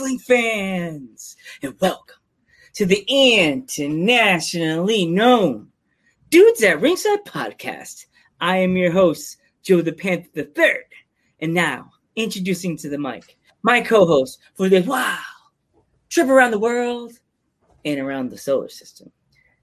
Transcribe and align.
wrestling 0.00 0.18
fans, 0.18 1.36
and 1.62 1.78
welcome 1.78 2.16
to 2.72 2.86
the 2.86 3.04
internationally 3.06 5.04
known 5.04 5.68
Dudes 6.30 6.62
at 6.62 6.80
Ringside 6.80 7.22
podcast. 7.26 8.06
I 8.40 8.56
am 8.56 8.78
your 8.78 8.92
host, 8.92 9.36
Joe 9.62 9.82
the 9.82 9.92
Panther 9.92 10.30
the 10.32 10.44
Third, 10.44 10.84
and 11.40 11.52
now 11.52 11.90
introducing 12.16 12.78
to 12.78 12.88
the 12.88 12.96
mic 12.96 13.36
my 13.62 13.82
co-host 13.82 14.38
for 14.54 14.70
the 14.70 14.80
wow 14.80 15.18
trip 16.08 16.28
around 16.28 16.52
the 16.52 16.58
world 16.58 17.12
and 17.84 18.00
around 18.00 18.30
the 18.30 18.38
solar 18.38 18.70
system, 18.70 19.12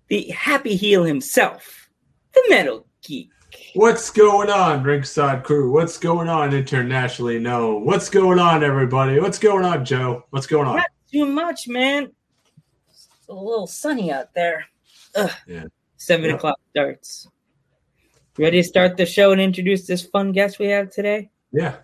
the 0.07 0.29
happy 0.29 0.75
heel 0.75 1.03
himself, 1.03 1.89
the 2.35 2.43
Metal 2.47 2.85
Geek. 3.01 3.31
What's 3.73 4.09
going 4.09 4.49
on, 4.49 4.83
Ringside 4.83 5.43
Crew? 5.43 5.71
What's 5.71 5.97
going 5.97 6.29
on, 6.29 6.53
internationally 6.53 7.39
known? 7.39 7.85
What's 7.85 8.09
going 8.09 8.39
on, 8.39 8.63
everybody? 8.63 9.19
What's 9.19 9.39
going 9.39 9.65
on, 9.65 9.85
Joe? 9.85 10.23
What's 10.31 10.47
going 10.47 10.67
on? 10.67 10.77
Not 10.77 10.89
too 11.11 11.25
much, 11.25 11.67
man. 11.67 12.11
It's 12.89 13.07
a 13.29 13.33
little 13.33 13.67
sunny 13.67 14.11
out 14.11 14.33
there. 14.33 14.65
Ugh. 15.15 15.31
Yeah. 15.47 15.65
Seven 15.97 16.29
Yeah. 16.29 16.35
o'clock 16.35 16.59
starts. 16.71 17.27
Ready 18.37 18.61
to 18.61 18.67
start 18.67 18.97
the 18.97 19.05
show 19.05 19.31
and 19.31 19.41
introduce 19.41 19.85
this 19.87 20.03
fun 20.05 20.31
guest 20.31 20.59
we 20.59 20.67
have 20.67 20.89
today? 20.91 21.29
Yeah. 21.51 21.77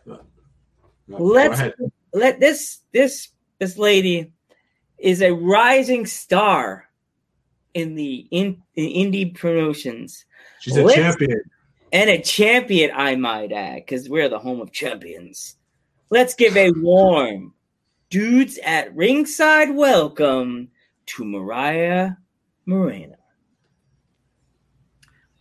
Let's 1.08 1.62
let 2.14 2.40
this 2.40 2.80
this 2.92 3.30
this 3.60 3.78
lady 3.78 4.32
is 4.98 5.22
a 5.22 5.32
rising 5.32 6.06
star 6.06 6.86
in 7.74 7.96
the 7.96 8.28
in, 8.32 8.62
in 8.76 9.12
indie 9.12 9.34
promotions 9.36 10.26
She's 10.60 10.78
a 10.78 10.84
let's- 10.84 10.96
champion. 10.96 11.42
And 11.94 12.10
a 12.10 12.20
champion, 12.20 12.90
I 12.92 13.16
might 13.16 13.52
add, 13.52 13.76
because 13.76 14.10
we're 14.10 14.28
the 14.28 14.40
home 14.40 14.60
of 14.60 14.72
champions. 14.72 15.58
Let's 16.10 16.34
give 16.34 16.58
a 16.58 16.72
warm 16.72 17.54
dudes 18.10 18.58
at 18.66 18.94
ringside 18.96 19.70
welcome 19.70 20.70
to 21.06 21.24
Mariah 21.24 22.14
Moreno. 22.66 23.16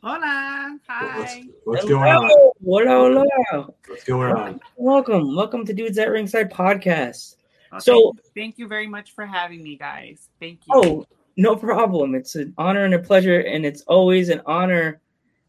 Hola. 0.03 0.77
What's, 1.17 1.33
Hi. 1.33 1.43
what's 1.65 1.85
going 1.87 2.13
on? 2.13 2.31
Hello, 2.63 3.25
hello. 3.51 3.75
What's 3.89 4.05
going 4.05 4.33
on? 4.35 4.61
Welcome, 4.77 5.35
welcome 5.35 5.65
to 5.65 5.73
Dudes 5.73 5.97
at 5.97 6.11
Ringside 6.11 6.51
podcast. 6.51 7.37
Well, 7.71 7.81
So- 7.81 8.13
thank, 8.13 8.35
thank 8.35 8.59
you 8.59 8.69
very 8.69 8.87
much 8.87 9.15
for 9.15 9.25
having 9.25 9.63
me, 9.63 9.77
guys. 9.77 10.29
Thank 10.39 10.61
you. 10.67 10.75
Oh, 10.75 11.07
no 11.39 11.57
problem. 11.57 12.15
It's 12.15 12.35
an 12.35 12.53
honor 12.59 12.85
and 12.85 12.93
a 12.93 12.99
pleasure, 12.99 13.41
and 13.41 13.65
it's 13.65 13.81
always 13.83 14.29
an 14.29 14.43
honor 14.45 15.01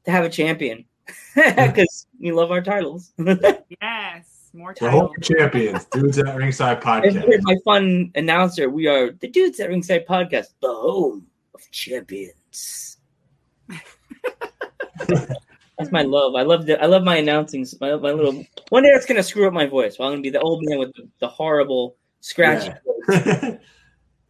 to 0.05 0.11
have 0.11 0.23
a 0.23 0.29
champion 0.29 0.85
because 1.35 2.07
we 2.19 2.31
love 2.31 2.51
our 2.51 2.61
titles. 2.61 3.11
yes. 3.81 4.49
More 4.53 4.75
The 4.79 4.89
home 4.91 5.09
titles. 5.09 5.27
champions, 5.27 5.85
dudes 5.85 6.17
at 6.19 6.35
Ringside 6.35 6.79
Podcast. 6.83 7.39
my 7.41 7.55
fun 7.65 8.11
announcer. 8.15 8.69
We 8.69 8.87
are 8.87 9.11
the 9.11 9.27
Dudes 9.27 9.59
at 9.59 9.69
Ringside 9.69 10.05
Podcast, 10.05 10.53
the 10.61 10.67
home 10.67 11.25
of 11.55 11.61
champions. 11.71 12.97
That's 15.07 15.91
my 15.91 16.03
love. 16.03 16.35
I 16.35 16.43
love 16.43 16.67
the 16.67 16.81
I 16.81 16.85
love 16.85 17.03
my 17.03 17.15
announcing. 17.17 17.65
My, 17.81 17.95
my 17.95 18.11
little 18.11 18.45
one 18.69 18.83
day 18.83 18.89
it's 18.89 19.07
gonna 19.07 19.23
screw 19.23 19.47
up 19.47 19.53
my 19.53 19.65
voice. 19.65 19.97
Well, 19.97 20.07
I'm 20.09 20.13
gonna 20.13 20.21
be 20.21 20.29
the 20.29 20.39
old 20.39 20.61
man 20.63 20.77
with 20.77 20.93
the, 20.93 21.09
the 21.19 21.27
horrible 21.27 21.95
scratchy. 22.21 22.73
Yeah. 23.09 23.57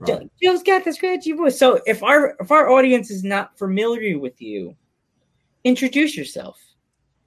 Joe- 0.08 0.18
Right. 0.18 0.30
Joe's 0.42 0.64
got 0.64 0.84
the 0.84 0.92
scratchy 0.92 1.32
voice. 1.34 1.58
So 1.58 1.80
if 1.86 2.02
our 2.04 2.36
if 2.40 2.52
our 2.52 2.70
audience 2.70 3.10
is 3.12 3.24
not 3.24 3.58
familiar 3.58 4.18
with 4.20 4.42
you, 4.42 4.76
introduce 5.64 6.18
yourself. 6.18 6.60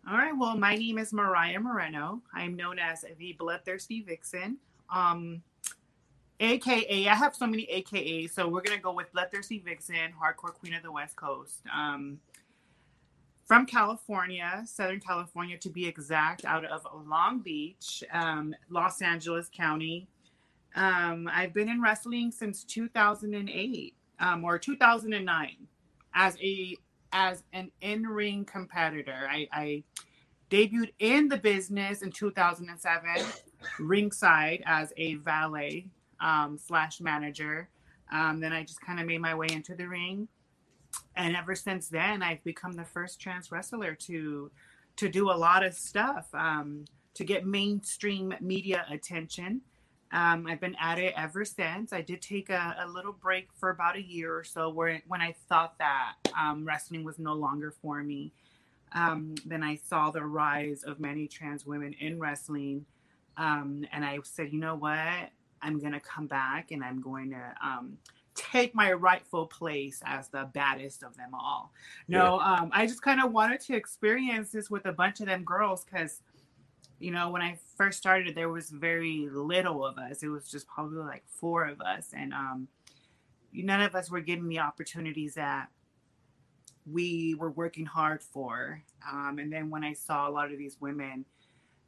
All 0.08 0.16
right. 0.16 0.32
Well, 0.36 0.56
my 0.56 0.76
name 0.76 0.98
is 0.98 1.12
Mariah 1.12 1.58
Moreno. 1.58 2.22
I'm 2.32 2.54
known 2.54 2.78
as 2.78 3.04
the 3.18 3.32
Bloodthirsty 3.38 4.02
Vixen. 4.02 4.58
Um, 4.88 5.42
AKA, 6.38 7.08
I 7.08 7.14
have 7.14 7.34
so 7.34 7.46
many 7.46 7.66
AKAs, 7.66 8.30
so 8.30 8.46
we're 8.46 8.60
gonna 8.60 8.78
go 8.78 8.92
with 8.92 9.10
Bloodthirsty 9.12 9.58
Vixen, 9.58 10.12
Hardcore 10.12 10.52
Queen 10.52 10.74
of 10.74 10.82
the 10.82 10.92
West 10.92 11.16
Coast. 11.16 11.62
Um, 11.74 12.20
from 13.46 13.64
California, 13.64 14.62
Southern 14.66 15.00
California 15.00 15.56
to 15.58 15.70
be 15.70 15.86
exact, 15.86 16.44
out 16.44 16.64
of 16.64 16.86
Long 17.06 17.38
Beach, 17.38 18.04
um, 18.12 18.54
Los 18.68 19.00
Angeles 19.00 19.48
County. 19.48 20.08
Um, 20.74 21.28
I've 21.32 21.54
been 21.54 21.68
in 21.68 21.80
wrestling 21.80 22.30
since 22.30 22.64
2008 22.64 23.94
um, 24.20 24.44
or 24.44 24.58
2009 24.58 25.56
as 26.14 26.36
a 26.42 26.76
as 27.12 27.42
an 27.52 27.70
in-ring 27.80 28.44
competitor. 28.44 29.28
I, 29.30 29.48
I 29.52 29.84
debuted 30.50 30.92
in 30.98 31.28
the 31.28 31.36
business 31.36 32.02
in 32.02 32.10
2007, 32.10 33.26
ringside 33.78 34.62
as 34.66 34.92
a 34.96 35.14
valet 35.16 35.88
um, 36.20 36.58
slash 36.58 37.00
manager. 37.00 37.68
Um, 38.12 38.40
then 38.40 38.52
I 38.52 38.62
just 38.62 38.80
kind 38.80 39.00
of 39.00 39.06
made 39.06 39.20
my 39.20 39.34
way 39.34 39.48
into 39.50 39.74
the 39.74 39.88
ring, 39.88 40.28
and 41.16 41.34
ever 41.34 41.54
since 41.54 41.88
then, 41.88 42.22
I've 42.22 42.42
become 42.44 42.72
the 42.72 42.84
first 42.84 43.20
trans 43.20 43.50
wrestler 43.50 43.94
to 43.94 44.50
to 44.96 45.08
do 45.10 45.30
a 45.30 45.32
lot 45.32 45.64
of 45.64 45.74
stuff 45.74 46.26
um, 46.32 46.84
to 47.14 47.24
get 47.24 47.46
mainstream 47.46 48.34
media 48.40 48.86
attention. 48.90 49.60
Um, 50.12 50.46
I've 50.46 50.60
been 50.60 50.76
at 50.80 50.98
it 50.98 51.14
ever 51.16 51.44
since. 51.44 51.92
I 51.92 52.00
did 52.00 52.22
take 52.22 52.50
a, 52.50 52.76
a 52.80 52.88
little 52.88 53.12
break 53.12 53.48
for 53.54 53.70
about 53.70 53.96
a 53.96 54.02
year 54.02 54.34
or 54.36 54.44
so, 54.44 54.70
where 54.70 55.02
when 55.08 55.20
I 55.20 55.34
thought 55.48 55.78
that 55.78 56.14
um, 56.38 56.64
wrestling 56.64 57.04
was 57.04 57.18
no 57.18 57.34
longer 57.34 57.70
for 57.70 58.02
me. 58.02 58.32
Um, 58.92 59.34
then 59.44 59.62
I 59.62 59.76
saw 59.76 60.10
the 60.10 60.24
rise 60.24 60.84
of 60.84 61.00
many 61.00 61.26
trans 61.26 61.66
women 61.66 61.94
in 61.98 62.18
wrestling, 62.20 62.86
um, 63.36 63.84
and 63.92 64.04
I 64.04 64.18
said, 64.22 64.52
you 64.52 64.60
know 64.60 64.76
what? 64.76 65.30
I'm 65.60 65.80
gonna 65.80 66.00
come 66.00 66.26
back 66.26 66.70
and 66.70 66.84
I'm 66.84 67.00
going 67.00 67.30
to 67.30 67.54
um, 67.62 67.98
take 68.36 68.74
my 68.74 68.92
rightful 68.92 69.46
place 69.46 70.00
as 70.04 70.28
the 70.28 70.48
baddest 70.54 71.02
of 71.02 71.16
them 71.16 71.34
all. 71.34 71.72
No, 72.06 72.38
um, 72.38 72.70
I 72.72 72.86
just 72.86 73.02
kind 73.02 73.20
of 73.20 73.32
wanted 73.32 73.60
to 73.62 73.74
experience 73.74 74.50
this 74.50 74.70
with 74.70 74.86
a 74.86 74.92
bunch 74.92 75.20
of 75.20 75.26
them 75.26 75.42
girls 75.42 75.84
because 75.84 76.20
you 76.98 77.10
know, 77.10 77.30
when 77.30 77.42
I 77.42 77.58
first 77.76 77.98
started, 77.98 78.34
there 78.34 78.48
was 78.48 78.70
very 78.70 79.28
little 79.30 79.84
of 79.84 79.98
us. 79.98 80.22
It 80.22 80.28
was 80.28 80.50
just 80.50 80.66
probably 80.66 80.98
like 80.98 81.24
four 81.28 81.66
of 81.66 81.80
us, 81.80 82.12
and 82.16 82.32
um, 82.32 82.68
none 83.52 83.82
of 83.82 83.94
us 83.94 84.10
were 84.10 84.20
getting 84.20 84.48
the 84.48 84.60
opportunities 84.60 85.34
that 85.34 85.68
we 86.90 87.34
were 87.34 87.50
working 87.50 87.84
hard 87.84 88.22
for. 88.22 88.82
Um, 89.10 89.38
and 89.38 89.52
then 89.52 89.70
when 89.70 89.84
I 89.84 89.92
saw 89.92 90.28
a 90.28 90.30
lot 90.30 90.52
of 90.52 90.58
these 90.58 90.76
women, 90.80 91.24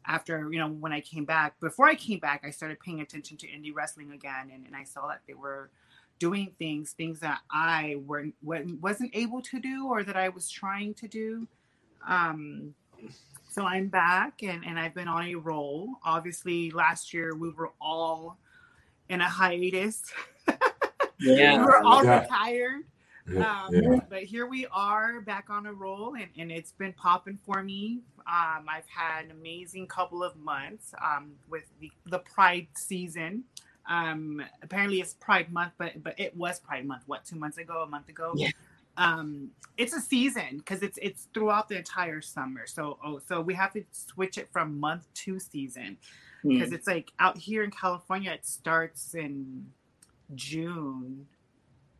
after 0.06 0.48
you 0.52 0.58
know, 0.58 0.68
when 0.68 0.92
I 0.92 1.00
came 1.00 1.24
back, 1.24 1.58
before 1.60 1.86
I 1.86 1.94
came 1.94 2.18
back, 2.18 2.42
I 2.44 2.50
started 2.50 2.80
paying 2.80 3.00
attention 3.00 3.36
to 3.38 3.47
indie 3.47 3.74
wrestling 3.74 4.12
again, 4.12 4.50
and, 4.52 4.66
and 4.66 4.76
I 4.76 4.84
saw 4.84 5.06
that 5.08 5.22
they 5.26 5.34
were 5.34 5.70
doing 6.18 6.52
things, 6.58 6.92
things 6.92 7.20
that 7.20 7.41
I 7.50 7.97
weren't 8.04 8.34
wasn't 8.42 9.14
able 9.14 9.41
to 9.42 9.60
do 9.60 9.86
or 9.86 10.02
that 10.02 10.16
I 10.16 10.28
was 10.28 10.50
trying 10.50 10.94
to 10.94 11.08
do. 11.08 11.47
Um, 12.06 12.74
so 13.48 13.64
I'm 13.64 13.88
back 13.88 14.42
and, 14.42 14.64
and 14.64 14.78
I've 14.78 14.94
been 14.94 15.09
on 15.09 15.25
a 15.25 15.34
roll. 15.34 15.91
Obviously, 16.04 16.70
last 16.70 17.12
year 17.14 17.34
we 17.34 17.50
were 17.50 17.72
all 17.81 18.38
in 19.09 19.20
a 19.20 19.28
hiatus. 19.28 20.03
Yeah. 20.47 20.56
we 21.20 21.38
Yeah. 21.38 21.64
were 21.64 21.82
all 21.82 22.04
Yeah. 22.04 22.20
retired. 22.22 22.84
Yeah. 23.31 23.64
Um, 23.64 23.75
yeah. 23.75 24.00
But 24.09 24.22
here 24.25 24.47
we 24.47 24.66
are 24.72 25.21
back 25.21 25.50
on 25.50 25.66
a 25.66 25.72
roll 25.72 26.15
and, 26.15 26.28
and 26.39 26.50
it's 26.50 26.72
been 26.72 26.92
popping 26.95 27.39
for 27.45 27.62
me. 27.62 28.00
Um, 28.27 28.66
I've 28.68 28.86
had 28.86 29.27
an 29.27 29.30
amazing 29.33 29.86
couple 29.86 30.22
of 30.22 30.36
months 30.36 30.95
um, 31.03 31.33
with 31.48 31.65
the, 31.80 31.91
the 32.06 32.18
Pride 32.21 32.68
season. 32.74 33.45
Um, 33.89 34.42
apparently 34.62 35.00
it's 35.00 35.15
Pride 35.15 35.50
month, 35.50 35.72
but 35.78 36.03
but 36.03 36.15
it 36.21 36.36
was 36.36 36.60
Pride 36.60 36.86
month. 36.86 37.04
What 37.06 37.24
two 37.24 37.36
months 37.36 37.56
ago? 37.56 37.83
A 37.83 37.86
month 37.86 38.10
ago? 38.10 38.34
Um, 38.98 39.53
it's 39.78 39.95
a 39.95 40.00
season 40.00 40.59
because 40.59 40.83
it's 40.83 40.98
it's 41.00 41.28
throughout 41.33 41.68
the 41.68 41.78
entire 41.78 42.21
summer. 42.21 42.66
So 42.66 42.98
oh, 43.04 43.21
so 43.27 43.41
we 43.41 43.54
have 43.54 43.72
to 43.74 43.84
switch 43.92 44.36
it 44.36 44.48
from 44.53 44.78
month 44.78 45.06
to 45.24 45.39
season 45.39 45.97
Hmm. 46.42 46.50
because 46.50 46.72
it's 46.72 46.86
like 46.86 47.12
out 47.18 47.36
here 47.39 47.65
in 47.65 47.71
California, 47.71 48.30
it 48.33 48.47
starts 48.47 49.15
in 49.15 49.66
June, 50.34 51.27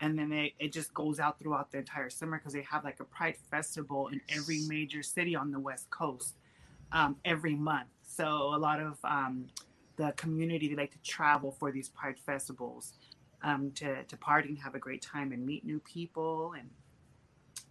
and 0.01 0.19
then 0.19 0.33
it, 0.33 0.53
it 0.59 0.73
just 0.73 0.95
goes 0.95 1.19
out 1.19 1.39
throughout 1.39 1.73
the 1.73 1.79
entire 1.79 2.11
summer 2.11 2.39
because 2.39 2.53
they 2.53 2.63
have 2.63 2.85
like 2.85 3.01
a 3.01 3.05
Pride 3.05 3.37
festival 3.51 4.09
in 4.09 4.21
every 4.29 4.61
major 4.69 5.03
city 5.03 5.35
on 5.35 5.51
the 5.51 5.59
West 5.59 5.91
Coast 5.91 6.35
um, 6.93 7.17
every 7.25 7.55
month. 7.55 7.89
So 8.03 8.27
a 8.27 8.59
lot 8.59 8.81
of 8.81 8.99
um, 9.05 9.47
the 9.97 10.13
community 10.17 10.69
they 10.69 10.77
like 10.77 10.93
to 10.93 11.03
travel 11.03 11.53
for 11.59 11.73
these 11.73 11.89
Pride 11.89 12.19
festivals 12.25 12.93
um, 13.43 13.73
to 13.73 14.05
to 14.05 14.17
party 14.17 14.51
and 14.51 14.59
have 14.59 14.75
a 14.75 14.79
great 14.79 15.03
time 15.03 15.33
and 15.33 15.45
meet 15.45 15.65
new 15.65 15.81
people 15.81 16.55
and 16.59 16.71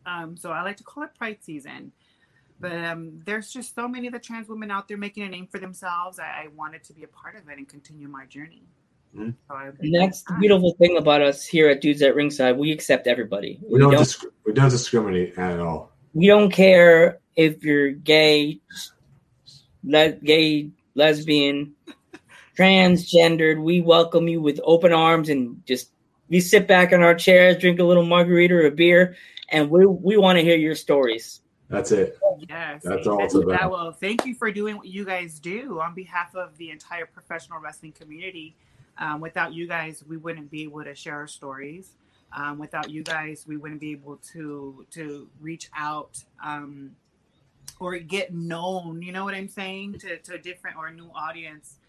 um, 0.07 0.37
so 0.37 0.51
I 0.51 0.63
like 0.63 0.77
to 0.77 0.83
call 0.83 1.03
it 1.03 1.13
Pride 1.17 1.37
season. 1.41 1.91
But 2.59 2.71
um, 2.71 3.21
there's 3.25 3.51
just 3.51 3.75
so 3.75 3.87
many 3.87 4.07
of 4.07 4.13
the 4.13 4.19
trans 4.19 4.47
women 4.47 4.71
out 4.71 4.87
there 4.87 4.97
making 4.97 5.23
a 5.23 5.29
name 5.29 5.47
for 5.47 5.59
themselves. 5.59 6.17
I, 6.17 6.23
I 6.23 6.47
wanted 6.55 6.83
to 6.85 6.93
be 6.93 7.03
a 7.03 7.07
part 7.07 7.35
of 7.35 7.47
it 7.49 7.57
and 7.57 7.67
continue 7.69 8.07
my 8.07 8.25
journey. 8.25 8.63
Mhm. 9.15 9.35
So 9.47 9.55
And 9.79 9.95
that's 9.95 10.23
the 10.23 10.35
beautiful 10.39 10.73
thing 10.79 10.97
about 10.97 11.21
us 11.21 11.45
here 11.45 11.69
at 11.69 11.81
Dudes 11.81 12.01
at 12.01 12.15
Ringside. 12.15 12.57
We 12.57 12.71
accept 12.71 13.05
everybody. 13.05 13.59
We 13.61 13.79
don't, 13.79 13.91
don't, 13.91 13.99
disc- 13.99 14.25
we 14.45 14.53
don't 14.53 14.69
discriminate 14.71 15.37
at 15.37 15.59
all. 15.59 15.91
we 16.13 16.25
don't 16.27 16.49
care 16.49 17.19
if 17.35 17.63
you're 17.63 17.91
gay, 17.91 18.59
le- 19.83 20.13
gay, 20.13 20.71
lesbian, 20.95 21.73
transgendered, 22.57 23.61
we 23.61 23.81
welcome 23.81 24.27
you 24.27 24.41
with 24.41 24.59
open 24.63 24.91
arms 24.93 25.29
and 25.29 25.61
just 25.67 25.91
we 26.27 26.39
sit 26.39 26.67
back 26.67 26.91
in 26.91 27.03
our 27.03 27.13
chairs, 27.15 27.57
drink 27.57 27.79
a 27.79 27.83
little 27.83 28.05
margarita 28.05 28.55
or 28.55 28.65
a 28.65 28.71
beer, 28.71 29.15
and 29.49 29.69
we 29.69 29.85
we 29.85 30.17
want 30.17 30.37
to 30.37 30.43
hear 30.43 30.57
your 30.57 30.75
stories. 30.75 31.41
That's 31.69 31.91
it. 31.91 32.17
Yes. 32.47 32.81
That's 32.83 33.07
all 33.07 33.15
amen 33.15 33.25
it's 33.25 33.35
about. 33.35 33.59
that. 33.59 33.71
Well, 33.71 33.91
thank 33.91 34.25
you 34.25 34.35
for 34.35 34.51
doing 34.51 34.77
what 34.77 34.87
you 34.87 35.03
guys 35.03 35.39
do 35.39 35.81
on 35.81 35.93
behalf 35.93 36.33
of 36.35 36.57
the 36.57 36.69
entire 36.69 37.05
professional 37.05 37.59
wrestling 37.59 37.91
community. 37.91 38.55
Um, 38.97 39.19
without 39.19 39.53
you 39.53 39.67
guys, 39.67 40.03
we 40.07 40.17
wouldn't 40.17 40.49
be 40.49 40.63
able 40.63 40.83
to 40.83 40.95
share 40.95 41.15
our 41.15 41.27
stories. 41.27 41.91
Um, 42.35 42.57
without 42.57 42.89
you 42.89 43.03
guys, 43.03 43.45
we 43.47 43.57
wouldn't 43.57 43.81
be 43.81 43.91
able 43.91 44.17
to 44.33 44.85
to 44.91 45.29
reach 45.41 45.69
out 45.75 46.23
um, 46.43 46.91
or 47.79 47.97
get 47.99 48.33
known. 48.33 49.01
You 49.01 49.11
know 49.11 49.25
what 49.25 49.33
I'm 49.33 49.49
saying 49.49 49.99
to 49.99 50.17
to 50.17 50.35
a 50.35 50.37
different 50.37 50.77
or 50.77 50.87
a 50.87 50.93
new 50.93 51.09
audience. 51.13 51.79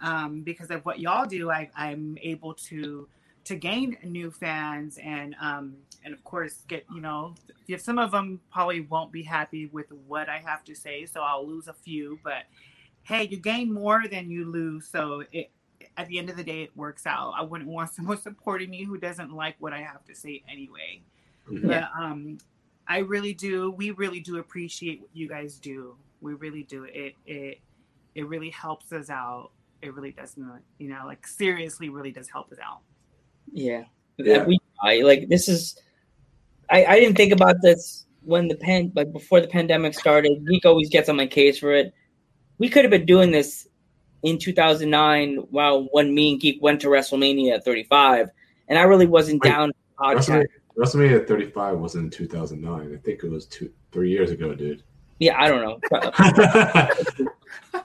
Um, 0.00 0.42
because 0.42 0.70
of 0.70 0.84
what 0.84 0.98
y'all 0.98 1.26
do, 1.26 1.50
I, 1.50 1.70
I'm 1.76 2.18
able 2.20 2.54
to 2.54 3.08
to 3.44 3.56
gain 3.56 3.96
new 4.04 4.30
fans 4.30 4.98
and 5.02 5.34
um, 5.40 5.74
and 6.04 6.14
of 6.14 6.22
course 6.24 6.62
get 6.68 6.84
you 6.94 7.00
know 7.00 7.34
if 7.68 7.80
some 7.80 7.98
of 7.98 8.10
them 8.10 8.40
probably 8.50 8.82
won't 8.82 9.12
be 9.12 9.22
happy 9.22 9.66
with 9.66 9.90
what 10.06 10.28
I 10.28 10.38
have 10.38 10.64
to 10.64 10.74
say, 10.74 11.06
so 11.06 11.20
I'll 11.22 11.46
lose 11.46 11.68
a 11.68 11.72
few. 11.72 12.18
But 12.22 12.44
hey, 13.02 13.24
you 13.24 13.36
gain 13.38 13.72
more 13.72 14.04
than 14.10 14.30
you 14.30 14.50
lose, 14.50 14.88
so 14.88 15.24
it 15.32 15.50
at 15.96 16.08
the 16.08 16.18
end 16.18 16.30
of 16.30 16.36
the 16.36 16.44
day 16.44 16.62
it 16.62 16.76
works 16.76 17.06
out. 17.06 17.34
I 17.36 17.42
wouldn't 17.42 17.68
want 17.68 17.90
someone 17.94 18.20
supporting 18.20 18.70
me 18.70 18.84
who 18.84 18.98
doesn't 18.98 19.32
like 19.32 19.56
what 19.58 19.72
I 19.72 19.82
have 19.82 20.04
to 20.06 20.14
say 20.14 20.42
anyway. 20.50 21.02
Mhm. 21.50 21.66
But 21.66 21.88
um, 21.98 22.38
I 22.86 22.98
really 22.98 23.34
do. 23.34 23.70
We 23.70 23.90
really 23.90 24.20
do 24.20 24.38
appreciate 24.38 25.00
what 25.00 25.10
you 25.12 25.28
guys 25.28 25.58
do. 25.58 25.96
We 26.20 26.34
really 26.34 26.62
do. 26.62 26.84
It 26.84 27.14
it 27.26 27.58
it 28.14 28.26
really 28.26 28.50
helps 28.50 28.92
us 28.92 29.10
out. 29.10 29.50
It 29.80 29.94
really 29.94 30.12
does 30.12 30.36
not, 30.36 30.60
you 30.78 30.88
know, 30.88 31.02
like 31.06 31.26
seriously, 31.26 31.88
really 31.88 32.12
does 32.12 32.28
help 32.28 32.52
us 32.52 32.58
out. 32.64 32.82
Yeah. 33.52 33.84
Yeah. 34.18 34.44
We 34.44 34.58
I 34.82 35.00
like 35.00 35.28
this 35.28 35.48
is 35.48 35.78
I, 36.70 36.84
I 36.84 37.00
didn't 37.00 37.16
think 37.16 37.32
about 37.32 37.56
this 37.62 38.06
when 38.22 38.48
the 38.48 38.56
pen 38.56 38.92
like 38.94 39.12
before 39.12 39.40
the 39.40 39.48
pandemic 39.48 39.94
started. 39.94 40.46
Geek 40.48 40.64
always 40.64 40.88
gets 40.88 41.08
on 41.08 41.16
my 41.16 41.26
case 41.26 41.58
for 41.58 41.72
it. 41.72 41.92
We 42.58 42.68
could 42.68 42.84
have 42.84 42.90
been 42.90 43.06
doing 43.06 43.30
this 43.30 43.68
in 44.22 44.38
2009 44.38 45.36
while 45.50 45.84
when 45.92 46.14
me 46.14 46.32
and 46.32 46.40
Geek 46.40 46.62
went 46.62 46.80
to 46.82 46.88
WrestleMania 46.88 47.62
35 47.62 48.30
and 48.68 48.78
I 48.78 48.82
really 48.82 49.06
wasn't 49.06 49.42
Wait, 49.42 49.50
down. 49.50 49.72
WrestleMania, 50.00 50.46
WrestleMania 50.76 51.26
35 51.26 51.78
was 51.78 51.94
in 51.94 52.10
2009. 52.10 52.94
I 52.94 52.96
think 53.04 53.22
it 53.22 53.30
was 53.30 53.46
two, 53.46 53.70
three 53.92 54.10
years 54.10 54.30
ago, 54.30 54.54
dude. 54.54 54.82
Yeah, 55.18 55.40
I 55.40 55.48
don't 55.48 55.62
know. 55.62 56.88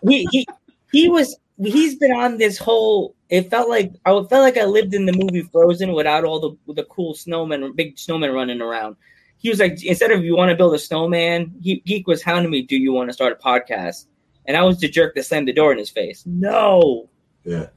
he 0.08 0.28
he 0.32 0.48
he 0.92 1.10
was 1.10 1.38
he's 1.60 1.96
been 1.96 2.12
on 2.12 2.38
this 2.38 2.58
whole 2.58 3.16
it 3.30 3.50
felt 3.50 3.70
like 3.70 3.94
I 4.06 4.12
felt 4.12 4.32
like 4.32 4.58
I 4.58 4.66
lived 4.66 4.94
in 4.94 5.06
the 5.06 5.14
movie 5.14 5.42
Frozen 5.42 5.94
without 5.94 6.24
all 6.24 6.40
the 6.40 6.74
the 6.74 6.84
cool 6.86 7.14
snowmen 7.14 7.76
big 7.76 7.96
snowmen 7.96 8.34
running 8.34 8.62
around. 8.62 8.96
He 9.38 9.50
was 9.50 9.60
like 9.60 9.84
instead 9.84 10.12
of 10.12 10.24
you 10.24 10.36
want 10.36 10.50
to 10.50 10.56
build 10.56 10.74
a 10.74 10.80
snowman, 10.80 11.54
he 11.62 11.82
geek 11.86 12.08
was 12.08 12.24
hounding 12.24 12.52
me, 12.52 12.62
do 12.62 12.78
you 12.78 12.94
want 12.94 13.10
to 13.10 13.14
start 13.14 13.34
a 13.34 13.44
podcast? 13.44 14.06
And 14.46 14.56
I 14.56 14.64
was 14.64 14.80
the 14.80 14.88
jerk 14.88 15.14
that 15.16 15.26
slammed 15.26 15.48
the 15.48 15.54
door 15.54 15.72
in 15.74 15.78
his 15.78 15.90
face. 15.90 16.24
No. 16.26 17.10
yeah. 17.44 17.68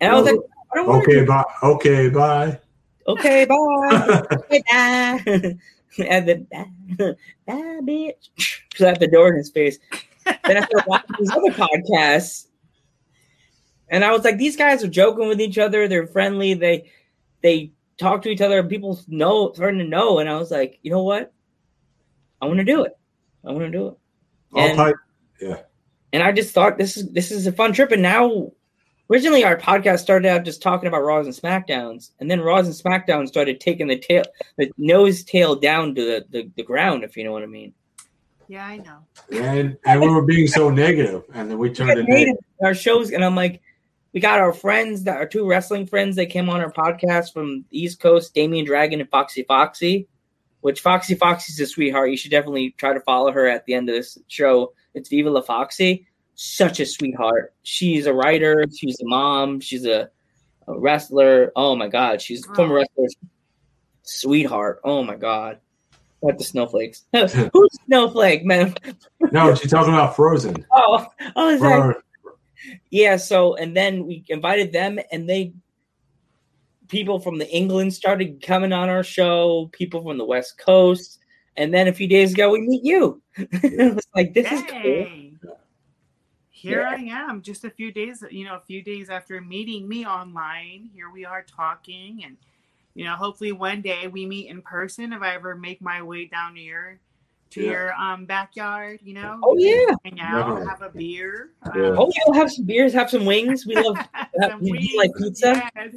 And 0.00 0.12
I 0.12 0.20
was 0.20 0.26
like, 0.26 0.40
I 0.76 0.80
Okay, 0.80 1.24
bye. 1.24 1.44
Okay, 1.62 2.08
bye. 2.10 2.60
okay, 3.06 3.46
bye. 3.46 4.22
Bye 4.50 4.62
bye. 4.70 5.56
and 6.06 6.28
then 6.28 6.46
bye, 6.52 7.14
bye 7.46 7.80
bitch. 7.82 8.28
Slap 8.76 8.98
the 8.98 9.08
door 9.08 9.30
in 9.30 9.36
his 9.36 9.50
face. 9.50 9.78
then 10.26 10.58
I 10.58 10.60
started 10.60 10.84
watching 10.86 11.16
these 11.18 11.30
other 11.30 11.50
podcasts. 11.52 12.47
And 13.90 14.04
I 14.04 14.12
was 14.12 14.24
like, 14.24 14.38
these 14.38 14.56
guys 14.56 14.84
are 14.84 14.88
joking 14.88 15.28
with 15.28 15.40
each 15.40 15.58
other. 15.58 15.88
They're 15.88 16.06
friendly. 16.06 16.54
They 16.54 16.90
they 17.42 17.72
talk 17.98 18.22
to 18.22 18.28
each 18.28 18.40
other. 18.40 18.62
People 18.62 18.98
know 19.08 19.52
starting 19.54 19.78
to 19.80 19.84
know. 19.86 20.18
And 20.18 20.28
I 20.28 20.36
was 20.36 20.50
like, 20.50 20.78
you 20.82 20.90
know 20.90 21.02
what? 21.02 21.32
I 22.40 22.46
want 22.46 22.58
to 22.58 22.64
do 22.64 22.84
it. 22.84 22.96
I 23.44 23.52
want 23.52 23.64
to 23.64 23.70
do 23.70 23.88
it. 23.88 23.94
All 24.54 24.66
And- 24.68 24.76
pipe. 24.76 24.96
And 26.12 26.22
I 26.22 26.32
just 26.32 26.54
thought 26.54 26.78
this 26.78 26.96
is 26.96 27.10
this 27.12 27.30
is 27.30 27.46
a 27.46 27.52
fun 27.52 27.72
trip. 27.74 27.92
And 27.92 28.00
now 28.02 28.50
originally 29.10 29.44
our 29.44 29.56
podcast 29.58 29.98
started 30.00 30.26
out 30.28 30.44
just 30.44 30.62
talking 30.62 30.88
about 30.88 31.02
Raws 31.04 31.26
and 31.26 31.34
SmackDowns. 31.34 32.12
And 32.18 32.30
then 32.30 32.40
Raws 32.40 32.66
and 32.66 32.74
SmackDowns 32.74 33.28
started 33.28 33.60
taking 33.60 33.88
the 33.88 33.98
tail 33.98 34.24
the 34.56 34.70
nose 34.78 35.22
tail 35.22 35.54
down 35.54 35.94
to 35.96 36.02
the, 36.04 36.24
the, 36.30 36.50
the 36.56 36.62
ground, 36.62 37.04
if 37.04 37.14
you 37.16 37.24
know 37.24 37.32
what 37.32 37.42
I 37.42 37.46
mean. 37.46 37.74
Yeah, 38.48 38.64
I 38.66 38.78
know. 38.78 39.04
And 39.30 39.76
and 39.84 40.00
we 40.00 40.08
were 40.08 40.22
being 40.22 40.46
so 40.46 40.70
negative, 40.70 41.24
and 41.34 41.50
then 41.50 41.58
we 41.58 41.68
We 41.68 41.74
turned 41.74 41.90
it 41.98 42.08
negative. 42.08 42.36
our 42.64 42.72
shows, 42.72 43.10
and 43.10 43.22
I'm 43.22 43.34
like, 43.34 43.60
we 44.12 44.20
got 44.20 44.40
our 44.40 44.52
friends 44.52 45.04
that 45.04 45.16
are 45.16 45.26
two 45.26 45.48
wrestling 45.48 45.86
friends. 45.86 46.16
that 46.16 46.26
came 46.26 46.48
on 46.48 46.60
our 46.60 46.72
podcast 46.72 47.32
from 47.32 47.64
the 47.70 47.78
East 47.80 48.00
Coast, 48.00 48.34
Damian 48.34 48.64
Dragon 48.64 49.00
and 49.00 49.10
Foxy 49.10 49.42
Foxy. 49.42 50.08
Which 50.60 50.80
Foxy 50.80 51.14
Foxy's 51.14 51.60
a 51.60 51.66
sweetheart. 51.66 52.10
You 52.10 52.16
should 52.16 52.32
definitely 52.32 52.74
try 52.78 52.92
to 52.92 53.00
follow 53.00 53.30
her 53.30 53.46
at 53.46 53.64
the 53.64 53.74
end 53.74 53.88
of 53.88 53.94
this 53.94 54.18
show. 54.26 54.72
It's 54.92 55.08
Viva 55.08 55.30
La 55.30 55.40
Foxy. 55.40 56.06
Such 56.34 56.80
a 56.80 56.86
sweetheart. 56.86 57.54
She's 57.62 58.06
a 58.06 58.12
writer. 58.12 58.64
She's 58.76 58.98
a 59.00 59.04
mom. 59.06 59.60
She's 59.60 59.86
a, 59.86 60.10
a 60.66 60.78
wrestler. 60.78 61.52
Oh 61.54 61.76
my 61.76 61.86
god, 61.86 62.20
she's 62.20 62.44
a 62.44 62.54
former 62.54 62.76
wrestler. 62.76 63.06
Sweetheart. 64.02 64.80
Oh 64.84 65.02
my 65.04 65.14
god. 65.16 65.58
What 66.20 66.38
the 66.38 66.44
snowflakes? 66.44 67.04
Who's 67.12 67.78
snowflake, 67.86 68.44
man? 68.44 68.74
No, 69.30 69.54
she's 69.54 69.70
talking 69.70 69.94
about 69.94 70.16
Frozen. 70.16 70.66
Oh, 70.72 71.06
I 71.36 71.52
was 71.52 71.60
like, 71.60 71.70
Or- 71.72 72.02
yeah 72.90 73.16
so 73.16 73.54
and 73.56 73.76
then 73.76 74.06
we 74.06 74.24
invited 74.28 74.72
them 74.72 74.98
and 75.12 75.28
they 75.28 75.52
people 76.88 77.20
from 77.20 77.38
the 77.38 77.48
england 77.50 77.92
started 77.92 78.42
coming 78.42 78.72
on 78.72 78.88
our 78.88 79.02
show 79.02 79.68
people 79.72 80.02
from 80.02 80.18
the 80.18 80.24
west 80.24 80.58
coast 80.58 81.18
and 81.56 81.72
then 81.72 81.88
a 81.88 81.92
few 81.92 82.08
days 82.08 82.32
ago 82.32 82.50
we 82.50 82.60
meet 82.60 82.84
you 82.84 83.20
it 83.36 83.94
was 83.94 84.06
like 84.14 84.32
this 84.34 84.50
is 84.50 84.62
cool 84.82 85.06
Here 86.50 86.80
Yeah. 86.80 86.96
I 86.96 87.30
am, 87.30 87.40
just 87.40 87.64
a 87.64 87.70
few 87.70 87.92
days, 87.92 88.24
you 88.32 88.44
know, 88.44 88.56
a 88.56 88.60
few 88.66 88.82
days 88.82 89.10
after 89.10 89.40
meeting 89.40 89.88
me 89.88 90.04
online. 90.04 90.90
Here 90.92 91.08
we 91.08 91.24
are 91.24 91.44
talking, 91.44 92.24
and 92.24 92.36
you 92.96 93.04
know, 93.04 93.14
hopefully 93.14 93.52
one 93.52 93.80
day 93.80 94.08
we 94.08 94.26
meet 94.26 94.48
in 94.50 94.60
person. 94.62 95.12
If 95.12 95.22
I 95.22 95.36
ever 95.36 95.54
make 95.54 95.80
my 95.80 96.02
way 96.02 96.26
down 96.26 96.56
to 96.56 96.60
your 96.60 96.98
to 97.50 97.62
Yeah. 97.62 97.70
your 97.70 97.94
um 97.94 98.24
backyard, 98.26 99.00
you 99.02 99.14
know, 99.14 99.38
oh 99.42 99.56
yeah 99.58 99.94
hang 100.04 100.20
out, 100.20 100.38
Definitely. 100.38 100.66
have 100.68 100.82
a 100.82 100.90
beer. 100.90 101.50
Yeah. 101.74 101.82
um, 101.90 101.98
oh 101.98 102.12
yeah 102.14 102.22
we'll 102.26 102.34
have 102.40 102.50
some 102.52 102.64
beers 102.64 102.92
have 102.92 103.10
some 103.10 103.24
wings 103.24 103.66
we 103.66 103.74
love 103.76 103.96
some 104.40 104.62
you 104.62 104.72
wings, 104.72 104.92
like 104.96 105.10
pizza? 105.16 105.70
yes. 105.76 105.94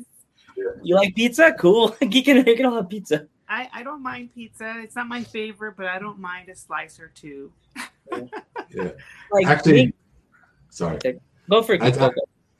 you 0.83 0.95
like 0.95 1.13
pizza 1.15 1.53
cool 1.59 1.95
you 2.01 2.23
can, 2.23 2.37
you 2.45 2.55
can 2.55 2.65
all 2.65 2.75
have 2.75 2.89
pizza 2.89 3.27
I, 3.49 3.67
I 3.73 3.83
don't 3.83 4.01
mind 4.01 4.33
pizza. 4.33 4.75
It's 4.77 4.95
not 4.95 5.09
my 5.09 5.23
favorite, 5.25 5.75
but 5.75 5.87
I 5.87 5.99
don't 5.99 6.19
mind 6.19 6.47
a 6.47 6.55
slice 6.55 7.01
or 7.01 7.11
two. 7.13 7.51
yeah. 8.09 8.91
like 9.31 9.45
Actually, 9.45 9.93
sorry. 10.69 10.97
go 11.49 11.61
for 11.61 11.73
it 11.73 11.81
I- 11.81 11.87
I- 12.05 12.11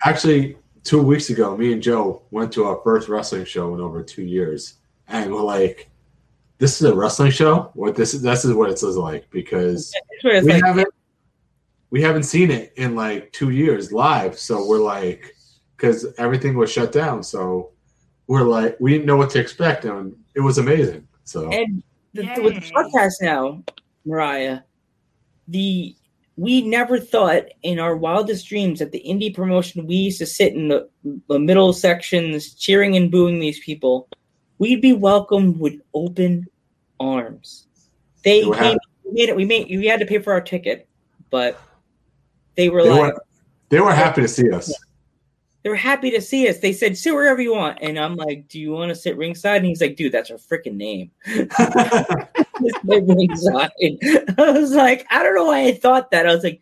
Actually, 0.03 0.57
two 0.83 1.01
weeks 1.01 1.29
ago, 1.29 1.55
me 1.55 1.71
and 1.71 1.81
Joe 1.81 2.23
went 2.31 2.51
to 2.53 2.65
our 2.65 2.81
first 2.83 3.07
wrestling 3.07 3.45
show 3.45 3.73
in 3.73 3.79
over 3.79 4.03
two 4.03 4.23
years, 4.23 4.79
and 5.07 5.31
we're 5.33 5.41
like, 5.43 5.89
"This 6.61 6.79
is 6.79 6.87
a 6.87 6.95
wrestling 6.95 7.31
show. 7.31 7.71
What 7.73 7.95
this 7.95 8.13
is? 8.13 8.21
This 8.21 8.45
is 8.45 8.53
what 8.53 8.69
it 8.69 8.77
says 8.77 8.95
like 8.95 9.27
because 9.31 9.91
That's 10.21 10.45
we 10.45 10.53
like 10.53 10.63
haven't 10.63 10.87
we 11.89 12.03
haven't 12.03 12.23
seen 12.23 12.51
it 12.51 12.71
in 12.75 12.95
like 12.95 13.31
two 13.31 13.49
years 13.49 13.91
live. 13.91 14.37
So 14.37 14.67
we're 14.67 14.77
like, 14.77 15.35
because 15.75 16.05
everything 16.19 16.55
was 16.55 16.71
shut 16.71 16.91
down, 16.91 17.23
so 17.23 17.71
we're 18.27 18.43
like, 18.43 18.77
we 18.79 18.91
didn't 18.91 19.07
know 19.07 19.17
what 19.17 19.31
to 19.31 19.39
expect, 19.39 19.85
and 19.85 20.15
it 20.35 20.41
was 20.41 20.59
amazing. 20.59 21.07
So 21.23 21.49
And 21.49 21.81
the, 22.13 22.29
with 22.43 22.53
the 22.53 22.71
podcast 22.71 23.13
now, 23.21 23.63
Mariah, 24.05 24.59
the 25.47 25.95
we 26.37 26.61
never 26.61 26.99
thought 26.99 27.45
in 27.63 27.79
our 27.79 27.97
wildest 27.97 28.47
dreams 28.47 28.77
that 28.79 28.91
the 28.91 29.03
indie 29.03 29.33
promotion 29.33 29.87
we 29.87 29.95
used 29.95 30.19
to 30.19 30.27
sit 30.27 30.53
in 30.53 30.67
the, 30.67 30.87
the 31.27 31.39
middle 31.39 31.73
sections 31.73 32.53
cheering 32.53 32.95
and 32.97 33.09
booing 33.09 33.39
these 33.39 33.59
people, 33.61 34.07
we'd 34.59 34.79
be 34.79 34.93
welcomed 34.93 35.59
with 35.59 35.81
open 35.95 36.45
arms. 37.01 37.67
They 38.23 38.41
They 38.41 38.45
came, 38.45 38.53
happy. 38.53 38.77
we 39.05 39.11
made 39.11 39.29
it. 39.29 39.35
We 39.35 39.45
made 39.45 39.67
we 39.67 39.87
had 39.87 39.99
to 39.99 40.05
pay 40.05 40.19
for 40.19 40.33
our 40.33 40.41
ticket, 40.41 40.87
but 41.29 41.59
they 42.55 42.69
were 42.69 42.83
they 42.83 42.89
like 42.89 43.13
were 43.15 43.25
they 43.69 43.79
were 43.79 43.93
happy 43.93 44.21
to 44.21 44.27
see 44.27 44.51
us. 44.51 44.73
they 45.63 45.69
were 45.69 45.75
happy 45.75 46.11
to 46.11 46.21
see 46.21 46.47
us. 46.47 46.59
They 46.59 46.73
said 46.73 46.97
sit 46.97 47.13
wherever 47.13 47.41
you 47.41 47.53
want, 47.53 47.79
and 47.81 47.97
I'm 47.97 48.15
like, 48.15 48.47
do 48.47 48.59
you 48.59 48.71
want 48.71 48.89
to 48.89 48.95
sit 48.95 49.17
ringside? 49.17 49.57
And 49.57 49.65
he's 49.65 49.81
like, 49.81 49.95
dude, 49.95 50.11
that's 50.11 50.29
our 50.29 50.37
freaking 50.37 50.75
name. 50.75 51.11
Ringside. 52.83 53.71
I 54.37 54.51
was 54.51 54.73
like, 54.73 55.07
I 55.09 55.23
don't 55.23 55.35
know 55.35 55.45
why 55.45 55.65
I 55.67 55.73
thought 55.73 56.11
that. 56.11 56.27
I 56.27 56.33
was 56.35 56.43
like, 56.43 56.61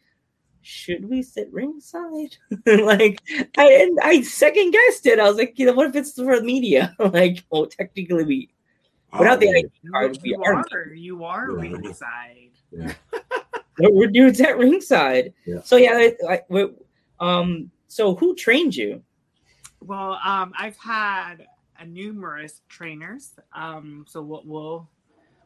should 0.62 1.10
we 1.10 1.24
sit 1.24 1.52
ringside? 1.52 2.38
like, 2.66 3.22
I 3.58 3.72
and 3.72 4.00
I 4.04 4.22
second 4.22 4.72
guessed 4.72 5.06
it. 5.06 5.20
I 5.20 5.28
was 5.28 5.38
like, 5.38 5.58
you 5.58 5.66
know, 5.66 5.74
what 5.74 5.88
if 5.88 5.96
it's 5.96 6.14
for 6.14 6.40
the 6.40 6.46
media? 6.46 6.96
like, 7.00 7.44
well, 7.50 7.66
technically 7.66 8.24
we 8.24 8.50
without 9.18 9.40
the 9.40 9.50
ID 9.50 9.70
card, 9.92 10.18
we 10.24 10.30
You 10.32 10.44
are 10.44 10.64
are, 10.72 10.94
you 10.94 11.24
are 11.24 11.50
Yeah. 11.52 11.72
ringside. 11.72 12.52
yeah. 12.72 12.94
we're 13.80 14.08
dudes 14.08 14.42
at 14.42 14.58
ringside. 14.58 15.34
Yeah. 15.46 15.62
So 15.64 15.78
yeah, 15.78 16.10
I, 16.28 16.42
I, 16.52 16.66
um, 17.20 17.72
So 17.88 18.16
who 18.16 18.36
trained 18.36 18.76
you? 18.76 19.02
Well, 19.82 20.20
um, 20.24 20.54
I've 20.58 20.78
had 20.78 21.48
a 21.80 21.86
numerous 21.86 22.62
trainers. 22.70 23.34
Um, 23.54 24.06
so 24.08 24.22
we'll, 24.22 24.44
we'll 24.46 24.90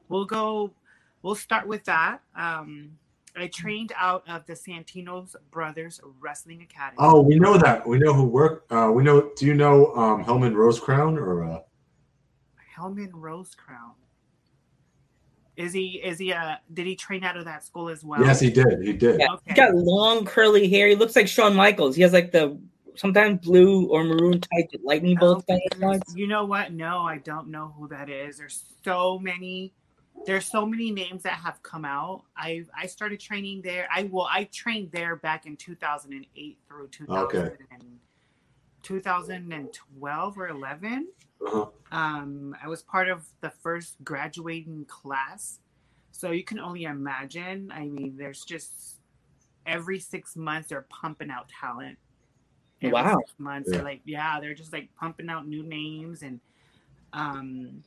we'll 0.09 0.25
go. 0.25 0.73
We'll 1.21 1.35
start 1.35 1.67
with 1.67 1.85
that. 1.85 2.19
Um, 2.35 2.91
I 3.35 3.47
trained 3.47 3.93
out 3.97 4.23
of 4.27 4.45
the 4.45 4.53
Santino's 4.53 5.35
Brothers 5.51 6.01
Wrestling 6.19 6.61
Academy. 6.61 6.97
Oh, 6.99 7.21
we 7.21 7.39
know 7.39 7.57
that. 7.57 7.87
We 7.87 7.97
know 7.97 8.13
who 8.13 8.25
worked. 8.25 8.71
Uh, 8.71 8.91
we 8.93 9.03
know. 9.03 9.31
Do 9.37 9.45
you 9.45 9.53
know 9.53 9.93
um, 9.95 10.23
Hellman 10.23 10.53
Rosecrown 10.53 11.17
or? 11.17 11.43
Uh... 11.45 11.59
Hellman 12.77 13.11
Rosecrown. 13.13 13.93
Is 15.55 15.71
he? 15.71 16.01
Is 16.03 16.17
he? 16.17 16.33
Uh, 16.33 16.55
did 16.73 16.87
he 16.87 16.95
train 16.95 17.23
out 17.23 17.37
of 17.37 17.45
that 17.45 17.63
school 17.63 17.89
as 17.89 18.03
well? 18.03 18.23
Yes, 18.23 18.39
he 18.39 18.49
did. 18.49 18.81
He 18.81 18.93
did. 18.93 19.19
Yeah, 19.19 19.33
okay. 19.33 19.43
He 19.47 19.53
got 19.53 19.75
long 19.75 20.25
curly 20.25 20.67
hair. 20.67 20.87
He 20.87 20.95
looks 20.95 21.15
like 21.15 21.27
Shawn 21.27 21.55
Michaels. 21.55 21.95
He 21.95 22.01
has 22.01 22.11
like 22.11 22.31
the 22.31 22.57
sometimes 22.95 23.39
blue 23.45 23.87
or 23.87 24.03
maroon 24.03 24.41
type 24.41 24.69
lightning 24.83 25.15
bolts. 25.15 25.45
Oh, 25.49 25.99
you 26.15 26.27
know 26.27 26.45
what? 26.45 26.73
No, 26.73 27.01
I 27.01 27.19
don't 27.19 27.49
know 27.49 27.73
who 27.77 27.87
that 27.89 28.09
is. 28.09 28.37
There's 28.37 28.63
so 28.83 29.19
many. 29.19 29.73
There's 30.25 30.45
so 30.45 30.65
many 30.65 30.89
names 30.89 31.23
that 31.23 31.33
have 31.33 31.61
come 31.61 31.85
out. 31.85 32.23
I 32.35 32.65
I 32.75 32.87
started 32.87 33.19
training 33.19 33.61
there. 33.61 33.87
I 33.93 34.03
well, 34.03 34.27
I 34.31 34.45
trained 34.45 34.91
there 34.91 35.17
back 35.17 35.45
in 35.45 35.55
2008 35.55 36.57
through 36.67 36.87
2000 36.87 37.23
okay. 37.25 37.55
2012 38.83 40.37
or 40.37 40.47
11. 40.47 41.07
Uh-huh. 41.45 41.65
Um, 41.91 42.55
I 42.63 42.67
was 42.67 42.81
part 42.81 43.09
of 43.09 43.25
the 43.41 43.49
first 43.49 43.95
graduating 44.03 44.85
class. 44.85 45.59
So 46.11 46.31
you 46.31 46.43
can 46.43 46.59
only 46.59 46.83
imagine. 46.83 47.71
I 47.73 47.85
mean, 47.85 48.15
there's 48.17 48.43
just 48.43 48.99
every 49.65 49.99
six 49.99 50.35
months 50.35 50.69
they're 50.69 50.85
pumping 50.89 51.31
out 51.31 51.49
talent 51.49 51.97
every 52.81 52.93
wow. 52.93 53.21
months. 53.37 53.69
Yeah. 53.69 53.77
They're 53.77 53.85
like, 53.85 54.01
yeah, 54.05 54.39
they're 54.39 54.53
just 54.53 54.73
like 54.73 54.89
pumping 54.95 55.29
out 55.29 55.47
new 55.47 55.63
names. 55.63 56.21
And, 56.21 56.39
um, 57.13 57.83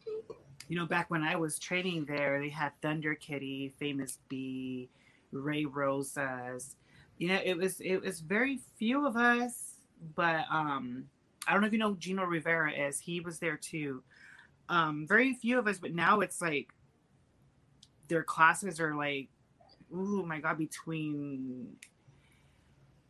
you 0.69 0.77
know, 0.77 0.87
back 0.87 1.11
when 1.11 1.23
I 1.23 1.37
was 1.37 1.59
training 1.59 2.07
there, 2.07 2.41
they 2.41 2.49
had 2.49 2.73
Thunder 2.83 3.15
Kitty, 3.15 3.73
Famous 3.79 4.19
B, 4.29 4.89
Ray 5.33 5.65
Rosas. 5.65 6.77
You 7.19 7.29
know, 7.29 7.41
it 7.45 7.57
was 7.57 7.81
it 7.81 7.99
was 7.99 8.21
very 8.21 8.61
few 8.77 9.07
of 9.07 9.17
us, 9.17 9.76
but 10.15 10.45
um, 10.51 11.05
I 11.47 11.53
don't 11.53 11.61
know 11.61 11.67
if 11.67 11.73
you 11.73 11.79
know 11.79 11.95
Gino 11.95 12.25
Rivera 12.25 12.73
is. 12.73 12.99
He 12.99 13.21
was 13.21 13.39
there 13.39 13.57
too. 13.57 14.03
Um, 14.69 15.07
very 15.09 15.35
few 15.35 15.59
of 15.59 15.67
us, 15.67 15.79
but 15.79 15.95
now 15.95 16.21
it's 16.21 16.41
like 16.41 16.69
their 18.09 18.23
classes 18.23 18.81
are 18.81 18.95
like, 18.95 19.29
oh 19.95 20.25
my 20.25 20.41
god, 20.41 20.59
between 20.59 21.77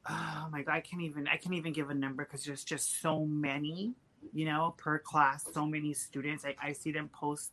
oh 0.08 0.48
my 0.50 0.62
god, 0.62 0.72
I 0.72 0.80
can't 0.80 1.02
even 1.02 1.26
I 1.28 1.36
can't 1.36 1.54
even 1.54 1.72
give 1.72 1.90
a 1.90 1.94
number 1.94 2.24
because 2.24 2.44
there's 2.44 2.64
just 2.64 3.00
so 3.00 3.24
many, 3.24 3.94
you 4.32 4.44
know, 4.44 4.74
per 4.76 4.98
class, 4.98 5.46
so 5.52 5.66
many 5.66 5.92
students. 5.94 6.44
I, 6.44 6.54
I 6.62 6.72
see 6.72 6.92
them 6.92 7.08
post 7.08 7.52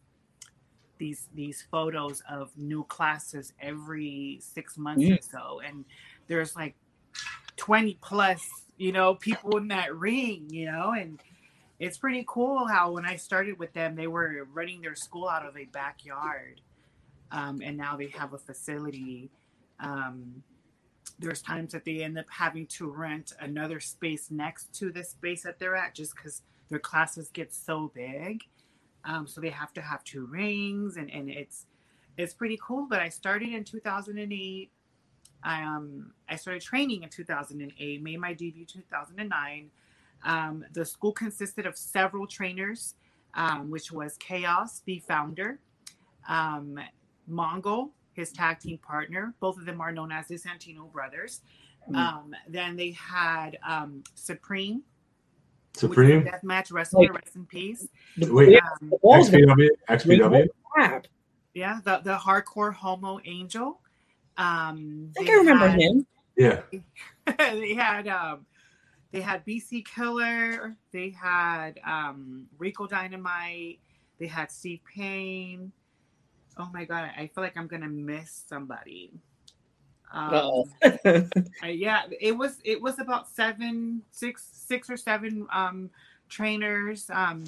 these 0.97 1.29
these 1.33 1.65
photos 1.71 2.21
of 2.29 2.51
new 2.57 2.83
classes 2.85 3.53
every 3.61 4.39
six 4.41 4.77
months 4.77 5.03
or 5.09 5.19
so, 5.21 5.61
and 5.65 5.85
there's 6.27 6.55
like 6.55 6.75
twenty 7.63 7.97
plus, 8.01 8.41
you 8.75 8.91
know, 8.91 9.15
people 9.15 9.55
in 9.55 9.69
that 9.69 9.95
ring, 9.95 10.47
you 10.49 10.65
know, 10.65 10.91
and 10.91 11.17
it's 11.79 11.97
pretty 11.97 12.25
cool 12.27 12.67
how 12.67 12.91
when 12.91 13.05
I 13.05 13.15
started 13.15 13.57
with 13.57 13.71
them, 13.71 13.95
they 13.95 14.07
were 14.07 14.45
running 14.53 14.81
their 14.81 14.95
school 14.95 15.29
out 15.29 15.45
of 15.45 15.55
a 15.55 15.63
backyard, 15.63 16.59
um, 17.31 17.61
and 17.63 17.77
now 17.77 17.95
they 17.95 18.07
have 18.07 18.33
a 18.33 18.37
facility. 18.37 19.31
Um, 19.79 20.43
there's 21.19 21.41
times 21.41 21.71
that 21.71 21.85
they 21.85 22.03
end 22.03 22.19
up 22.19 22.25
having 22.29 22.67
to 22.67 22.89
rent 22.91 23.31
another 23.39 23.79
space 23.79 24.29
next 24.29 24.73
to 24.79 24.91
the 24.91 25.03
space 25.03 25.43
that 25.43 25.57
they're 25.57 25.77
at 25.77 25.95
just 25.95 26.17
because 26.17 26.41
their 26.69 26.79
classes 26.79 27.29
get 27.31 27.53
so 27.53 27.91
big. 27.95 28.41
Um, 29.05 29.25
so 29.25 29.39
they 29.39 29.49
have 29.49 29.71
to 29.73 29.81
have 29.81 30.03
two 30.03 30.25
rings 30.25 30.97
and, 30.97 31.09
and 31.09 31.29
it's 31.29 31.65
it's 32.17 32.33
pretty 32.33 32.59
cool. 32.61 32.87
But 32.89 32.99
I 32.99 33.09
started 33.09 33.49
in 33.49 33.63
2008. 33.63 34.69
I 35.43 35.63
um 35.63 36.11
I 36.29 36.35
started 36.35 36.61
training 36.61 37.03
in 37.03 37.09
2008, 37.09 38.01
made 38.01 38.19
my 38.19 38.33
debut 38.33 38.65
2009. 38.65 39.69
Um, 40.25 40.65
the 40.73 40.85
school 40.85 41.11
consisted 41.11 41.65
of 41.65 41.77
several 41.77 42.25
trainers, 42.25 42.95
um, 43.33 43.69
which 43.69 43.91
was 43.91 44.15
Chaos, 44.17 44.81
the 44.85 44.99
founder, 44.99 45.59
um, 46.29 46.79
Mongol, 47.27 47.91
his 48.13 48.31
tag 48.31 48.59
team 48.59 48.77
partner. 48.77 49.33
Both 49.39 49.57
of 49.57 49.65
them 49.65 49.81
are 49.81 49.91
known 49.91 50.11
as 50.11 50.27
the 50.27 50.35
Santino 50.35 50.91
brothers. 50.91 51.41
Mm. 51.91 51.95
Um, 51.97 52.35
then 52.47 52.77
they 52.77 52.91
had 52.91 53.57
um, 53.67 54.03
Supreme. 54.15 54.83
Supreme 55.75 56.23
death 56.23 56.43
match 56.43 56.71
wrestler, 56.71 57.11
rest 57.11 57.35
in 57.35 57.45
peace. 57.47 57.87
Wait, 58.17 58.59
um, 58.59 58.93
XPW, 59.03 59.69
XPW. 59.89 60.47
Yeah, 61.55 61.79
the 61.83 61.99
the 62.03 62.15
hardcore 62.15 62.73
homo 62.73 63.19
angel. 63.25 63.79
Um, 64.37 65.11
I 65.17 65.19
think 65.19 65.29
I 65.29 65.33
remember 65.33 65.67
had, 65.67 65.79
him. 65.79 66.05
Yeah. 66.35 66.61
they 67.37 67.73
had 67.73 68.07
um, 68.07 68.45
they 69.11 69.21
had 69.21 69.45
BC 69.45 69.85
Killer. 69.85 70.75
They 70.91 71.09
had 71.09 71.79
um, 71.85 72.47
Rico 72.57 72.87
Dynamite. 72.87 73.79
They 74.19 74.27
had 74.27 74.51
Steve 74.51 74.81
Payne 74.95 75.71
oh 76.57 76.69
my 76.73 76.85
god, 76.85 77.09
I 77.17 77.27
feel 77.27 77.43
like 77.43 77.57
I'm 77.57 77.67
gonna 77.67 77.87
miss 77.87 78.43
somebody. 78.47 79.11
Um, 80.11 80.63
I, 80.83 81.69
yeah, 81.69 82.03
it 82.19 82.37
was 82.37 82.59
it 82.63 82.81
was 82.81 82.99
about 82.99 83.27
seven, 83.27 84.03
six, 84.11 84.47
six 84.53 84.89
or 84.89 84.97
seven 84.97 85.47
um, 85.51 85.89
trainers. 86.29 87.09
Um, 87.11 87.43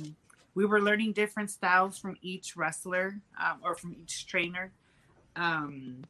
we 0.56 0.66
were 0.66 0.82
learning 0.82 1.14
different 1.14 1.52
styles 1.52 1.98
from 1.98 2.18
each 2.22 2.56
wrestler 2.56 3.20
um, 3.42 3.60
or 3.64 3.76
from 3.76 3.96
each 4.02 4.26
trainer. 4.26 4.72
Um, 5.36 6.04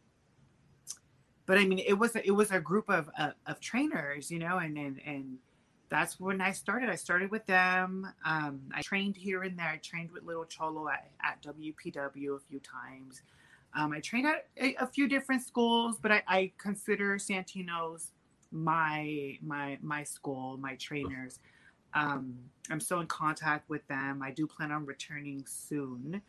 but 1.46 1.58
I 1.58 1.66
mean, 1.66 1.80
it 1.80 1.94
was 1.94 2.16
it 2.16 2.32
was 2.32 2.52
a 2.52 2.60
group 2.60 2.90
of, 2.90 3.10
of, 3.20 3.34
of 3.46 3.60
trainers, 3.60 4.32
you 4.32 4.40
know, 4.40 4.58
and 4.58 4.78
and 4.78 5.00
and 5.06 5.38
that's 5.90 6.20
when 6.20 6.42
I 6.42 6.52
started. 6.52 6.90
I 6.90 6.96
started 6.96 7.32
with 7.32 7.46
them. 7.46 8.08
Um, 8.26 8.62
I 8.74 8.82
trained 8.82 9.16
here 9.16 9.44
and 9.44 9.58
there. 9.58 9.68
I 9.68 9.78
trained 9.78 10.12
with 10.12 10.24
Little 10.24 10.46
Cholo 10.46 10.90
at, 10.90 11.12
at 11.24 11.42
WPW 11.44 12.36
a 12.36 12.40
few 12.40 12.60
times. 12.60 13.22
Um, 13.76 13.92
I 13.92 14.00
trained 14.00 14.26
at 14.26 14.48
a, 14.60 14.76
a, 14.84 14.88
few 14.88 15.08
different 15.08 15.44
schools, 15.44 15.98
but 16.02 16.12
I, 16.12 16.24
I, 16.28 16.52
consider 16.58 17.18
Santino's 17.18 18.12
my 18.52 19.38
my 19.42 19.78
my 19.82 20.04
school, 20.04 20.58
my 20.58 20.76
trainers. 20.76 21.40
Um, 21.94 22.36
I'm 22.70 22.80
still 22.80 23.00
in 23.02 23.08
contact 23.08 23.70
with 23.70 23.86
them. 23.88 24.22
I 24.24 24.32
do 24.32 24.48
plan 24.48 24.72
on 24.72 24.86
returning 24.86 25.46
soon, 25.46 26.22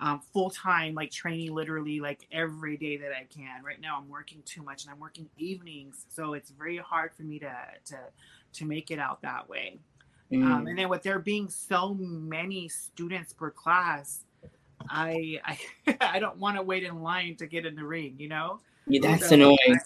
um, 0.00 0.20
full 0.32 0.50
time, 0.50 0.94
like 0.94 1.10
training 1.10 1.54
literally 1.54 2.00
like 2.00 2.26
every 2.32 2.76
day 2.76 2.96
that 2.96 3.12
I 3.12 3.26
can. 3.32 3.62
Right 3.64 3.80
now, 3.80 3.98
I'm 3.98 4.08
working 4.08 4.42
too 4.44 4.62
much, 4.62 4.84
and 4.84 4.92
I'm 4.92 5.00
working 5.00 5.28
evenings, 5.38 6.06
so 6.08 6.34
it's 6.34 6.50
very 6.50 6.78
hard 6.78 7.12
for 7.14 7.22
me 7.22 7.38
to 7.40 7.54
to 7.86 7.98
to 8.54 8.64
make 8.64 8.90
it 8.90 8.98
out 8.98 9.22
that 9.22 9.48
way. 9.48 9.78
Um, 10.32 10.38
mm. 10.38 10.44
Um, 10.44 10.66
and 10.66 10.78
then 10.78 10.88
with 10.88 11.02
there 11.02 11.18
being 11.18 11.48
so 11.48 11.94
many 11.94 12.68
students 12.68 13.32
per 13.32 13.50
class, 13.50 14.20
I 14.88 15.40
I, 15.44 15.58
I 16.00 16.18
don't 16.18 16.38
want 16.38 16.56
to 16.56 16.62
wait 16.62 16.82
in 16.82 17.02
line 17.02 17.36
to 17.36 17.46
get 17.46 17.66
in 17.66 17.74
the 17.74 17.84
ring, 17.84 18.14
you 18.18 18.28
know? 18.28 18.60
Yeah, 18.86 19.00
that's 19.02 19.28
so 19.28 19.34
annoying. 19.34 19.78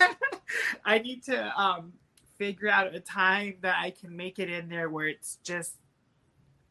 I, 0.00 0.14
I 0.84 0.98
need 0.98 1.24
to 1.24 1.60
um, 1.60 1.92
figure 2.38 2.68
out 2.68 2.94
a 2.94 3.00
time 3.00 3.54
that 3.62 3.76
I 3.78 3.90
can 3.90 4.14
make 4.14 4.38
it 4.38 4.50
in 4.50 4.68
there 4.68 4.90
where 4.90 5.06
it's 5.08 5.38
just 5.42 5.74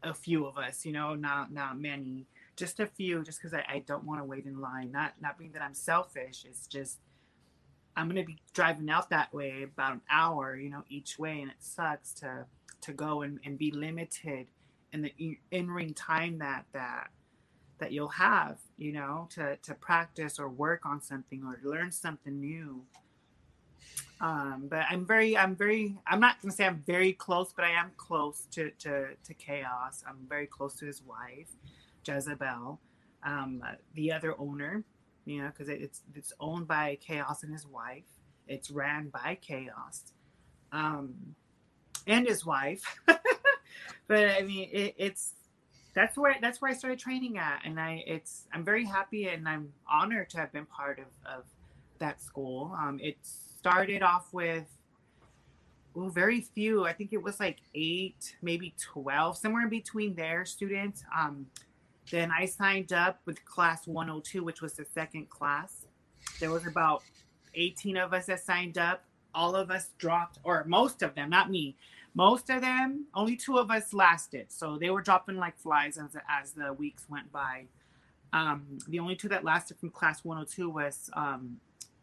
a 0.03 0.13
few 0.13 0.45
of 0.45 0.57
us, 0.57 0.85
you 0.85 0.91
know, 0.91 1.15
not 1.15 1.51
not 1.51 1.79
many, 1.79 2.27
just 2.55 2.79
a 2.79 2.87
few, 2.87 3.23
just 3.23 3.41
because 3.41 3.53
I, 3.53 3.65
I 3.69 3.79
don't 3.85 4.05
want 4.05 4.19
to 4.21 4.25
wait 4.25 4.45
in 4.45 4.59
line. 4.59 4.91
Not 4.91 5.13
not 5.21 5.37
being 5.37 5.51
that 5.53 5.61
I'm 5.61 5.73
selfish. 5.73 6.45
It's 6.47 6.67
just 6.67 6.99
I'm 7.95 8.07
gonna 8.07 8.23
be 8.23 8.39
driving 8.53 8.89
out 8.89 9.09
that 9.09 9.33
way 9.33 9.63
about 9.63 9.93
an 9.93 10.01
hour, 10.09 10.55
you 10.55 10.69
know, 10.69 10.83
each 10.89 11.19
way, 11.19 11.41
and 11.41 11.51
it 11.51 11.57
sucks 11.59 12.13
to 12.15 12.45
to 12.81 12.93
go 12.93 13.21
and, 13.21 13.39
and 13.45 13.57
be 13.57 13.71
limited 13.71 14.47
in 14.93 15.03
the 15.03 15.37
in 15.51 15.69
ring 15.71 15.93
time 15.93 16.39
that 16.39 16.65
that 16.73 17.09
that 17.79 17.91
you'll 17.91 18.09
have, 18.09 18.59
you 18.77 18.93
know, 18.93 19.27
to 19.31 19.57
to 19.57 19.73
practice 19.75 20.39
or 20.39 20.49
work 20.49 20.85
on 20.85 21.01
something 21.01 21.43
or 21.43 21.59
learn 21.69 21.91
something 21.91 22.39
new. 22.39 22.83
Um, 24.19 24.67
but 24.69 24.85
I'm 24.89 25.05
very, 25.05 25.35
I'm 25.37 25.55
very, 25.55 25.97
I'm 26.07 26.19
not 26.19 26.41
gonna 26.41 26.53
say 26.53 26.65
I'm 26.65 26.83
very 26.85 27.13
close, 27.13 27.53
but 27.53 27.65
I 27.65 27.71
am 27.71 27.91
close 27.97 28.47
to 28.51 28.71
to 28.79 29.15
to 29.23 29.33
chaos. 29.33 30.03
I'm 30.07 30.19
very 30.29 30.47
close 30.47 30.75
to 30.75 30.85
his 30.85 31.01
wife, 31.01 31.49
Jezebel, 32.05 32.79
um, 33.23 33.63
the 33.95 34.11
other 34.11 34.39
owner 34.39 34.83
you 35.25 35.41
know, 35.41 35.47
because 35.47 35.69
it's 35.69 36.01
it's 36.15 36.33
owned 36.39 36.67
by 36.67 36.97
Chaos 37.01 37.43
and 37.43 37.51
his 37.51 37.65
wife. 37.65 38.03
It's 38.47 38.71
ran 38.71 39.09
by 39.09 39.37
Chaos, 39.41 40.13
um, 40.71 41.35
and 42.07 42.27
his 42.27 42.45
wife. 42.45 42.83
but 43.05 44.29
I 44.29 44.41
mean, 44.41 44.69
it, 44.71 44.95
it's 44.97 45.33
that's 45.93 46.17
where 46.17 46.35
that's 46.41 46.61
where 46.61 46.71
I 46.71 46.73
started 46.73 46.99
training 46.99 47.37
at, 47.37 47.61
and 47.65 47.79
I 47.79 48.03
it's 48.07 48.47
I'm 48.53 48.63
very 48.63 48.85
happy 48.85 49.27
and 49.27 49.47
I'm 49.47 49.71
honored 49.89 50.29
to 50.31 50.37
have 50.37 50.51
been 50.51 50.65
part 50.65 50.99
of 50.99 51.05
of 51.25 51.43
that 51.99 52.21
school. 52.21 52.75
Um, 52.79 52.99
it 53.01 53.17
started 53.61 54.01
off 54.01 54.27
with 54.33 54.65
well, 55.93 56.09
very 56.09 56.41
few. 56.41 56.85
I 56.85 56.93
think 56.93 57.13
it 57.13 57.21
was 57.21 57.39
like 57.39 57.57
eight, 57.75 58.35
maybe 58.41 58.73
12, 58.81 59.37
somewhere 59.37 59.63
in 59.63 59.69
between 59.69 60.15
there, 60.15 60.45
students. 60.45 61.03
Um, 61.17 61.45
then 62.09 62.31
I 62.31 62.45
signed 62.45 62.93
up 62.93 63.19
with 63.25 63.43
class 63.45 63.87
102, 63.87 64.43
which 64.43 64.61
was 64.61 64.73
the 64.73 64.85
second 64.93 65.29
class. 65.29 65.85
There 66.39 66.49
was 66.49 66.65
about 66.65 67.03
18 67.55 67.97
of 67.97 68.13
us 68.13 68.27
that 68.27 68.39
signed 68.39 68.77
up. 68.77 69.03
All 69.35 69.55
of 69.55 69.69
us 69.69 69.89
dropped, 69.97 70.39
or 70.43 70.63
most 70.65 71.03
of 71.03 71.13
them, 71.13 71.29
not 71.29 71.51
me. 71.51 71.75
Most 72.13 72.49
of 72.49 72.61
them, 72.61 73.05
only 73.13 73.35
two 73.35 73.57
of 73.57 73.69
us 73.69 73.93
lasted. 73.93 74.47
So 74.49 74.77
they 74.77 74.89
were 74.89 75.01
dropping 75.01 75.37
like 75.37 75.57
flies 75.57 75.97
as, 75.97 76.15
as 76.29 76.51
the 76.53 76.73
weeks 76.73 77.05
went 77.09 77.31
by. 77.31 77.65
Um, 78.33 78.79
the 78.87 78.99
only 78.99 79.15
two 79.15 79.29
that 79.29 79.43
lasted 79.43 79.77
from 79.77 79.89
class 79.89 80.23
102 80.23 80.69
was 80.69 81.09
um, 81.13 81.57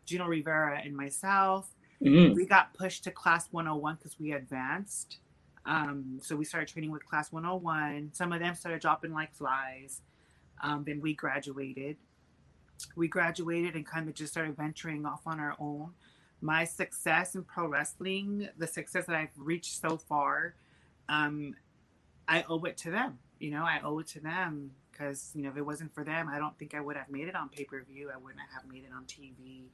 Gino 0.09 0.27
Rivera 0.27 0.81
and 0.83 0.97
myself. 0.97 1.69
Mm-hmm. 2.03 2.35
We 2.35 2.47
got 2.47 2.75
pushed 2.75 3.05
to 3.05 3.11
class 3.11 3.49
101 3.51 3.97
because 3.97 4.19
we 4.19 4.33
advanced. 4.33 5.19
Um, 5.67 6.19
so 6.23 6.35
we 6.35 6.45
started 6.45 6.69
training 6.69 6.91
with 6.91 7.05
class 7.05 7.31
101. 7.31 8.11
Some 8.15 8.33
of 8.33 8.41
them 8.41 8.55
started 8.55 8.81
dropping 8.81 9.13
like 9.13 9.35
flies. 9.35 10.01
Um, 10.63 10.85
then 10.87 11.01
we 11.01 11.15
graduated. 11.15 11.97
We 12.97 13.09
graduated 13.09 13.75
and 13.75 13.87
kind 13.87 14.09
of 14.09 14.15
just 14.15 14.33
started 14.33 14.57
venturing 14.57 15.05
off 15.05 15.27
on 15.27 15.39
our 15.39 15.55
own. 15.59 15.91
My 16.41 16.65
success 16.65 17.35
in 17.35 17.43
pro 17.43 17.67
wrestling, 17.67 18.49
the 18.57 18.67
success 18.67 19.07
that 19.07 19.17
I've 19.17 19.37
reached 19.37 19.81
so 19.81 19.99
far, 19.99 20.55
um, 21.09 21.55
I 22.29 22.45
owe 22.49 22.63
it 22.65 22.77
to 22.79 22.91
them. 22.91 23.19
You 23.41 23.51
know, 23.51 23.65
I 23.65 23.81
owe 23.85 23.99
it 23.99 24.07
to 24.09 24.21
them 24.21 24.71
because 24.91 25.33
you 25.35 25.43
know 25.43 25.51
if 25.51 25.57
it 25.57 25.67
wasn't 25.67 25.93
for 25.95 26.05
them, 26.05 26.29
I 26.29 26.39
don't 26.39 26.57
think 26.59 26.75
I 26.75 26.81
would 26.81 26.97
have 26.97 27.09
made 27.11 27.29
it 27.29 27.35
on 27.35 27.49
pay 27.49 27.65
per 27.65 27.83
view. 27.83 28.11
I 28.15 28.17
wouldn't 28.17 28.41
have 28.55 28.71
made 28.71 28.85
it 28.85 28.91
on 28.97 29.05
TV. 29.05 29.65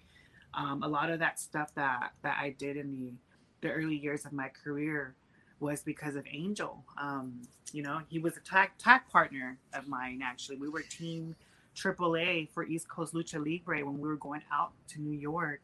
Um, 0.57 0.83
a 0.83 0.89
lot 0.89 1.11
of 1.11 1.19
that 1.21 1.41
stuff 1.41 1.75
that 1.75 2.13
that 2.23 2.37
I 2.41 2.51
did 2.51 2.77
in 2.77 2.93
the 2.93 3.13
the 3.61 3.73
early 3.73 3.97
years 3.97 4.27
of 4.27 4.33
my 4.33 4.49
career 4.49 5.15
was 5.61 5.83
because 5.83 6.17
of 6.17 6.25
Angel. 6.31 6.85
Um, 7.01 7.41
you 7.73 7.83
know, 7.83 8.01
he 8.09 8.19
was 8.19 8.37
a 8.37 8.41
tag 8.41 8.71
tag 8.79 9.03
partner 9.11 9.59
of 9.73 9.89
mine. 9.89 10.21
Actually, 10.23 10.59
we 10.59 10.69
were 10.69 10.83
team 10.83 11.35
AAA 11.75 12.51
for 12.51 12.65
East 12.65 12.89
Coast 12.89 13.15
Lucha 13.15 13.45
Libre 13.45 13.85
when 13.85 13.99
we 13.99 14.09
were 14.09 14.17
going 14.17 14.43
out 14.53 14.73
to 14.89 15.01
New 15.01 15.19
York 15.19 15.61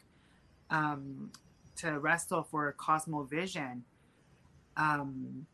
um, 0.71 1.31
to 1.77 1.99
wrestle 1.99 2.43
for 2.43 2.73
Cosmo 2.79 3.23
Vision. 3.25 3.85
Um, 4.77 5.47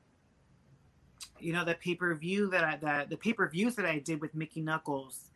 you 1.40 1.52
know, 1.52 1.64
the 1.64 1.75
pay 1.75 1.95
per 1.95 2.14
view 2.14 2.49
that 2.50 2.64
I 2.64 2.76
the, 2.76 3.07
the 3.11 3.16
pay 3.16 3.33
per 3.33 3.49
views 3.49 3.75
that 3.75 3.85
I 3.85 3.99
did 3.99 4.21
with 4.21 4.35
Mickey 4.35 4.61
Knuckles 4.61 5.31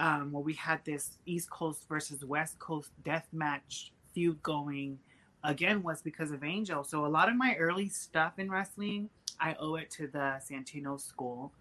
um, 0.00 0.32
where 0.32 0.42
we 0.42 0.54
had 0.54 0.84
this 0.84 1.18
East 1.26 1.50
Coast 1.50 1.86
versus 1.88 2.24
West 2.24 2.58
Coast 2.58 2.90
death 3.04 3.28
match 3.32 3.92
feud 4.14 4.42
going 4.42 4.98
again 5.44 5.82
was 5.82 6.02
because 6.02 6.30
of 6.32 6.42
Angel. 6.42 6.82
So 6.82 7.06
a 7.06 7.08
lot 7.08 7.28
of 7.28 7.36
my 7.36 7.54
early 7.56 7.88
stuff 7.88 8.38
in 8.38 8.50
wrestling, 8.50 9.10
I 9.38 9.54
owe 9.60 9.76
it 9.76 9.90
to 9.92 10.06
the 10.06 10.40
Santino 10.50 10.98
School. 11.00 11.52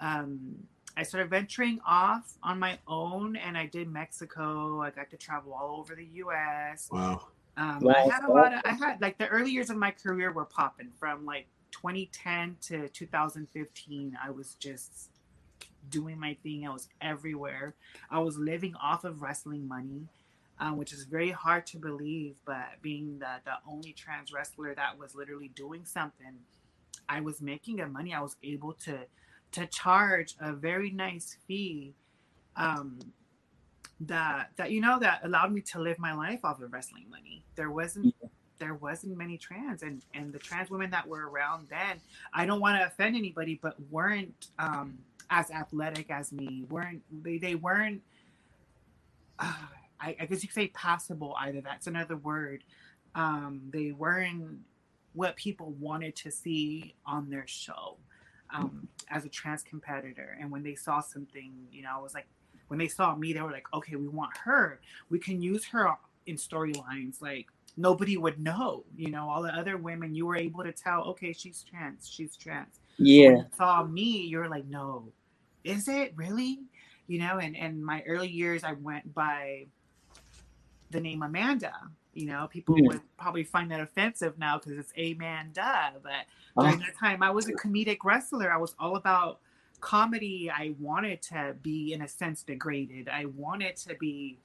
Um, 0.00 0.56
I 0.96 1.02
started 1.02 1.28
venturing 1.28 1.80
off 1.84 2.38
on 2.44 2.60
my 2.60 2.78
own, 2.86 3.34
and 3.34 3.58
I 3.58 3.66
did 3.66 3.90
Mexico. 3.90 4.80
I 4.80 4.90
got 4.90 5.10
to 5.10 5.16
travel 5.16 5.52
all 5.52 5.80
over 5.80 5.96
the 5.96 6.06
U.S. 6.14 6.88
Wow. 6.92 7.26
Um, 7.56 7.80
wow. 7.80 7.94
I 7.96 8.12
had 8.12 8.24
a 8.24 8.32
lot 8.32 8.54
of. 8.54 8.60
I 8.64 8.72
had 8.72 9.00
like 9.00 9.18
the 9.18 9.26
early 9.28 9.50
years 9.50 9.70
of 9.70 9.76
my 9.76 9.90
career 9.90 10.32
were 10.32 10.44
popping 10.44 10.90
from 10.98 11.26
like 11.26 11.46
2010 11.72 12.56
to 12.62 12.88
2015. 12.88 14.16
I 14.22 14.30
was 14.30 14.54
just 14.54 15.10
doing 15.90 16.18
my 16.18 16.36
thing. 16.42 16.66
I 16.66 16.72
was 16.72 16.88
everywhere. 17.00 17.74
I 18.10 18.18
was 18.18 18.36
living 18.36 18.74
off 18.76 19.04
of 19.04 19.22
wrestling 19.22 19.66
money, 19.66 20.08
uh, 20.60 20.70
which 20.70 20.92
is 20.92 21.04
very 21.04 21.30
hard 21.30 21.66
to 21.68 21.78
believe. 21.78 22.36
But 22.44 22.82
being 22.82 23.18
the, 23.18 23.40
the 23.44 23.54
only 23.68 23.92
trans 23.92 24.32
wrestler 24.32 24.74
that 24.74 24.98
was 24.98 25.14
literally 25.14 25.48
doing 25.48 25.84
something, 25.84 26.34
I 27.08 27.20
was 27.20 27.40
making 27.40 27.80
a 27.80 27.86
money. 27.86 28.14
I 28.14 28.20
was 28.20 28.36
able 28.42 28.72
to 28.84 29.00
to 29.52 29.66
charge 29.66 30.34
a 30.40 30.52
very 30.52 30.90
nice 30.90 31.36
fee 31.46 31.94
um, 32.56 32.98
that 34.00 34.50
that 34.56 34.70
you 34.70 34.80
know 34.80 34.98
that 34.98 35.20
allowed 35.24 35.52
me 35.52 35.60
to 35.60 35.80
live 35.80 35.98
my 35.98 36.12
life 36.12 36.40
off 36.44 36.60
of 36.60 36.72
wrestling 36.72 37.06
money. 37.10 37.44
There 37.54 37.70
wasn't 37.70 38.14
there 38.58 38.74
wasn't 38.74 39.16
many 39.16 39.38
trans 39.38 39.82
and 39.82 40.02
and 40.14 40.32
the 40.32 40.38
trans 40.38 40.70
women 40.70 40.90
that 40.90 41.06
were 41.06 41.28
around 41.28 41.68
then. 41.68 42.00
I 42.32 42.46
don't 42.46 42.60
want 42.60 42.78
to 42.80 42.86
offend 42.86 43.16
anybody, 43.16 43.58
but 43.62 43.76
weren't 43.90 44.48
um, 44.58 44.98
as 45.34 45.50
athletic 45.50 46.10
as 46.10 46.32
me. 46.32 46.64
Weren't 46.70 47.02
they, 47.10 47.38
they 47.38 47.56
weren't 47.56 48.02
uh, 49.38 49.52
I, 50.00 50.16
I, 50.20 50.26
guess 50.26 50.42
you 50.42 50.48
could 50.48 50.54
say 50.54 50.68
passable 50.68 51.34
either. 51.40 51.60
That's 51.60 51.86
another 51.86 52.16
word. 52.16 52.62
Um, 53.14 53.62
they 53.72 53.92
weren't 53.92 54.60
what 55.14 55.36
people 55.36 55.74
wanted 55.80 56.14
to 56.16 56.30
see 56.30 56.94
on 57.06 57.30
their 57.30 57.46
show 57.46 57.96
um, 58.52 58.88
as 59.10 59.24
a 59.24 59.28
trans 59.28 59.62
competitor. 59.62 60.36
And 60.40 60.50
when 60.50 60.62
they 60.62 60.74
saw 60.74 61.00
something 61.00 61.52
you 61.72 61.82
know 61.82 61.90
i 61.96 62.00
was 62.00 62.14
like 62.14 62.26
when 62.68 62.78
they 62.78 62.88
saw 62.88 63.14
me 63.14 63.32
they 63.32 63.40
were 63.40 63.52
like 63.52 63.66
okay 63.74 63.96
we 63.96 64.08
want 64.08 64.36
her. 64.44 64.80
We 65.10 65.18
can 65.18 65.42
use 65.42 65.64
her 65.66 65.90
in 66.26 66.36
storylines 66.36 67.20
like 67.20 67.46
nobody 67.76 68.16
would 68.16 68.38
know 68.40 68.84
you 68.96 69.10
know 69.10 69.28
all 69.28 69.42
the 69.42 69.54
other 69.54 69.76
women 69.76 70.14
you 70.14 70.26
were 70.26 70.36
able 70.36 70.62
to 70.62 70.72
tell 70.72 71.02
okay 71.04 71.32
she's 71.32 71.64
trans 71.68 72.08
she's 72.08 72.36
trans. 72.36 72.80
Yeah. 72.98 73.42
saw 73.56 73.84
me 73.84 74.26
you're 74.26 74.48
like 74.48 74.66
no 74.66 75.12
is 75.64 75.88
it 75.88 76.12
really? 76.16 76.60
You 77.06 77.18
know, 77.18 77.38
and 77.38 77.56
and 77.56 77.84
my 77.84 78.02
early 78.06 78.28
years, 78.28 78.64
I 78.64 78.72
went 78.72 79.14
by 79.14 79.66
the 80.90 81.00
name 81.00 81.22
Amanda. 81.22 81.72
You 82.14 82.26
know, 82.26 82.46
people 82.48 82.76
mm. 82.76 82.86
would 82.86 83.00
probably 83.18 83.42
find 83.44 83.70
that 83.72 83.80
offensive 83.80 84.38
now 84.38 84.58
because 84.58 84.78
it's 84.78 84.92
Amanda. 84.96 85.94
But 86.02 86.26
during 86.56 86.76
oh. 86.76 86.78
that 86.78 86.96
time, 86.98 87.22
I 87.22 87.30
was 87.30 87.48
a 87.48 87.52
comedic 87.52 87.98
wrestler. 88.04 88.52
I 88.52 88.56
was 88.56 88.74
all 88.78 88.96
about 88.96 89.40
comedy. 89.80 90.50
I 90.50 90.74
wanted 90.78 91.20
to 91.22 91.56
be, 91.60 91.92
in 91.92 92.02
a 92.02 92.08
sense, 92.08 92.42
degraded. 92.42 93.08
I 93.08 93.26
wanted 93.26 93.76
to 93.78 93.94
be 93.96 94.38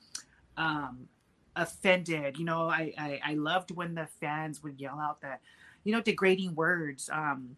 um, 0.58 1.08
offended. 1.56 2.38
You 2.38 2.46
know, 2.46 2.70
I, 2.70 2.94
I 2.98 3.20
I 3.24 3.34
loved 3.36 3.72
when 3.72 3.94
the 3.94 4.08
fans 4.20 4.64
would 4.64 4.80
yell 4.80 5.00
out 5.00 5.22
that, 5.22 5.42
you 5.84 5.94
know, 5.94 6.02
degrading 6.02 6.56
words. 6.56 7.10
Um, 7.12 7.56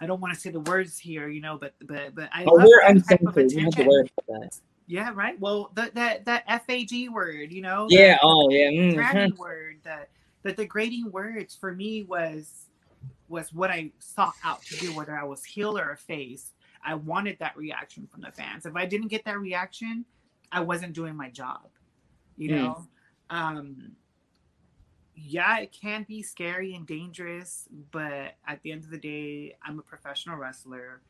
I 0.00 0.06
don't 0.06 0.20
want 0.20 0.34
to 0.34 0.40
say 0.40 0.50
the 0.50 0.60
words 0.60 0.98
here, 0.98 1.28
you 1.28 1.40
know, 1.40 1.58
but 1.58 1.74
but 1.84 2.14
but 2.14 2.28
I 2.32 2.44
oh, 2.44 2.54
love 2.54 2.66
we're 2.66 2.82
uncensored. 2.86 3.34
We 3.34 3.62
have 3.62 3.74
to 3.74 3.84
worry 3.84 4.10
about 4.18 4.40
that. 4.40 4.60
Yeah, 4.86 5.10
right. 5.14 5.38
Well, 5.40 5.72
that 5.74 5.94
that 5.94 6.24
that 6.26 6.46
FAG 6.66 7.08
word, 7.10 7.52
you 7.52 7.62
know. 7.62 7.86
Yeah. 7.90 8.14
The, 8.14 8.20
oh, 8.22 8.50
yeah. 8.50 8.70
Mm-hmm. 8.70 9.36
word. 9.36 9.78
That 9.84 10.10
the 10.42 10.52
degrading 10.52 11.10
words 11.10 11.56
for 11.56 11.72
me 11.72 12.04
was 12.04 12.66
was 13.28 13.52
what 13.52 13.70
I 13.70 13.90
sought 13.98 14.34
out 14.44 14.62
to 14.62 14.76
do, 14.76 14.94
whether 14.94 15.18
I 15.18 15.24
was 15.24 15.44
heel 15.44 15.76
or 15.76 15.90
a 15.90 15.96
face. 15.96 16.52
I 16.84 16.94
wanted 16.94 17.38
that 17.40 17.56
reaction 17.56 18.06
from 18.06 18.20
the 18.20 18.30
fans. 18.30 18.64
If 18.64 18.76
I 18.76 18.86
didn't 18.86 19.08
get 19.08 19.24
that 19.24 19.40
reaction, 19.40 20.04
I 20.52 20.60
wasn't 20.60 20.92
doing 20.92 21.16
my 21.16 21.30
job. 21.30 21.68
You 22.36 22.50
mm. 22.50 22.54
know. 22.54 22.86
Um, 23.30 23.92
yeah, 25.16 25.58
it 25.58 25.72
can 25.72 26.04
be 26.06 26.22
scary 26.22 26.74
and 26.74 26.86
dangerous, 26.86 27.68
but 27.90 28.34
at 28.46 28.62
the 28.62 28.70
end 28.70 28.84
of 28.84 28.90
the 28.90 28.98
day, 28.98 29.56
I'm 29.64 29.78
a 29.78 29.82
professional 29.82 30.36
wrestler. 30.36 31.00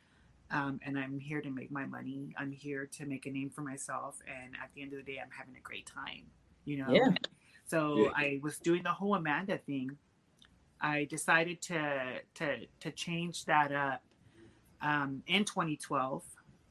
Um, 0.49 0.79
and 0.85 0.97
I'm 0.97 1.19
here 1.19 1.41
to 1.41 1.49
make 1.49 1.71
my 1.71 1.85
money. 1.85 2.33
I'm 2.37 2.53
here 2.53 2.85
to 2.93 3.05
make 3.05 3.25
a 3.25 3.29
name 3.29 3.49
for 3.49 3.61
myself. 3.61 4.21
And 4.25 4.53
at 4.63 4.69
the 4.73 4.81
end 4.81 4.93
of 4.93 4.99
the 4.99 5.11
day, 5.11 5.19
I'm 5.21 5.29
having 5.37 5.57
a 5.57 5.59
great 5.59 5.85
time, 5.85 6.23
you 6.63 6.77
know? 6.77 6.89
Yeah. 6.89 7.09
So 7.65 7.97
yeah. 7.97 8.09
I 8.15 8.39
was 8.41 8.57
doing 8.57 8.83
the 8.83 8.93
whole 8.93 9.15
Amanda 9.15 9.57
thing. 9.57 9.97
I 10.79 11.03
decided 11.03 11.61
to, 11.63 12.19
to, 12.35 12.59
to 12.79 12.91
change 12.91 13.43
that 13.43 13.73
up 13.73 14.01
um, 14.81 15.21
in 15.27 15.43
2012 15.43 16.23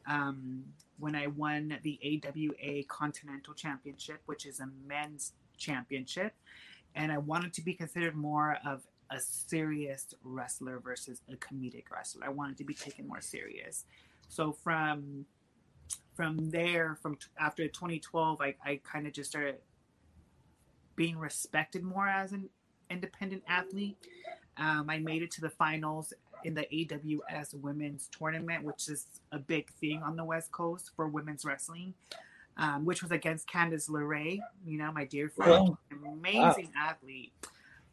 um, 0.09 0.65
when 0.99 1.15
I 1.15 1.27
won 1.27 1.77
the 1.83 2.01
AWA 2.03 2.85
Continental 2.89 3.53
Championship, 3.53 4.23
which 4.25 4.47
is 4.47 4.59
a 4.61 4.71
men's 4.87 5.35
championship 5.59 6.33
and 6.97 7.13
I 7.13 7.19
wanted 7.19 7.53
to 7.55 7.63
be 7.63 7.75
considered 7.75 8.17
more 8.17 8.59
of 8.67 8.83
a 9.11 9.21
serious 9.21 10.15
wrestler 10.25 10.81
versus 10.81 11.21
a 11.31 11.37
comedic 11.37 11.85
wrestler. 11.93 12.25
I 12.25 12.31
wanted 12.31 12.57
to 12.59 12.65
be 12.65 12.75
taken 12.75 13.07
more 13.07 13.21
serious. 13.21 13.85
So 14.29 14.53
from 14.53 15.27
from 16.17 16.51
there, 16.51 16.97
from 17.01 17.17
t- 17.17 17.27
after 17.39 17.69
2012, 17.69 18.41
I, 18.41 18.55
I 18.65 18.81
kind 18.83 19.07
of 19.07 19.13
just 19.13 19.31
started 19.31 19.57
being 20.97 21.19
respected 21.19 21.85
more 21.85 22.09
as 22.09 22.33
an 22.33 22.49
independent 22.91 23.43
athlete. 23.47 23.99
Um, 24.57 24.89
I 24.89 24.99
made 24.99 25.21
it 25.23 25.31
to 25.33 25.43
the 25.43 25.51
finals 25.51 26.15
in 26.43 26.55
the 26.55 26.67
AWS 26.73 27.55
women's 27.55 28.09
tournament, 28.09 28.65
which 28.65 28.89
is 28.89 29.07
a 29.31 29.39
big 29.39 29.71
thing 29.75 30.03
on 30.03 30.17
the 30.17 30.25
West 30.25 30.51
Coast 30.53 30.91
for 30.97 31.07
women's 31.07 31.45
wrestling 31.45 31.93
um, 32.57 32.85
which 32.85 33.03
was 33.03 33.13
against 33.13 33.49
Candice 33.49 33.89
LeRae, 33.91 34.41
you 34.65 34.79
know, 34.79 34.91
my 34.93 35.05
dear 35.05 35.29
friend, 35.29 35.77
amazing 36.07 36.73
wow. 36.75 36.89
athlete. 36.89 37.33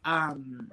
Um, 0.04 0.70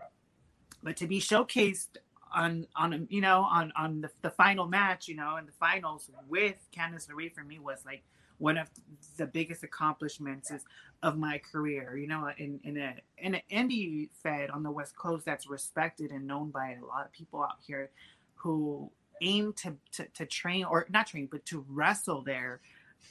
but 0.84 0.98
to 0.98 1.08
be 1.08 1.20
showcased 1.20 1.98
on 2.34 2.68
on 2.76 3.08
you 3.10 3.22
know 3.22 3.42
on 3.42 3.72
on 3.76 4.02
the, 4.02 4.10
the 4.22 4.30
final 4.30 4.68
match 4.68 5.08
you 5.08 5.16
know 5.16 5.38
in 5.38 5.46
the 5.46 5.52
finals 5.52 6.10
with 6.30 6.56
Candice 6.76 7.08
LeRae 7.10 7.34
for 7.34 7.44
me 7.44 7.60
was 7.60 7.80
like 7.86 8.04
one 8.38 8.58
of 8.58 8.70
the 9.18 9.26
biggest 9.26 9.64
accomplishments 9.64 10.50
is, 10.50 10.64
of 11.04 11.18
my 11.18 11.40
career 11.52 11.98
you 11.98 12.08
know 12.08 12.30
in 12.38 12.60
in 12.64 12.78
a 12.78 12.96
in 13.18 13.36
an 13.36 13.42
indie 13.52 14.10
fed 14.24 14.50
on 14.50 14.64
the 14.64 14.72
west 14.72 14.96
coast 14.96 15.26
that's 15.26 15.48
respected 15.48 16.12
and 16.12 16.26
known 16.26 16.50
by 16.50 16.78
a 16.82 16.86
lot 16.86 17.06
of 17.06 17.12
people 17.12 17.42
out 17.42 17.58
here 17.66 17.90
who 18.36 18.90
aim 19.22 19.54
to 19.54 19.76
to, 19.92 20.06
to 20.14 20.26
train 20.26 20.64
or 20.64 20.86
not 20.90 21.08
train 21.08 21.28
but 21.30 21.46
to 21.46 21.66
wrestle 21.70 22.22
there 22.22 22.62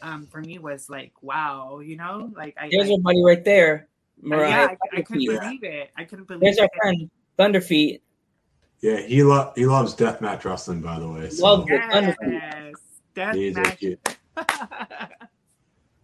um 0.03 0.27
for 0.27 0.41
me 0.41 0.59
was 0.59 0.89
like 0.89 1.13
wow 1.23 1.81
you 1.81 1.97
know 1.97 2.31
like 2.37 2.55
I, 2.59 2.69
There's 2.71 2.89
I, 2.89 2.93
our 2.93 2.99
buddy 3.01 3.23
right 3.23 3.45
there. 3.45 3.89
Mariah. 4.23 4.49
yeah, 4.51 4.67
I, 4.93 4.99
I 4.99 5.03
couldn't 5.03 5.23
Thunderfeet. 5.27 5.41
believe 5.41 5.65
it 5.65 5.91
I 5.97 6.05
couldn't 6.05 6.27
believe 6.29 6.41
There's 6.43 6.59
our 6.59 6.65
it 6.67 6.71
friend 6.81 7.11
Thunderfeet. 7.39 8.01
Yeah, 8.83 9.01
he 9.01 9.23
lo- 9.23 9.53
he 9.57 9.67
loves 9.67 9.95
deathmatch 9.95 10.45
wrestling, 10.45 10.81
by 10.81 10.99
the 10.99 11.09
way. 11.09 11.29
So 11.31 11.45
Love 11.45 11.67
it. 11.71 11.81
Thunderfeet. 11.83 12.17
yes 12.33 12.75
death 13.15 13.35
he's 13.35 13.57
a 13.57 13.61
match. 13.61 13.85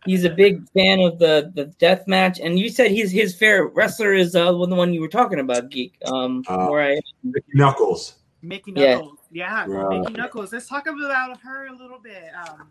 He's 0.04 0.22
a 0.24 0.30
big 0.30 0.62
fan 0.70 1.00
of 1.00 1.18
the 1.18 1.50
the 1.56 1.64
death 1.80 2.06
match, 2.06 2.38
and 2.38 2.56
you 2.60 2.68
said 2.68 2.92
he's 2.92 3.10
his 3.10 3.34
favorite 3.34 3.72
wrestler 3.74 4.14
is 4.14 4.36
uh, 4.36 4.52
the 4.52 4.56
one 4.74 4.94
you 4.94 5.00
were 5.00 5.08
talking 5.08 5.40
about, 5.40 5.68
geek. 5.68 5.96
Um, 6.06 6.44
Uh, 6.46 6.58
Mariah. 6.58 7.00
Mickey 7.24 7.46
Knuckles. 7.54 8.14
Mickey 8.40 8.72
Yeah. 8.76 8.94
Knuckles. 8.98 9.18
Yeah, 9.32 9.66
Right. 9.66 9.98
Mickey 9.98 10.12
Knuckles. 10.12 10.52
Let's 10.52 10.68
talk 10.68 10.86
about 10.86 11.40
her 11.40 11.66
a 11.66 11.72
little 11.72 11.98
bit. 11.98 12.22
Um, 12.48 12.68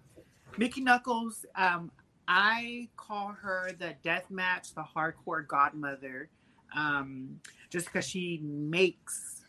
Mickey 0.58 0.82
Knuckles, 0.82 1.46
um, 1.56 1.92
I 2.28 2.90
call 2.98 3.36
her 3.42 3.72
the 3.78 3.94
death 4.04 4.30
match, 4.30 4.74
the 4.74 4.84
hardcore 4.96 5.46
godmother, 5.48 6.30
um, 6.76 7.40
just 7.70 7.88
because 7.88 8.08
she 8.08 8.40
makes 8.44 9.44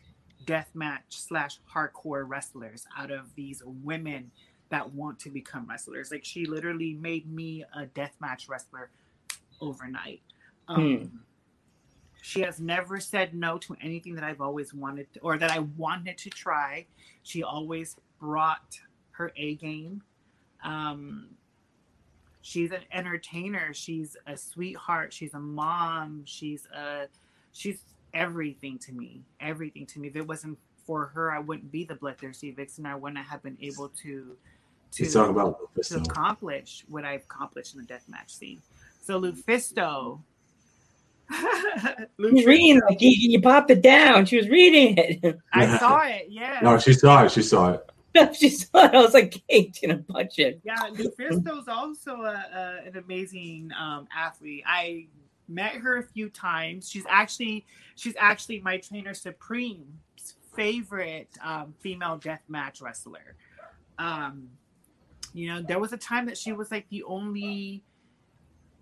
death 0.44 0.70
match 0.74 1.04
slash 1.08 1.58
hardcore 1.72 2.24
wrestlers 2.26 2.86
out 2.96 3.10
of 3.10 3.34
these 3.34 3.62
women 3.64 4.30
that 4.68 4.92
want 4.92 5.18
to 5.20 5.30
become 5.30 5.66
wrestlers. 5.68 6.10
Like 6.10 6.24
she 6.24 6.44
literally 6.44 6.94
made 6.94 7.32
me 7.32 7.64
a 7.74 7.86
death 7.86 8.14
match 8.20 8.48
wrestler 8.48 8.90
overnight. 9.60 10.22
Um, 10.68 10.76
She 12.22 12.40
has 12.40 12.58
never 12.58 12.98
said 12.98 13.34
no 13.34 13.56
to 13.58 13.76
anything 13.80 14.16
that 14.16 14.24
I've 14.24 14.40
always 14.40 14.74
wanted 14.74 15.12
to, 15.14 15.20
or 15.20 15.38
that 15.38 15.50
I 15.52 15.60
wanted 15.60 16.18
to 16.18 16.30
try. 16.30 16.86
She 17.22 17.44
always 17.44 17.96
brought 18.18 18.80
her 19.12 19.32
A 19.36 19.54
game. 19.54 20.02
Um, 20.64 21.28
she's 22.42 22.70
an 22.72 22.82
entertainer. 22.92 23.72
She's 23.74 24.16
a 24.26 24.36
sweetheart. 24.36 25.12
She's 25.12 25.34
a 25.34 25.40
mom. 25.40 26.22
She's 26.24 26.66
a 26.74 27.06
she's 27.52 27.80
everything 28.14 28.78
to 28.80 28.92
me. 28.92 29.22
Everything 29.40 29.86
to 29.86 30.00
me. 30.00 30.08
If 30.08 30.16
it 30.16 30.26
wasn't 30.26 30.58
for 30.86 31.06
her, 31.06 31.32
I 31.32 31.38
wouldn't 31.40 31.70
be 31.72 31.84
the 31.84 31.94
bloodthirsty 31.96 32.50
vixen. 32.52 32.86
I 32.86 32.94
wouldn't 32.94 33.24
have 33.26 33.42
been 33.42 33.58
able 33.60 33.88
to 34.02 34.36
to 34.92 35.02
He's 35.04 35.12
talking 35.14 35.32
about 35.32 35.58
to 35.74 35.80
Lufisto. 35.80 36.06
accomplish 36.06 36.84
what 36.88 37.04
I've 37.04 37.22
accomplished 37.22 37.74
in 37.74 37.80
the 37.80 37.86
deathmatch 37.86 38.30
scene. 38.30 38.62
So 39.02 39.20
Lufisto. 39.20 40.20
She 42.18 42.32
was 42.32 42.46
reading 42.46 42.80
like 42.88 43.00
you, 43.00 43.10
you 43.10 43.40
popped 43.40 43.70
it 43.70 43.82
down. 43.82 44.26
She 44.26 44.36
was 44.36 44.48
reading 44.48 44.94
it. 44.96 45.38
I 45.52 45.76
saw 45.80 46.00
it. 46.02 46.26
Yeah. 46.30 46.60
No, 46.62 46.78
she 46.78 46.92
saw 46.92 47.24
it. 47.24 47.32
She 47.32 47.42
saw 47.42 47.72
it. 47.72 47.90
she 48.32 48.50
saw 48.50 48.84
it. 48.84 48.94
I 48.94 48.98
was 48.98 49.14
like, 49.14 49.42
Kate's 49.48 49.78
in 49.80 49.90
a 49.90 50.04
it. 50.36 50.60
Yeah, 50.64 50.76
Lufisto's 50.90 51.68
also 51.68 52.22
a, 52.22 52.44
a, 52.54 52.86
an 52.86 52.96
amazing 52.96 53.70
um, 53.78 54.08
athlete. 54.16 54.64
I 54.66 55.06
met 55.48 55.74
her 55.74 55.98
a 55.98 56.02
few 56.02 56.28
times. 56.28 56.88
She's 56.88 57.04
actually 57.08 57.66
she's 57.94 58.14
actually 58.18 58.60
my 58.60 58.78
trainer 58.78 59.14
Supreme's 59.14 60.34
favorite 60.54 61.28
um, 61.44 61.74
female 61.80 62.16
death 62.16 62.42
match 62.48 62.80
wrestler. 62.80 63.36
Um, 63.98 64.48
you 65.32 65.48
know, 65.48 65.62
there 65.62 65.78
was 65.78 65.92
a 65.92 65.98
time 65.98 66.26
that 66.26 66.38
she 66.38 66.52
was 66.52 66.70
like 66.70 66.88
the 66.88 67.02
only, 67.04 67.84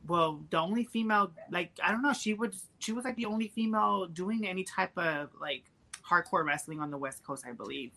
well, 0.06 0.40
the 0.50 0.58
only 0.58 0.84
female. 0.84 1.32
Like 1.50 1.72
I 1.82 1.90
don't 1.90 2.02
know, 2.02 2.12
she 2.12 2.34
would 2.34 2.54
she 2.78 2.92
was 2.92 3.04
like 3.04 3.16
the 3.16 3.26
only 3.26 3.48
female 3.48 4.06
doing 4.06 4.46
any 4.46 4.64
type 4.64 4.96
of 4.96 5.30
like 5.40 5.64
hardcore 6.08 6.44
wrestling 6.44 6.80
on 6.80 6.90
the 6.90 6.98
West 6.98 7.24
Coast, 7.24 7.44
I 7.46 7.52
believe. 7.52 7.92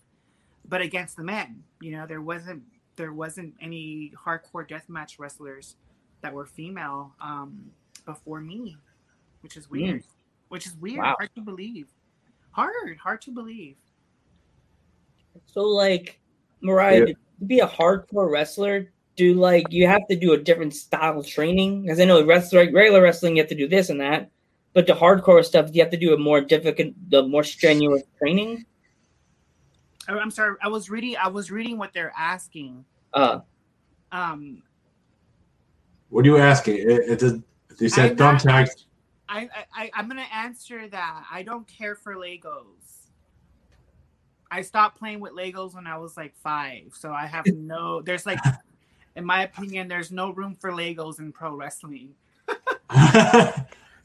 But 0.70 0.82
against 0.82 1.16
the 1.16 1.24
men, 1.24 1.64
you 1.82 1.92
know, 1.92 2.06
there 2.06 2.22
wasn't 2.22 2.64
there 2.96 3.14
wasn't 3.14 3.54
any 3.62 4.12
hardcore 4.18 4.68
deathmatch 4.68 5.20
wrestlers 5.20 5.76
that 6.22 6.34
were 6.34 6.46
female 6.48 7.14
um, 7.22 7.72
before 8.06 8.42
me, 8.42 8.76
which 9.42 9.56
is 9.56 9.70
weird. 9.70 10.04
Which 10.50 10.66
is 10.66 10.76
weird, 10.78 11.00
Wow. 11.00 11.16
hard 11.18 11.30
to 11.36 11.42
believe. 11.42 11.88
Hard, 12.52 12.98
hard 13.00 13.22
to 13.22 13.32
believe. 13.32 13.76
So 15.46 15.62
like 15.62 16.20
Mariah, 16.62 17.00
Yeah. 17.00 17.14
to 17.40 17.46
be 17.46 17.60
a 17.60 17.68
hardcore 17.68 18.32
wrestler, 18.32 18.92
do 19.16 19.34
like 19.36 19.66
you 19.70 19.88
have 19.88 20.08
to 20.10 20.16
do 20.16 20.34
a 20.34 20.38
different 20.38 20.74
style 20.74 21.20
of 21.20 21.28
training? 21.28 21.84
Because 21.84 22.00
I 22.00 22.06
know 22.06 22.24
wrestler 22.26 22.72
regular 22.72 23.02
wrestling 23.02 23.36
you 23.36 23.42
have 23.44 23.50
to 23.50 23.56
do 23.56 23.68
this 23.68 23.90
and 23.90 24.00
that, 24.02 24.32
but 24.74 24.88
the 24.88 24.94
hardcore 24.94 25.46
stuff 25.46 25.70
you 25.74 25.82
have 25.82 25.92
to 25.92 25.98
do 25.98 26.14
a 26.14 26.18
more 26.18 26.42
difficult, 26.42 26.94
the 27.10 27.24
more 27.24 27.44
strenuous 27.44 28.04
training. 28.18 28.66
Oh, 30.10 30.17
I'm 30.17 30.32
sorry. 30.32 30.56
I 30.62 30.67
was 30.70 30.89
reading. 30.89 31.15
I 31.17 31.28
was 31.28 31.52
reading 31.52 31.78
what 31.78 31.93
they're 31.93 32.13
asking. 32.17 32.86
Uh, 33.13 33.39
Um, 34.12 34.63
What 36.10 36.26
are 36.26 36.30
you 36.30 36.38
asking? 36.38 36.78
It, 36.78 36.88
it 36.88 37.20
did, 37.20 37.43
you 37.80 37.89
said 37.89 38.12
I'm 38.12 38.17
not- 38.17 38.41
thumbtacks. 38.41 38.86
I, 39.30 39.41
I, 39.41 39.65
I 39.84 39.91
I'm 39.93 40.08
gonna 40.08 40.26
answer 40.34 40.88
that. 40.88 41.24
I 41.30 41.43
don't 41.43 41.67
care 41.67 41.96
for 41.96 42.15
Legos. 42.15 43.10
I 44.50 44.62
stopped 44.62 44.98
playing 44.98 45.20
with 45.20 45.34
Legos 45.34 45.76
when 45.76 45.86
I 45.86 45.98
was 45.98 46.15
like 46.15 46.34
five, 46.38 46.93
so 46.93 47.12
I 47.12 47.26
have 47.26 47.46
no. 47.54 48.02
There's 48.02 48.26
like, 48.26 48.39
in 49.17 49.26
my 49.26 49.43
opinion, 49.43 49.89
there's 49.89 50.12
no 50.13 50.32
room 50.32 50.56
for 50.56 50.72
Legos 50.72 51.20
in 51.20 51.34
pro 51.34 51.54
wrestling. 51.54 52.13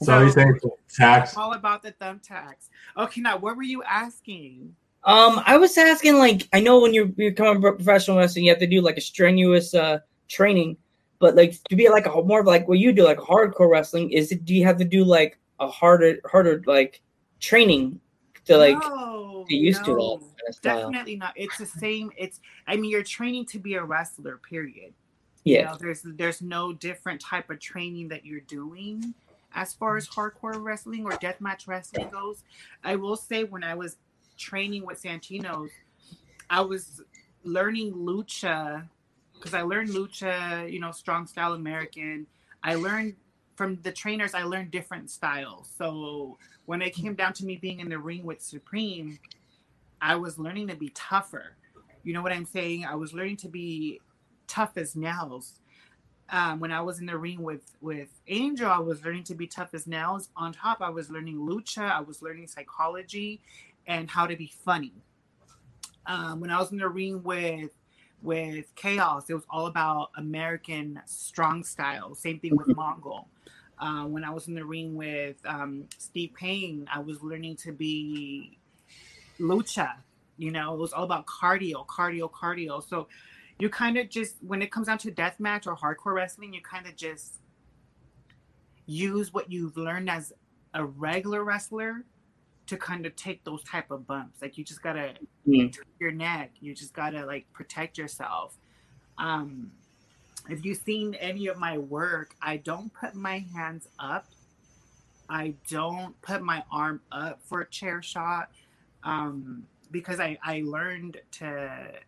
so 0.03 0.21
you 0.23 0.33
saying 0.33 0.59
tax? 0.93 1.37
All 1.37 1.53
about 1.53 1.85
the 1.85 1.93
thumbtacks. 1.93 2.69
Okay, 2.97 3.21
now 3.21 3.37
what 3.39 3.57
were 3.57 3.63
you 3.63 3.85
asking? 3.85 4.75
Um, 5.05 5.43
I 5.47 5.57
was 5.57 5.77
asking 5.77 6.19
like 6.19 6.49
I 6.53 6.61
know 6.61 6.81
when 6.81 6.95
you're 6.95 7.07
becoming 7.07 7.65
a 7.65 7.73
professional 7.73 8.19
wrestler, 8.19 8.43
you 8.43 8.51
have 8.51 8.59
to 8.61 8.67
do 8.67 8.81
like 8.81 8.97
a 8.97 9.01
strenuous 9.01 9.75
uh 9.75 9.99
training, 10.29 10.77
but 11.19 11.35
like 11.35 11.55
to 11.71 11.77
be 11.77 11.89
like 11.89 12.07
a 12.07 12.23
more 12.23 12.41
of 12.41 12.47
like 12.47 12.69
what 12.69 12.79
you 12.79 12.93
do, 12.93 13.05
like 13.05 13.19
hardcore 13.19 13.71
wrestling, 13.71 14.11
is 14.11 14.33
it? 14.33 14.45
Do 14.45 14.55
you 14.55 14.65
have 14.65 14.77
to 14.79 14.85
do 14.85 15.05
like 15.05 15.39
a 15.61 15.69
harder, 15.69 16.17
harder 16.25 16.63
like 16.67 17.01
training 17.41 18.01
to 18.45 18.57
like 18.57 18.77
no, 18.77 19.45
get 19.49 19.57
used 19.57 19.85
to 19.85 19.97
no, 19.97 20.21
of 20.49 20.55
style? 20.55 20.91
Definitely 20.91 21.17
not. 21.17 21.33
It's 21.37 21.59
the 21.59 21.67
same. 21.67 22.13
It's. 22.17 22.41
I 22.67 22.77
mean, 22.77 22.91
you're 22.91 23.03
training 23.03 23.47
to 23.47 23.59
be 23.59 23.75
a 23.75 23.85
wrestler. 23.85 24.39
Period. 24.39 24.95
You 25.45 25.55
Yeah. 25.55 25.65
know, 25.65 25.77
there's 25.81 26.03
there's 26.05 26.43
no 26.43 26.73
different 26.73 27.21
type 27.21 27.51
of 27.51 27.59
training 27.59 28.09
that 28.09 28.25
you're 28.25 28.41
doing 28.41 29.15
as 29.55 29.75
far 29.75 29.97
as 29.97 30.09
hardcore 30.09 30.63
wrestling 30.63 31.05
or 31.05 31.13
deathmatch 31.13 31.67
wrestling 31.67 32.09
goes. 32.09 32.43
I 32.85 32.97
will 32.97 33.17
say 33.17 33.45
when 33.45 33.65
I 33.65 33.75
was 33.75 33.97
training 34.43 34.85
with 34.85 35.03
Santino's, 35.03 35.71
I 36.51 36.61
was 36.61 37.01
learning 37.45 37.95
lucha 37.95 38.89
because 39.35 39.55
I 39.55 39.63
learned 39.63 39.91
lucha, 39.91 40.71
you 40.71 40.79
know, 40.79 40.93
strong 40.93 41.27
style 41.27 41.55
American. 41.55 42.27
I 42.63 42.75
learned 42.75 43.17
from 43.57 43.81
the 43.83 43.93
trainers, 43.93 44.35
I 44.35 44.45
learned 44.45 44.71
different 44.71 45.11
styles. 45.11 45.71
So 45.77 46.39
when 46.67 46.83
it 46.83 46.95
came 46.95 47.15
down 47.15 47.33
to 47.35 47.45
me 47.45 47.57
being 47.57 47.81
in 47.81 47.89
the 47.89 47.99
ring 47.99 48.25
with 48.25 48.41
Supreme, 48.41 49.19
I 50.01 50.17
was 50.17 50.39
learning 50.39 50.69
to 50.69 50.77
be 50.77 50.91
tougher. 50.91 51.57
You 52.03 52.13
know 52.13 52.23
what 52.23 52.33
I'm 52.33 52.45
saying? 52.45 52.85
I 52.85 52.95
was 52.95 53.13
learning 53.13 53.37
to 53.39 53.49
be 53.49 54.01
tough 54.47 54.73
as 54.77 54.97
nails. 54.97 55.61
Um, 56.31 56.61
when 56.61 56.73
I 56.73 56.81
was 56.81 56.99
in 56.99 57.07
the 57.07 57.19
ring 57.19 57.43
with 57.43 57.77
with 57.81 58.09
Angel, 58.27 58.71
I 58.71 58.79
was 58.79 59.05
learning 59.05 59.25
to 59.25 59.35
be 59.35 59.47
tough 59.47 59.75
as 59.75 59.87
nails. 59.87 60.31
On 60.37 60.53
top, 60.53 60.81
I 60.81 60.89
was 60.89 61.11
learning 61.11 61.39
lucha. 61.39 61.91
I 61.91 62.01
was 62.01 62.23
learning 62.23 62.49
psychology 62.49 63.41
and 63.87 64.11
how 64.11 64.27
to 64.27 64.37
be 64.37 64.53
funny. 64.65 64.93
Um, 66.07 66.41
when 66.41 66.51
I 66.51 66.59
was 66.59 66.73
in 66.73 66.79
the 66.79 66.89
ring 66.89 67.23
with 67.23 67.71
with 68.23 68.73
Chaos, 68.77 69.29
it 69.29 69.35
was 69.35 69.45
all 69.51 69.67
about 69.67 70.11
American 70.17 71.01
strong 71.07 71.65
style. 71.65 72.15
Same 72.15 72.39
thing 72.39 72.57
with 72.57 72.69
Mongol. 72.77 73.29
Uh, 73.79 74.05
when 74.05 74.23
I 74.23 74.31
was 74.31 74.47
in 74.47 74.55
the 74.55 74.65
ring 74.65 74.95
with 74.95 75.37
um, 75.45 75.89
Steve 75.99 76.33
Payne, 76.35 76.89
I 76.93 77.01
was 77.01 77.21
learning 77.23 77.57
to 77.57 77.73
be 77.73 78.59
lucha. 79.41 79.95
You 80.39 80.53
know, 80.53 80.73
it 80.75 80.79
was 80.79 80.93
all 80.93 81.03
about 81.03 81.27
cardio, 81.27 81.85
cardio, 81.87 82.31
cardio. 82.31 82.87
So 82.89 83.09
you 83.59 83.69
kind 83.69 83.99
of 83.99 84.09
just, 84.09 84.37
when 84.41 84.63
it 84.63 84.71
comes 84.71 84.87
down 84.87 84.99
to 84.99 85.11
death 85.11 85.41
match 85.41 85.67
or 85.67 85.77
hardcore 85.77 86.15
wrestling, 86.15 86.55
you 86.55 86.61
kind 86.61 86.87
of 86.87 86.95
just 86.95 87.41
use 88.87 89.33
what 89.33 89.51
you've 89.51 89.77
learned 89.77 90.09
as 90.09 90.33
a 90.75 90.85
regular 90.85 91.43
wrestler 91.43 92.05
to 92.73 92.79
kind 92.79 93.05
of 93.05 93.15
take 93.17 93.45
those 93.45 93.63
type 93.65 93.91
of 93.91 94.07
bumps. 94.07 94.41
Like 94.41 94.57
you 94.57 94.65
just 94.65 94.83
gotta 94.83 95.15
Mm. 95.47 95.77
your 96.01 96.11
neck. 96.11 96.53
You 96.61 96.75
just 96.75 96.95
gotta 96.95 97.27
like 97.27 97.53
protect 97.53 97.99
yourself. 97.99 98.57
Um, 99.19 99.73
if 100.49 100.65
you've 100.65 100.79
seen 100.79 101.15
any 101.17 101.49
of 101.49 101.59
my 101.59 101.77
work, 101.77 102.35
I 102.41 102.57
don't 102.57 102.91
put 102.95 103.15
my 103.15 103.41
hands 103.55 103.89
up. 103.99 104.27
I 105.29 105.55
don't 105.69 106.21
put 106.23 106.43
my 106.43 106.65
arm 106.71 107.03
up 107.13 107.43
for 107.43 107.61
a 107.61 107.69
chair 107.69 108.01
shot. 108.01 108.51
Um, 109.03 109.67
because 109.91 110.19
I 110.19 110.39
I 110.43 110.63
learned 110.65 111.19
to 111.33 112.01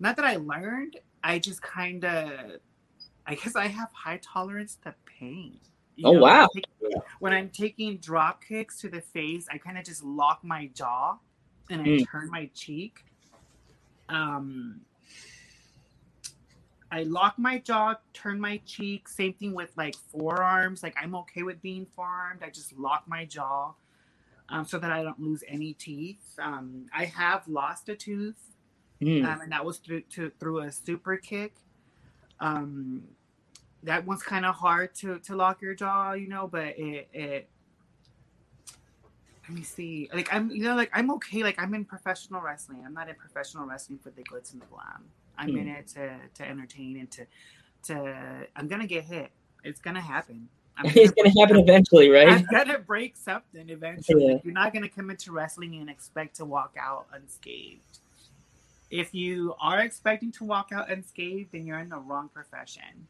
not 0.00 0.16
that 0.16 0.24
I 0.24 0.36
learned, 0.36 0.96
I 1.22 1.38
just 1.38 1.60
kind 1.60 2.04
of 2.06 2.60
I 3.26 3.34
guess 3.34 3.54
I 3.54 3.66
have 3.66 3.90
high 3.92 4.20
tolerance 4.22 4.76
to 4.84 4.94
pain. 5.04 5.60
You 5.96 6.08
oh 6.08 6.12
know, 6.12 6.20
wow! 6.20 6.48
When 7.20 7.32
I'm 7.32 7.50
taking 7.50 7.98
drop 7.98 8.42
kicks 8.44 8.80
to 8.80 8.88
the 8.88 9.00
face, 9.00 9.46
I 9.50 9.58
kind 9.58 9.78
of 9.78 9.84
just 9.84 10.02
lock 10.02 10.40
my 10.42 10.66
jaw 10.74 11.18
and 11.70 11.82
I 11.82 11.84
mm. 11.84 12.10
turn 12.10 12.30
my 12.30 12.50
cheek. 12.54 13.04
Um, 14.08 14.80
I 16.90 17.02
lock 17.04 17.38
my 17.38 17.58
jaw, 17.58 17.96
turn 18.12 18.40
my 18.40 18.60
cheek. 18.66 19.08
Same 19.08 19.34
thing 19.34 19.54
with 19.54 19.70
like 19.76 19.96
forearms. 20.12 20.82
Like 20.82 20.94
I'm 21.00 21.14
okay 21.16 21.42
with 21.42 21.62
being 21.62 21.86
forearmed. 21.96 22.42
I 22.42 22.50
just 22.50 22.76
lock 22.78 23.04
my 23.06 23.24
jaw 23.24 23.74
um, 24.48 24.64
so 24.64 24.78
that 24.78 24.92
I 24.92 25.02
don't 25.02 25.20
lose 25.20 25.42
any 25.48 25.72
teeth. 25.74 26.22
Um, 26.38 26.86
I 26.94 27.06
have 27.06 27.46
lost 27.48 27.88
a 27.88 27.96
tooth, 27.96 28.38
mm. 29.00 29.24
um, 29.24 29.40
and 29.40 29.52
that 29.52 29.64
was 29.64 29.78
through 29.78 30.02
to, 30.02 30.30
through 30.38 30.60
a 30.60 30.72
super 30.72 31.16
kick. 31.16 31.54
Um, 32.40 33.04
that 33.84 34.06
one's 34.06 34.22
kind 34.22 34.44
of 34.44 34.54
hard 34.54 34.94
to 34.96 35.18
to 35.20 35.36
lock 35.36 35.62
your 35.62 35.74
jaw, 35.74 36.12
you 36.12 36.28
know, 36.28 36.48
but 36.48 36.78
it 36.78 37.08
it 37.12 37.48
let 39.48 39.56
me 39.56 39.62
see. 39.62 40.08
Like 40.12 40.32
I'm 40.32 40.50
you 40.50 40.62
know, 40.62 40.74
like 40.74 40.90
I'm 40.92 41.10
okay. 41.12 41.42
Like 41.42 41.56
I'm 41.58 41.74
in 41.74 41.84
professional 41.84 42.40
wrestling. 42.40 42.82
I'm 42.84 42.94
not 42.94 43.08
in 43.08 43.14
professional 43.14 43.66
wrestling 43.66 43.98
for 43.98 44.10
the 44.10 44.22
glitz 44.22 44.52
and 44.52 44.62
the 44.62 44.66
glam. 44.66 45.04
I'm 45.36 45.50
mm. 45.50 45.60
in 45.60 45.68
it 45.68 45.88
to 45.88 46.16
to 46.34 46.48
entertain 46.48 46.98
and 46.98 47.10
to 47.12 47.26
to 47.84 48.46
I'm 48.56 48.68
gonna 48.68 48.86
get 48.86 49.04
hit. 49.04 49.30
It's 49.62 49.80
gonna 49.80 50.00
happen. 50.00 50.48
Gonna 50.76 50.92
it's 50.96 51.12
gonna 51.12 51.28
happen 51.28 51.56
something. 51.56 51.68
eventually, 51.68 52.08
right? 52.08 52.28
I'm 52.28 52.46
gonna 52.50 52.78
break 52.78 53.16
something 53.16 53.68
eventually. 53.68 54.26
Yeah. 54.26 54.38
You're 54.42 54.54
not 54.54 54.72
gonna 54.72 54.88
come 54.88 55.10
into 55.10 55.32
wrestling 55.32 55.76
and 55.76 55.90
expect 55.90 56.36
to 56.36 56.46
walk 56.46 56.74
out 56.80 57.06
unscathed. 57.12 57.98
If 58.90 59.14
you 59.14 59.54
are 59.60 59.80
expecting 59.80 60.32
to 60.32 60.44
walk 60.44 60.70
out 60.72 60.90
unscathed, 60.90 61.50
then 61.52 61.66
you're 61.66 61.80
in 61.80 61.88
the 61.90 61.98
wrong 61.98 62.30
profession. 62.32 63.08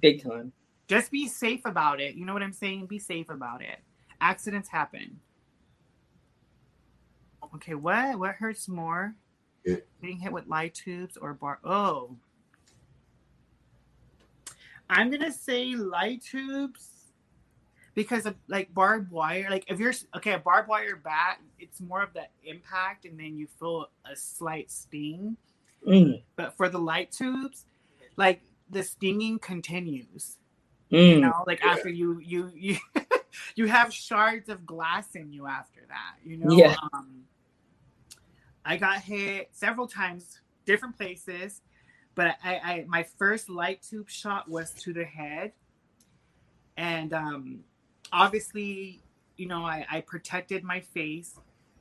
Big 0.00 0.22
time. 0.22 0.52
Just 0.86 1.10
be 1.10 1.26
safe 1.26 1.62
about 1.64 2.00
it. 2.00 2.14
You 2.14 2.26
know 2.26 2.32
what 2.32 2.42
I'm 2.42 2.52
saying? 2.52 2.86
Be 2.86 2.98
safe 2.98 3.30
about 3.30 3.62
it. 3.62 3.78
Accidents 4.20 4.68
happen. 4.68 5.18
Okay, 7.54 7.74
what 7.74 8.18
what 8.18 8.34
hurts 8.34 8.68
more? 8.68 9.14
Yeah. 9.64 9.76
Getting 10.00 10.18
hit 10.18 10.32
with 10.32 10.46
light 10.46 10.74
tubes 10.74 11.16
or 11.16 11.34
bar? 11.34 11.58
Oh, 11.64 12.16
I'm 14.90 15.10
gonna 15.10 15.32
say 15.32 15.74
light 15.74 16.22
tubes 16.22 16.88
because 17.94 18.26
of 18.26 18.34
like 18.48 18.72
barbed 18.74 19.10
wire. 19.10 19.46
Like 19.50 19.64
if 19.68 19.78
you're 19.78 19.94
okay, 20.16 20.32
a 20.32 20.38
barbed 20.38 20.68
wire 20.68 20.96
bat, 20.96 21.38
it's 21.58 21.80
more 21.80 22.02
of 22.02 22.12
the 22.12 22.26
impact, 22.44 23.04
and 23.04 23.18
then 23.18 23.36
you 23.36 23.46
feel 23.58 23.88
a 24.10 24.16
slight 24.16 24.70
sting. 24.70 25.36
Mm. 25.86 26.22
But 26.36 26.56
for 26.56 26.68
the 26.68 26.78
light 26.78 27.12
tubes, 27.12 27.66
like 28.16 28.42
the 28.70 28.82
stinging 28.82 29.38
continues. 29.38 30.36
Mm. 30.90 31.10
You 31.10 31.20
know, 31.20 31.44
like 31.46 31.64
after 31.64 31.88
you 31.88 32.20
you 32.20 32.50
you 32.54 32.76
you 33.56 33.66
have 33.66 33.92
shards 33.92 34.48
of 34.48 34.66
glass 34.66 35.14
in 35.14 35.32
you 35.32 35.46
after 35.46 35.80
that. 35.88 36.16
You 36.24 36.38
know. 36.38 36.56
Yeah. 36.56 36.76
Um, 36.92 37.24
I 38.64 38.76
got 38.76 39.00
hit 39.00 39.50
several 39.52 39.86
times, 39.86 40.40
different 40.64 40.96
places, 40.96 41.60
but 42.14 42.36
I, 42.42 42.54
I 42.56 42.84
my 42.88 43.02
first 43.02 43.48
light 43.48 43.82
tube 43.82 44.08
shot 44.08 44.48
was 44.48 44.72
to 44.80 44.92
the 44.92 45.04
head, 45.04 45.52
and 46.76 47.12
um, 47.12 47.60
obviously, 48.12 49.02
you 49.36 49.46
know, 49.46 49.64
I, 49.64 49.86
I 49.90 50.00
protected 50.00 50.64
my 50.64 50.80
face 50.80 51.38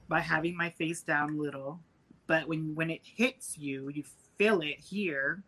by 0.10 0.20
having 0.20 0.58
my 0.58 0.72
face 0.72 1.02
down 1.02 1.36
a 1.36 1.42
little, 1.42 1.80
but 2.28 2.48
when 2.48 2.76
when 2.76 2.90
it 2.90 3.02
hits 3.04 3.58
you, 3.58 3.90
you 3.90 4.04
feel 4.38 4.62
it 4.62 4.80
here, 4.80 5.44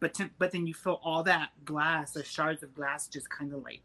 but 0.00 0.14
to, 0.14 0.30
but 0.38 0.52
then 0.52 0.66
you 0.66 0.74
feel 0.74 1.00
all 1.02 1.22
that 1.24 1.50
glass, 1.64 2.12
the 2.12 2.24
shards 2.24 2.62
of 2.62 2.74
glass, 2.74 3.06
just 3.06 3.30
kind 3.30 3.52
of 3.52 3.62
like 3.62 3.82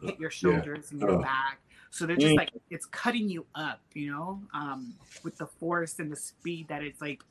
hit 0.00 0.18
your 0.18 0.30
shoulders 0.30 0.86
yeah. 0.86 0.90
and 0.92 1.00
your 1.00 1.10
oh. 1.10 1.22
back 1.22 1.60
so 1.90 2.06
they're 2.06 2.16
just 2.16 2.34
mm. 2.34 2.38
like 2.38 2.50
it's 2.70 2.86
cutting 2.86 3.28
you 3.28 3.44
up, 3.54 3.80
you 3.94 4.10
know, 4.12 4.40
um, 4.54 4.94
with 5.24 5.36
the 5.36 5.46
force 5.46 5.98
and 5.98 6.10
the 6.10 6.16
speed 6.16 6.68
that 6.68 6.82
it's 6.82 7.00
like. 7.00 7.22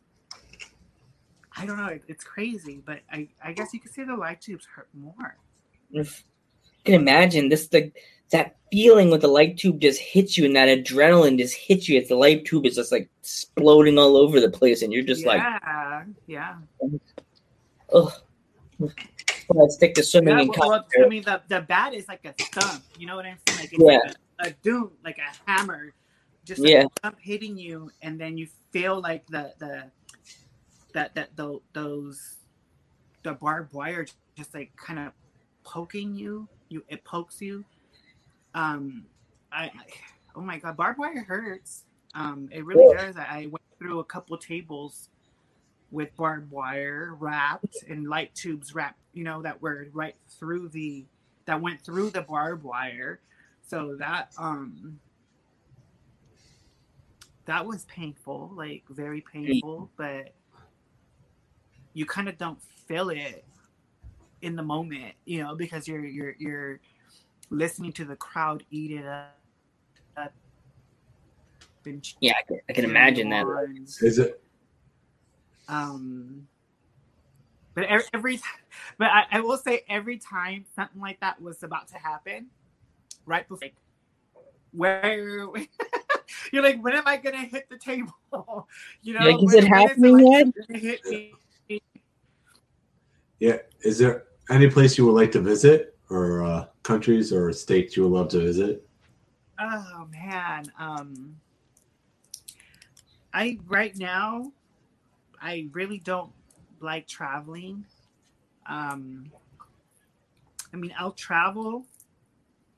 I 1.57 1.65
don't 1.65 1.77
know. 1.77 1.87
It, 1.87 2.03
it's 2.07 2.23
crazy, 2.23 2.81
but 2.85 2.99
I, 3.11 3.27
I 3.43 3.51
guess 3.53 3.73
you 3.73 3.79
could 3.79 3.91
say 3.91 4.05
the 4.05 4.15
light 4.15 4.39
tubes 4.39 4.65
hurt 4.65 4.87
more. 4.93 5.35
You 5.89 6.05
can 6.85 6.93
imagine 6.93 7.49
this 7.49 7.67
the 7.67 7.91
that 8.31 8.57
feeling 8.71 9.09
with 9.09 9.21
the 9.21 9.27
light 9.27 9.57
tube 9.57 9.81
just 9.81 9.99
hits 9.99 10.37
you 10.37 10.45
and 10.45 10.55
that 10.55 10.69
adrenaline 10.69 11.37
just 11.37 11.55
hits 11.55 11.89
you 11.89 11.97
if 11.97 12.07
the 12.07 12.15
light 12.15 12.45
tube 12.45 12.65
is 12.65 12.75
just 12.75 12.91
like 12.91 13.09
exploding 13.19 13.97
all 13.97 14.15
over 14.15 14.39
the 14.39 14.49
place 14.49 14.83
and 14.83 14.93
you're 14.93 15.03
just 15.03 15.23
yeah, 15.23 15.27
like 15.27 15.41
yeah 15.41 16.03
yeah 16.27 16.55
oh 17.93 18.15
let's 19.49 19.75
stick 19.75 19.93
to 19.95 20.03
swimming 20.03 20.37
yeah, 20.37 20.45
well, 20.57 20.69
well, 20.69 20.85
I 21.03 21.07
mean 21.07 21.23
the, 21.23 21.41
the 21.47 21.61
bat 21.61 21.93
is 21.93 22.07
like 22.07 22.25
a 22.25 22.33
stump 22.43 22.83
you 22.97 23.07
know 23.07 23.15
what 23.15 23.25
I'm 23.25 23.37
saying 23.47 23.59
like 23.59 23.73
it's 23.73 23.83
yeah. 23.83 23.97
like 23.97 24.15
a 24.39 24.51
doom, 24.63 24.91
like 25.03 25.17
a 25.17 25.51
hammer, 25.51 25.93
just 26.45 26.61
like 26.61 26.71
yeah. 26.71 27.11
hitting 27.19 27.57
you, 27.57 27.91
and 28.01 28.19
then 28.19 28.37
you 28.37 28.47
feel 28.71 29.01
like 29.01 29.25
the 29.27 29.53
the 29.59 29.91
that 30.93 31.13
that 31.15 31.35
the, 31.35 31.59
those 31.73 32.37
the 33.23 33.33
barbed 33.33 33.73
wire 33.73 34.05
just 34.35 34.53
like 34.53 34.75
kind 34.75 34.99
of 34.99 35.13
poking 35.63 36.15
you. 36.15 36.47
You 36.69 36.83
it 36.87 37.03
pokes 37.03 37.41
you. 37.41 37.65
Um, 38.53 39.05
I, 39.51 39.65
I 39.65 39.71
oh 40.35 40.41
my 40.41 40.57
god, 40.57 40.77
barbed 40.77 40.99
wire 40.99 41.23
hurts. 41.23 41.83
Um, 42.15 42.49
it 42.51 42.65
really 42.65 42.95
does. 42.95 43.17
I, 43.17 43.23
I 43.23 43.45
went 43.47 43.63
through 43.77 43.99
a 43.99 44.03
couple 44.03 44.37
tables 44.37 45.09
with 45.91 46.15
barbed 46.15 46.51
wire 46.51 47.15
wrapped 47.19 47.77
and 47.87 48.07
light 48.07 48.33
tubes 48.35 48.75
wrapped, 48.75 48.99
you 49.13 49.23
know, 49.23 49.41
that 49.41 49.61
were 49.61 49.87
right 49.93 50.15
through 50.27 50.69
the 50.69 51.05
that 51.45 51.59
went 51.59 51.81
through 51.81 52.11
the 52.11 52.21
barbed 52.21 52.63
wire. 52.63 53.19
So 53.67 53.95
that 53.99 54.31
um 54.37 54.99
that 57.45 57.65
was 57.65 57.85
painful, 57.85 58.51
like 58.55 58.83
very 58.89 59.21
painful, 59.21 59.89
but 59.97 60.33
you 61.93 62.05
kind 62.05 62.29
of 62.29 62.37
don't 62.37 62.61
feel 62.87 63.09
it 63.09 63.43
in 64.41 64.55
the 64.55 64.63
moment, 64.63 65.15
you 65.25 65.41
know, 65.43 65.55
because 65.55 65.87
you're 65.87 66.05
you're 66.05 66.35
you're 66.37 66.79
listening 67.49 67.91
to 67.93 68.05
the 68.05 68.15
crowd 68.15 68.63
eat 68.69 68.91
it 68.91 69.05
up. 69.05 70.33
yeah, 72.19 72.33
I 72.37 72.43
can, 72.47 72.59
I 72.69 72.73
can 72.73 72.85
imagine 72.85 73.29
that. 73.29 73.45
Is 74.01 74.19
it? 74.19 74.41
Um, 75.69 76.47
but 77.75 77.85
every, 77.85 78.05
every 78.13 78.39
but 78.97 79.07
I, 79.07 79.25
I 79.31 79.39
will 79.39 79.57
say 79.57 79.83
every 79.87 80.17
time 80.17 80.65
something 80.75 80.99
like 80.99 81.19
that 81.21 81.41
was 81.41 81.63
about 81.63 81.87
to 81.89 81.95
happen, 81.95 82.47
right 83.25 83.47
before 83.47 83.59
like, 83.61 83.75
where 84.71 85.47
you're 86.51 86.63
like, 86.63 86.83
when 86.83 86.95
am 86.95 87.03
I 87.05 87.17
gonna 87.17 87.45
hit 87.45 87.69
the 87.69 87.77
table? 87.77 88.13
you 89.01 89.13
know, 89.13 89.25
like, 89.25 89.37
is 89.37 89.53
when, 89.53 89.63
it 89.63 89.67
happening 89.67 90.27
yet? 90.27 91.71
Yeah. 93.39 93.57
Is 93.81 93.97
there 93.97 94.25
any 94.49 94.69
place 94.69 94.97
you 94.97 95.05
would 95.05 95.13
like 95.13 95.31
to 95.31 95.39
visit, 95.39 95.97
or 96.09 96.43
uh, 96.43 96.65
countries 96.83 97.31
or 97.31 97.53
states 97.53 97.95
you 97.95 98.03
would 98.03 98.11
love 98.11 98.27
to 98.29 98.39
visit? 98.39 98.85
Oh 99.59 100.07
man, 100.11 100.71
um, 100.77 101.35
I 103.33 103.59
right 103.67 103.95
now, 103.95 104.51
I 105.41 105.67
really 105.73 105.99
don't 105.99 106.31
like 106.79 107.07
traveling. 107.07 107.85
Um, 108.67 109.31
I 110.73 110.77
mean, 110.77 110.93
I'll 110.97 111.11
travel 111.11 111.85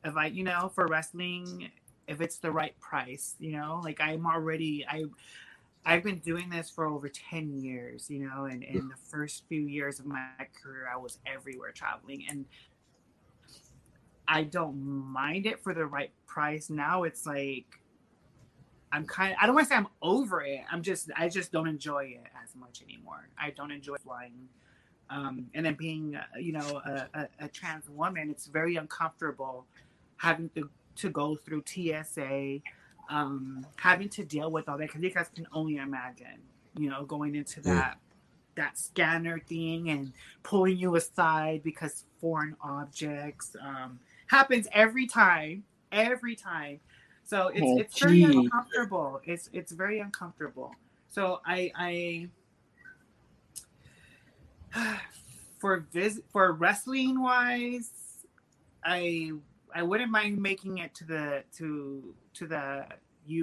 if 0.04 0.16
I, 0.16 0.28
you 0.28 0.44
know, 0.44 0.72
for 0.74 0.88
wrestling, 0.88 1.70
if 2.08 2.22
it's 2.22 2.38
the 2.38 2.52
right 2.52 2.78
price, 2.80 3.36
you 3.40 3.52
know, 3.52 3.82
like 3.84 4.02
I'm 4.02 4.26
already, 4.26 4.86
I, 4.88 5.06
I've 5.86 6.04
been 6.04 6.20
doing 6.20 6.50
this 6.50 6.70
for 6.70 6.86
over 6.86 7.10
10 7.10 7.62
years, 7.62 8.10
you 8.10 8.20
know, 8.20 8.46
and 8.46 8.64
in 8.64 8.88
the 8.88 8.96
first 8.96 9.44
few 9.48 9.62
years 9.62 10.00
of 10.00 10.06
my 10.06 10.26
career, 10.62 10.90
I 10.92 10.98
was 10.98 11.20
everywhere 11.26 11.72
traveling 11.72 12.26
and 12.30 12.46
I 14.28 14.44
don't 14.44 14.80
mind 14.80 15.46
it 15.46 15.62
for 15.62 15.74
the 15.74 15.86
right 15.86 16.12
price. 16.26 16.70
Now 16.70 17.04
it's 17.04 17.26
like, 17.26 17.66
I'm 18.92 19.06
kind 19.06 19.34
of, 19.34 19.38
I 19.42 19.46
don't 19.46 19.56
want 19.56 19.68
to 19.68 19.74
say 19.74 19.78
I'm 19.78 19.88
over 20.02 20.42
it. 20.42 20.62
I'm 20.72 20.82
just, 20.82 21.10
I 21.16 21.30
just 21.30 21.52
don't 21.52 21.68
enjoy 21.68 22.06
it 22.06 22.28
as 22.44 22.56
much 22.56 22.82
anymore. 22.84 23.30
I 23.40 23.52
don't 23.52 23.72
enjoy 23.72 23.96
flying 23.98 24.50
um, 25.12 25.48
and 25.54 25.66
then 25.66 25.74
being, 25.74 26.16
uh, 26.16 26.38
you 26.40 26.54
know, 26.54 26.82
a, 26.86 27.08
a, 27.14 27.28
a, 27.42 27.48
trans 27.50 27.90
woman, 27.90 28.30
it's 28.30 28.46
very 28.46 28.78
uncomfortable 28.78 29.66
having 30.16 30.50
to, 30.56 30.70
to 30.96 31.10
go 31.10 31.36
through 31.36 31.64
TSA, 31.66 32.60
um, 33.10 33.66
having 33.76 34.08
to 34.08 34.24
deal 34.24 34.50
with 34.50 34.70
all 34.70 34.78
that 34.78 34.88
because 34.88 35.02
you 35.02 35.12
guys 35.12 35.28
can 35.36 35.46
only 35.52 35.76
imagine, 35.76 36.40
you 36.78 36.90
know, 36.90 37.04
going 37.04 37.36
into 37.36 37.60
that 37.62 37.98
that 38.56 38.78
scanner 38.78 39.40
thing 39.40 39.90
and 39.90 40.12
pulling 40.44 40.78
you 40.78 40.96
aside 40.96 41.64
because 41.64 42.04
foreign 42.20 42.56
objects 42.62 43.56
um, 43.62 43.98
happens 44.28 44.68
every 44.74 45.08
time, 45.08 45.64
every 45.92 46.36
time. 46.36 46.80
So 47.32 47.48
it's 47.48 47.62
Oh, 47.64 47.78
it's 47.78 47.98
very 47.98 48.24
uncomfortable. 48.24 49.22
It's 49.24 49.50
it's 49.54 49.72
very 49.72 50.02
uncomfortable. 50.02 50.76
So 51.08 51.40
I 51.46 51.72
I 54.74 54.76
for 55.58 55.86
vis 55.94 56.20
for 56.34 56.52
wrestling 56.52 57.22
wise, 57.22 57.92
I 58.84 59.32
I 59.74 59.82
wouldn't 59.82 60.12
mind 60.12 60.42
making 60.42 60.80
it 60.80 60.94
to 60.96 61.06
the 61.06 61.44
to 61.54 62.14
to 62.34 62.48
the 62.48 62.86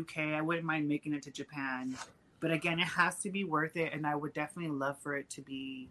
UK. 0.00 0.18
I 0.36 0.42
wouldn't 0.42 0.66
mind 0.66 0.86
making 0.86 1.14
it 1.14 1.22
to 1.22 1.30
Japan. 1.30 1.96
But 2.40 2.50
again, 2.50 2.78
it 2.80 2.88
has 2.88 3.20
to 3.20 3.30
be 3.30 3.44
worth 3.44 3.78
it 3.78 3.94
and 3.94 4.06
I 4.06 4.16
would 4.16 4.34
definitely 4.34 4.76
love 4.76 4.98
for 5.00 5.16
it 5.16 5.30
to 5.30 5.40
be 5.40 5.88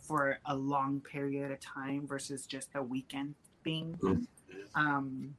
for 0.00 0.40
a 0.46 0.56
long 0.56 1.00
period 1.00 1.52
of 1.52 1.60
time 1.60 2.08
versus 2.08 2.44
just 2.44 2.70
a 2.74 2.82
weekend 2.82 3.36
thing. 3.62 3.96
Mm. 4.02 4.26
Um 4.74 5.36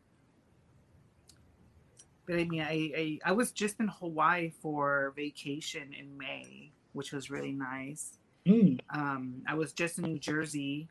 but 2.25 2.35
I 2.39 2.45
mean, 2.45 2.61
I, 2.61 2.91
I 2.95 3.19
I 3.25 3.31
was 3.31 3.51
just 3.51 3.79
in 3.79 3.87
Hawaii 3.87 4.51
for 4.61 5.13
vacation 5.15 5.93
in 5.97 6.17
May, 6.17 6.71
which 6.93 7.11
was 7.11 7.29
really 7.29 7.51
nice. 7.51 8.17
Mm. 8.45 8.79
Um, 8.93 9.41
I 9.47 9.55
was 9.55 9.73
just 9.73 9.97
in 9.97 10.05
New 10.05 10.19
Jersey 10.19 10.87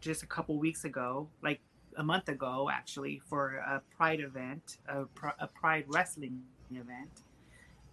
just 0.00 0.22
a 0.22 0.26
couple 0.26 0.58
weeks 0.58 0.84
ago, 0.84 1.28
like 1.42 1.60
a 1.96 2.02
month 2.02 2.28
ago, 2.28 2.70
actually, 2.72 3.20
for 3.28 3.56
a 3.56 3.82
Pride 3.96 4.20
event, 4.20 4.78
a, 4.88 5.04
a 5.38 5.46
Pride 5.46 5.84
wrestling 5.88 6.42
event. 6.70 7.10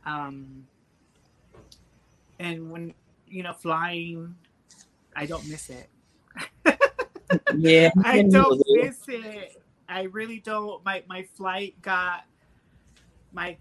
Um, 0.06 0.66
and 2.40 2.72
when 2.72 2.94
you 3.28 3.44
know 3.44 3.54
flying, 3.54 4.36
I 5.16 5.26
don't 5.26 5.48
miss 5.48 5.70
it. 5.70 5.90
Yeah, 7.58 7.92
I 8.04 8.24
don't 8.24 8.62
miss 8.70 9.02
it. 9.08 9.62
I 9.88 10.04
really 10.04 10.40
don't. 10.40 10.84
My 10.86 11.04
my 11.08 11.24
flight 11.36 11.76
got 11.82 12.26
my 13.32 13.58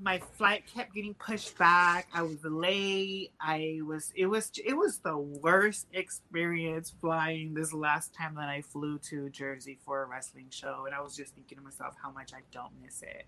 my 0.00 0.18
flight 0.18 0.64
kept 0.72 0.94
getting 0.94 1.14
pushed 1.14 1.58
back. 1.58 2.08
I 2.14 2.22
was 2.22 2.38
late. 2.44 3.32
I 3.40 3.80
was 3.84 4.12
it 4.14 4.26
was 4.26 4.52
it 4.64 4.74
was 4.74 4.98
the 4.98 5.18
worst 5.18 5.86
experience 5.92 6.92
flying 7.00 7.54
this 7.54 7.72
last 7.72 8.14
time 8.14 8.36
that 8.36 8.48
I 8.48 8.62
flew 8.62 8.98
to 9.10 9.28
Jersey 9.30 9.78
for 9.84 10.02
a 10.02 10.06
wrestling 10.06 10.46
show, 10.50 10.84
and 10.86 10.94
I 10.94 11.00
was 11.00 11.16
just 11.16 11.34
thinking 11.34 11.58
to 11.58 11.64
myself 11.64 11.94
how 12.00 12.10
much 12.12 12.32
I 12.32 12.40
don't 12.52 12.72
miss 12.82 13.02
it. 13.02 13.24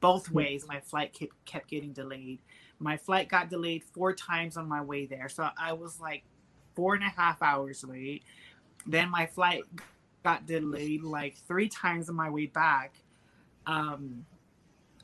Both 0.00 0.30
ways, 0.30 0.66
my 0.66 0.80
flight 0.80 1.12
kept 1.12 1.44
kept 1.44 1.68
getting 1.68 1.92
delayed. 1.92 2.40
My 2.78 2.96
flight 2.96 3.28
got 3.28 3.50
delayed 3.50 3.84
four 3.84 4.12
times 4.12 4.56
on 4.56 4.68
my 4.68 4.80
way 4.80 5.06
there, 5.06 5.28
so 5.28 5.48
I 5.56 5.72
was 5.74 6.00
like 6.00 6.24
four 6.74 6.94
and 6.94 7.04
a 7.04 7.08
half 7.08 7.42
hours 7.42 7.84
late. 7.84 8.24
Then 8.86 9.10
my 9.10 9.26
flight 9.26 9.62
got 10.24 10.46
delayed 10.46 11.02
like 11.02 11.36
three 11.46 11.68
times 11.68 12.08
on 12.08 12.16
my 12.16 12.30
way 12.30 12.46
back. 12.46 12.94
Um, 13.66 14.24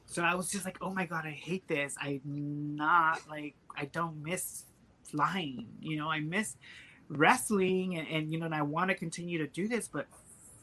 so 0.07 0.23
I 0.23 0.35
was 0.35 0.51
just 0.51 0.65
like, 0.65 0.79
oh 0.81 0.93
my 0.93 1.07
god, 1.07 1.27
I 1.27 1.31
hate 1.33 1.69
this. 1.69 1.95
I'm 2.01 2.21
not 2.25 3.21
like 3.29 3.57
I 3.77 3.87
don't 3.87 4.23
miss 4.23 4.65
flying. 5.05 5.69
You 5.81 5.99
know, 5.99 6.09
I 6.11 6.21
miss 6.21 6.57
wrestling, 7.09 7.97
and, 7.97 8.09
and 8.09 8.33
you 8.33 8.39
know, 8.39 8.47
and 8.47 8.55
I 8.55 8.63
want 8.63 8.91
to 8.91 8.97
continue 8.97 9.39
to 9.39 9.47
do 9.49 9.69
this, 9.69 9.89
but 9.89 10.07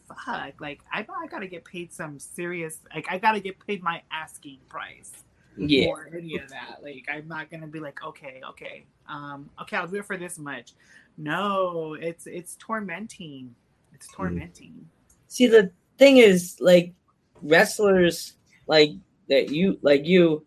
fuck, 0.07 0.55
like 0.61 0.81
I 0.91 0.99
I 1.01 1.27
gotta 1.29 1.47
get 1.47 1.65
paid 1.65 1.93
some 1.93 2.19
serious. 2.19 2.79
Like 2.93 3.07
I 3.09 3.17
gotta 3.19 3.39
get 3.39 3.65
paid 3.65 3.83
my 3.83 4.01
asking 4.11 4.59
price 4.69 5.23
Yeah, 5.57 5.87
or 5.87 6.09
any 6.17 6.37
of 6.37 6.49
that. 6.49 6.77
Like 6.83 7.05
I'm 7.11 7.27
not 7.27 7.49
gonna 7.51 7.67
be 7.67 7.79
like, 7.79 7.99
okay, 8.05 8.41
okay, 8.51 8.87
um, 9.07 9.49
okay, 9.61 9.77
I'll 9.77 9.87
do 9.87 9.97
it 9.97 10.05
for 10.05 10.17
this 10.17 10.37
much. 10.39 10.73
No, 11.17 11.95
it's 11.99 12.27
it's 12.27 12.55
tormenting. 12.57 13.55
It's 13.93 14.07
Hmm. 14.17 14.39
tormenting. 14.39 14.89
See, 15.27 15.47
the 15.47 15.71
thing 15.97 16.17
is, 16.17 16.57
like 16.59 16.93
wrestlers, 17.41 18.33
like 18.67 18.91
that 19.33 19.49
you, 19.49 19.77
like 19.81 20.05
you, 20.05 20.45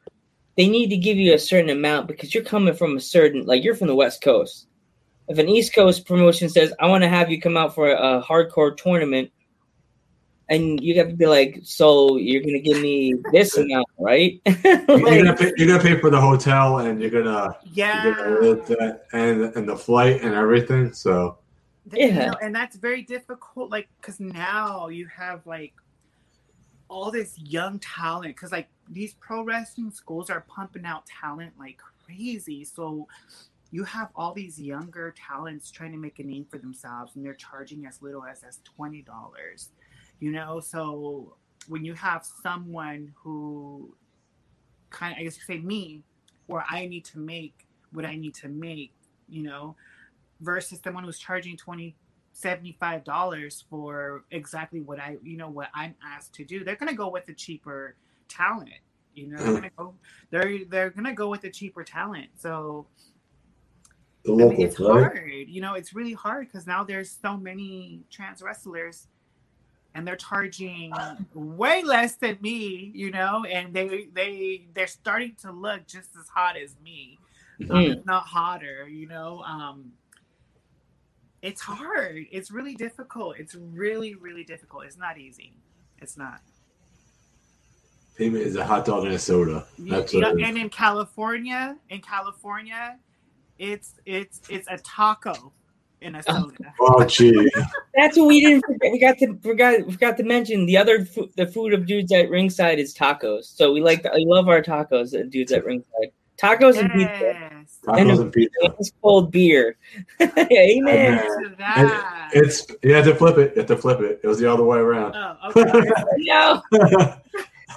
they 0.56 0.68
need 0.68 0.88
to 0.90 0.96
give 0.96 1.16
you 1.16 1.34
a 1.34 1.38
certain 1.38 1.70
amount 1.70 2.08
because 2.08 2.34
you're 2.34 2.44
coming 2.44 2.74
from 2.74 2.96
a 2.96 3.00
certain, 3.00 3.44
like 3.44 3.62
you're 3.62 3.74
from 3.74 3.88
the 3.88 3.94
West 3.94 4.22
Coast. 4.22 4.66
If 5.28 5.38
an 5.38 5.48
East 5.48 5.74
Coast 5.74 6.06
promotion 6.06 6.48
says, 6.48 6.72
"I 6.78 6.86
want 6.86 7.02
to 7.02 7.08
have 7.08 7.30
you 7.30 7.40
come 7.40 7.56
out 7.56 7.74
for 7.74 7.90
a 7.90 8.22
hardcore 8.22 8.76
tournament," 8.76 9.30
and 10.48 10.80
you 10.82 10.96
have 10.98 11.08
to 11.08 11.16
be 11.16 11.26
like, 11.26 11.60
"So 11.64 12.16
you're 12.16 12.42
gonna 12.42 12.60
give 12.60 12.80
me 12.80 13.14
this 13.32 13.56
amount, 13.58 13.88
right?" 13.98 14.40
You're 14.88 15.24
gonna 15.24 15.36
pay, 15.36 15.52
you're 15.56 15.68
gonna 15.68 15.82
pay 15.82 16.00
for 16.00 16.10
the 16.10 16.20
hotel 16.20 16.78
and 16.78 17.02
you're 17.02 17.10
gonna 17.10 17.54
Yeah, 17.74 18.02
you're 18.02 18.14
gonna 18.14 18.40
live 18.40 18.66
that 18.68 19.02
and 19.12 19.44
and 19.56 19.68
the 19.68 19.76
flight 19.76 20.22
and 20.22 20.32
everything. 20.32 20.92
So 20.92 21.38
Th- 21.90 22.02
you 22.08 22.14
Yeah. 22.14 22.26
know, 22.26 22.36
and 22.40 22.54
that's 22.54 22.76
very 22.76 23.02
difficult. 23.02 23.70
Like, 23.70 23.88
because 24.00 24.20
now 24.20 24.88
you 24.88 25.06
have 25.08 25.46
like 25.46 25.74
all 26.88 27.10
this 27.10 27.38
young 27.38 27.78
talent. 27.80 28.34
Because 28.34 28.52
like 28.52 28.68
these 28.88 29.14
pro 29.14 29.42
wrestling 29.42 29.90
schools 29.90 30.30
are 30.30 30.44
pumping 30.48 30.84
out 30.84 31.04
talent 31.06 31.52
like 31.58 31.80
crazy. 32.04 32.64
So 32.64 33.06
you 33.70 33.84
have 33.84 34.10
all 34.14 34.32
these 34.32 34.60
younger 34.60 35.14
talents 35.16 35.70
trying 35.70 35.92
to 35.92 35.98
make 35.98 36.18
a 36.18 36.22
name 36.22 36.46
for 36.48 36.58
themselves, 36.58 37.16
and 37.16 37.24
they're 37.24 37.34
charging 37.34 37.86
as 37.86 38.00
little 38.00 38.24
as 38.24 38.42
as 38.42 38.60
twenty 38.64 39.02
dollars. 39.02 39.70
You 40.20 40.30
know, 40.32 40.60
so 40.60 41.36
when 41.68 41.84
you 41.84 41.94
have 41.94 42.24
someone 42.42 43.12
who 43.22 43.94
kind 44.90 45.12
of, 45.12 45.18
I 45.18 45.24
guess 45.24 45.36
you 45.36 45.42
say 45.42 45.58
me, 45.60 46.04
where 46.46 46.64
I 46.70 46.86
need 46.86 47.04
to 47.06 47.18
make 47.18 47.66
what 47.92 48.04
I 48.04 48.16
need 48.16 48.34
to 48.36 48.48
make, 48.48 48.92
you 49.28 49.42
know, 49.42 49.76
versus 50.40 50.80
someone 50.82 51.04
who's 51.04 51.18
charging 51.18 51.56
20 51.56 51.96
75 52.32 53.02
dollars 53.02 53.64
for 53.70 54.24
exactly 54.30 54.80
what 54.80 55.00
i 55.00 55.16
you 55.22 55.38
know 55.38 55.48
what 55.48 55.68
i'm 55.74 55.94
asked 56.04 56.34
to 56.34 56.44
do 56.44 56.62
they're 56.62 56.76
going 56.76 56.90
to 56.90 56.94
go 56.94 57.08
with 57.08 57.24
the 57.24 57.32
cheaper 57.32 57.96
talent 58.28 58.70
you 59.14 59.26
know 59.28 59.38
they're 59.38 59.52
going 59.52 59.62
to 59.62 59.70
go 59.76 59.94
they're 60.30 60.64
they're 60.66 60.90
to 60.90 61.12
go 61.12 61.28
with 61.30 61.40
the 61.40 61.50
cheaper 61.50 61.82
talent. 61.82 62.28
So 62.36 62.86
I 64.28 64.32
mean, 64.32 64.60
it's 64.60 64.76
hard 64.76 65.22
you 65.48 65.60
know 65.60 65.74
it's 65.74 65.94
really 65.94 66.12
hard 66.12 66.46
because 66.48 66.66
now 66.66 66.84
there's 66.84 67.10
so 67.10 67.36
many 67.36 68.02
trans 68.10 68.42
wrestlers 68.42 69.08
and 69.94 70.06
they're 70.06 70.16
charging 70.16 70.92
way 71.32 71.82
less 71.82 72.16
than 72.16 72.36
me 72.42 72.90
you 72.94 73.10
know 73.10 73.44
and 73.50 73.72
they 73.72 74.08
they 74.12 74.66
they're 74.74 74.86
starting 74.86 75.34
to 75.42 75.52
look 75.52 75.86
just 75.86 76.10
as 76.20 76.28
hot 76.28 76.56
as 76.56 76.76
me. 76.82 77.18
Um, 77.70 77.76
Mm. 77.84 77.98
if 77.98 78.04
not 78.04 78.24
hotter 78.26 78.88
you 78.88 79.08
know 79.08 79.42
um 79.42 79.92
it's 81.42 81.60
hard. 81.60 82.26
It's 82.32 82.50
really 82.50 82.74
difficult. 82.74 83.38
It's 83.38 83.54
really 83.54 84.14
really 84.14 84.44
difficult. 84.44 84.84
It's 84.84 84.98
not 84.98 85.18
easy. 85.18 85.54
It's 85.98 86.16
not 86.16 86.40
Payment 88.16 88.44
is 88.44 88.56
a 88.56 88.64
hot 88.64 88.84
dog 88.84 89.04
and 89.04 89.14
a 89.14 89.18
soda. 89.18 89.66
That's 89.78 90.12
you 90.12 90.20
know, 90.20 90.30
what 90.30 90.38
it 90.38 90.42
is. 90.42 90.48
and 90.48 90.58
in 90.58 90.70
california 90.70 91.76
in 91.90 92.00
california 92.00 92.98
it's 93.58 93.94
it's 94.06 94.40
it's 94.48 94.66
a 94.70 94.78
taco 94.78 95.52
in 96.00 96.14
a 96.14 96.22
soda 96.22 96.56
Oh 96.80 97.04
gee. 97.04 97.50
That's 97.94 98.16
what 98.16 98.28
we 98.28 98.40
didn't 98.40 98.64
forget. 98.66 98.92
We 98.92 98.98
got 98.98 99.18
to 99.18 99.38
forgot 99.42 99.80
forgot 99.90 100.16
to 100.18 100.22
mention 100.24 100.66
the 100.66 100.76
other 100.76 101.04
food, 101.04 101.30
the 101.36 101.46
food 101.46 101.72
of 101.72 101.86
dudes 101.86 102.12
at 102.12 102.28
ringside 102.30 102.78
is 102.78 102.94
tacos. 102.94 103.44
So 103.44 103.72
we 103.72 103.80
like 103.80 104.04
I 104.06 104.18
love 104.18 104.48
our 104.48 104.62
tacos 104.62 105.18
at 105.18 105.30
dudes 105.30 105.52
at 105.52 105.64
ringside. 105.64 106.12
Tacos 106.38 106.78
and 106.78 106.92
pizza 106.92 107.18
yes 107.66 107.78
Tacos 107.86 108.20
and 108.20 108.32
pizza. 108.32 108.52
and 108.62 108.92
cold 109.02 109.30
beer. 109.30 109.76
Amen. 110.20 110.48
Amen. 110.50 111.56
to. 111.58 112.28
It's 112.32 112.66
you 112.82 112.94
have 112.94 113.04
to 113.06 113.14
flip 113.14 113.38
it. 113.38 113.52
You 113.54 113.60
have 113.60 113.68
to 113.68 113.76
flip 113.76 114.00
it. 114.00 114.20
It 114.22 114.26
was 114.26 114.38
the 114.38 114.50
other 114.52 114.64
way 114.64 114.78
around. 114.78 115.14
oh, 115.16 115.36
okay. 115.50 115.90
No, 116.18 116.62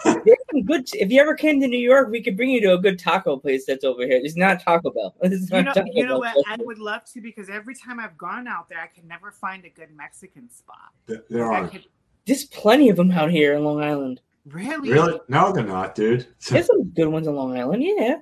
there's 0.04 0.38
some 0.52 0.63
good. 0.63 0.88
If 0.93 1.12
you 1.12 1.19
ever 1.21 1.34
came 1.36 1.60
to 1.62 1.67
New 1.67 1.80
York, 1.80 2.10
we 2.10 2.21
could 2.21 2.38
bring 2.38 2.50
you 2.50 2.62
to 2.62 2.73
a 2.73 2.77
good 2.77 3.00
taco 3.00 3.37
place 3.37 3.65
that's 3.65 3.83
over 3.83 4.04
here. 4.06 4.19
It's 4.23 4.35
not 4.35 4.62
Taco 4.62 4.92
Bell. 4.92 5.15
It's 5.21 5.50
you 5.52 5.63
know, 5.63 5.73
Taco 5.73 5.87
you 5.94 6.04
know 6.06 6.21
Bell. 6.21 6.33
what? 6.35 6.46
I 6.48 6.58
would 6.63 6.77
love 6.79 7.04
to 7.13 7.21
because 7.21 7.50
every 7.50 7.75
time 7.75 8.00
I've 8.00 8.17
gone 8.17 8.48
out 8.48 8.69
there, 8.69 8.79
I 8.79 8.87
can 8.87 9.08
never 9.08 9.31
find 9.31 9.65
a 9.65 9.69
good 9.69 9.90
Mexican 9.96 10.50
spot. 10.50 10.92
there 11.29 11.52
I 11.52 11.62
are. 11.62 11.67
could- 11.67 11.85
There's 12.25 12.46
plenty 12.46 12.90
of 12.90 12.98
them 12.98 13.12
out 13.12 13.31
here 13.31 13.56
in 13.56 13.63
Long 13.63 13.81
Island. 13.83 14.21
really? 14.46 14.92
Really? 14.92 15.19
No, 15.27 15.52
they're 15.52 15.63
not, 15.63 15.96
dude. 15.96 16.27
There's 16.50 16.67
some 16.67 16.83
good 16.90 17.08
ones 17.08 17.27
in 17.27 17.35
Long 17.35 17.58
Island. 17.58 17.83
Yeah. 17.83 18.17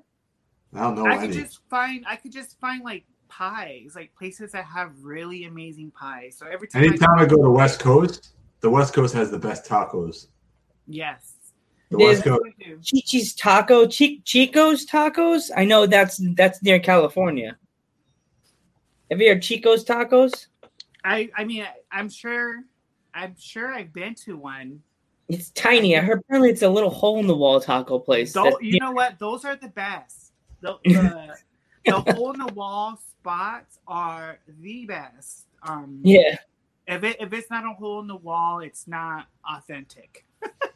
I 0.73 0.81
don't 0.81 0.95
know 0.95 1.05
I 1.05 1.17
could 1.17 1.31
just 1.33 1.59
find. 1.69 2.05
I 2.07 2.15
could 2.17 2.31
just 2.31 2.59
find 2.59 2.83
like 2.83 3.05
pies, 3.29 3.93
like 3.95 4.13
places 4.15 4.51
that 4.53 4.65
have 4.65 4.91
really 5.01 5.45
amazing 5.45 5.91
pies. 5.91 6.37
So 6.37 6.45
every 6.45 6.67
time, 6.67 6.83
Anytime 6.83 7.17
I 7.19 7.25
go 7.25 7.41
to 7.43 7.49
West 7.49 7.79
Coast, 7.79 8.35
the 8.61 8.69
West 8.69 8.93
Coast 8.93 9.13
has 9.15 9.31
the 9.31 9.39
best 9.39 9.65
tacos. 9.65 10.27
yes, 10.87 11.33
The 11.89 11.97
There's- 11.97 12.17
West 12.17 12.23
Coast. 12.25 12.93
We 13.11 13.25
Taco, 13.37 13.87
Chi- 13.87 14.19
Chico's 14.25 14.85
Tacos. 14.85 15.49
I 15.55 15.65
know 15.65 15.85
that's 15.85 16.19
that's 16.35 16.61
near 16.61 16.79
California. 16.79 17.57
Have 19.09 19.21
you 19.21 19.29
heard 19.29 19.41
Chico's 19.41 19.85
Tacos? 19.85 20.47
I, 21.05 21.29
I 21.37 21.45
mean, 21.45 21.63
I, 21.63 21.73
I'm 21.91 22.09
sure. 22.09 22.63
I'm 23.13 23.35
sure 23.39 23.73
I've 23.73 23.93
been 23.93 24.13
to 24.25 24.37
one. 24.37 24.81
It's 25.29 25.49
tiny. 25.51 25.97
I 25.97 26.01
heard 26.01 26.19
apparently 26.19 26.51
it's 26.51 26.61
a 26.61 26.69
little 26.69 26.89
hole 26.89 27.19
in 27.19 27.27
the 27.27 27.35
wall 27.35 27.59
taco 27.59 27.99
place. 27.99 28.33
Though, 28.33 28.43
that's- 28.43 28.61
you 28.61 28.79
know 28.79 28.91
what? 28.91 29.17
Those 29.17 29.43
are 29.45 29.55
the 29.55 29.69
best. 29.69 30.33
The 30.61 30.77
the, 30.83 31.35
the 31.85 32.13
hole 32.13 32.33
in 32.33 32.39
the 32.39 32.53
wall 32.53 32.99
spots 33.19 33.79
are 33.87 34.39
the 34.59 34.85
best. 34.85 35.45
Um, 35.63 35.99
yeah. 36.03 36.37
If 36.87 37.03
it 37.03 37.17
if 37.19 37.33
it's 37.33 37.49
not 37.49 37.65
a 37.65 37.73
hole 37.73 37.99
in 38.01 38.07
the 38.07 38.15
wall, 38.15 38.59
it's 38.59 38.87
not 38.87 39.27
authentic. 39.49 40.25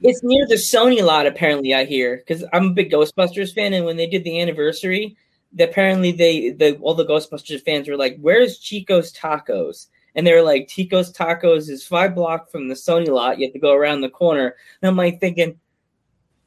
it's 0.00 0.22
near 0.22 0.46
the 0.46 0.54
Sony 0.54 1.04
lot, 1.04 1.26
apparently. 1.26 1.74
I 1.74 1.84
hear 1.84 2.16
because 2.16 2.44
I'm 2.52 2.66
a 2.66 2.72
big 2.72 2.90
Ghostbusters 2.90 3.54
fan, 3.54 3.72
and 3.72 3.84
when 3.84 3.96
they 3.96 4.06
did 4.06 4.24
the 4.24 4.40
anniversary, 4.40 5.16
apparently 5.58 6.12
they 6.12 6.50
the 6.50 6.76
all 6.78 6.94
the 6.94 7.06
Ghostbusters 7.06 7.64
fans 7.64 7.88
were 7.88 7.96
like, 7.96 8.18
"Where's 8.20 8.58
Chico's 8.58 9.12
Tacos?" 9.12 9.88
And 10.14 10.26
they 10.26 10.32
were 10.32 10.42
like, 10.42 10.68
"Chico's 10.68 11.12
Tacos 11.12 11.68
is 11.68 11.86
five 11.86 12.14
block 12.14 12.50
from 12.50 12.68
the 12.68 12.74
Sony 12.74 13.08
lot. 13.08 13.38
You 13.38 13.46
have 13.46 13.52
to 13.54 13.58
go 13.58 13.74
around 13.74 14.00
the 14.00 14.08
corner." 14.08 14.54
And 14.82 14.88
I'm 14.88 14.96
like 14.96 15.20
thinking, 15.20 15.58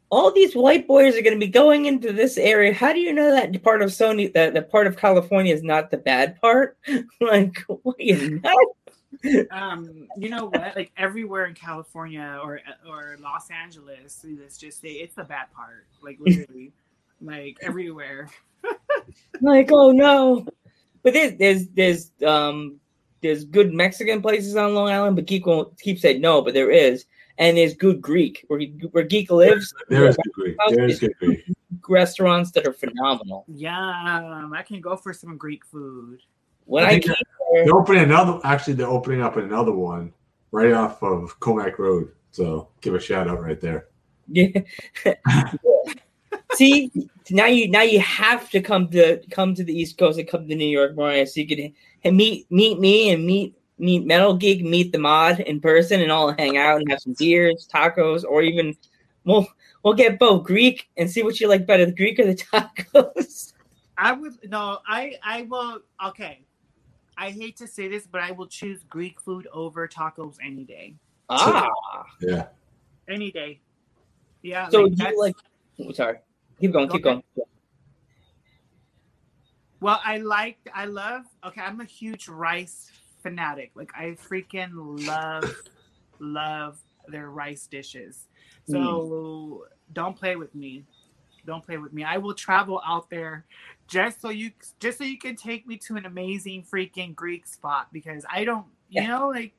all 0.09 0.31
these 0.31 0.55
white 0.55 0.87
boys 0.87 1.17
are 1.17 1.21
going 1.21 1.39
to 1.39 1.45
be 1.45 1.51
going 1.51 1.85
into 1.85 2.13
this 2.13 2.37
area. 2.37 2.73
How 2.73 2.93
do 2.93 2.99
you 2.99 3.13
know 3.13 3.31
that 3.31 3.61
part 3.63 3.81
of 3.81 3.89
Sony, 3.89 4.31
that 4.33 4.53
the 4.53 4.61
part 4.61 4.87
of 4.87 4.97
California 4.97 5.53
is 5.53 5.63
not 5.63 5.91
the 5.91 5.97
bad 5.97 6.39
part? 6.39 6.77
like, 7.21 7.57
what 7.67 7.99
you 7.99 8.39
know? 8.39 8.49
Mm-hmm. 8.49 8.86
Um, 9.51 10.07
you 10.17 10.29
know 10.29 10.45
what? 10.45 10.75
Like 10.75 10.91
everywhere 10.97 11.45
in 11.45 11.53
California 11.53 12.39
or 12.41 12.59
or 12.87 13.17
Los 13.19 13.49
Angeles, 13.49 14.25
let's 14.39 14.57
just 14.57 14.81
say 14.81 14.89
it's 14.89 15.15
the 15.15 15.23
bad 15.23 15.51
part. 15.53 15.85
Like 16.01 16.17
literally, 16.19 16.71
like 17.21 17.57
everywhere. 17.61 18.29
like, 19.41 19.69
oh 19.71 19.91
no! 19.91 20.45
But 21.03 21.13
there's 21.13 21.37
there's 21.37 21.67
there's 21.69 22.11
um 22.25 22.79
there's 23.21 23.45
good 23.45 23.73
Mexican 23.73 24.21
places 24.21 24.55
on 24.55 24.73
Long 24.73 24.89
Island, 24.89 25.15
but 25.15 25.25
Geek 25.25 25.45
won't 25.45 25.77
keep 25.79 25.99
saying 25.99 26.21
no, 26.21 26.41
but 26.41 26.53
there 26.53 26.69
is, 26.71 27.05
and 27.37 27.57
there's 27.57 27.73
good 27.73 28.01
Greek 28.01 28.45
where 28.47 28.61
where 28.91 29.03
Geek 29.03 29.31
lives. 29.31 29.73
There 29.89 30.07
is 30.07 30.17
good 30.17 30.33
Greek. 30.33 30.57
There 30.69 30.85
is 30.85 30.99
good 30.99 31.17
Greek. 31.19 31.43
Restaurants 31.89 32.51
that 32.51 32.67
are 32.67 32.73
phenomenal. 32.73 33.45
Yeah, 33.47 33.79
I 33.79 34.63
can 34.63 34.81
go 34.81 34.97
for 34.97 35.13
some 35.13 35.37
Greek 35.37 35.65
food. 35.65 36.21
When 36.67 36.85
I, 36.85 36.89
I 36.89 36.99
came 36.99 37.15
there, 37.53 37.65
they're 37.65 37.75
opening 37.75 38.03
another. 38.03 38.39
Actually, 38.43 38.73
they're 38.73 38.87
opening 38.87 39.21
up 39.21 39.37
another 39.37 39.71
one 39.71 40.13
right 40.51 40.73
off 40.73 41.01
of 41.01 41.39
Commack 41.39 41.79
Road. 41.79 42.11
So 42.31 42.69
give 42.81 42.93
a 42.93 42.99
shout 42.99 43.27
out 43.27 43.41
right 43.41 43.59
there. 43.59 43.87
Yeah. 44.27 44.49
See, 46.53 46.91
now 47.29 47.45
you 47.45 47.69
now 47.69 47.81
you 47.81 47.99
have 47.99 48.49
to 48.51 48.61
come 48.61 48.89
to 48.89 49.21
come 49.31 49.55
to 49.55 49.63
the 49.63 49.73
East 49.73 49.97
Coast 49.97 50.19
and 50.19 50.27
come 50.27 50.47
to 50.47 50.55
New 50.55 50.67
York, 50.67 50.95
Mariah, 50.95 51.25
so 51.25 51.41
you 51.41 51.47
can 51.47 52.15
meet 52.15 52.51
meet 52.51 52.79
me 52.79 53.11
and 53.11 53.25
meet 53.25 53.55
meet 53.79 54.05
Metal 54.05 54.35
Geek, 54.35 54.63
meet 54.63 54.91
the 54.91 54.97
mod 54.97 55.39
in 55.41 55.59
person, 55.59 56.01
and 56.01 56.11
all 56.11 56.33
hang 56.33 56.57
out 56.57 56.79
and 56.79 56.89
have 56.89 56.99
some 56.99 57.15
beers, 57.17 57.67
tacos, 57.73 58.23
or 58.23 58.41
even 58.41 58.75
we'll 59.23 59.47
we'll 59.83 59.93
get 59.93 60.19
both 60.19 60.45
Greek 60.45 60.89
and 60.97 61.09
see 61.09 61.23
what 61.23 61.39
you 61.39 61.47
like 61.47 61.65
better, 61.65 61.85
the 61.85 61.91
Greek 61.91 62.19
or 62.19 62.25
the 62.25 62.35
tacos. 62.35 63.53
I 63.97 64.11
would 64.13 64.33
no, 64.49 64.79
I 64.87 65.15
I 65.23 65.43
will 65.43 65.79
okay. 66.07 66.46
I 67.17 67.31
hate 67.31 67.57
to 67.57 67.67
say 67.67 67.87
this, 67.87 68.05
but 68.05 68.21
I 68.21 68.31
will 68.31 68.47
choose 68.47 68.83
Greek 68.83 69.19
food 69.19 69.47
over 69.51 69.87
tacos 69.87 70.35
any 70.43 70.63
day. 70.63 70.95
Ah, 71.29 71.67
yeah, 72.21 72.47
any 73.09 73.31
day. 73.31 73.59
Yeah. 74.43 74.69
So 74.69 74.83
like, 74.83 74.99
you 74.99 75.19
like? 75.19 75.35
Oh, 75.79 75.91
sorry, 75.91 76.19
keep 76.59 76.71
going, 76.71 76.89
keep 76.89 77.03
going. 77.03 77.23
Well, 79.79 79.99
I 80.03 80.17
like, 80.17 80.57
I 80.73 80.85
love. 80.85 81.23
Okay, 81.45 81.61
I'm 81.61 81.81
a 81.81 81.85
huge 81.85 82.27
rice 82.27 82.91
fanatic. 83.21 83.71
Like 83.75 83.91
I 83.95 84.17
freaking 84.29 84.71
love, 85.05 85.43
love 86.19 86.79
their 87.07 87.29
rice 87.29 87.67
dishes. 87.67 88.27
So 88.69 88.77
mm. 88.77 89.59
don't 89.93 90.15
play 90.15 90.35
with 90.35 90.53
me. 90.55 90.83
Don't 91.45 91.65
play 91.65 91.77
with 91.77 91.93
me. 91.93 92.03
I 92.03 92.17
will 92.17 92.33
travel 92.33 92.81
out 92.85 93.09
there 93.09 93.45
just 93.87 94.21
so 94.21 94.29
you 94.29 94.51
just 94.79 94.97
so 94.97 95.03
you 95.03 95.17
can 95.17 95.35
take 95.35 95.65
me 95.65 95.77
to 95.77 95.95
an 95.95 96.05
amazing 96.05 96.63
freaking 96.63 97.15
Greek 97.15 97.47
spot 97.47 97.87
because 97.91 98.25
I 98.29 98.43
don't 98.43 98.65
you 98.89 99.01
yeah. 99.01 99.07
know 99.07 99.29
like 99.29 99.53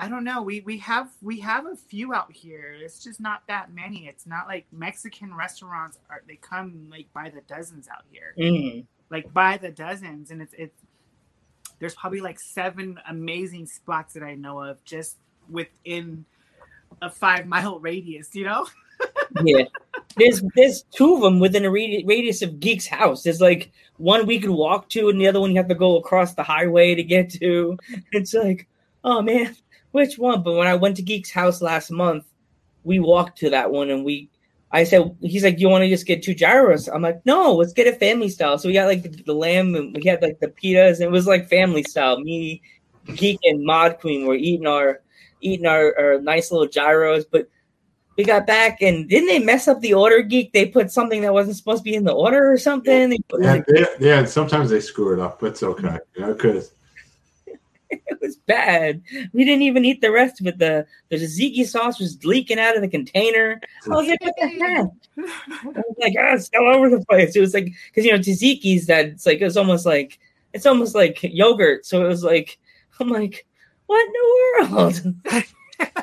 I 0.00 0.08
don't 0.08 0.22
know. 0.22 0.42
We 0.42 0.60
we 0.60 0.78
have 0.78 1.10
we 1.20 1.40
have 1.40 1.66
a 1.66 1.74
few 1.74 2.14
out 2.14 2.30
here. 2.30 2.76
It's 2.80 3.02
just 3.02 3.18
not 3.18 3.42
that 3.48 3.74
many. 3.74 4.06
It's 4.06 4.26
not 4.26 4.46
like 4.46 4.66
Mexican 4.70 5.34
restaurants 5.34 5.98
are 6.08 6.22
they 6.28 6.36
come 6.36 6.86
like 6.88 7.12
by 7.12 7.30
the 7.30 7.40
dozens 7.48 7.88
out 7.88 8.04
here. 8.10 8.34
Mm. 8.38 8.84
like 9.10 9.32
by 9.32 9.56
the 9.56 9.70
dozens. 9.70 10.30
And 10.30 10.40
it's 10.40 10.54
it's 10.56 10.80
there's 11.80 11.96
probably 11.96 12.20
like 12.20 12.38
seven 12.38 12.98
amazing 13.08 13.66
spots 13.66 14.14
that 14.14 14.22
I 14.22 14.34
know 14.34 14.62
of 14.62 14.84
just 14.84 15.16
within 15.50 16.24
a 17.02 17.10
five 17.10 17.46
mile 17.46 17.80
radius 17.80 18.34
you 18.34 18.44
know? 18.44 18.66
Yeah 19.42 19.64
there's 20.18 20.42
there's 20.54 20.82
two 20.94 21.14
of 21.14 21.20
them 21.22 21.40
within 21.40 21.64
a 21.64 21.70
radius 21.70 22.42
of 22.42 22.60
Geek's 22.60 22.86
house. 22.86 23.22
There's 23.22 23.40
like 23.40 23.72
one 23.96 24.26
we 24.26 24.40
could 24.40 24.50
walk 24.50 24.88
to, 24.90 25.08
and 25.08 25.20
the 25.20 25.28
other 25.28 25.40
one 25.40 25.50
you 25.50 25.56
have 25.56 25.68
to 25.68 25.74
go 25.74 25.96
across 25.96 26.34
the 26.34 26.42
highway 26.42 26.94
to 26.94 27.02
get 27.02 27.30
to. 27.30 27.78
It's 28.12 28.34
like, 28.34 28.68
oh 29.04 29.22
man, 29.22 29.56
which 29.92 30.18
one? 30.18 30.42
But 30.42 30.54
when 30.54 30.66
I 30.66 30.74
went 30.74 30.96
to 30.96 31.02
Geek's 31.02 31.30
house 31.30 31.62
last 31.62 31.90
month, 31.90 32.24
we 32.84 33.00
walked 33.00 33.38
to 33.38 33.50
that 33.50 33.70
one, 33.70 33.90
and 33.90 34.04
we. 34.04 34.28
I 34.70 34.84
said, 34.84 35.16
he's 35.22 35.44
like, 35.44 35.58
you 35.58 35.70
want 35.70 35.84
to 35.84 35.88
just 35.88 36.06
get 36.06 36.22
two 36.22 36.34
gyros? 36.34 36.88
I'm 36.88 37.00
like, 37.00 37.24
no, 37.24 37.54
let's 37.54 37.72
get 37.72 37.86
it 37.86 37.98
family 37.98 38.28
style. 38.28 38.58
So 38.58 38.68
we 38.68 38.74
got 38.74 38.86
like 38.86 39.02
the, 39.02 39.08
the 39.08 39.32
lamb, 39.32 39.74
and 39.74 39.96
we 39.96 40.06
had 40.06 40.20
like 40.20 40.40
the 40.40 40.48
pitas, 40.48 40.96
and 40.96 41.04
it 41.04 41.10
was 41.10 41.26
like 41.26 41.48
family 41.48 41.82
style. 41.84 42.20
Me, 42.20 42.60
Geek, 43.14 43.38
and 43.44 43.64
Mod 43.64 43.98
Queen 43.98 44.26
were 44.26 44.34
eating 44.34 44.66
our 44.66 45.00
eating 45.40 45.66
our, 45.66 45.98
our 45.98 46.20
nice 46.20 46.50
little 46.50 46.66
gyros, 46.66 47.24
but 47.24 47.48
we 48.18 48.24
got 48.24 48.48
back 48.48 48.82
and 48.82 49.08
didn't 49.08 49.28
they 49.28 49.38
mess 49.38 49.68
up 49.68 49.80
the 49.80 49.94
order 49.94 50.22
geek? 50.22 50.52
They 50.52 50.66
put 50.66 50.90
something 50.90 51.22
that 51.22 51.32
wasn't 51.32 51.56
supposed 51.56 51.84
to 51.84 51.90
be 51.90 51.94
in 51.94 52.02
the 52.02 52.12
order 52.12 52.52
or 52.52 52.58
something? 52.58 53.16
Yeah, 53.38 53.62
they, 53.66 53.86
yeah 54.00 54.24
sometimes 54.24 54.70
they 54.70 54.80
screw 54.80 55.14
it 55.14 55.20
up. 55.20 55.38
But 55.38 55.52
it's 55.52 55.62
okay. 55.62 55.98
You 56.16 56.22
know 56.22 56.34
because 56.34 56.72
it 57.90 58.18
was 58.20 58.36
bad. 58.36 59.00
We 59.32 59.44
didn't 59.44 59.62
even 59.62 59.84
eat 59.84 60.00
the 60.00 60.10
rest 60.10 60.40
of 60.40 60.48
it. 60.48 60.58
The 60.58 60.84
the 61.10 61.16
tzatziki 61.16 61.64
sauce 61.64 62.00
was 62.00 62.22
leaking 62.24 62.58
out 62.58 62.74
of 62.74 62.82
the 62.82 62.88
container. 62.88 63.60
I 63.86 63.90
was 63.90 64.08
like 64.08 64.20
what 64.20 64.34
the 64.36 64.48
heck 64.48 64.88
i 65.16 65.72
was 65.76 65.96
like 65.98 66.14
oh, 66.18 66.34
it's 66.34 66.50
all 66.58 66.74
over 66.74 66.90
the 66.90 67.04
place. 67.06 67.36
It 67.36 67.40
was 67.40 67.54
like 67.54 67.72
because 67.86 68.04
you 68.04 68.10
know 68.10 68.18
tzatziki's 68.18 68.86
that 68.86 69.06
it's 69.06 69.26
like 69.26 69.40
it's 69.40 69.56
almost 69.56 69.86
like 69.86 70.18
it's 70.52 70.66
almost 70.66 70.96
like 70.96 71.22
yogurt. 71.22 71.86
So 71.86 72.04
it 72.04 72.08
was 72.08 72.24
like 72.24 72.58
i'm 72.98 73.10
like 73.10 73.46
what 73.86 74.04
in 74.04 74.12
the 74.12 74.74
world? 74.74 75.44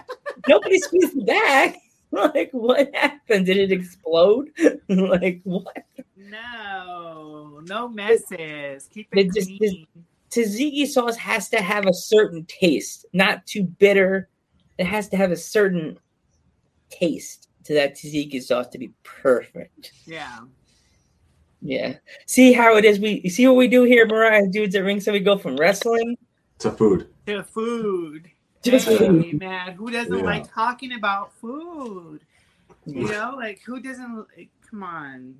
Nobody 0.47 0.79
squeezed 0.79 1.17
it 1.17 1.25
back 1.25 1.75
like, 2.33 2.49
what 2.51 2.93
happened? 2.95 3.45
Did 3.45 3.57
it 3.57 3.71
explode? 3.71 4.49
like, 4.89 5.41
what? 5.43 5.85
No, 6.15 7.61
no 7.65 7.89
messes. 7.89 8.87
Keep 8.93 9.09
it, 9.11 9.27
it 9.27 9.33
just, 9.33 9.47
clean. 9.57 9.85
Tzatziki 10.31 10.87
sauce 10.87 11.17
has 11.17 11.49
to 11.49 11.61
have 11.61 11.85
a 11.85 11.93
certain 11.93 12.45
taste, 12.45 13.05
not 13.13 13.45
too 13.45 13.63
bitter. 13.63 14.29
It 14.77 14.85
has 14.85 15.09
to 15.09 15.17
have 15.17 15.31
a 15.31 15.37
certain 15.37 15.99
taste 16.89 17.49
to 17.65 17.73
that 17.73 17.95
tzatziki 17.95 18.41
sauce 18.41 18.67
to 18.67 18.77
be 18.77 18.91
perfect. 19.03 19.91
Yeah. 20.05 20.39
Yeah. 21.61 21.95
See 22.27 22.53
how 22.53 22.77
it 22.77 22.85
is. 22.85 22.99
We 22.99 23.27
see 23.29 23.47
what 23.47 23.57
we 23.57 23.67
do 23.67 23.83
here, 23.83 24.05
Mariah 24.05 24.47
dudes 24.47 24.75
at 24.75 24.83
Ringside. 24.83 25.13
We 25.13 25.19
go 25.19 25.37
from 25.37 25.57
wrestling 25.57 26.17
to 26.59 26.71
food. 26.71 27.09
To 27.27 27.43
food. 27.43 28.29
Just 28.65 28.87
hey, 28.87 29.33
man, 29.33 29.73
who 29.73 29.91
doesn't 29.91 30.17
yeah. 30.17 30.23
like 30.23 30.51
talking 30.51 30.93
about 30.93 31.31
food? 31.33 32.21
You 32.87 33.07
know, 33.07 33.35
like 33.37 33.61
who 33.61 33.79
doesn't? 33.79 34.25
Like, 34.35 34.49
come 34.67 34.81
on, 34.81 35.35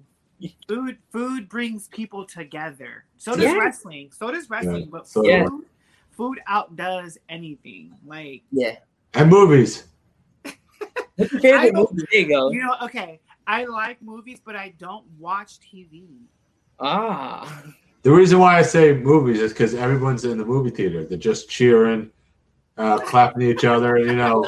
food. 0.67 0.99
Food 1.11 1.49
brings 1.49 1.87
people 1.87 2.25
together. 2.25 3.05
So 3.17 3.35
does 3.35 3.45
yeah. 3.45 3.57
wrestling. 3.57 4.11
So 4.11 4.31
does 4.31 4.47
wrestling. 4.47 4.83
Yeah. 4.83 4.89
But 4.91 5.07
food, 5.07 5.25
yeah. 5.25 5.47
food 6.11 6.39
outdoes 6.45 7.17
anything. 7.27 7.95
Like 8.05 8.43
yeah, 8.51 8.77
and 9.15 9.27
movies. 9.27 9.85
favorite 11.17 11.73
movie? 11.73 12.03
There 12.11 12.21
you 12.21 12.27
go. 12.27 12.51
You 12.51 12.61
know, 12.61 12.75
okay. 12.83 13.19
I 13.47 13.65
like 13.65 13.99
movies, 14.03 14.39
but 14.43 14.55
I 14.55 14.73
don't 14.77 15.05
watch 15.17 15.59
TV. 15.59 16.05
Ah. 16.79 17.63
The 18.03 18.11
reason 18.11 18.37
why 18.37 18.59
I 18.59 18.61
say 18.61 18.93
movies 18.93 19.39
is 19.39 19.51
because 19.51 19.73
everyone's 19.73 20.25
in 20.25 20.37
the 20.37 20.45
movie 20.45 20.69
theater. 20.69 21.03
They're 21.03 21.17
just 21.17 21.49
cheering 21.49 22.11
uh, 22.77 22.97
clapping 22.99 23.43
each 23.43 23.63
other, 23.63 23.97
you 23.97 24.15
know, 24.15 24.45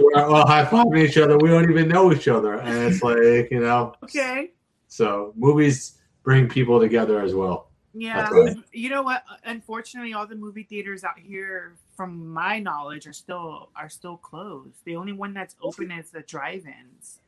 we're 0.00 0.22
all 0.22 0.46
high 0.46 0.64
fiving 0.64 1.08
each 1.08 1.16
other. 1.16 1.38
We 1.38 1.48
don't 1.48 1.70
even 1.70 1.88
know 1.88 2.12
each 2.12 2.28
other, 2.28 2.54
and 2.54 2.92
it's 2.92 3.02
like 3.02 3.50
you 3.50 3.60
know. 3.60 3.94
Okay. 4.04 4.50
So 4.88 5.32
movies 5.36 5.98
bring 6.22 6.48
people 6.48 6.80
together 6.80 7.20
as 7.20 7.34
well. 7.34 7.68
Yeah, 7.92 8.54
you 8.72 8.88
know 8.88 9.02
what? 9.02 9.24
Unfortunately, 9.44 10.12
all 10.12 10.26
the 10.26 10.36
movie 10.36 10.62
theaters 10.62 11.02
out 11.02 11.18
here, 11.18 11.74
from 11.96 12.28
my 12.30 12.60
knowledge, 12.60 13.06
are 13.06 13.12
still 13.12 13.70
are 13.74 13.88
still 13.88 14.16
closed. 14.16 14.76
The 14.84 14.96
only 14.96 15.12
one 15.12 15.34
that's 15.34 15.56
open 15.60 15.90
is 15.90 16.10
the 16.10 16.20
drive-ins. 16.20 17.18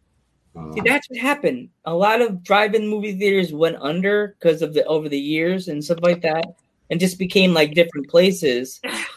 Uh, 0.54 0.72
See, 0.72 0.82
that's 0.84 1.08
what 1.08 1.18
happened. 1.18 1.70
A 1.84 1.94
lot 1.94 2.20
of 2.20 2.44
drive-in 2.44 2.86
movie 2.86 3.16
theaters 3.16 3.52
went 3.52 3.76
under 3.80 4.36
because 4.38 4.62
of 4.62 4.74
the 4.74 4.84
over 4.84 5.08
the 5.08 5.18
years 5.18 5.66
and 5.66 5.82
stuff 5.82 5.98
like 6.02 6.22
that, 6.22 6.44
and 6.90 7.00
just 7.00 7.18
became 7.18 7.54
like 7.54 7.74
different 7.74 8.08
places. 8.08 8.80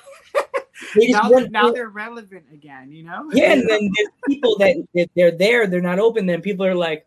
now, 0.95 1.29
they're, 1.29 1.49
now 1.49 1.71
they're 1.71 1.89
relevant 1.89 2.45
again, 2.51 2.91
you 2.91 3.03
know? 3.03 3.29
Yeah, 3.33 3.53
and 3.53 3.69
then 3.69 3.91
there's 3.95 4.09
people 4.27 4.57
that 4.59 4.75
if 4.93 5.09
they're 5.15 5.31
there, 5.31 5.67
they're 5.67 5.81
not 5.81 5.99
open. 5.99 6.25
Then 6.25 6.41
people 6.41 6.65
are 6.65 6.75
like, 6.75 7.05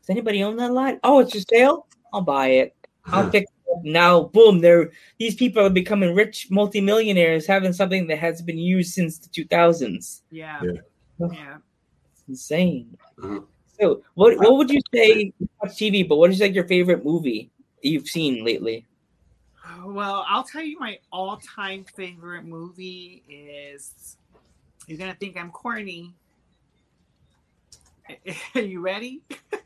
"Does 0.00 0.10
anybody 0.10 0.42
own 0.42 0.56
that 0.56 0.72
lot? 0.72 0.98
Oh, 1.02 1.20
it's 1.20 1.32
for 1.32 1.40
sale. 1.40 1.86
I'll 2.12 2.22
buy 2.22 2.48
it. 2.48 2.76
I'll 3.06 3.30
pick 3.30 3.44
it 3.44 3.84
now." 3.84 4.24
Boom! 4.24 4.60
They're 4.60 4.90
these 5.18 5.34
people 5.34 5.64
are 5.64 5.70
becoming 5.70 6.14
rich 6.14 6.48
multimillionaires, 6.50 7.46
having 7.46 7.72
something 7.72 8.06
that 8.08 8.18
has 8.18 8.42
been 8.42 8.58
used 8.58 8.94
since 8.94 9.18
the 9.18 9.28
2000s. 9.28 10.22
Yeah. 10.30 10.60
yeah. 10.62 10.72
Yeah. 11.32 11.56
It's 12.12 12.24
insane. 12.28 12.96
Uh-huh. 13.22 13.40
So, 13.80 14.02
what 14.14 14.38
what 14.38 14.56
would 14.56 14.70
you 14.70 14.80
say? 14.94 15.32
you 15.38 15.48
Watch 15.62 15.72
TV, 15.72 16.06
but 16.06 16.16
what 16.16 16.30
is 16.30 16.40
like 16.40 16.54
your 16.54 16.68
favorite 16.68 17.04
movie 17.04 17.50
you've 17.82 18.08
seen 18.08 18.44
lately? 18.44 18.86
Well, 19.84 20.24
I'll 20.28 20.44
tell 20.44 20.62
you 20.62 20.78
my 20.78 20.98
all-time 21.12 21.84
favorite 21.84 22.44
movie 22.44 23.22
is. 23.28 24.16
You're 24.86 24.98
gonna 24.98 25.14
think 25.14 25.36
I'm 25.36 25.50
corny. 25.50 26.14
Are 28.54 28.60
you 28.60 28.80
ready? 28.80 29.22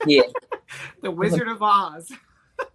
Yeah. 0.07 0.23
the 1.03 1.11
Wizard 1.11 1.49
of 1.49 1.63
Oz. 1.63 2.11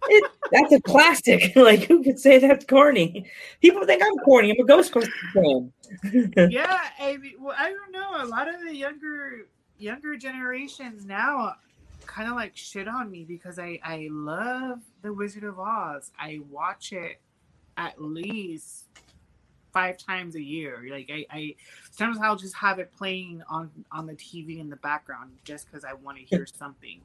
It, 0.08 0.30
that's 0.52 0.72
a 0.72 0.80
classic. 0.80 1.54
like, 1.56 1.84
who 1.84 2.02
could 2.02 2.18
say 2.18 2.38
that's 2.38 2.66
corny? 2.66 3.30
People 3.62 3.86
think 3.86 4.02
I'm 4.04 4.16
corny. 4.18 4.50
I'm 4.50 4.62
a 4.62 4.68
Ghostbusters 4.68 5.08
fan. 5.32 6.50
yeah, 6.50 6.80
I 6.98 7.16
mean, 7.16 7.34
well, 7.38 7.54
I 7.58 7.70
don't 7.70 7.92
know. 7.92 8.22
A 8.22 8.26
lot 8.26 8.52
of 8.52 8.60
the 8.60 8.74
younger 8.74 9.46
younger 9.78 10.16
generations 10.16 11.06
now 11.06 11.54
kind 12.06 12.28
of 12.28 12.34
like 12.34 12.56
shit 12.56 12.88
on 12.88 13.10
me 13.10 13.24
because 13.24 13.58
I 13.58 13.78
I 13.84 14.08
love 14.10 14.80
the 15.02 15.12
Wizard 15.12 15.44
of 15.44 15.58
Oz. 15.58 16.10
I 16.18 16.40
watch 16.50 16.92
it 16.92 17.20
at 17.80 18.00
least 18.00 18.84
five 19.72 19.96
times 19.96 20.34
a 20.36 20.42
year. 20.42 20.84
Like 20.90 21.10
I, 21.12 21.24
I 21.30 21.54
sometimes 21.90 22.18
I'll 22.22 22.36
just 22.36 22.54
have 22.56 22.78
it 22.78 22.92
playing 22.92 23.42
on 23.48 23.70
on 23.90 24.06
the 24.06 24.12
TV 24.14 24.60
in 24.60 24.68
the 24.68 24.76
background 24.76 25.32
just 25.44 25.66
because 25.66 25.84
I 25.84 25.94
want 25.94 26.18
to 26.18 26.24
hear 26.24 26.46
something. 26.46 27.00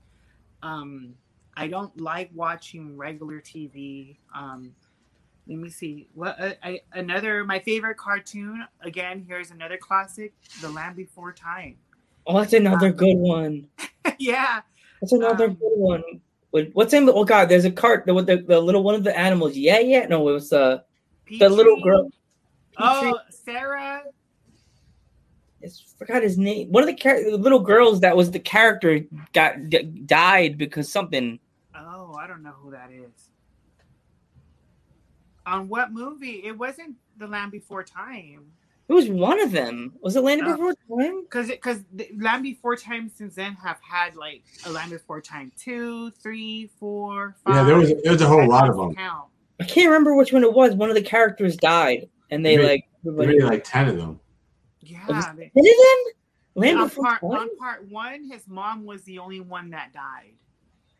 Um, 0.62 1.16
I 1.56 1.68
don't 1.68 2.00
like 2.00 2.30
watching 2.34 2.98
regular 2.98 3.40
TV. 3.40 4.18
Um, 4.36 4.76
let 5.48 5.58
me 5.60 5.70
see. 5.70 6.10
What 6.14 6.40
uh, 6.40 6.54
I, 6.62 6.82
another 6.92 7.46
my 7.46 7.60
favorite 7.60 7.98
cartoon 7.98 8.66
again. 8.82 9.24
Here's 9.26 9.52
another 9.52 9.78
classic, 9.78 10.34
The 10.62 10.70
Land 10.70 10.98
Before 10.98 11.32
Time. 11.32 11.78
Oh, 12.28 12.40
that's 12.40 12.54
another 12.54 12.92
good 12.92 13.18
one. 13.18 13.68
yeah, 14.20 14.62
That's 15.00 15.14
another 15.14 15.46
Um, 15.46 15.54
good 15.54 15.78
one. 15.78 16.04
What- 16.52 16.70
What's 16.74 16.94
in? 16.94 17.10
Oh 17.10 17.24
God, 17.26 17.50
there's 17.50 17.66
a 17.66 17.72
cart. 17.72 18.06
The, 18.06 18.14
the 18.22 18.38
the 18.48 18.60
little 18.60 18.84
one 18.84 18.96
of 18.96 19.04
the 19.04 19.18
animals. 19.18 19.56
Yeah, 19.58 19.80
yeah. 19.80 20.06
No, 20.08 20.28
it 20.30 20.34
was 20.34 20.54
uh 20.54 20.80
the 21.30 21.50
little 21.50 21.76
Petrie. 21.78 21.92
girl. 21.92 22.10
Oh, 22.78 23.20
Cera. 23.30 24.04
I 25.64 25.68
forgot 25.98 26.22
his 26.22 26.38
name. 26.38 26.72
One 26.72 26.84
of 26.84 26.88
the, 26.88 26.94
char- 26.96 27.24
the 27.24 27.38
little 27.38 27.60
girls 27.62 28.02
that 28.02 28.16
was 28.16 28.30
the 28.30 28.40
character 28.40 29.00
got 29.34 29.70
d- 29.70 29.82
died 29.84 30.58
because 30.60 30.92
something. 30.92 31.40
Oh, 31.74 32.16
I 32.20 32.28
don't 32.28 32.44
know 32.44 32.52
who 32.52 32.72
that 32.72 32.92
is. 32.92 33.30
On 35.48 35.68
what 35.68 35.92
movie? 35.92 36.42
It 36.44 36.58
wasn't 36.58 36.96
The 37.18 37.28
Land 37.28 37.52
Before 37.52 37.84
Time. 37.84 38.46
It 38.88 38.94
was 38.94 39.10
one 39.10 39.40
of 39.40 39.52
them. 39.52 39.94
Was 40.02 40.16
it 40.16 40.22
Landed 40.22 40.48
Oh. 40.48 40.52
Before 40.52 41.00
Time? 41.02 41.22
Because 41.24 41.48
because 41.48 41.80
Land 42.18 42.44
Before 42.44 42.76
Time 42.76 43.10
since 43.14 43.34
then 43.36 43.54
have 43.56 43.80
had 43.82 44.16
like 44.16 44.44
a 44.66 44.72
Land 44.72 44.92
Before 44.92 45.20
Time 45.22 45.52
two, 45.58 46.12
three, 46.12 46.70
four, 46.80 47.36
five. 47.44 47.56
Yeah, 47.56 47.64
there 47.64 47.78
was 47.78 47.90
there 48.04 48.12
was 48.14 48.22
a 48.22 48.28
whole 48.28 48.42
I 48.42 48.46
lot 48.46 48.70
of 48.70 48.78
them. 48.78 48.94
count. 48.96 49.26
I 49.60 49.64
can't 49.64 49.88
remember 49.88 50.16
which 50.16 50.32
one 50.34 50.44
it 50.44 50.54
was. 50.54 50.74
One 50.76 50.90
of 50.90 50.96
the 50.96 51.02
characters 51.02 51.56
died, 51.58 52.10
and 52.30 52.46
they 52.46 52.54
You 52.54 52.60
mean- 52.60 52.68
like. 52.68 52.86
There 53.04 53.14
everybody- 53.14 53.44
were 53.44 53.50
like 53.50 53.64
ten 53.64 53.88
of 53.88 53.98
them. 53.98 54.20
Yeah. 54.82 55.06
was- 55.08 55.26
they- 55.36 55.52
Did 55.56 55.66
it 55.66 56.04
then? 56.06 56.14
Land 56.64 56.80
on 56.80 56.88
Before 56.88 57.04
part 57.06 57.22
Time? 57.22 57.32
on 57.32 57.58
part 57.58 57.88
one, 57.90 58.24
his 58.24 58.48
mom 58.48 58.86
was 58.86 59.04
the 59.04 59.20
only 59.20 59.40
one 59.42 59.70
that 59.72 59.94
died. 59.94 60.34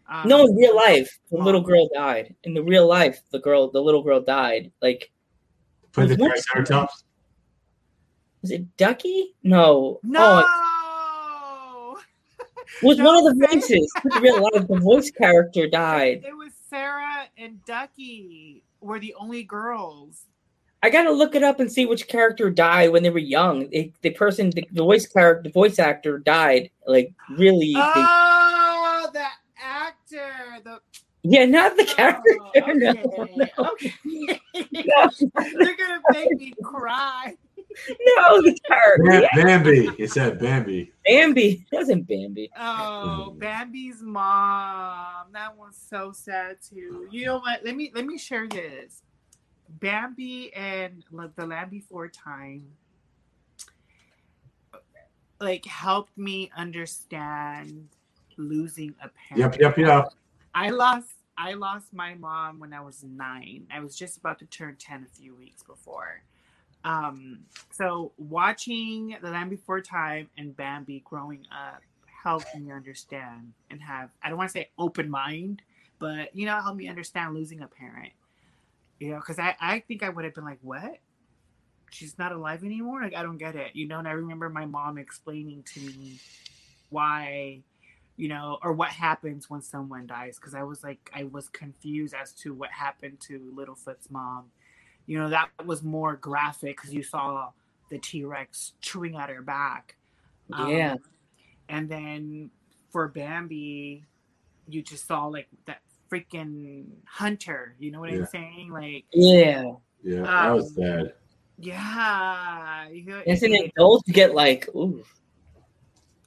Um, 0.08 0.28
No, 0.30 0.46
in 0.46 0.56
real 0.56 0.76
life, 0.76 1.18
the 1.32 1.38
Mom. 1.38 1.46
little 1.46 1.62
girl 1.62 1.88
died. 1.94 2.36
In 2.44 2.54
the 2.54 2.62
real 2.62 2.88
life, 2.88 3.22
the 3.32 3.40
girl, 3.40 3.72
the 3.72 3.82
little 3.82 4.04
girl 4.04 4.22
died. 4.22 4.72
Like, 4.82 5.12
Put 5.94 6.10
the 6.10 6.16
What? 6.18 6.30
Triceratops. 6.32 7.06
Was 8.46 8.52
it 8.52 8.78
Ducky? 8.78 9.34
No. 9.42 10.00
No. 10.04 10.44
Oh, 10.46 11.98
it 12.60 12.84
was 12.86 13.00
No, 13.00 13.06
one 13.06 13.18
of 13.18 13.24
the 13.24 13.48
voices. 13.48 13.92
In 14.04 14.22
real 14.22 14.40
life, 14.40 14.68
the 14.68 14.80
voice 14.80 15.10
character 15.10 15.68
died. 15.68 16.24
It 16.24 16.38
was 16.38 16.52
Cera 16.70 17.26
and 17.40 17.66
Ducky 17.66 18.62
were 18.82 19.00
the 19.00 19.16
only 19.20 19.42
girls. 19.42 20.26
I 20.84 20.92
gotta 20.92 21.10
look 21.10 21.34
it 21.34 21.42
up 21.42 21.60
and 21.60 21.72
see 21.72 21.88
which 21.88 22.08
character 22.08 22.52
died 22.52 22.92
when 22.92 23.02
they 23.02 23.10
were 23.10 23.18
young. 23.18 23.68
It, 23.72 24.00
the 24.04 24.12
person, 24.12 24.52
the, 24.52 24.64
the 24.72 24.84
voice 24.84 25.08
character, 25.08 25.42
the 25.42 25.50
voice 25.50 25.80
actor 25.80 26.20
died. 26.20 26.70
Like, 26.86 27.16
really? 27.32 27.74
they- 27.74 27.80
Oh, 27.82 29.10
the 29.12 29.26
actor. 29.60 30.32
The 30.64 30.80
yeah, 31.24 31.46
not 31.46 31.76
the 31.78 31.90
oh, 31.90 31.96
character. 31.96 32.38
Oh, 32.40 32.52
no, 32.76 32.90
okay, 32.92 33.36
no, 33.36 33.48
okay. 33.72 33.94
no, 34.86 35.10
They're 35.34 35.78
gonna 35.78 36.02
make 36.14 36.38
me 36.38 36.54
cry. 36.64 37.34
No, 37.90 38.42
the 38.42 38.58
character. 38.68 39.04
Bam- 39.04 39.22
Yeah, 39.22 39.44
Bambi. 39.44 39.90
He 39.98 40.08
said 40.08 40.40
Bambi. 40.40 40.92
Bambi. 41.06 41.66
It 41.72 41.76
wasn't 41.76 42.08
Bambi. 42.08 42.50
Oh, 42.58 43.34
mm. 43.34 43.40
Bambi's 43.40 44.02
mom. 44.02 45.28
That 45.34 45.58
one's 45.58 45.78
so 45.78 46.12
sad 46.12 46.58
too. 46.62 47.08
You 47.12 47.26
know 47.26 47.40
what? 47.40 47.64
Let 47.64 47.76
me 47.76 47.92
let 47.94 48.06
me 48.06 48.18
share 48.18 48.48
this. 48.48 49.02
Bambi 49.70 50.54
and 50.54 51.04
like 51.12 51.36
the 51.36 51.46
Land 51.46 51.72
Before 51.72 52.08
Time, 52.08 52.66
like 55.40 55.66
helped 55.66 56.18
me 56.18 56.52
understand 56.56 57.90
losing 58.38 58.94
a 59.02 59.10
parent. 59.10 59.56
Yep, 59.60 59.78
yep, 59.78 59.78
yep. 59.78 60.14
I 60.54 60.70
lost 60.70 61.10
I 61.38 61.54
lost 61.54 61.94
my 61.94 62.16
mom 62.16 62.60
when 62.60 62.74
I 62.74 62.82
was 62.82 63.04
nine. 63.04 63.68
I 63.72 63.80
was 63.82 63.98
just 63.98 64.18
about 64.18 64.40
to 64.40 64.46
turn 64.46 64.78
ten 64.80 65.06
a 65.06 65.20
few 65.20 65.36
weeks 65.36 65.64
before. 65.64 66.22
Um, 66.86 67.42
so 67.72 68.14
watching 68.20 69.18
The 69.22 69.32
Land 69.32 69.52
Before 69.52 69.82
Time 69.82 70.30
and 70.38 70.58
Bambi 70.58 71.04
growing 71.06 71.48
up 71.52 71.82
helped 72.24 72.56
me 72.56 72.72
understand 72.72 73.54
and 73.72 73.82
have 73.84 74.12
I 74.24 74.30
don't 74.30 74.40
want 74.40 74.52
to 74.52 74.54
say 74.54 74.70
open 74.80 75.10
mind, 75.12 75.64
but 76.00 76.36
you 76.36 76.48
know, 76.48 76.62
helped 76.62 76.78
me 76.80 76.90
understand 76.90 77.36
losing 77.36 77.62
a 77.62 77.68
parent. 77.68 78.14
You 79.00 79.12
know, 79.12 79.18
because 79.18 79.40
I, 79.40 79.56
I 79.62 79.82
think 79.82 80.04
I 80.04 80.10
would 80.10 80.26
have 80.26 80.36
been 80.36 80.46
like, 80.46 80.60
What? 80.64 81.00
She's 81.92 82.20
not 82.20 82.34
alive 82.34 82.64
anymore? 82.64 83.02
Like 83.04 83.16
I 83.16 83.24
don't 83.24 83.40
get 83.40 83.56
it. 83.56 83.76
You 83.76 83.88
know, 83.88 84.00
and 84.00 84.08
I 84.08 84.14
remember 84.14 84.50
my 84.50 84.66
mom 84.66 85.00
explaining 85.00 85.64
to 85.76 85.82
me 85.82 86.20
why 86.90 87.64
you 88.18 88.30
know, 88.30 88.60
or 88.64 88.74
what 88.74 88.90
happens 88.90 89.50
when 89.50 89.62
someone 89.62 90.08
dies. 90.08 90.38
Because 90.38 90.56
I 90.56 90.64
was 90.64 90.84
like, 90.84 91.12
I 91.14 91.26
was 91.26 91.50
confused 91.50 92.14
as 92.14 92.32
to 92.34 92.54
what 92.54 92.72
happened 92.72 93.20
to 93.28 93.54
Littlefoot's 93.56 94.10
mom. 94.10 94.46
You 95.08 95.20
know, 95.20 95.30
that 95.30 95.50
was 95.66 95.84
more 95.84 96.16
graphic 96.16 96.78
because 96.78 96.94
you 96.94 97.04
saw 97.04 97.50
the 97.90 97.98
T 98.00 98.24
Rex 98.24 98.74
chewing 98.82 99.16
at 99.16 99.30
her 99.30 99.42
back. 99.42 99.96
Um, 100.52 100.70
Yeah. 100.70 100.96
And 101.70 101.90
then 101.90 102.50
for 102.92 103.08
Bambi, 103.08 104.04
you 104.68 104.82
just 104.82 105.08
saw 105.08 105.26
like 105.28 105.48
that 105.66 105.82
freaking 106.12 106.86
hunter. 107.06 107.76
You 107.80 107.92
know 107.92 108.00
what 108.00 108.12
Yeah. 108.12 108.20
I'm 108.20 108.26
saying? 108.28 108.70
Like, 108.72 109.06
Yeah. 109.12 109.74
Yeah, 110.04 110.22
that 110.22 110.50
was 110.52 110.68
Um, 110.78 110.84
sad. 110.84 111.14
yeah, 111.58 112.88
you 112.90 113.06
know, 113.06 113.22
As 113.28 113.42
an 113.44 113.54
it- 113.54 113.72
adult, 113.76 114.04
you 114.08 114.14
get 114.14 114.34
like, 114.36 114.68
ooh. 114.76 115.04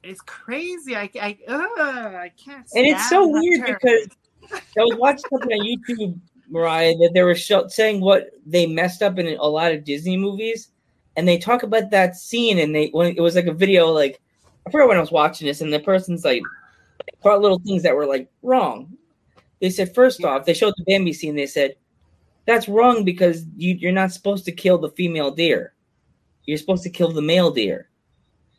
it's 0.03 0.21
crazy. 0.21 0.95
I, 0.95 1.09
I, 1.21 1.37
ugh, 1.47 1.79
I 2.15 2.31
can't. 2.37 2.67
And 2.75 2.85
it's 2.87 3.09
so 3.09 3.23
stand 3.23 3.31
weird 3.33 3.59
Hunter. 3.61 3.79
because 3.81 4.07
I 4.77 4.81
was 4.81 4.95
watching 4.97 5.23
something 5.29 5.51
on 5.59 5.65
YouTube, 5.65 6.19
Mariah, 6.49 6.95
that 6.97 7.11
they 7.13 7.23
were 7.23 7.35
saying 7.35 8.01
what 8.01 8.31
they 8.45 8.65
messed 8.65 9.01
up 9.01 9.19
in 9.19 9.27
a 9.27 9.43
lot 9.43 9.71
of 9.71 9.83
Disney 9.83 10.17
movies, 10.17 10.69
and 11.15 11.27
they 11.27 11.37
talk 11.37 11.63
about 11.63 11.91
that 11.91 12.15
scene, 12.15 12.59
and 12.59 12.73
they 12.73 12.87
when 12.87 13.15
it 13.15 13.21
was 13.21 13.35
like 13.35 13.47
a 13.47 13.53
video, 13.53 13.87
like 13.87 14.19
I 14.65 14.71
forgot 14.71 14.87
when 14.87 14.97
I 14.97 15.01
was 15.01 15.11
watching 15.11 15.47
this, 15.47 15.61
and 15.61 15.73
the 15.73 15.79
person's 15.79 16.25
like 16.25 16.41
caught 17.21 17.41
little 17.41 17.59
things 17.59 17.83
that 17.83 17.95
were 17.95 18.05
like 18.05 18.29
wrong. 18.41 18.95
They 19.61 19.69
said 19.69 19.93
first 19.93 20.23
off, 20.23 20.45
they 20.45 20.53
showed 20.53 20.73
the 20.77 20.85
Bambi 20.85 21.13
scene. 21.13 21.35
They 21.35 21.47
said 21.47 21.75
that's 22.45 22.69
wrong 22.69 23.03
because 23.03 23.45
you, 23.57 23.75
you're 23.75 23.91
not 23.91 24.11
supposed 24.11 24.45
to 24.45 24.51
kill 24.51 24.77
the 24.77 24.89
female 24.91 25.31
deer. 25.31 25.73
You're 26.45 26.57
supposed 26.57 26.83
to 26.83 26.89
kill 26.89 27.11
the 27.11 27.21
male 27.21 27.51
deer. 27.51 27.89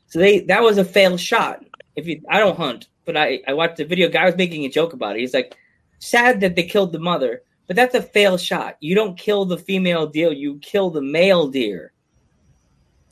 So 0.07 0.19
they 0.19 0.41
that 0.41 0.63
was 0.63 0.79
a 0.79 0.85
failed 0.85 1.21
shot. 1.21 1.65
If 1.97 2.07
you, 2.07 2.23
I 2.29 2.39
don't 2.39 2.57
hunt, 2.57 2.89
but 3.05 3.17
I 3.17 3.41
I 3.49 3.55
watched 3.55 3.79
the 3.79 3.85
video. 3.85 4.09
Guy 4.09 4.27
was 4.27 4.37
making 4.37 4.65
a 4.65 4.69
joke 4.69 4.93
about 4.93 5.17
it. 5.17 5.21
He's 5.21 5.35
like, 5.35 5.57
sad 6.01 6.41
that 6.41 6.57
they 6.57 6.65
killed 6.65 6.93
the 6.93 6.99
mother, 6.99 7.43
but 7.71 7.77
that's 7.77 7.95
a 7.95 8.03
fail 8.03 8.37
shot. 8.37 8.77
You 8.81 8.97
don't 8.97 9.17
kill 9.17 9.45
the 9.45 9.57
female 9.57 10.05
deer. 10.05 10.33
You 10.33 10.59
kill 10.59 10.91
the 10.91 11.01
male 11.01 11.47
deer. 11.47 11.93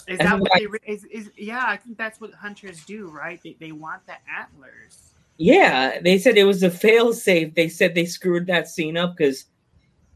Is 0.09 0.19
that 0.19 0.33
what 0.33 0.51
what 0.51 0.81
they 0.85 0.93
is, 0.93 1.05
is? 1.05 1.31
Yeah, 1.37 1.63
I 1.65 1.77
think 1.77 1.97
that's 1.97 2.21
what 2.21 2.35
hunters 2.35 2.85
do, 2.85 3.09
right? 3.09 3.41
They, 3.45 3.55
they 3.61 3.71
want 3.71 4.05
the 4.07 4.15
antlers. 4.37 5.13
Yeah, 5.37 6.01
they 6.01 6.19
said 6.19 6.37
it 6.37 6.43
was 6.43 6.65
a 6.65 6.71
fail 6.73 7.13
safe. 7.13 7.55
They 7.55 7.69
said 7.69 7.95
they 7.95 8.05
screwed 8.05 8.49
that 8.49 8.67
scene 8.67 8.97
up 8.97 9.17
because 9.17 9.45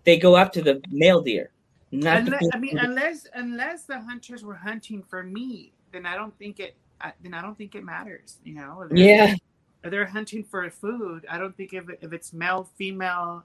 they 0.03 0.18
go 0.18 0.36
after 0.36 0.61
the 0.61 0.82
male 0.90 1.20
deer. 1.20 1.53
Not 1.93 2.22
Unless, 2.22 2.49
I 2.53 2.59
mean, 2.59 2.78
unless 2.78 3.28
unless 3.34 3.84
the 3.84 4.01
hunters 4.01 4.43
were 4.43 4.57
hunting 4.57 5.05
for 5.05 5.22
meat, 5.22 5.72
then 5.93 6.05
I 6.05 6.16
don't 6.16 6.36
think 6.36 6.59
it. 6.59 6.74
Uh, 7.01 7.12
then 7.22 7.32
I 7.32 7.43
don't 7.43 7.57
think 7.57 7.76
it 7.76 7.84
matters. 7.84 8.38
You 8.43 8.55
know? 8.55 8.88
If 8.90 8.99
yeah, 8.99 9.36
If 9.84 9.93
they're 9.93 10.05
hunting 10.05 10.43
for 10.43 10.68
food, 10.68 11.26
I 11.30 11.38
don't 11.38 11.57
think 11.57 11.74
if 11.74 11.84
if 12.01 12.12
it's 12.12 12.32
male, 12.32 12.68
female, 12.76 13.45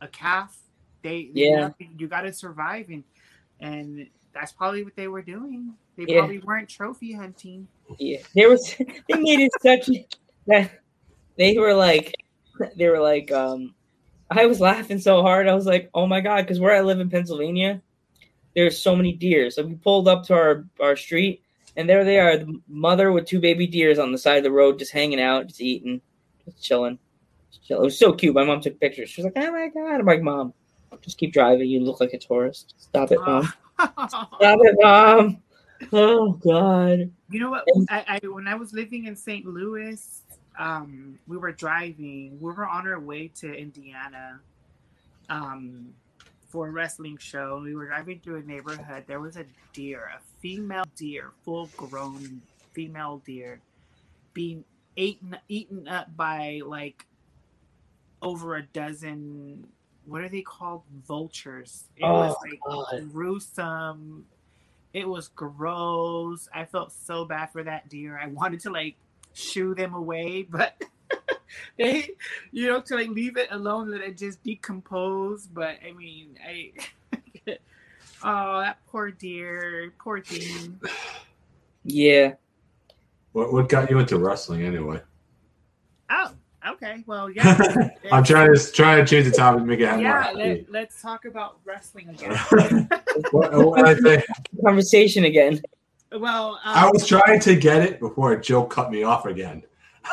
a 0.00 0.08
calf, 0.08 0.56
they 1.02 1.30
Yeah. 1.32 1.70
you, 1.78 2.08
got 2.08 2.22
to 2.22 2.32
survive 2.32 2.88
and 2.90 3.04
and 3.60 4.06
that's 4.34 4.52
probably 4.52 4.84
what 4.84 4.94
they 4.96 5.08
were 5.08 5.22
doing. 5.22 5.72
They 5.96 6.04
Yeah. 6.06 6.18
probably 6.18 6.40
weren't 6.40 6.68
trophy 6.68 7.12
hunting. 7.12 7.66
Yeah, 7.98 8.18
there 8.34 8.50
was. 8.50 8.74
They 9.08 9.18
made 9.18 9.40
it 9.40 9.52
such 9.62 9.88
that 10.46 10.70
they 11.38 11.56
were 11.56 11.74
like, 11.74 12.14
they 12.76 12.88
were 12.88 13.00
like, 13.00 13.32
um, 13.32 13.74
I 14.30 14.46
was 14.46 14.60
laughing 14.60 14.98
so 14.98 15.22
hard. 15.22 15.48
I 15.48 15.54
was 15.54 15.66
like, 15.66 15.88
oh 15.94 16.06
my 16.06 16.20
god, 16.20 16.42
because 16.42 16.60
where 16.60 16.74
I 16.74 16.80
live 16.80 17.00
in 17.00 17.08
Pennsylvania, 17.08 17.80
there's 18.54 18.78
so 18.78 18.94
many 18.96 19.12
deer. 19.12 19.50
So 19.50 19.64
we 19.64 19.74
pulled 19.74 20.08
up 20.08 20.24
to 20.24 20.34
our 20.34 20.66
our 20.80 20.96
street, 20.96 21.42
and 21.76 21.88
there 21.88 22.04
they 22.04 22.18
are, 22.18 22.36
the 22.36 22.60
mother 22.68 23.12
with 23.12 23.26
two 23.26 23.40
baby 23.40 23.66
deers 23.66 23.98
on 23.98 24.12
the 24.12 24.18
side 24.18 24.38
of 24.38 24.44
the 24.44 24.50
road, 24.50 24.78
just 24.78 24.92
hanging 24.92 25.20
out, 25.20 25.46
just 25.46 25.60
eating, 25.60 26.00
just 26.44 26.62
chilling. 26.62 26.98
Chill. 27.66 27.80
It 27.80 27.84
was 27.84 27.98
so 27.98 28.12
cute. 28.12 28.34
My 28.34 28.44
mom 28.44 28.60
took 28.60 28.78
pictures. 28.80 29.10
She 29.10 29.22
was 29.22 29.32
like, 29.34 29.44
oh 29.44 29.52
my 29.52 29.68
god. 29.68 30.00
I'm 30.00 30.06
like, 30.06 30.22
mom, 30.22 30.52
just 31.00 31.18
keep 31.18 31.32
driving. 31.32 31.68
You 31.68 31.80
look 31.80 32.00
like 32.00 32.12
a 32.12 32.18
tourist. 32.18 32.74
Stop 32.78 33.12
it, 33.12 33.20
mom. 33.20 33.52
Stop 33.78 34.40
it, 34.40 34.76
mom. 34.80 35.42
Oh 35.92 36.32
god. 36.32 37.10
You 37.30 37.40
know 37.40 37.50
what? 37.50 37.64
I, 37.90 38.20
I 38.22 38.26
when 38.28 38.48
I 38.48 38.54
was 38.54 38.72
living 38.72 39.06
in 39.06 39.16
St. 39.16 39.44
Louis, 39.44 40.22
um, 40.58 41.18
we 41.26 41.36
were 41.36 41.52
driving. 41.52 42.38
We 42.40 42.52
were 42.52 42.66
on 42.66 42.86
our 42.88 43.00
way 43.00 43.28
to 43.40 43.52
Indiana, 43.52 44.40
um, 45.28 45.88
for 46.48 46.68
a 46.68 46.70
wrestling 46.70 47.18
show. 47.18 47.60
We 47.62 47.74
were 47.74 47.86
driving 47.86 48.20
through 48.20 48.36
a 48.36 48.42
neighborhood. 48.42 49.04
There 49.06 49.20
was 49.20 49.36
a 49.36 49.44
deer, 49.72 50.10
a 50.16 50.20
female 50.40 50.84
deer, 50.96 51.32
full 51.44 51.68
grown 51.76 52.40
female 52.72 53.22
deer, 53.26 53.60
being 54.32 54.64
eaten 54.96 55.36
eaten 55.48 55.88
up 55.88 56.16
by 56.16 56.62
like 56.64 57.04
over 58.22 58.56
a 58.56 58.62
dozen. 58.62 59.66
What 60.06 60.22
are 60.22 60.28
they 60.28 60.42
called? 60.42 60.82
Vultures. 61.06 61.84
It 61.96 62.04
oh 62.04 62.12
was 62.12 62.36
Oh, 62.36 62.48
like 62.48 62.60
God. 63.00 63.12
gruesome. 63.12 64.26
It 64.92 65.06
was 65.08 65.28
gross. 65.28 66.48
I 66.54 66.64
felt 66.64 66.92
so 66.92 67.24
bad 67.24 67.50
for 67.52 67.62
that 67.64 67.88
deer. 67.88 68.18
I 68.22 68.26
wanted 68.28 68.60
to 68.60 68.70
like 68.70 68.96
shoo 69.34 69.74
them 69.74 69.94
away, 69.94 70.42
but 70.42 70.80
they, 71.78 72.10
you 72.52 72.66
know, 72.68 72.80
to 72.82 72.94
like 72.94 73.08
leave 73.08 73.36
it 73.36 73.48
alone, 73.50 73.90
let 73.90 74.00
it 74.00 74.16
just 74.16 74.42
decompose. 74.42 75.46
But 75.46 75.76
I 75.86 75.92
mean, 75.92 76.38
I, 76.46 76.72
oh, 78.24 78.60
that 78.60 78.78
poor 78.86 79.10
deer, 79.10 79.92
poor 79.98 80.20
thing. 80.20 80.80
Yeah. 81.84 82.34
What 83.32 83.52
what 83.52 83.68
got 83.68 83.90
you 83.90 83.98
into 83.98 84.18
wrestling 84.18 84.62
anyway? 84.62 85.00
Oh, 86.10 86.30
okay. 86.68 87.02
Well, 87.06 87.30
yeah. 87.30 87.88
I'm 88.12 88.24
trying 88.24 88.54
to 88.54 88.72
try 88.72 88.96
to 88.96 89.06
change 89.06 89.26
the 89.26 89.32
topic, 89.32 89.64
make 89.64 89.80
it 89.80 90.00
Yeah, 90.00 90.32
let, 90.34 90.70
let's 90.70 91.00
talk 91.00 91.24
about 91.24 91.58
wrestling 91.64 92.08
again. 92.08 92.36
what, 93.30 93.52
what 93.52 93.86
I 93.86 93.94
say? 93.94 94.22
Conversation 94.64 95.24
again. 95.24 95.60
well, 96.12 96.60
um, 96.64 96.76
I 96.76 96.90
was 96.90 97.06
trying 97.06 97.40
to 97.40 97.54
get 97.56 97.82
it 97.82 98.00
before 98.00 98.36
Joe 98.36 98.64
cut 98.64 98.90
me 98.90 99.02
off 99.02 99.26
again. 99.26 99.62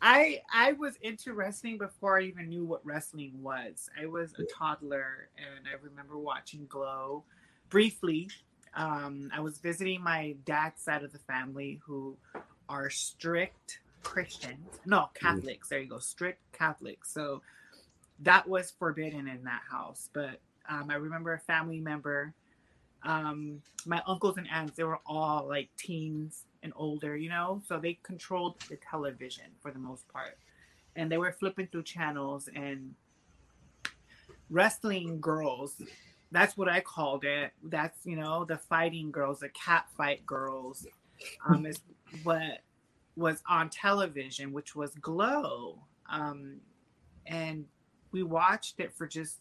I 0.00 0.42
I 0.52 0.72
was 0.72 0.96
into 1.00 1.32
wrestling 1.32 1.78
before 1.78 2.18
I 2.18 2.24
even 2.24 2.50
knew 2.50 2.64
what 2.64 2.84
wrestling 2.84 3.32
was. 3.42 3.88
I 4.00 4.04
was 4.04 4.34
a 4.38 4.44
toddler, 4.44 5.28
and 5.38 5.66
I 5.66 5.82
remember 5.82 6.18
watching 6.18 6.66
Glow 6.68 7.24
briefly. 7.70 8.28
Um, 8.76 9.30
I 9.34 9.40
was 9.40 9.58
visiting 9.58 10.02
my 10.02 10.34
dad's 10.44 10.82
side 10.82 11.04
of 11.04 11.12
the 11.12 11.18
family, 11.20 11.80
who 11.86 12.16
are 12.68 12.90
strict 12.90 13.78
Christians. 14.04 14.78
No, 14.86 15.10
Catholics. 15.14 15.68
There 15.68 15.80
you 15.80 15.88
go, 15.88 15.98
strict 15.98 16.40
Catholics. 16.52 17.12
So 17.12 17.42
that 18.20 18.48
was 18.48 18.72
forbidden 18.78 19.26
in 19.26 19.42
that 19.44 19.62
house. 19.68 20.08
But 20.12 20.40
um, 20.68 20.90
I 20.90 20.94
remember 20.94 21.34
a 21.34 21.40
family 21.40 21.80
member. 21.80 22.32
Um, 23.02 23.60
my 23.84 24.00
uncles 24.06 24.38
and 24.38 24.48
aunts, 24.50 24.76
they 24.76 24.84
were 24.84 25.00
all 25.04 25.46
like 25.46 25.68
teens 25.76 26.44
and 26.62 26.72
older, 26.76 27.16
you 27.16 27.28
know, 27.28 27.60
so 27.68 27.78
they 27.78 27.98
controlled 28.02 28.58
the 28.70 28.76
television 28.76 29.44
for 29.60 29.70
the 29.70 29.78
most 29.78 30.08
part. 30.08 30.38
And 30.96 31.10
they 31.10 31.18
were 31.18 31.32
flipping 31.32 31.66
through 31.66 31.82
channels 31.82 32.48
and 32.54 32.94
wrestling 34.48 35.20
girls. 35.20 35.82
That's 36.30 36.56
what 36.56 36.68
I 36.68 36.80
called 36.80 37.24
it. 37.24 37.52
That's, 37.62 37.98
you 38.04 38.16
know, 38.16 38.44
the 38.44 38.56
fighting 38.56 39.10
girls, 39.10 39.40
the 39.40 39.50
cat 39.50 39.86
fight 39.96 40.24
girls, 40.24 40.86
um, 41.46 41.66
is 41.66 41.80
what 42.22 42.60
was 43.16 43.42
on 43.48 43.70
television, 43.70 44.52
which 44.52 44.74
was 44.74 44.90
Glow. 45.00 45.78
Um, 46.10 46.56
and 47.26 47.64
we 48.12 48.22
watched 48.22 48.80
it 48.80 48.92
for 48.92 49.06
just 49.06 49.38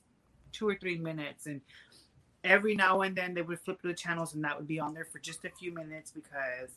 two 0.51 0.67
or 0.67 0.75
three 0.75 0.97
minutes. 0.97 1.47
And 1.47 1.61
every 2.43 2.75
now 2.75 3.01
and 3.01 3.15
then 3.15 3.33
they 3.33 3.41
would 3.41 3.59
flip 3.59 3.81
the 3.81 3.93
channels 3.93 4.35
and 4.35 4.43
that 4.43 4.57
would 4.57 4.67
be 4.67 4.79
on 4.79 4.93
there 4.93 5.05
for 5.05 5.19
just 5.19 5.45
a 5.45 5.49
few 5.49 5.73
minutes 5.73 6.11
because 6.11 6.71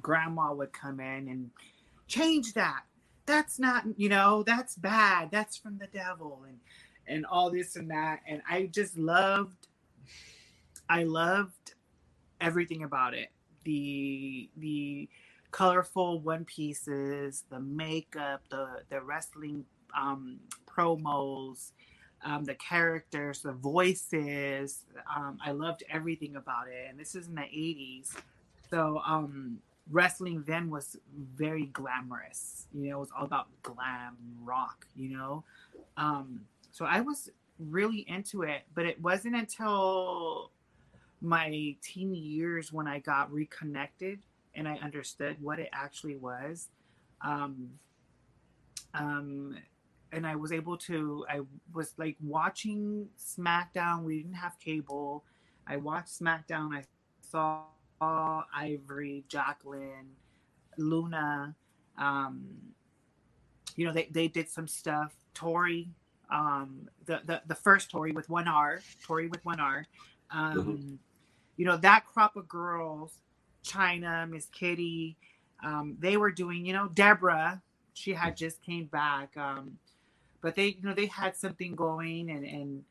grandma 0.00 0.52
would 0.52 0.72
come 0.72 1.00
in 1.00 1.28
and 1.28 1.50
change 2.06 2.54
that 2.54 2.82
that's 3.26 3.58
not 3.58 3.84
you 3.96 4.08
know 4.08 4.42
that's 4.44 4.76
bad 4.76 5.30
that's 5.30 5.56
from 5.56 5.78
the 5.78 5.86
devil 5.88 6.42
and 6.48 6.58
and 7.06 7.26
all 7.26 7.50
this 7.50 7.76
and 7.76 7.90
that 7.90 8.20
and 8.26 8.40
i 8.48 8.66
just 8.66 8.96
loved 8.96 9.66
i 10.88 11.02
loved 11.02 11.74
everything 12.40 12.82
about 12.82 13.14
it 13.14 13.28
the 13.64 14.48
the 14.56 15.08
colorful 15.50 16.20
one 16.20 16.44
pieces 16.44 17.44
the 17.50 17.60
makeup 17.60 18.42
the 18.50 18.82
the 18.88 19.00
wrestling 19.00 19.64
um 19.96 20.38
promos 20.66 21.72
um, 22.22 22.44
the 22.44 22.54
characters, 22.54 23.42
the 23.42 23.52
voices. 23.52 24.84
Um, 25.14 25.38
I 25.44 25.52
loved 25.52 25.84
everything 25.90 26.36
about 26.36 26.68
it. 26.68 26.86
And 26.88 26.98
this 26.98 27.14
is 27.14 27.28
in 27.28 27.34
the 27.34 27.42
80s. 27.42 28.14
So 28.70 29.00
um, 29.06 29.58
wrestling 29.90 30.44
then 30.46 30.70
was 30.70 30.96
very 31.34 31.66
glamorous. 31.66 32.66
You 32.74 32.90
know, 32.90 32.96
it 32.96 33.00
was 33.00 33.10
all 33.16 33.24
about 33.24 33.48
glam 33.62 34.16
rock, 34.42 34.86
you 34.94 35.16
know? 35.16 35.44
Um, 35.96 36.42
so 36.70 36.84
I 36.84 37.00
was 37.00 37.30
really 37.58 38.04
into 38.08 38.42
it. 38.42 38.62
But 38.74 38.86
it 38.86 39.00
wasn't 39.00 39.36
until 39.36 40.50
my 41.22 41.74
teen 41.82 42.14
years 42.14 42.72
when 42.72 42.86
I 42.86 42.98
got 42.98 43.32
reconnected 43.32 44.20
and 44.54 44.68
I 44.68 44.76
understood 44.76 45.36
what 45.40 45.58
it 45.58 45.68
actually 45.72 46.16
was. 46.16 46.68
Um, 47.22 47.70
um, 48.94 49.56
and 50.12 50.26
I 50.26 50.34
was 50.36 50.52
able 50.52 50.76
to. 50.78 51.24
I 51.28 51.40
was 51.72 51.94
like 51.96 52.16
watching 52.22 53.08
SmackDown. 53.18 54.02
We 54.02 54.18
didn't 54.22 54.34
have 54.34 54.58
cable. 54.58 55.24
I 55.66 55.76
watched 55.76 56.18
SmackDown. 56.20 56.74
I 56.74 56.84
saw 57.20 57.64
Ivory, 58.00 59.24
Jacqueline, 59.28 60.10
Luna. 60.78 61.54
Um, 61.96 62.40
you 63.76 63.86
know, 63.86 63.92
they, 63.92 64.08
they 64.10 64.26
did 64.26 64.48
some 64.48 64.66
stuff. 64.66 65.14
Tori, 65.32 65.88
um, 66.30 66.88
the, 67.06 67.20
the 67.24 67.42
the 67.46 67.54
first 67.54 67.90
Tori 67.90 68.10
with 68.12 68.28
one 68.28 68.48
R, 68.48 68.80
Tori 69.04 69.28
with 69.28 69.44
one 69.44 69.60
R. 69.60 69.86
Um, 70.30 70.54
Mhm. 70.56 70.98
You 71.56 71.66
know 71.66 71.76
that 71.76 72.06
crop 72.06 72.36
of 72.36 72.48
girls, 72.48 73.18
Chyna, 73.64 74.28
Miss 74.28 74.46
Kitty. 74.46 75.16
Um, 75.62 75.96
they 76.00 76.16
were 76.16 76.30
doing. 76.30 76.64
You 76.66 76.72
know, 76.72 76.88
Deborah. 76.88 77.62
She 77.94 78.12
had 78.12 78.36
just 78.36 78.62
came 78.62 78.86
back. 78.86 79.36
Um, 79.36 79.78
but 80.40 80.54
they 80.54 80.68
you 80.68 80.82
know 80.82 80.94
they 80.94 81.06
had 81.06 81.36
something 81.36 81.74
going 81.74 82.30
and 82.30 82.44
and 82.44 82.84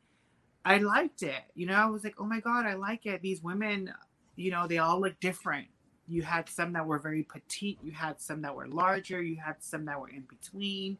i 0.64 0.78
liked 0.78 1.22
it 1.22 1.42
you 1.54 1.66
know 1.66 1.74
i 1.74 1.86
was 1.86 2.04
like 2.04 2.14
oh 2.18 2.24
my 2.24 2.40
god 2.40 2.66
i 2.66 2.74
like 2.74 3.06
it 3.06 3.22
these 3.22 3.42
women 3.42 3.92
you 4.36 4.50
know 4.50 4.66
they 4.66 4.78
all 4.78 5.00
look 5.00 5.18
different 5.20 5.66
you 6.08 6.22
had 6.22 6.48
some 6.48 6.72
that 6.72 6.84
were 6.84 6.98
very 6.98 7.22
petite 7.22 7.78
you 7.82 7.92
had 7.92 8.20
some 8.20 8.42
that 8.42 8.54
were 8.54 8.68
larger 8.68 9.22
you 9.22 9.36
had 9.36 9.56
some 9.60 9.84
that 9.84 10.00
were 10.00 10.08
in 10.08 10.22
between 10.28 10.98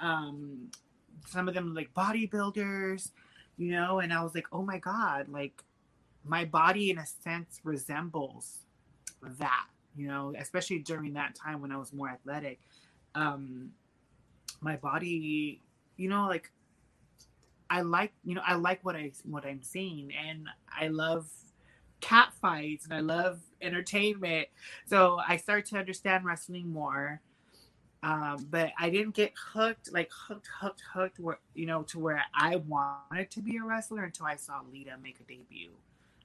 um 0.00 0.70
some 1.26 1.48
of 1.48 1.54
them 1.54 1.74
like 1.74 1.92
bodybuilders 1.94 3.10
you 3.58 3.72
know 3.72 3.98
and 4.00 4.12
i 4.12 4.22
was 4.22 4.34
like 4.34 4.46
oh 4.52 4.62
my 4.62 4.78
god 4.78 5.28
like 5.28 5.62
my 6.24 6.44
body 6.44 6.90
in 6.90 6.98
a 6.98 7.06
sense 7.06 7.60
resembles 7.64 8.58
that 9.22 9.66
you 9.96 10.06
know 10.08 10.32
especially 10.38 10.78
during 10.78 11.14
that 11.14 11.34
time 11.34 11.60
when 11.60 11.72
i 11.72 11.76
was 11.76 11.92
more 11.92 12.08
athletic 12.08 12.60
um 13.14 13.70
my 14.60 14.76
body 14.76 15.60
you 15.96 16.08
know 16.08 16.26
like 16.26 16.50
i 17.68 17.80
like 17.80 18.12
you 18.24 18.34
know 18.34 18.42
i 18.46 18.54
like 18.54 18.84
what 18.84 18.96
i 18.96 19.10
what 19.24 19.44
i'm 19.44 19.62
seeing 19.62 20.12
and 20.14 20.48
i 20.78 20.88
love 20.88 21.28
cat 22.00 22.32
fights 22.40 22.84
and 22.84 22.94
i 22.94 23.00
love 23.00 23.40
entertainment 23.60 24.48
so 24.86 25.18
i 25.26 25.36
started 25.36 25.66
to 25.66 25.76
understand 25.76 26.24
wrestling 26.24 26.68
more 26.72 27.20
um, 28.02 28.46
but 28.50 28.72
i 28.78 28.88
didn't 28.88 29.14
get 29.14 29.32
hooked 29.52 29.92
like 29.92 30.10
hooked 30.28 30.48
hooked 30.60 30.82
hooked 30.94 31.18
where 31.18 31.38
you 31.54 31.66
know 31.66 31.82
to 31.82 31.98
where 31.98 32.22
i 32.34 32.56
wanted 32.56 33.30
to 33.30 33.42
be 33.42 33.56
a 33.58 33.62
wrestler 33.64 34.04
until 34.04 34.26
i 34.26 34.36
saw 34.36 34.60
lita 34.72 34.96
make 35.02 35.20
a 35.20 35.24
debut 35.24 35.70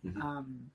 Mhm. 0.06 0.22
um, 0.22 0.72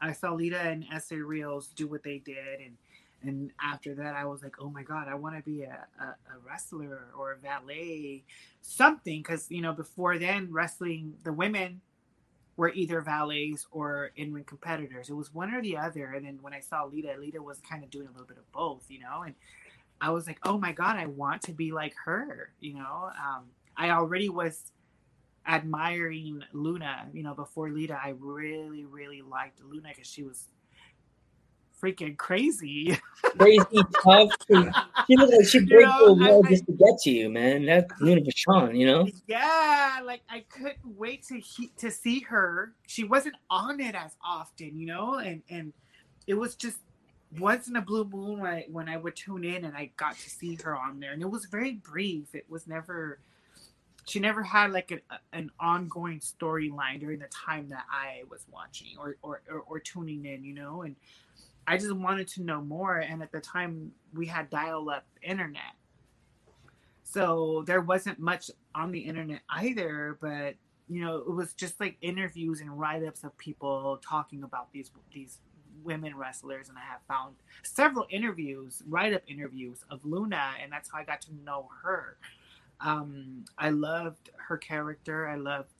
i 0.00 0.12
saw 0.12 0.32
lita 0.32 0.60
and 0.60 0.84
Essa 0.92 1.16
Rios 1.16 1.68
do 1.68 1.86
what 1.86 2.02
they 2.02 2.18
did 2.18 2.60
and 2.60 2.76
and 3.22 3.50
after 3.62 3.94
that 3.94 4.14
i 4.14 4.24
was 4.24 4.42
like 4.42 4.56
oh 4.60 4.70
my 4.70 4.82
god 4.82 5.08
i 5.08 5.14
want 5.14 5.36
to 5.36 5.42
be 5.42 5.62
a, 5.62 5.86
a, 6.00 6.04
a 6.04 6.38
wrestler 6.46 7.06
or 7.18 7.32
a 7.32 7.36
valet 7.36 8.24
something 8.62 9.20
because 9.20 9.50
you 9.50 9.60
know 9.60 9.72
before 9.72 10.18
then 10.18 10.48
wrestling 10.50 11.14
the 11.24 11.32
women 11.32 11.80
were 12.60 12.70
either 12.74 13.00
valets 13.00 13.66
or 13.70 14.10
in 14.16 14.34
ring 14.34 14.44
competitors. 14.44 15.08
It 15.08 15.14
was 15.14 15.32
one 15.32 15.54
or 15.54 15.62
the 15.62 15.78
other. 15.78 16.12
And 16.12 16.26
then 16.26 16.38
when 16.42 16.52
I 16.52 16.60
saw 16.60 16.84
Lita, 16.84 17.14
Lita 17.18 17.40
was 17.42 17.58
kind 17.60 17.82
of 17.82 17.88
doing 17.90 18.06
a 18.06 18.10
little 18.10 18.26
bit 18.26 18.36
of 18.36 18.52
both, 18.52 18.84
you 18.90 19.00
know, 19.00 19.22
and 19.22 19.34
I 19.98 20.10
was 20.10 20.26
like, 20.26 20.38
oh 20.42 20.58
my 20.58 20.72
God, 20.72 20.96
I 20.96 21.06
want 21.06 21.40
to 21.44 21.52
be 21.52 21.72
like 21.72 21.94
her, 22.04 22.52
you 22.60 22.74
know. 22.74 23.10
Um, 23.18 23.44
I 23.78 23.90
already 23.92 24.28
was 24.28 24.72
admiring 25.46 26.42
Luna, 26.52 27.08
you 27.12 27.22
know, 27.22 27.34
before 27.34 27.70
Lita. 27.70 27.98
I 28.02 28.14
really, 28.18 28.84
really 28.84 29.22
liked 29.22 29.60
Luna 29.62 29.88
because 29.88 30.06
she 30.08 30.22
was 30.22 30.46
freaking 31.82 32.16
crazy. 32.16 32.98
Crazy 33.38 33.64
tough. 34.02 34.30
She 35.06 35.16
looked 35.16 35.32
like 35.32 35.46
she 35.46 35.64
break 35.64 35.86
the 35.86 36.12
wall 36.12 36.42
just 36.42 36.66
to 36.66 36.72
get 36.72 36.98
to 37.02 37.10
you, 37.10 37.30
man. 37.30 37.64
That's 37.64 37.92
Luna 38.00 38.20
Vachon, 38.20 38.78
you 38.78 38.86
know? 38.86 39.08
Yeah, 39.26 40.00
like 40.04 40.22
I 40.28 40.44
couldn't 40.50 40.78
wait 40.84 41.24
to 41.28 41.38
he- 41.38 41.72
to 41.78 41.90
see 41.90 42.20
her. 42.20 42.74
She 42.86 43.04
wasn't 43.04 43.36
on 43.48 43.80
it 43.80 43.94
as 43.94 44.16
often, 44.24 44.78
you 44.78 44.86
know, 44.86 45.18
and 45.18 45.42
and 45.48 45.72
it 46.26 46.34
was 46.34 46.54
just 46.54 46.78
once 47.38 47.68
in 47.68 47.76
a 47.76 47.80
blue 47.80 48.04
moon 48.04 48.40
when 48.40 48.52
I, 48.52 48.66
when 48.70 48.88
I 48.88 48.96
would 48.96 49.14
tune 49.16 49.44
in 49.44 49.64
and 49.64 49.76
I 49.76 49.90
got 49.96 50.16
to 50.16 50.30
see 50.30 50.56
her 50.64 50.76
on 50.76 51.00
there, 51.00 51.12
and 51.12 51.22
it 51.22 51.30
was 51.30 51.46
very 51.46 51.72
brief. 51.72 52.34
It 52.34 52.46
was 52.48 52.66
never. 52.66 53.20
She 54.10 54.18
never 54.18 54.42
had 54.42 54.72
like 54.72 54.90
an, 54.90 55.00
uh, 55.10 55.18
an 55.32 55.50
ongoing 55.60 56.18
storyline 56.18 56.98
during 56.98 57.20
the 57.20 57.28
time 57.28 57.68
that 57.68 57.84
I 57.90 58.22
was 58.28 58.44
watching 58.50 58.96
or, 58.98 59.16
or, 59.22 59.42
or, 59.48 59.60
or 59.60 59.78
tuning 59.78 60.24
in, 60.24 60.44
you 60.44 60.52
know, 60.54 60.82
and 60.82 60.96
I 61.66 61.76
just 61.76 61.94
wanted 61.94 62.26
to 62.28 62.42
know 62.42 62.60
more. 62.60 62.98
And 62.98 63.22
at 63.22 63.30
the 63.30 63.40
time, 63.40 63.92
we 64.12 64.26
had 64.26 64.50
dial 64.50 64.90
up 64.90 65.04
internet. 65.22 65.74
So 67.04 67.62
there 67.66 67.80
wasn't 67.80 68.18
much 68.18 68.50
on 68.74 68.90
the 68.90 69.00
internet 69.00 69.42
either, 69.48 70.18
but 70.20 70.54
you 70.88 71.04
know, 71.04 71.18
it 71.18 71.30
was 71.30 71.52
just 71.52 71.78
like 71.78 71.96
interviews 72.00 72.60
and 72.60 72.78
write 72.78 73.04
ups 73.04 73.22
of 73.22 73.36
people 73.38 74.00
talking 74.02 74.42
about 74.42 74.72
these 74.72 74.90
these 75.14 75.38
women 75.84 76.16
wrestlers 76.16 76.68
and 76.68 76.76
I 76.76 76.82
have 76.82 77.00
found 77.08 77.36
several 77.62 78.06
interviews, 78.10 78.82
write 78.88 79.14
up 79.14 79.22
interviews 79.28 79.84
of 79.90 80.04
Luna, 80.04 80.54
and 80.62 80.70
that's 80.72 80.90
how 80.90 80.98
I 80.98 81.04
got 81.04 81.20
to 81.22 81.34
know 81.44 81.68
her. 81.82 82.16
Um, 82.84 83.44
I 83.58 83.70
loved 83.70 84.30
her 84.48 84.56
character. 84.56 85.28
I 85.28 85.36
loved 85.36 85.72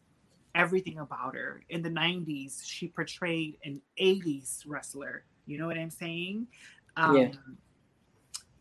everything 0.55 0.99
about 0.99 1.35
her. 1.35 1.63
In 1.69 1.83
the 1.83 1.91
90s, 1.91 2.63
she 2.65 2.89
portrayed 2.89 3.57
an 3.65 3.81
80s 3.99 4.63
wrestler 4.67 5.25
you 5.51 5.59
know 5.59 5.67
what 5.67 5.77
I'm 5.77 5.91
saying? 5.91 6.47
Um, 6.97 7.17
yeah. 7.17 7.33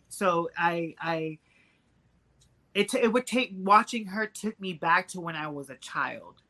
So 0.10 0.50
I, 0.58 0.96
I, 1.00 1.38
it, 2.74 2.92
it 2.96 3.14
would 3.14 3.28
take 3.28 3.52
watching 3.56 4.08
her 4.08 4.26
took 4.26 4.60
me 4.60 4.74
back 4.74 5.08
to 5.10 5.22
when 5.22 5.36
I 5.36 5.48
was 5.48 5.70
a 5.70 5.76
child 5.76 6.42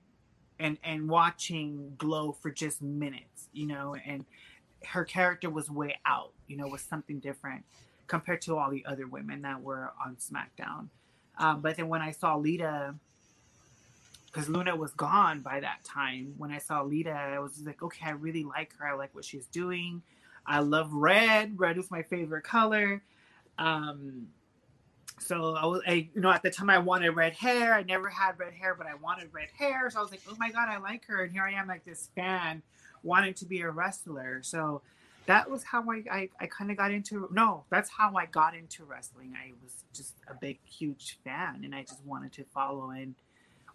and, 0.58 0.78
and 0.82 1.10
watching 1.10 1.94
Glow 1.98 2.32
for 2.32 2.52
just 2.52 2.82
minutes, 2.82 3.50
you 3.52 3.68
know, 3.68 3.98
and 4.06 4.24
her 4.86 5.04
character 5.04 5.50
was 5.50 5.70
way 5.70 5.98
out, 6.06 6.32
you 6.48 6.56
know, 6.56 6.68
was 6.68 6.82
something 6.82 7.20
different 7.20 7.66
compared 8.08 8.42
to 8.44 8.58
all 8.58 8.72
the 8.72 8.86
other 8.86 9.08
women 9.08 9.42
that 9.42 9.62
were 9.62 9.92
on 10.06 10.16
SmackDown. 10.16 10.88
Um, 11.40 11.62
but 11.62 11.78
then 11.78 11.88
when 11.88 12.02
I 12.02 12.12
saw 12.12 12.36
Lita, 12.36 12.94
because 14.28 14.50
Luna 14.50 14.76
was 14.76 14.92
gone 14.92 15.40
by 15.40 15.62
that 15.62 15.84
time, 15.84 16.36
when 16.38 16.52
I 16.52 16.60
saw 16.60 16.84
Lita, 16.84 17.12
I 17.12 17.40
was 17.40 17.62
like, 17.66 17.82
okay, 17.82 18.06
I 18.06 18.12
really 18.12 18.44
like 18.44 18.76
her. 18.78 18.88
I 18.88 18.94
like 18.94 19.16
what 19.16 19.26
she's 19.26 19.48
doing. 19.48 20.04
I 20.46 20.60
love 20.60 20.94
red. 20.94 21.58
Red 21.58 21.78
is 21.78 21.90
my 21.90 22.04
favorite 22.04 22.44
color. 22.44 23.02
Um, 23.58 24.28
so 25.20 25.56
I 25.56 25.66
was, 25.66 25.82
I, 25.88 26.10
you 26.14 26.22
know, 26.22 26.32
at 26.32 26.44
the 26.44 26.50
time 26.50 26.70
I 26.70 26.78
wanted 26.80 27.12
red 27.12 27.34
hair. 27.34 27.74
I 27.74 27.84
never 27.84 28.10
had 28.10 28.38
red 28.38 28.54
hair, 28.54 28.76
but 28.76 28.88
I 28.88 28.96
wanted 28.96 29.34
red 29.34 29.50
hair. 29.58 29.90
So 29.90 30.00
I 30.00 30.02
was 30.02 30.12
like, 30.12 30.22
oh 30.30 30.36
my 30.38 30.52
god, 30.52 30.70
I 30.70 30.78
like 30.78 31.06
her, 31.06 31.24
and 31.24 31.32
here 31.32 31.44
I 31.44 31.54
am, 31.54 31.68
like 31.68 31.86
this 31.86 32.10
fan, 32.16 32.62
wanting 33.04 33.34
to 33.36 33.46
be 33.46 33.62
a 33.62 33.70
wrestler. 33.70 34.42
So 34.44 34.82
that 35.30 35.50
was 35.50 35.64
how 35.64 35.86
I, 35.92 36.04
I, 36.12 36.30
I 36.42 36.48
kind 36.48 36.72
of 36.72 36.78
got 36.78 36.92
into. 36.92 37.30
No, 37.32 37.64
that's 37.70 37.92
how 37.92 38.16
I 38.16 38.26
got 38.26 38.56
into 38.56 38.84
wrestling. 38.84 39.36
I 39.36 39.54
was 39.64 39.84
just 39.94 40.16
a 40.28 40.34
big, 40.34 40.60
huge 40.66 41.20
fan, 41.24 41.62
and 41.64 41.76
I 41.76 41.84
just 41.84 42.04
wanted 42.04 42.34
to 42.34 42.46
follow 42.46 42.90
in, 42.90 43.14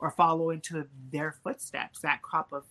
or 0.00 0.10
follow 0.10 0.50
into 0.50 0.84
their 1.12 1.32
footsteps. 1.44 2.00
That 2.00 2.22
crop 2.22 2.52
of 2.52 2.64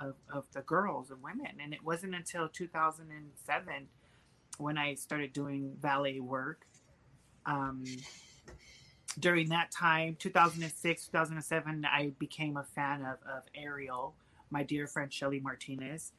of, 0.00 0.14
of 0.32 0.44
the 0.52 0.60
girls 0.60 1.10
and 1.10 1.20
women. 1.20 1.58
And 1.62 1.72
it 1.72 1.84
wasn't 1.84 2.14
until 2.14 2.48
2007 2.48 3.88
when 4.58 4.78
I 4.78 4.94
started 4.94 5.32
doing 5.32 5.76
valet 5.80 6.20
work. 6.20 6.66
Um, 7.44 7.84
during 9.18 9.48
that 9.48 9.70
time, 9.70 10.16
2006, 10.18 11.06
2007, 11.06 11.84
I 11.84 12.12
became 12.18 12.56
a 12.56 12.64
fan 12.64 13.00
of, 13.00 13.18
of 13.28 13.42
Ariel, 13.54 14.14
my 14.50 14.62
dear 14.62 14.86
friend 14.86 15.12
Shelly 15.12 15.40
Martinez. 15.40 16.12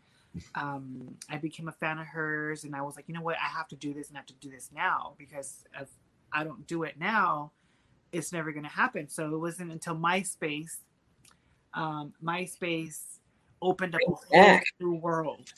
Um, 0.55 1.15
I 1.29 1.37
became 1.37 1.67
a 1.67 1.71
fan 1.71 1.97
of 1.97 2.05
hers, 2.05 2.63
and 2.63 2.75
I 2.75 2.81
was 2.81 2.95
like, 2.95 3.05
you 3.07 3.13
know 3.13 3.21
what, 3.21 3.37
I 3.37 3.47
have 3.47 3.67
to 3.69 3.75
do 3.75 3.93
this 3.93 4.09
and 4.09 4.17
I 4.17 4.19
have 4.19 4.27
to 4.27 4.33
do 4.35 4.49
this 4.49 4.69
now 4.73 5.15
because 5.17 5.63
if 5.79 5.89
I 6.31 6.43
don't 6.43 6.65
do 6.67 6.83
it 6.83 6.99
now, 6.99 7.51
it's 8.11 8.31
never 8.31 8.51
going 8.51 8.63
to 8.63 8.69
happen. 8.69 9.07
So 9.09 9.33
it 9.33 9.37
wasn't 9.37 9.71
until 9.71 9.95
MySpace, 9.95 10.77
um, 11.73 12.13
MySpace 12.23 13.19
opened 13.61 13.95
up 13.95 14.01
a 14.07 14.13
whole 14.13 14.59
new 14.79 14.93
world. 14.95 15.51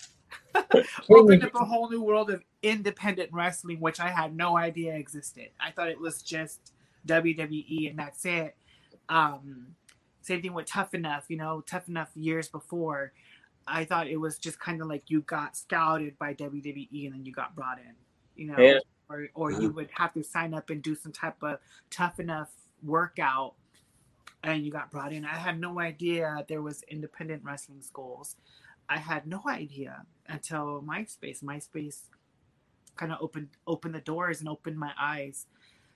opened 1.10 1.44
up 1.44 1.56
a 1.56 1.66
whole 1.66 1.90
new 1.90 2.02
world 2.02 2.30
of 2.30 2.44
independent 2.64 3.30
wrestling, 3.32 3.80
which 3.80 4.00
I 4.00 4.10
had 4.10 4.36
no 4.36 4.58
idea 4.58 4.96
existed. 4.96 5.50
I 5.60 5.72
thought 5.72 5.90
it 5.90 6.00
was 6.00 6.22
just 6.22 6.74
WWE 7.08 7.90
and 7.90 8.00
that's 8.00 8.26
it. 8.26 8.56
Um, 9.10 9.68
same 10.22 10.42
thing 10.42 10.54
with 10.54 10.68
Tough 10.68 10.94
Enough, 10.94 11.26
you 11.30 11.38
know, 11.38 11.62
Tough 11.62 11.88
Enough 11.88 12.10
years 12.16 12.48
before. 12.48 13.12
I 13.68 13.86
thought 13.86 14.08
it 14.08 14.18
was 14.18 14.38
just 14.38 14.60
kind 14.60 14.82
of 14.82 14.88
like 14.88 15.10
you 15.10 15.22
got 15.22 15.56
scouted 15.56 16.18
by 16.18 16.34
WWE 16.34 17.06
and 17.06 17.14
then 17.14 17.26
you 17.26 17.32
got 17.32 17.56
brought 17.56 17.80
in, 17.80 17.94
you 18.36 18.48
know, 18.48 18.58
yeah. 18.58 18.80
or, 19.10 19.28
or 19.34 19.52
you 19.52 19.70
would 19.72 19.90
have 19.94 20.14
to 20.14 20.24
sign 20.24 20.54
up 20.54 20.70
and 20.70 20.82
do 20.82 20.96
some 20.96 21.12
type 21.12 21.42
of 21.44 21.60
Tough 21.90 22.20
Enough 22.20 22.50
workout 22.84 23.54
and 24.44 24.66
you 24.66 24.72
got 24.72 24.92
brought 24.92 25.14
in. 25.14 25.26
I 25.26 25.36
had 25.36 25.60
no 25.60 25.80
idea 25.80 26.44
there 26.48 26.62
was 26.62 26.84
independent 26.90 27.44
wrestling 27.44 27.82
schools. 27.82 28.36
I 28.90 28.98
had 28.98 29.28
no 29.28 29.42
idea 29.48 30.04
until 30.28 30.84
MySpace. 30.86 31.44
MySpace 31.44 32.00
kind 32.98 33.12
of 33.12 33.20
opened 33.22 33.50
opened 33.68 33.96
the 33.96 34.02
doors 34.02 34.40
and 34.40 34.50
opened 34.50 34.78
my 34.78 34.92
eyes. 35.00 35.46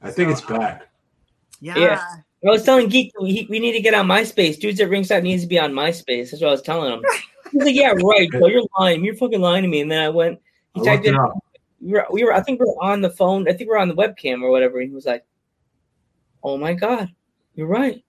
I 0.02 0.12
think 0.12 0.32
it's 0.32 0.44
uh, 0.44 0.58
back. 0.58 0.90
Yeah. 1.60 1.78
yeah. 1.78 2.04
I 2.46 2.52
was 2.52 2.64
telling 2.64 2.90
Geek 2.90 3.12
we, 3.20 3.48
we 3.50 3.60
need 3.60 3.74
to 3.74 3.82
get 3.82 3.94
on 3.94 4.08
MySpace. 4.08 4.60
Dudes 4.60 4.80
at 4.80 4.90
ringside 4.90 5.24
needs 5.24 5.44
to 5.44 5.48
be 5.48 5.60
on 5.60 5.74
MySpace. 5.74 6.32
That's 6.32 6.42
what 6.42 6.50
I 6.50 6.52
was 6.52 6.62
telling 6.62 6.94
him. 6.94 7.04
He's 7.52 7.64
like, 7.64 7.76
"Yeah, 7.76 7.94
right. 8.04 8.30
So 8.40 8.48
you're 8.48 8.64
lying. 8.78 9.04
You're 9.04 9.16
fucking 9.16 9.42
lying 9.42 9.64
to 9.64 9.68
me." 9.68 9.82
And 9.82 9.92
then 9.92 10.04
I 10.04 10.10
went. 10.10 10.40
He 10.74 10.82
I 10.82 10.84
typed 10.84 11.06
in. 11.06 11.18
We 11.82 11.94
were, 11.94 12.06
we 12.12 12.24
were. 12.24 12.34
I 12.34 12.42
think 12.42 12.60
we 12.60 12.66
are 12.66 12.92
on 12.92 13.02
the 13.02 13.10
phone. 13.10 13.48
I 13.48 13.54
think 13.54 13.70
we 13.70 13.76
are 13.76 13.80
on 13.80 13.88
the 13.88 13.96
webcam 13.96 14.42
or 14.42 14.50
whatever. 14.50 14.80
And 14.80 14.90
he 14.90 14.96
was 14.96 15.06
like, 15.06 15.26
"Oh 16.44 16.58
my 16.58 16.74
god, 16.74 17.10
you're 17.56 17.68
right." 17.68 18.04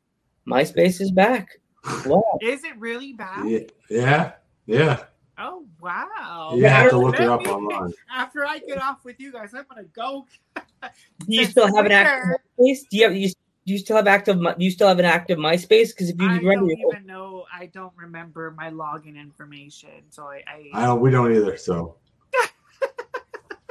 MySpace 0.47 1.01
is 1.01 1.11
back. 1.11 1.59
Wow. 2.05 2.39
Is 2.43 2.65
it 2.65 2.77
really 2.79 3.13
back? 3.13 3.45
Yeah. 3.89 4.33
Yeah. 4.67 5.05
Oh 5.39 5.65
wow! 5.81 6.55
You 6.57 6.65
have 6.67 6.91
to 6.91 6.99
look 6.99 7.21
it 7.21 7.29
up 7.29 7.47
online. 7.47 7.93
After 8.11 8.45
I 8.45 8.59
get 8.59 8.83
off 8.83 9.05
with 9.05 9.21
you 9.21 9.31
guys, 9.31 9.55
I'm 9.55 9.67
gonna 9.69 9.85
go. 9.85 10.27
do 10.57 10.91
you 11.29 11.45
still 11.45 11.73
have 11.73 11.85
an 11.85 11.93
active 11.93 12.41
MySpace? 12.59 12.79
Do 12.91 12.97
you 12.97 13.05
have 13.05 13.15
you, 13.15 13.31
do 13.67 13.73
you 13.73 13.79
still 13.79 13.97
have 13.97 14.07
active? 14.07 14.41
Do 14.41 14.55
you 14.59 14.71
still 14.71 14.89
have 14.89 14.99
an 14.99 15.05
active 15.05 15.39
MySpace? 15.39 15.89
Because 15.89 16.11
if 16.11 16.21
you 16.21 16.29
I 16.29 16.37
remember, 16.37 16.67
don't 16.67 16.95
even 16.95 17.07
know. 17.07 17.45
I 17.53 17.67
don't 17.67 17.93
remember 17.97 18.55
my 18.57 18.71
login 18.71 19.17
information, 19.17 20.05
so 20.11 20.25
I. 20.25 20.43
I, 20.47 20.71
I 20.73 20.87
don't. 20.87 21.01
We 21.01 21.11
don't 21.11 21.35
either. 21.35 21.57
So. 21.57 21.97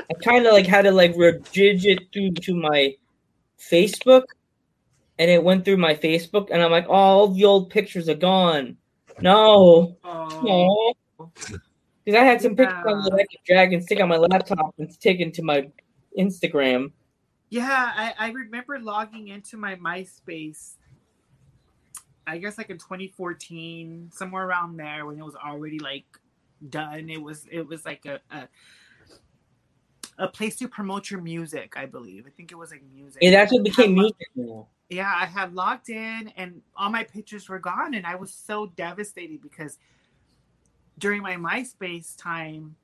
I 0.07 0.13
kind 0.23 0.45
of 0.45 0.53
like 0.53 0.67
had 0.67 0.83
to 0.83 0.91
like 0.91 1.15
rejig 1.15 1.85
it 1.85 2.11
to 2.11 2.31
to 2.31 2.55
my 2.55 2.93
Facebook 3.59 4.23
and 5.17 5.31
it 5.31 5.43
went 5.43 5.65
through 5.65 5.77
my 5.77 5.95
Facebook, 5.95 6.49
and 6.51 6.61
I'm 6.61 6.71
like, 6.71 6.87
oh, 6.89 6.93
all 6.93 7.27
the 7.29 7.45
old 7.45 7.69
pictures 7.69 8.09
are 8.09 8.15
gone. 8.15 8.77
No, 9.21 9.97
oh. 10.03 10.41
no, 10.43 11.31
because 12.03 12.19
I 12.19 12.23
had 12.23 12.41
some 12.41 12.51
yeah. 12.51 12.65
pictures 12.65 13.05
that 13.05 13.13
I 13.13 13.19
could 13.19 13.39
drag 13.45 13.73
and 13.73 13.81
stick 13.81 14.01
on 14.01 14.09
my 14.09 14.17
laptop 14.17 14.75
and 14.77 14.91
stick 14.91 15.19
into 15.19 15.41
my 15.41 15.69
Instagram. 16.19 16.91
Yeah, 17.55 17.91
I, 17.95 18.13
I 18.19 18.31
remember 18.31 18.79
logging 18.79 19.29
into 19.29 19.55
my 19.55 19.75
MySpace. 19.75 20.73
I 22.27 22.37
guess 22.37 22.57
like 22.57 22.69
in 22.69 22.77
2014, 22.77 24.09
somewhere 24.13 24.45
around 24.45 24.77
there, 24.77 25.05
when 25.05 25.17
it 25.17 25.23
was 25.23 25.35
already 25.35 25.79
like 25.79 26.05
done. 26.69 27.09
It 27.09 27.21
was 27.21 27.45
it 27.49 27.65
was 27.65 27.85
like 27.85 28.05
a, 28.05 28.19
a 28.31 28.47
a 30.17 30.27
place 30.27 30.57
to 30.57 30.67
promote 30.67 31.09
your 31.09 31.21
music, 31.21 31.75
I 31.77 31.85
believe. 31.85 32.25
I 32.27 32.29
think 32.31 32.51
it 32.51 32.55
was 32.55 32.71
like 32.71 32.83
music. 32.93 33.19
It 33.21 33.33
actually 33.33 33.61
became 33.61 33.93
music 33.93 34.27
yeah, 34.89 35.13
I 35.15 35.25
had 35.25 35.53
logged 35.53 35.89
in 35.89 36.31
and 36.37 36.61
all 36.75 36.89
my 36.89 37.03
pictures 37.03 37.49
were 37.49 37.59
gone. 37.59 37.93
And 37.93 38.05
I 38.05 38.15
was 38.15 38.31
so 38.31 38.67
devastated 38.67 39.41
because 39.41 39.77
during 40.99 41.21
my 41.21 41.35
MySpace 41.35 42.15
time, 42.15 42.75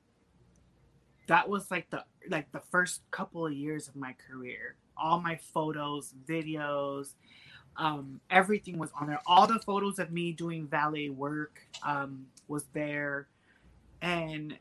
that 1.28 1.48
was 1.48 1.70
like 1.70 1.90
the 1.90 2.04
like 2.28 2.50
the 2.52 2.60
first 2.70 3.02
couple 3.10 3.46
of 3.46 3.52
years 3.52 3.88
of 3.88 3.96
my 3.96 4.14
career. 4.28 4.76
All 4.96 5.20
my 5.20 5.36
photos, 5.36 6.14
videos, 6.26 7.14
Um, 7.76 8.20
everything 8.30 8.78
was 8.78 8.90
on 9.00 9.06
there. 9.06 9.20
All 9.26 9.46
the 9.46 9.58
photos 9.60 9.98
of 9.98 10.12
me 10.12 10.32
doing 10.32 10.66
valet 10.66 11.08
work 11.08 11.58
um, 11.82 12.26
was 12.46 12.64
there, 12.74 13.28
and 14.02 14.58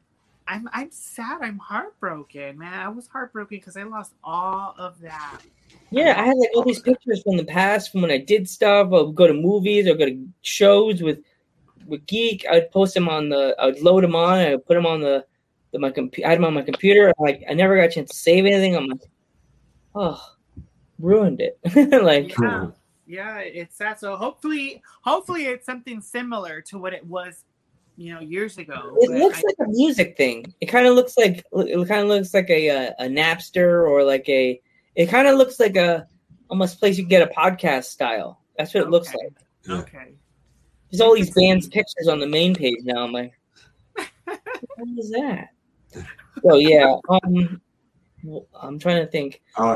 I'm 0.48 0.70
I'm 0.72 0.92
sad. 0.92 1.42
I'm 1.42 1.58
heartbroken, 1.58 2.58
man. 2.58 2.74
I 2.74 2.88
was 2.88 3.08
heartbroken 3.08 3.58
because 3.58 3.76
I 3.76 3.84
lost 3.84 4.14
all 4.24 4.76
of 4.78 5.00
that. 5.02 5.42
Yeah, 5.90 6.16
I 6.18 6.26
had 6.26 6.38
like 6.38 6.52
all 6.56 6.64
these 6.64 6.80
pictures 6.80 7.22
from 7.22 7.36
the 7.36 7.44
past 7.44 7.92
from 7.92 8.02
when 8.02 8.12
I 8.12 8.18
did 8.18 8.48
stuff. 8.48 8.88
I 8.88 9.02
would 9.02 9.16
go 9.16 9.28
to 9.28 9.34
movies 9.34 9.88
or 9.88 9.96
go 9.96 10.06
to 10.06 10.28
shows 10.42 11.04
with 11.04 11.20
with 11.86 12.06
Geek. 12.06 12.46
I'd 12.50 12.72
post 12.72 12.94
them 12.94 13.10
on 13.10 13.28
the. 13.28 13.56
I 13.60 13.66
would 13.66 13.82
load 13.82 14.06
them 14.06 14.16
on. 14.16 14.40
I 14.40 14.56
would 14.56 14.66
put 14.66 14.76
them 14.76 14.86
on 14.86 15.02
the 15.02 15.26
my 15.80 15.92
computer. 15.92 16.28
I 16.28 16.32
had 16.32 16.38
them 16.40 16.46
on 16.46 16.54
my 16.54 16.62
computer. 16.62 17.14
Like 17.20 17.44
I 17.50 17.54
never 17.54 17.76
got 17.76 17.86
a 17.86 17.92
chance 17.92 18.10
to 18.12 18.16
save 18.18 18.46
anything. 18.46 18.76
I'm 18.76 18.88
like, 18.88 19.02
oh, 19.96 20.22
ruined 21.00 21.42
it. 21.42 21.60
like 22.04 22.34
yeah, 22.40 22.68
yeah, 23.06 23.38
it's 23.40 23.78
sad. 23.78 24.00
So 24.00 24.16
hopefully, 24.16 24.82
hopefully 25.02 25.46
it's 25.46 25.66
something 25.66 26.02
similar 26.02 26.62
to 26.62 26.78
what 26.78 26.94
it 26.94 27.06
was, 27.06 27.44
you 27.98 28.14
know, 28.14 28.20
years 28.20 28.58
ago. 28.58 28.96
it 29.00 29.12
looks 29.12 29.40
I- 29.40 29.44
like 29.48 29.68
a 29.68 29.72
music 29.72 30.18
thing. 30.18 30.54
It 30.62 30.68
kind 30.68 30.88
of 30.88 30.96
looks 30.96 31.18
like 31.18 31.44
it 31.54 31.88
kind 31.88 32.02
of 32.02 32.08
looks 32.08 32.34
like 32.34 32.50
a, 32.50 32.68
a 32.68 32.96
a 33.00 33.06
Napster 33.08 33.88
or 33.90 34.04
like 34.04 34.28
a. 34.30 34.62
It 34.96 35.08
kind 35.08 35.28
of 35.28 35.38
looks 35.38 35.60
like 35.60 35.78
a 35.78 36.08
almost 36.50 36.80
place 36.80 36.98
you 36.98 37.06
get 37.06 37.22
a 37.22 37.34
podcast 37.34 37.86
style. 37.86 38.42
That's 38.58 38.74
what 38.74 38.84
it 38.84 38.90
looks 38.90 39.08
like. 39.14 39.34
Yeah. 39.68 39.76
okay. 39.76 40.16
There's 40.92 41.00
all 41.02 41.16
these 41.16 41.32
bands' 41.34 41.70
pictures 41.70 42.10
on 42.10 42.20
the 42.20 42.28
main 42.28 42.54
page 42.54 42.80
now. 42.84 43.04
I'm 43.06 43.14
like, 43.14 43.32
what 44.26 44.40
is 44.98 45.10
that? 45.12 45.48
So 46.44 46.56
yeah, 46.56 46.96
um, 47.10 47.62
I'm 48.62 48.80
trying 48.80 49.06
to 49.06 49.12
think. 49.12 49.42
Oh. 49.58 49.76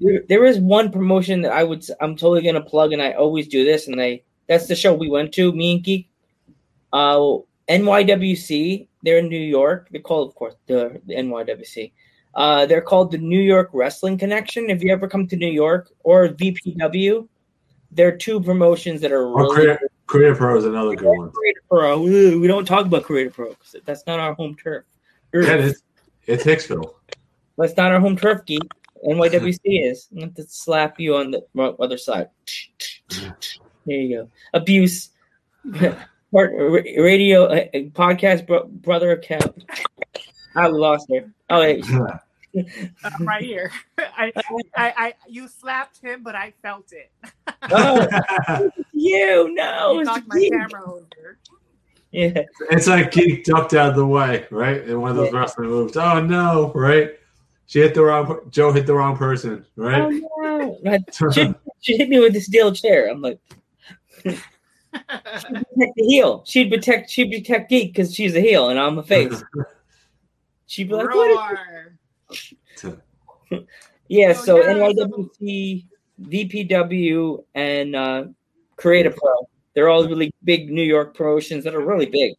There, 0.00 0.22
there 0.28 0.44
is 0.44 0.58
one 0.58 0.90
promotion 0.90 1.42
that 1.42 1.52
I 1.52 1.62
would 1.62 1.84
I'm 2.00 2.16
totally 2.16 2.42
gonna 2.42 2.60
plug, 2.60 2.92
and 2.92 3.02
I 3.02 3.12
always 3.12 3.46
do 3.48 3.64
this, 3.64 3.88
and 3.88 4.00
I 4.00 4.22
that's 4.48 4.66
the 4.66 4.74
show 4.74 4.94
we 4.94 5.08
went 5.08 5.32
to, 5.34 5.52
me 5.52 5.74
and 5.74 5.84
Geek. 5.84 6.08
Uh, 6.92 7.38
NYWC. 7.68 8.88
They're 9.02 9.18
in 9.18 9.28
New 9.28 9.40
York. 9.40 9.88
They're 9.90 10.00
called, 10.00 10.28
of 10.28 10.34
course, 10.34 10.54
the, 10.66 11.00
the 11.06 11.14
NYWC. 11.14 11.92
Uh, 12.34 12.66
they're 12.66 12.80
called 12.80 13.10
the 13.10 13.18
New 13.18 13.40
York 13.40 13.70
Wrestling 13.72 14.16
Connection. 14.18 14.70
If 14.70 14.82
you 14.82 14.92
ever 14.92 15.08
come 15.08 15.26
to 15.28 15.36
New 15.36 15.50
York 15.50 15.90
or 16.04 16.28
VPW, 16.28 17.28
they're 17.90 18.16
two 18.16 18.40
promotions 18.40 19.00
that 19.00 19.12
are 19.12 19.26
Or 19.26 19.42
really 19.42 19.54
Korea, 19.54 19.78
Create-A-Pro 20.06 20.56
is 20.56 20.64
another 20.64 20.94
good 20.94 21.06
one. 21.06 21.30
Create-A-Pro. 21.30 22.02
We 22.38 22.46
don't 22.46 22.64
talk 22.64 22.86
about 22.86 23.04
Create-A-Pro 23.04 23.54
'cause 23.54 23.76
that's 23.84 24.06
not 24.06 24.20
our 24.20 24.34
home 24.34 24.54
turf. 24.54 24.84
Yeah, 25.34 25.54
it's, 25.54 25.82
it's 26.26 26.44
Hicksville. 26.44 26.94
That's 27.56 27.76
not 27.76 27.92
our 27.92 28.00
home 28.00 28.16
turf, 28.16 28.44
geek. 28.46 28.62
NYWC 29.06 29.60
is. 29.64 30.08
I'm 30.12 30.18
going 30.18 30.34
to 30.34 30.44
slap 30.44 31.00
you 31.00 31.16
on 31.16 31.32
the 31.32 31.44
other 31.80 31.98
side. 31.98 32.28
There 33.10 33.96
you 33.96 34.16
go. 34.16 34.30
Abuse. 34.54 35.10
Part, 36.32 36.52
radio 36.52 37.44
uh, 37.44 37.66
uh, 37.74 37.78
podcast 37.90 38.46
bro- 38.46 38.66
brother 38.66 39.12
account. 39.12 39.64
I 40.54 40.66
lost 40.68 41.10
her. 41.12 41.30
Oh, 41.50 41.60
wait. 41.60 41.84
I'm 43.04 43.26
right 43.26 43.42
here. 43.42 43.70
I, 43.98 44.32
I, 44.76 44.94
I, 44.96 45.14
you 45.28 45.48
slapped 45.48 46.00
him, 46.00 46.22
but 46.22 46.34
I 46.34 46.52
felt 46.62 46.92
it. 46.92 47.12
Oh, 47.70 48.70
you 48.92 49.54
no. 49.54 49.98
you 49.98 50.04
knocked 50.04 50.28
my 50.28 50.48
camera 50.50 50.90
over. 50.90 51.38
Yeah. 52.14 52.42
It's 52.70 52.86
like 52.88 53.10
Geek 53.10 53.42
ducked 53.44 53.72
out 53.72 53.88
of 53.90 53.96
the 53.96 54.06
way, 54.06 54.44
right? 54.50 54.86
In 54.86 55.00
one 55.00 55.10
of 55.12 55.16
those 55.16 55.32
wrestling 55.32 55.70
moves. 55.70 55.96
Oh 55.96 56.20
no, 56.20 56.70
right? 56.74 57.12
She 57.64 57.78
hit 57.80 57.94
the 57.94 58.02
wrong. 58.04 58.40
Joe 58.50 58.70
hit 58.70 58.86
the 58.86 58.92
wrong 58.94 59.16
person, 59.16 59.64
Oh, 59.78 59.82
right? 59.82 60.22
no. 60.82 60.98
She, 61.32 61.54
she 61.80 61.96
hit 61.96 62.10
me 62.10 62.20
with 62.20 62.34
the 62.34 62.40
steel 62.40 62.70
chair. 62.72 63.08
I'm 63.10 63.22
like, 63.22 63.38
protect 64.22 64.44
the 65.72 65.92
heel. 65.96 66.42
She'd 66.46 66.70
protect. 66.70 67.08
She'd 67.08 67.30
protect 67.32 67.70
Geek 67.70 67.94
because 67.94 68.14
she's 68.14 68.36
a 68.36 68.40
heel 68.40 68.68
and 68.68 68.78
I'm 68.78 68.98
a 68.98 69.02
face. 69.02 69.42
She'd 70.66 70.88
be 70.88 70.94
like, 70.94 71.14
"What?" 71.14 71.58
Yeah. 74.08 74.28
Oh, 74.36 74.44
So 74.44 74.56
yeah, 74.58 74.74
NYWC, 74.74 75.86
VPW, 76.22 77.44
and 77.54 77.96
uh, 77.96 78.24
Create-A-Pro. 78.76 79.48
They're 79.74 79.88
all 79.88 80.06
really 80.06 80.32
big 80.44 80.70
New 80.70 80.82
York 80.82 81.14
promotions 81.14 81.64
that 81.64 81.74
are 81.74 81.80
really 81.80 82.06
big, 82.06 82.34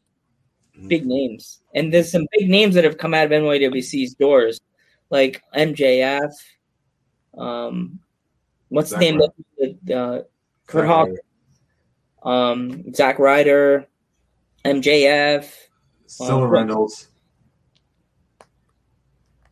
big 0.88 1.06
names. 1.06 1.62
And 1.74 1.92
there's 1.94 2.12
some 2.12 2.28
big 2.38 2.50
names 2.50 2.76
that 2.76 2.84
have 2.84 2.98
come 2.98 3.14
out 3.14 3.26
of 3.26 3.32
NYWC's 3.32 4.14
doors, 4.16 4.62
like 5.10 5.42
MJF. 5.56 6.32
Um, 7.38 8.00
what's 8.70 8.92
Zack 8.92 9.00
the 9.00 9.12
name? 9.12 9.22
of 9.22 9.32
the 9.84 9.94
uh, 9.96 10.22
Kurt 10.68 10.86
Hawkins. 10.86 11.20
um, 12.24 12.94
Zack 12.94 13.18
Ryder, 13.20 13.88
MJF. 14.66 15.52
Silver 16.06 16.48
Reynolds. 16.48 17.08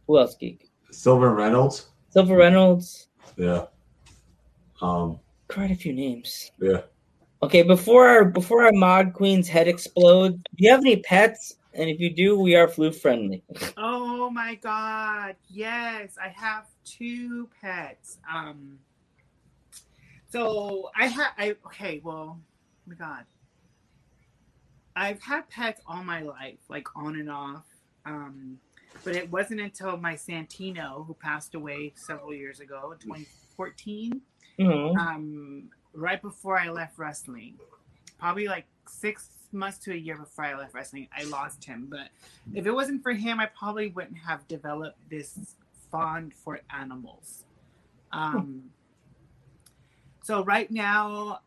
Who 0.06 0.20
else? 0.20 0.36
Geek? 0.36 0.70
Silver 0.92 1.34
Reynolds. 1.34 1.88
Silver 2.10 2.36
Reynolds. 2.36 3.08
Yeah. 3.38 3.66
Um. 4.82 5.20
Quite 5.48 5.72
a 5.72 5.76
few 5.76 5.94
names. 5.94 6.52
Yeah. 6.62 6.82
Okay, 7.44 7.64
before 7.64 8.08
our 8.08 8.26
before 8.26 8.66
our 8.66 8.72
mod 8.72 9.14
queen's 9.14 9.48
head 9.48 9.68
explodes, 9.68 10.36
do 10.36 10.64
you 10.64 10.70
have 10.72 10.82
any 10.82 10.98
pets? 10.98 11.56
And 11.74 11.90
if 11.90 12.00
you 12.00 12.14
do, 12.14 12.40
we 12.40 12.56
are 12.56 12.68
flu 12.68 12.92
friendly. 12.92 13.44
Oh 13.78 14.30
my 14.30 14.56
god. 14.56 15.36
Yes, 15.50 16.16
I 16.22 16.28
have 16.30 16.68
two 16.86 17.50
pets. 17.62 18.20
Um 18.32 18.78
so 20.30 20.90
I 20.96 21.08
have 21.08 21.32
I 21.38 21.56
okay, 21.66 22.00
well, 22.04 22.38
oh 22.40 22.42
my 22.86 22.96
god. 22.96 23.26
I've 24.96 25.22
had 25.22 25.50
pets 25.50 25.82
all 25.88 26.04
my 26.04 26.22
life, 26.22 26.60
like 26.70 26.88
on 26.96 27.16
and 27.16 27.30
off. 27.30 27.66
Um 28.06 28.60
but 29.04 29.16
it 29.16 29.32
wasn't 29.32 29.62
until 29.62 29.98
my 29.98 30.14
Santino, 30.14 31.06
who 31.08 31.16
passed 31.16 31.56
away 31.56 31.94
several 31.96 32.34
years 32.34 32.60
ago, 32.60 32.94
2014, 33.00 34.22
Mhm. 34.60 34.98
um, 34.98 35.70
right 35.94 36.22
before 36.22 36.58
I 36.58 36.70
left 36.70 36.98
wrestling, 36.98 37.56
probably 38.20 38.48
like 38.48 38.66
six 38.88 39.30
months 39.52 39.78
to 39.80 39.92
a 39.92 39.96
year 39.96 40.18
before 40.18 40.46
I 40.46 40.58
left 40.58 40.74
wrestling, 40.74 41.08
I 41.16 41.24
lost 41.26 41.64
him. 41.64 41.88
But 41.90 42.10
if 42.54 42.66
it 42.66 42.72
wasn't 42.72 43.04
for 43.04 43.12
him, 43.12 43.40
I 43.40 43.48
probably 43.48 43.90
wouldn't 43.90 44.18
have 44.18 44.48
developed 44.48 44.98
this 45.10 45.38
fond 45.92 46.34
for 46.34 46.62
animals. 46.74 47.44
Um, 48.12 48.64
so 50.24 50.44
right 50.44 50.70
now, 50.72 51.40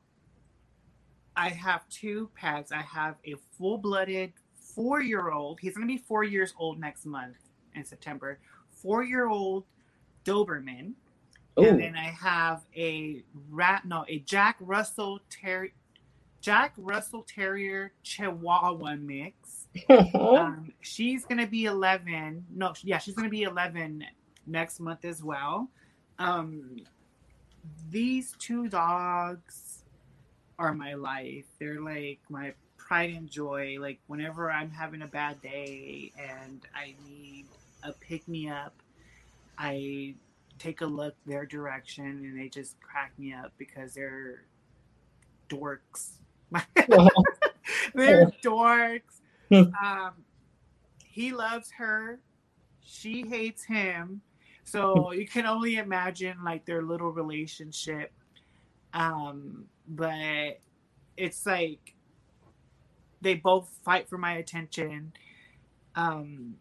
I 1.37 1.49
have 1.49 1.89
two 1.89 2.31
pets. 2.35 2.73
I 2.73 2.83
have 2.83 3.17
a 3.25 3.35
full-blooded 3.59 4.33
four-year-old. 4.55 5.61
He's 5.61 5.75
going 5.75 5.87
to 5.87 5.93
be 5.93 5.99
four 5.99 6.25
years 6.25 6.55
old 6.59 6.79
next 6.79 7.07
month 7.07 7.37
in 7.75 7.85
September. 7.85 8.39
Four-year-old 8.71 9.65
Doberman. 10.25 10.93
Ooh. 11.59 11.65
And 11.65 11.81
then 11.81 11.97
I 11.97 12.11
have 12.11 12.65
a 12.77 13.23
rat, 13.51 13.85
no, 13.85 14.05
a 14.09 14.19
Jack 14.21 14.57
Russell 14.61 15.21
Ter- 15.31 15.71
Jack 16.41 16.75
Russell 16.77 17.23
Terrier 17.23 17.93
Chihuahua 18.03 18.97
mix. 18.97 19.69
Um, 20.15 20.73
she's 20.81 21.25
gonna 21.25 21.47
be 21.47 21.65
11. 21.65 22.47
No, 22.55 22.75
yeah, 22.83 22.99
she's 22.99 23.15
gonna 23.15 23.29
be 23.29 23.43
11 23.43 24.05
next 24.47 24.81
month 24.81 25.05
as 25.05 25.23
well. 25.23 25.69
Um, 26.19 26.83
these 27.91 28.35
two 28.39 28.69
dogs 28.69 29.83
are 30.59 30.75
my 30.75 30.95
life. 30.95 31.45
They're 31.59 31.81
like 31.81 32.21
my 32.29 32.55
pride 32.77 33.11
and 33.15 33.29
joy. 33.29 33.77
Like 33.81 33.99
whenever 34.07 34.51
I'm 34.51 34.71
having 34.71 35.03
a 35.03 35.07
bad 35.07 35.41
day 35.41 36.13
and 36.19 36.61
I 36.75 36.95
need 37.09 37.47
a 37.83 37.93
pick 37.93 38.27
me 38.29 38.49
up, 38.49 38.75
I 39.59 40.15
take 40.59 40.81
a 40.81 40.87
look 40.87 41.15
their 41.27 41.47
direction 41.47 42.05
and 42.05 42.39
they 42.39 42.49
just 42.49 42.81
crack 42.81 43.13
me 43.19 43.33
up 43.33 43.53
because 43.59 43.95
they're 43.95 44.45
dorks. 45.49 46.19
they're 47.95 48.31
dorks. 48.45 49.21
Um, 49.53 50.13
he 51.05 51.33
loves 51.33 51.71
her. 51.79 52.21
She 52.81 53.27
hates 53.27 53.65
him. 53.65 54.21
So 54.65 55.13
you 55.13 55.27
can 55.27 55.47
only 55.47 55.77
imagine 55.77 56.39
like 56.45 56.65
their 56.65 56.83
little 56.83 57.11
relationship. 57.11 58.13
Um, 58.93 59.67
but 59.87 60.61
it's 61.17 61.45
like 61.45 61.95
they 63.21 63.35
both 63.35 63.69
fight 63.85 64.09
for 64.09 64.19
my 64.19 64.35
attention. 64.35 65.13
Um, 65.95 66.57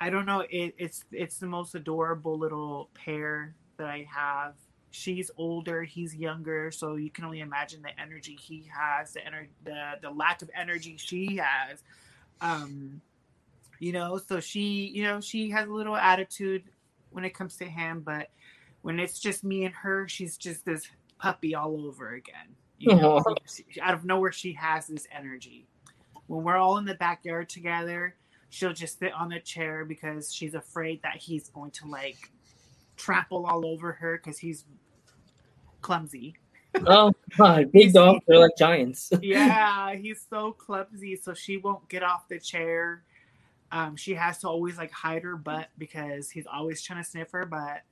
I 0.00 0.10
don't 0.10 0.26
know. 0.26 0.40
It, 0.48 0.74
it's 0.78 1.04
it's 1.12 1.38
the 1.38 1.46
most 1.46 1.74
adorable 1.74 2.38
little 2.38 2.90
pair 2.94 3.54
that 3.78 3.86
I 3.88 4.06
have. 4.12 4.54
She's 4.90 5.30
older, 5.36 5.82
he's 5.82 6.14
younger, 6.14 6.70
so 6.70 6.96
you 6.96 7.10
can 7.10 7.24
only 7.24 7.40
imagine 7.40 7.82
the 7.82 8.00
energy 8.00 8.38
he 8.40 8.68
has, 8.74 9.12
the 9.12 9.20
ener- 9.20 9.48
the 9.64 9.94
the 10.02 10.10
lack 10.10 10.40
of 10.42 10.50
energy 10.56 10.96
she 10.96 11.36
has. 11.36 11.82
Um, 12.40 13.00
you 13.80 13.92
know, 13.92 14.18
so 14.18 14.40
she, 14.40 14.86
you 14.94 15.02
know, 15.04 15.20
she 15.20 15.50
has 15.50 15.68
a 15.68 15.72
little 15.72 15.96
attitude 15.96 16.64
when 17.10 17.24
it 17.24 17.30
comes 17.34 17.56
to 17.56 17.64
him, 17.64 18.00
but 18.00 18.28
when 18.82 18.98
it's 18.98 19.18
just 19.18 19.44
me 19.44 19.64
and 19.64 19.74
her, 19.74 20.08
she's 20.08 20.36
just 20.36 20.64
this 20.64 20.88
puppy 21.18 21.54
all 21.54 21.86
over 21.86 22.10
again. 22.14 22.56
You 22.78 22.94
know, 22.94 23.22
she- 23.46 23.80
out 23.80 23.94
of 23.94 24.04
nowhere, 24.04 24.32
she 24.32 24.52
has 24.54 24.86
this 24.86 25.06
energy. 25.12 25.66
When 26.28 26.44
we're 26.44 26.56
all 26.56 26.78
in 26.78 26.84
the 26.84 26.94
backyard 26.94 27.48
together, 27.48 28.14
she'll 28.50 28.72
just 28.72 28.98
sit 28.98 29.12
on 29.12 29.28
the 29.28 29.40
chair 29.40 29.84
because 29.84 30.32
she's 30.32 30.54
afraid 30.54 31.02
that 31.02 31.16
he's 31.16 31.48
going 31.48 31.70
to 31.72 31.86
like 31.86 32.30
trample 32.96 33.46
all 33.46 33.66
over 33.66 33.92
her 33.92 34.20
because 34.22 34.38
he's 34.38 34.64
clumsy. 35.80 36.34
Oh 36.86 37.12
god, 37.36 37.72
big 37.72 37.92
dogs 37.92 38.24
are 38.30 38.38
like 38.38 38.56
giants. 38.58 39.10
yeah, 39.22 39.94
he's 39.94 40.24
so 40.28 40.52
clumsy, 40.52 41.16
so 41.16 41.34
she 41.34 41.56
won't 41.56 41.88
get 41.88 42.02
off 42.02 42.28
the 42.28 42.38
chair. 42.38 43.02
Um, 43.70 43.96
she 43.96 44.14
has 44.14 44.38
to 44.38 44.48
always 44.48 44.78
like 44.78 44.90
hide 44.92 45.22
her 45.22 45.36
butt 45.36 45.68
because 45.76 46.30
he's 46.30 46.46
always 46.46 46.82
trying 46.82 47.02
to 47.02 47.08
sniff 47.08 47.30
her 47.32 47.44
butt. 47.46 47.82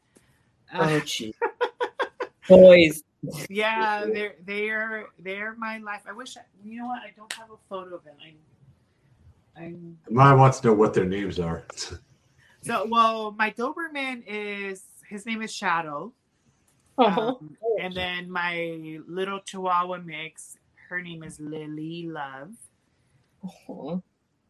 Oh 0.74 0.80
Uh, 0.96 1.00
gee. 1.04 1.34
Boys. 2.48 3.02
yeah, 3.48 4.04
they're 4.06 4.36
they're 4.44 5.06
they're 5.18 5.54
my 5.56 5.78
life. 5.78 6.02
I 6.08 6.12
wish 6.12 6.36
I, 6.36 6.42
you 6.64 6.78
know 6.80 6.86
what? 6.86 7.00
I 7.02 7.12
don't 7.16 7.32
have 7.32 7.50
a 7.50 7.56
photo 7.68 7.96
of 7.96 8.04
them. 8.04 8.14
I, 8.24 8.34
I'm 9.58 9.96
Mine 10.10 10.38
wants 10.38 10.60
to 10.60 10.68
know 10.68 10.74
what 10.74 10.94
their 10.94 11.04
names 11.06 11.38
are. 11.38 11.64
so 12.62 12.86
well. 12.88 13.32
My 13.38 13.50
Doberman 13.50 14.22
is 14.26 14.82
his 15.08 15.24
name 15.26 15.42
is 15.42 15.54
Shadow, 15.54 16.12
Oh, 16.98 17.38
um, 17.40 17.56
and 17.80 17.94
then 17.94 18.30
my 18.30 18.98
little 19.06 19.40
Chihuahua 19.40 19.98
mix. 19.98 20.56
Her 20.88 21.00
name 21.02 21.22
is 21.22 21.38
Lily 21.40 22.06
Love. 22.08 22.52
oh. 23.68 24.02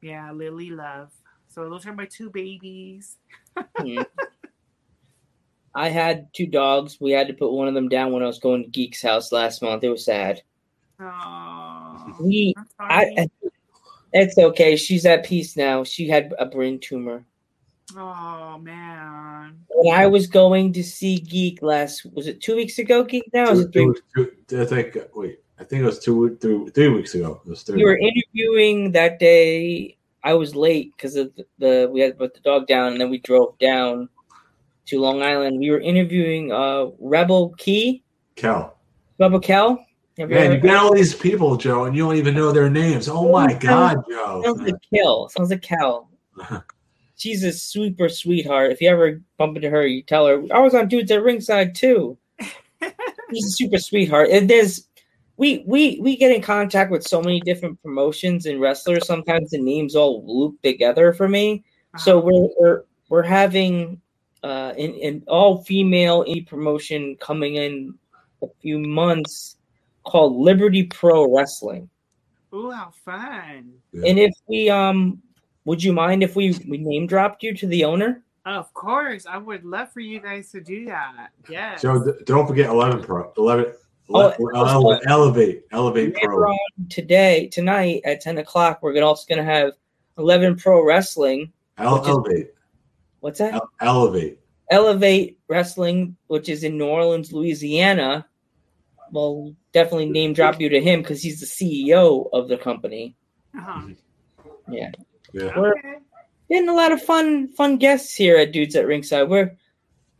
Yeah, 0.02 0.30
Lily 0.32 0.70
Love. 0.70 1.12
So 1.48 1.68
those 1.70 1.86
are 1.86 1.94
my 1.94 2.06
two 2.06 2.30
babies. 2.30 3.16
Hmm. 3.78 4.02
I 5.74 5.88
had 5.88 6.28
two 6.34 6.46
dogs. 6.46 6.98
We 7.00 7.12
had 7.12 7.26
to 7.28 7.34
put 7.34 7.52
one 7.52 7.68
of 7.68 7.74
them 7.74 7.88
down 7.88 8.12
when 8.12 8.22
I 8.22 8.26
was 8.26 8.38
going 8.38 8.64
to 8.64 8.70
Geek's 8.70 9.02
house 9.02 9.32
last 9.32 9.62
month. 9.62 9.82
It 9.84 9.88
was 9.90 10.04
sad. 10.04 10.42
Oh, 11.00 12.14
We, 12.20 12.54
I'm 12.56 12.66
I, 12.78 13.04
sorry. 13.04 13.18
I 13.18 13.28
it's 14.22 14.38
okay. 14.38 14.76
She's 14.76 15.04
at 15.06 15.24
peace 15.24 15.56
now. 15.56 15.84
She 15.84 16.08
had 16.08 16.34
a 16.38 16.46
brain 16.46 16.78
tumor. 16.80 17.24
oh 17.96 18.58
man. 18.58 19.58
When 19.68 19.94
I 19.94 20.06
was 20.06 20.26
going 20.26 20.72
to 20.74 20.82
see 20.82 21.18
Geek 21.18 21.62
last, 21.62 22.06
was 22.12 22.26
it 22.26 22.40
two 22.40 22.56
weeks 22.56 22.78
ago? 22.78 23.04
Geek 23.04 23.30
now, 23.32 23.46
or 23.48 23.50
was 23.50 23.60
it 23.60 23.72
three? 23.72 23.92
two- 24.14 24.32
two- 24.48 24.60
I 24.62 24.64
think. 24.64 24.96
Wait, 25.14 25.40
I 25.58 25.64
think 25.64 25.82
it 25.82 25.86
was 25.86 25.98
two, 25.98 26.36
three, 26.40 26.68
three 26.70 26.88
weeks 26.88 27.14
ago. 27.14 27.40
It 27.46 27.50
was 27.50 27.62
three. 27.62 27.76
We 27.76 27.84
were 27.84 27.98
interviewing 27.98 28.92
that 28.92 29.18
day. 29.18 29.96
I 30.24 30.34
was 30.34 30.56
late 30.56 30.92
because 30.96 31.14
of 31.14 31.32
the, 31.36 31.46
the 31.58 31.90
we 31.92 32.00
had 32.00 32.12
to 32.12 32.18
put 32.18 32.34
the 32.34 32.40
dog 32.40 32.66
down, 32.66 32.92
and 32.92 33.00
then 33.00 33.10
we 33.10 33.18
drove 33.18 33.56
down 33.58 34.08
to 34.86 35.00
Long 35.00 35.22
Island. 35.22 35.58
We 35.60 35.70
were 35.70 35.80
interviewing 35.80 36.50
uh 36.52 36.86
Rebel 36.98 37.50
Key, 37.58 38.02
Cal. 38.34 38.76
Rebel 39.20 39.40
Kel. 39.40 39.85
Have 40.18 40.30
you 40.30 40.36
Man, 40.36 40.52
you 40.52 40.60
got 40.60 40.82
all 40.82 40.94
these 40.94 41.14
people, 41.14 41.56
Joe, 41.56 41.84
and 41.84 41.94
you 41.96 42.04
don't 42.04 42.16
even 42.16 42.34
know 42.34 42.50
their 42.52 42.70
names. 42.70 43.08
Oh 43.08 43.30
my 43.30 43.52
God, 43.52 43.98
Joe! 44.08 44.42
Sounds 44.44 44.60
like 44.62 44.74
Kel. 44.94 45.28
Sounds 45.28 45.50
like 45.50 45.62
Cal. 45.62 46.08
She's 47.16 47.44
a 47.44 47.52
super 47.52 48.08
sweetheart. 48.08 48.72
If 48.72 48.80
you 48.80 48.88
ever 48.88 49.20
bump 49.38 49.56
into 49.56 49.70
her, 49.70 49.86
you 49.86 50.02
tell 50.02 50.26
her 50.26 50.42
I 50.54 50.60
was 50.60 50.74
on 50.74 50.88
dudes 50.88 51.10
at 51.10 51.22
ringside 51.22 51.74
too. 51.74 52.16
She's 53.32 53.46
a 53.46 53.50
super 53.50 53.78
sweetheart. 53.78 54.30
And 54.30 54.48
there's 54.48 54.88
we 55.36 55.64
we 55.66 55.98
we 56.00 56.16
get 56.16 56.32
in 56.32 56.42
contact 56.42 56.90
with 56.90 57.02
so 57.02 57.20
many 57.20 57.40
different 57.40 57.82
promotions 57.82 58.46
and 58.46 58.60
wrestlers. 58.60 59.06
Sometimes 59.06 59.50
the 59.50 59.58
names 59.60 59.96
all 59.96 60.24
loop 60.26 60.60
together 60.62 61.12
for 61.12 61.28
me. 61.28 61.64
So 61.98 62.18
Uh-huh. 62.18 62.26
we're 62.26 62.48
we're 62.58 62.82
we're 63.10 63.22
having 63.22 64.00
uh 64.44 64.72
an, 64.78 64.94
an 65.02 65.24
all 65.26 65.62
female 65.64 66.24
e 66.26 66.42
promotion 66.42 67.16
coming 67.16 67.56
in 67.56 67.94
a 68.42 68.46
few 68.62 68.78
months 68.78 69.55
called 70.06 70.36
Liberty 70.36 70.84
Pro 70.84 71.34
Wrestling. 71.34 71.90
Ooh, 72.54 72.70
how 72.70 72.90
fun. 73.04 73.72
And 73.92 74.18
if 74.18 74.32
we 74.48 74.70
um 74.70 75.20
would 75.64 75.82
you 75.82 75.92
mind 75.92 76.22
if 76.22 76.36
we, 76.36 76.56
we 76.68 76.78
name 76.78 77.06
dropped 77.08 77.42
you 77.42 77.52
to 77.54 77.66
the 77.66 77.84
owner? 77.84 78.22
Of 78.46 78.72
course, 78.72 79.26
I 79.26 79.36
would 79.36 79.64
love 79.64 79.90
for 79.90 79.98
you 79.98 80.20
guys 80.20 80.52
to 80.52 80.60
do 80.60 80.86
that. 80.86 81.30
Yes. 81.50 81.82
Joe, 81.82 82.02
th- 82.02 82.24
don't 82.24 82.46
forget 82.46 82.70
11 82.70 83.02
Pro. 83.02 83.32
11. 83.36 83.74
Oh, 84.08 84.32
ele- 84.54 85.00
elevate. 85.08 85.64
Elevate 85.72 86.14
Pro. 86.14 86.52
on 86.52 86.58
today, 86.88 87.48
tonight 87.48 88.02
at 88.04 88.20
10 88.20 88.38
o'clock, 88.38 88.78
we're 88.80 89.02
also 89.02 89.24
gonna 89.28 89.42
have 89.44 89.72
11 90.18 90.54
Pro 90.54 90.84
Wrestling. 90.84 91.52
El- 91.78 92.00
is- 92.00 92.06
elevate. 92.06 92.50
What's 93.18 93.40
that? 93.40 93.54
El- 93.54 93.70
elevate. 93.80 94.38
Elevate 94.70 95.38
Wrestling, 95.48 96.16
which 96.28 96.48
is 96.48 96.62
in 96.62 96.78
New 96.78 96.86
Orleans, 96.86 97.32
Louisiana. 97.32 98.24
Well, 99.12 99.54
definitely 99.72 100.06
name 100.10 100.32
drop 100.32 100.60
you 100.60 100.68
to 100.68 100.80
him 100.80 101.02
because 101.02 101.22
he's 101.22 101.40
the 101.40 101.46
CEO 101.46 102.28
of 102.32 102.48
the 102.48 102.56
company. 102.56 103.16
Uh-huh. 103.56 103.88
Yeah. 104.70 104.90
Yeah. 105.32 105.58
We're- 105.58 105.72
Okay. 105.78 105.98
getting 106.48 106.68
a 106.68 106.74
lot 106.74 106.92
of 106.92 107.02
fun 107.02 107.48
fun 107.54 107.76
guests 107.76 108.14
here 108.14 108.36
at 108.36 108.52
Dudes 108.52 108.76
at 108.76 108.86
Ringside. 108.86 109.28
We're 109.28 109.56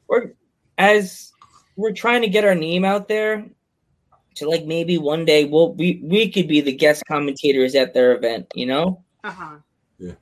we're 0.09 0.33
as 0.79 1.33
we're 1.77 1.93
trying 1.93 2.23
to 2.23 2.29
get 2.29 2.45
our 2.45 2.55
name 2.55 2.85
out 2.85 3.09
there 3.09 3.47
to 4.37 4.49
like 4.49 4.65
maybe 4.67 4.99
one 4.99 5.25
day 5.25 5.45
we'll 5.45 5.75
we 5.75 6.01
we 6.03 6.31
could 6.31 6.49
be 6.49 6.61
the 6.61 6.73
guest 6.73 7.03
commentators 7.07 7.75
at 7.75 7.95
their 7.95 8.15
event, 8.15 8.47
you 8.55 8.67
know? 8.67 9.03
Uh-huh. 9.25 9.57
Yeah. 9.99 10.13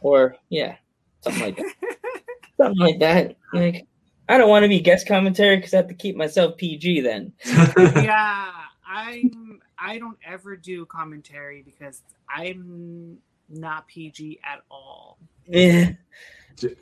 Or 0.00 0.36
yeah, 0.48 0.76
something 1.22 1.42
like 1.42 1.56
that. 1.56 1.74
something 2.56 2.78
like 2.80 2.98
that. 3.00 3.36
Like 3.52 3.86
I 4.28 4.38
don't 4.38 4.48
want 4.48 4.62
to 4.62 4.68
be 4.68 4.80
guest 4.80 5.06
commentary 5.06 5.56
because 5.56 5.74
I 5.74 5.78
have 5.78 5.88
to 5.88 5.94
keep 5.94 6.16
myself 6.16 6.56
PG 6.56 7.00
then. 7.00 7.32
yeah, 7.76 8.50
I'm. 8.86 9.60
I 9.78 9.98
don't 9.98 10.18
ever 10.24 10.56
do 10.56 10.86
commentary 10.86 11.62
because 11.62 12.02
I'm 12.28 13.18
not 13.48 13.86
PG 13.88 14.40
at 14.44 14.60
all. 14.70 15.18
Yeah. 15.46 15.90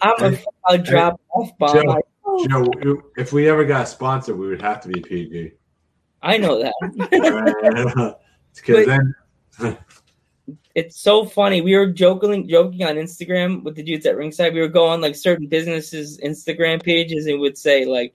I'm 0.02 0.34
a 0.34 0.38
I'll 0.66 0.78
drop 0.78 1.20
off 1.34 1.56
bomb. 1.58 1.82
Joe. 1.82 1.90
I, 1.90 2.46
Joe, 2.48 3.02
if 3.16 3.32
we 3.32 3.48
ever 3.48 3.64
got 3.64 3.88
sponsored, 3.88 4.38
we 4.38 4.48
would 4.48 4.62
have 4.62 4.80
to 4.82 4.88
be 4.88 5.00
PG. 5.00 5.52
I 6.22 6.36
know 6.36 6.62
that. 6.62 8.16
Because 8.54 8.86
then, 8.86 9.14
it's 10.74 11.00
so 11.00 11.24
funny. 11.24 11.60
We 11.60 11.76
were 11.76 11.86
joking 11.86 12.48
joking 12.48 12.84
on 12.84 12.96
Instagram 12.96 13.62
with 13.62 13.76
the 13.76 13.82
dudes 13.82 14.06
at 14.06 14.16
ringside. 14.16 14.54
We 14.54 14.60
were 14.60 14.68
going 14.68 15.00
like 15.00 15.14
certain 15.14 15.46
businesses 15.46 16.18
Instagram 16.18 16.82
pages 16.82 17.26
and 17.26 17.40
would 17.40 17.58
say 17.58 17.84
like 17.84 18.14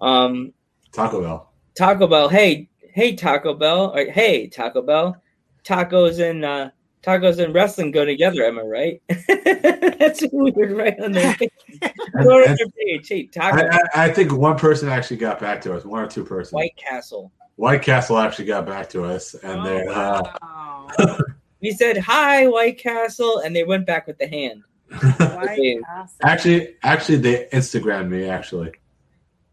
um 0.00 0.52
Taco 0.92 1.20
Bell. 1.20 1.52
Taco 1.74 2.06
Bell, 2.06 2.28
hey, 2.28 2.68
hey 2.92 3.14
Taco 3.14 3.54
Bell, 3.54 3.96
or 3.96 4.04
hey 4.04 4.46
Taco 4.46 4.82
Bell, 4.82 5.16
tacos 5.64 6.18
and 6.18 6.44
uh 6.44 6.70
tacos 7.02 7.42
and 7.42 7.54
wrestling 7.54 7.90
go 7.90 8.04
together, 8.04 8.44
am 8.44 8.58
I 8.58 8.62
right? 8.62 9.02
That's 9.98 10.22
weird, 10.32 10.72
right 10.72 10.98
on 11.00 11.12
their 11.12 11.34
page. 11.34 11.50
And- 11.82 11.92
Go 12.24 12.42
on 12.42 12.56
their 12.56 12.68
page. 12.78 13.08
Hey, 13.08 13.26
Taco 13.26 13.58
I, 13.58 13.78
I, 13.94 14.04
I 14.04 14.12
think 14.12 14.32
one 14.32 14.58
person 14.58 14.88
actually 14.88 15.16
got 15.18 15.38
back 15.38 15.60
to 15.62 15.74
us. 15.74 15.84
One 15.84 16.02
or 16.02 16.08
two 16.08 16.24
persons. 16.24 16.52
White 16.52 16.76
Castle. 16.76 17.32
White 17.56 17.82
Castle 17.82 18.18
actually 18.18 18.46
got 18.46 18.66
back 18.66 18.88
to 18.90 19.04
us, 19.04 19.34
and 19.34 19.60
oh, 19.60 19.64
they 19.64 19.86
uh, 19.86 20.22
wow. 20.42 21.18
We 21.60 21.72
said 21.72 21.98
hi, 21.98 22.46
White 22.46 22.78
Castle, 22.78 23.38
and 23.40 23.54
they 23.54 23.64
went 23.64 23.86
back 23.86 24.06
with 24.06 24.18
the 24.18 24.26
hand. 24.26 24.62
White 24.90 25.78
Castle. 25.86 26.16
actually 26.24 26.74
actually 26.82 27.16
they 27.18 27.46
Instagrammed 27.52 28.08
me. 28.08 28.24
Actually, 28.28 28.72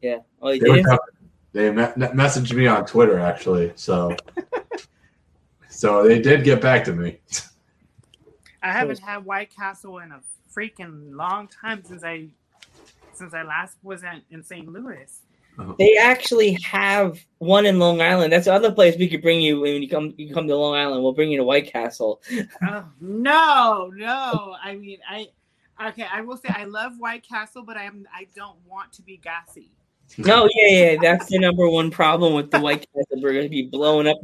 Yeah. 0.01 0.19
Oh, 0.41 0.49
you 0.51 0.59
they, 0.61 0.69
were 0.69 0.75
did? 0.77 0.85
talking- 0.85 1.13
they 1.53 1.71
me- 1.71 1.83
messaged 1.83 2.53
me 2.53 2.67
on 2.67 2.85
Twitter. 2.85 3.19
Actually, 3.19 3.71
so 3.75 4.15
so 5.69 6.07
they 6.07 6.19
did 6.21 6.43
get 6.43 6.61
back 6.61 6.83
to 6.85 6.93
me. 6.93 7.19
I 8.63 8.71
haven't 8.71 8.99
had 8.99 9.25
White 9.25 9.53
Castle 9.55 9.99
in 9.99 10.11
a 10.11 10.21
freaking 10.55 11.13
long 11.15 11.47
time 11.47 11.83
since 11.83 12.03
I 12.03 12.27
since 13.13 13.33
I 13.33 13.43
last 13.43 13.77
was 13.83 14.03
in, 14.03 14.21
in 14.31 14.43
St. 14.43 14.67
Louis. 14.67 15.21
Uh-huh. 15.59 15.73
They 15.79 15.97
actually 15.97 16.53
have 16.63 17.19
one 17.39 17.65
in 17.65 17.79
Long 17.79 18.01
Island. 18.01 18.31
That's 18.31 18.45
the 18.45 18.53
other 18.53 18.71
place 18.71 18.95
we 18.97 19.07
could 19.07 19.23
bring 19.23 19.41
you 19.41 19.61
when 19.61 19.81
you 19.81 19.89
come. 19.89 20.13
You 20.17 20.31
come 20.33 20.47
to 20.47 20.55
Long 20.55 20.75
Island. 20.75 21.01
We'll 21.01 21.13
bring 21.13 21.31
you 21.31 21.37
to 21.37 21.43
White 21.43 21.71
Castle. 21.71 22.21
Oh, 22.67 22.85
no, 22.99 23.91
no. 23.95 24.55
I 24.63 24.75
mean, 24.75 24.99
I 25.09 25.27
okay. 25.87 26.05
I 26.11 26.21
will 26.21 26.37
say 26.37 26.49
I 26.49 26.65
love 26.65 26.93
White 26.99 27.27
Castle, 27.27 27.63
but 27.63 27.77
I'm 27.77 28.07
I 28.13 28.27
don't 28.35 28.57
want 28.67 28.93
to 28.93 29.01
be 29.01 29.17
gassy. 29.17 29.71
No, 30.17 30.49
yeah, 30.55 30.91
yeah. 30.91 30.97
That's 31.01 31.27
the 31.27 31.39
number 31.39 31.67
one 31.69 31.91
problem 31.91 32.33
with 32.33 32.51
the 32.51 32.59
White 32.59 32.85
Castle. 32.93 33.21
We're 33.21 33.33
gonna 33.33 33.49
be 33.49 33.63
blowing 33.63 34.07
up, 34.07 34.17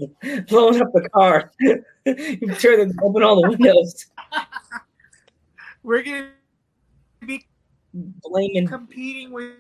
blowing 0.48 0.82
up 0.82 0.92
the 0.94 1.10
car. 1.10 1.52
you 1.60 2.56
turn 2.56 2.90
the 2.90 3.00
open 3.04 3.24
all 3.24 3.42
the 3.42 3.50
windows, 3.50 4.06
We're 5.84 6.04
gonna 6.04 6.30
be 7.26 7.46
blaming. 7.94 8.68
competing 8.68 9.32
with 9.32 9.54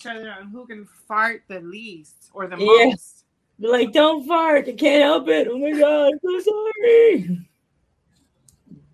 each 0.00 0.06
other 0.06 0.30
on 0.32 0.48
who 0.48 0.66
can 0.66 0.86
fart 1.06 1.42
the 1.48 1.60
least 1.60 2.30
or 2.32 2.46
the 2.46 2.56
Yeah. 2.56 2.86
most. 2.86 3.24
Be 3.58 3.68
like, 3.68 3.92
don't 3.92 4.26
fart. 4.26 4.66
I 4.68 4.72
can't 4.72 5.02
help 5.02 5.28
it. 5.28 5.46
Oh 5.50 5.58
my 5.58 5.72
god, 5.78 6.12
I'm 6.12 6.40
so 6.42 6.52
sorry. 6.80 7.46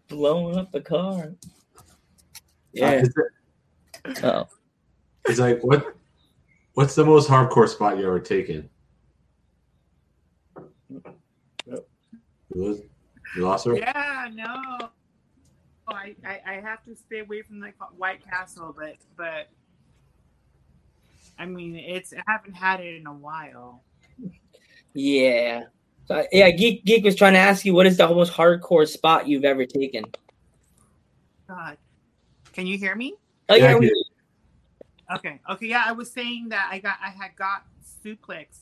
Blowing 0.09 0.57
up 0.57 0.73
the 0.73 0.81
car. 0.81 1.23
Uh, 1.23 1.83
Yeah. 2.73 3.03
it's, 3.05 3.15
Oh. 4.25 4.49
it's 5.27 5.39
like 5.39 5.63
what 5.63 5.95
What's 6.75 6.95
the 6.95 7.05
most 7.07 7.29
hardcore 7.29 7.69
spot 7.69 7.97
you 7.97 8.07
ever 8.07 8.21
taken? 8.21 8.69
You 11.69 11.87
you 12.55 13.43
lost 13.43 13.65
her? 13.65 13.77
Yeah, 13.79 14.29
no. 14.33 14.91
I, 15.89 16.15
I, 16.25 16.41
I 16.47 16.53
have 16.61 16.85
to 16.85 16.95
stay 16.95 17.21
away 17.21 17.41
from 17.43 17.61
the 17.61 17.73
White 17.97 18.23
Castle, 18.23 18.75
but 18.77 18.97
but 19.17 19.49
I 21.39 21.47
mean 21.47 21.76
it's 21.76 22.12
I 22.12 22.22
haven't 22.26 22.55
had 22.55 22.80
it 22.80 22.97
in 22.97 23.07
a 23.07 23.12
while. 23.12 23.84
Yeah. 24.95 25.64
So, 26.07 26.24
yeah, 26.32 26.51
Geek 26.51 26.84
Geek 26.84 27.05
was 27.05 27.16
trying 27.16 27.34
to 27.34 27.39
ask 27.39 27.64
you 27.64 27.74
what 27.74 27.87
is 27.87 27.97
the 27.97 28.09
most 28.09 28.32
hardcore 28.32 28.87
spot 28.87 29.28
you've 29.28 29.45
ever 29.45 29.66
taken? 29.66 30.05
God, 31.49 31.76
can 32.53 32.66
you 32.66 32.78
hear 32.78 32.95
me? 32.95 33.14
Oh 33.49 33.55
Yeah, 33.55 33.72
yeah, 33.72 33.76
we- 33.76 34.05
Okay, 35.14 35.41
okay, 35.49 35.66
yeah. 35.66 35.84
I 35.87 35.93
was 35.93 36.11
saying 36.11 36.49
that 36.49 36.68
I 36.72 36.78
got 36.78 36.97
I 37.01 37.11
had 37.11 37.37
got 37.37 37.64
suplex 38.05 38.61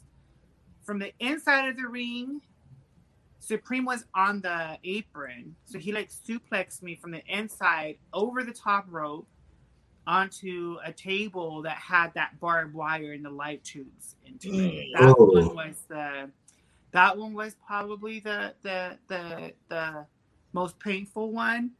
from 0.82 0.98
the 0.98 1.12
inside 1.20 1.68
of 1.68 1.76
the 1.76 1.86
ring. 1.88 2.40
Supreme 3.38 3.84
was 3.84 4.04
on 4.14 4.40
the 4.40 4.78
apron, 4.84 5.54
so 5.64 5.78
he 5.78 5.92
like 5.92 6.10
suplexed 6.10 6.82
me 6.82 6.96
from 6.96 7.12
the 7.12 7.22
inside 7.26 7.96
over 8.12 8.42
the 8.42 8.52
top 8.52 8.86
rope 8.88 9.26
onto 10.06 10.78
a 10.84 10.92
table 10.92 11.62
that 11.62 11.76
had 11.76 12.12
that 12.14 12.38
barbed 12.40 12.74
wire 12.74 13.12
and 13.12 13.24
the 13.24 13.30
light 13.30 13.64
tubes 13.64 14.16
into 14.26 14.48
it. 14.48 14.86
Mm. 14.86 14.92
That 15.00 15.14
Oh. 15.18 15.24
one 15.24 15.54
was 15.54 15.82
the 15.88 16.30
that 16.92 17.16
one 17.18 17.34
was 17.34 17.56
probably 17.66 18.20
the 18.20 18.54
the 18.62 18.98
the 19.08 19.52
the 19.68 20.06
most 20.52 20.78
painful 20.78 21.32
one. 21.32 21.70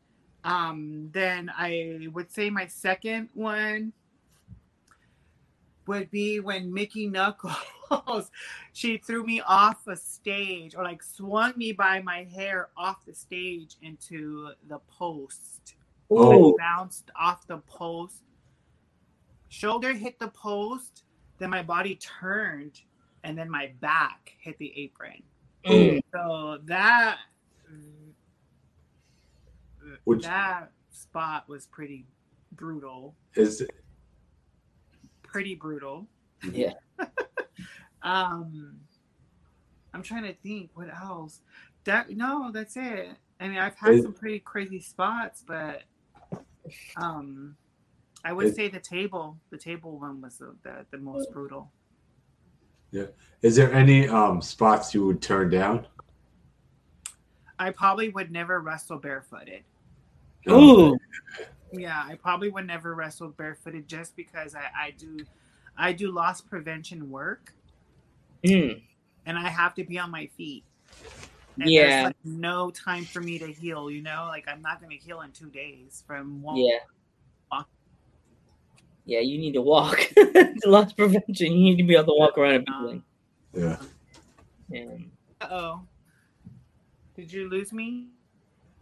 Um, 0.43 1.11
then 1.13 1.51
I 1.57 2.09
would 2.13 2.31
say 2.33 2.51
my 2.51 2.67
second 2.67 3.29
one 3.35 3.93
would 5.87 6.11
be 6.11 6.41
when 6.41 6.73
Mickey 6.73 7.07
Knuckles 7.07 7.53
she 8.73 8.97
threw 8.99 9.25
me 9.25 9.41
off 9.43 9.87
a 9.87 9.97
stage 9.97 10.75
or 10.75 10.83
like 10.83 11.03
swung 11.03 11.53
me 11.57 11.73
by 11.73 12.01
my 12.01 12.25
hair 12.25 12.71
off 12.77 13.05
the 13.05 13.15
stage 13.15 13.77
into 13.83 14.51
the 14.69 14.79
post. 14.89 15.75
Oh. 16.11 16.57
Bounced 16.59 17.11
off 17.19 17.47
the 17.47 17.59
post. 17.59 18.23
Shoulder 19.49 19.93
hit 19.93 20.19
the 20.19 20.29
post, 20.29 21.05
then 21.39 21.51
my 21.51 21.63
body 21.63 21.97
turned, 21.97 22.81
and 23.23 23.39
then 23.39 23.49
my 23.51 23.73
back 23.81 24.33
hit 24.41 24.59
the 24.59 24.73
apron. 24.77 25.23
Mm. 25.65 26.01
So 26.13 26.59
that 26.65 27.19
Would- 30.05 30.23
that 30.23 30.73
spot 30.91 31.49
was 31.49 31.67
pretty 31.67 32.07
brutal. 32.53 33.15
Is 33.35 33.61
it? 33.61 33.71
Pretty 35.23 35.55
brutal. 35.55 36.07
Yeah. 36.53 36.75
um 38.03 38.77
I'm 39.93 40.03
trying 40.03 40.25
to 40.25 40.35
think 40.35 40.71
what 40.75 40.89
else. 40.93 41.41
That 41.85 42.11
no, 42.11 42.51
that's 42.53 42.77
it. 42.77 43.09
I 43.41 43.49
mean 43.49 43.59
I've 43.59 43.77
had 43.77 43.95
Is- 43.95 44.03
some 44.03 44.13
pretty 44.13 44.41
crazy 44.41 44.81
spots, 44.81 45.45
but 45.47 45.83
um 46.97 47.57
I 48.25 48.33
would 48.33 48.47
Is- 48.47 48.57
say 48.57 48.69
the 48.69 48.81
table 48.81 49.39
the 49.51 49.59
table 49.59 49.99
one 49.99 50.21
was 50.21 50.39
the, 50.39 50.55
the, 50.63 50.87
the 50.91 50.99
most 50.99 51.31
brutal. 51.33 51.71
Yeah. 52.91 53.07
Is 53.43 53.57
there 53.57 53.73
any 53.73 54.09
um 54.09 54.41
spots 54.41 54.95
you 54.95 55.05
would 55.07 55.21
turn 55.21 55.51
down? 55.51 55.87
I 57.59 57.71
probably 57.71 58.09
would 58.11 58.31
never 58.33 58.61
wrestle 58.61 58.99
barefooted. 58.99 59.63
Ooh. 60.51 60.97
Yeah, 61.73 62.03
I 62.07 62.15
probably 62.17 62.51
would 62.51 62.67
never 62.67 62.95
wrestle 62.95 63.29
barefooted 63.29 63.89
just 63.89 64.15
because 64.17 64.55
I, 64.55 64.87
I 64.87 64.91
do 64.93 65.19
I 65.77 65.93
do 65.93 66.11
loss 66.11 66.41
prevention 66.41 67.11
work 67.11 67.53
Mm. 68.45 68.83
and 69.25 69.39
I 69.39 69.49
have 69.49 69.75
to 69.77 69.85
be 69.85 69.99
on 69.99 70.11
my 70.11 70.29
feet. 70.37 70.65
And 71.61 71.69
Yeah. 71.71 71.83
there's 71.89 72.05
like 72.07 72.17
no 72.25 72.71
time 72.71 73.05
for 73.05 73.21
me 73.21 73.39
to 73.39 73.47
heal, 73.47 73.91
you 73.91 74.03
know? 74.03 74.27
Like 74.29 74.45
I'm 74.49 74.61
not 74.63 74.81
gonna 74.81 74.95
heal 74.95 75.21
in 75.23 75.31
two 75.33 75.51
days 75.51 76.03
from 76.07 76.43
one 76.43 76.57
Yeah. 76.57 76.79
Walk. 77.51 77.69
Yeah, 79.05 79.21
you 79.21 79.39
need 79.39 79.53
to 79.53 79.63
walk. 79.63 79.99
it's 80.17 80.65
loss 80.65 80.93
prevention. 80.93 81.53
You 81.53 81.63
need 81.63 81.77
to 81.77 81.85
be 81.85 81.95
able 81.95 82.15
to 82.15 82.19
walk 82.19 82.37
around 82.39 82.55
and 82.55 82.67
be 82.67 82.73
Um, 82.73 82.87
like, 82.87 83.03
Yeah. 83.53 83.83
yeah. 84.69 84.97
uh 85.43 85.49
oh. 85.51 85.81
Did 87.15 87.33
you 87.33 87.49
lose 87.49 87.73
me? 87.73 88.09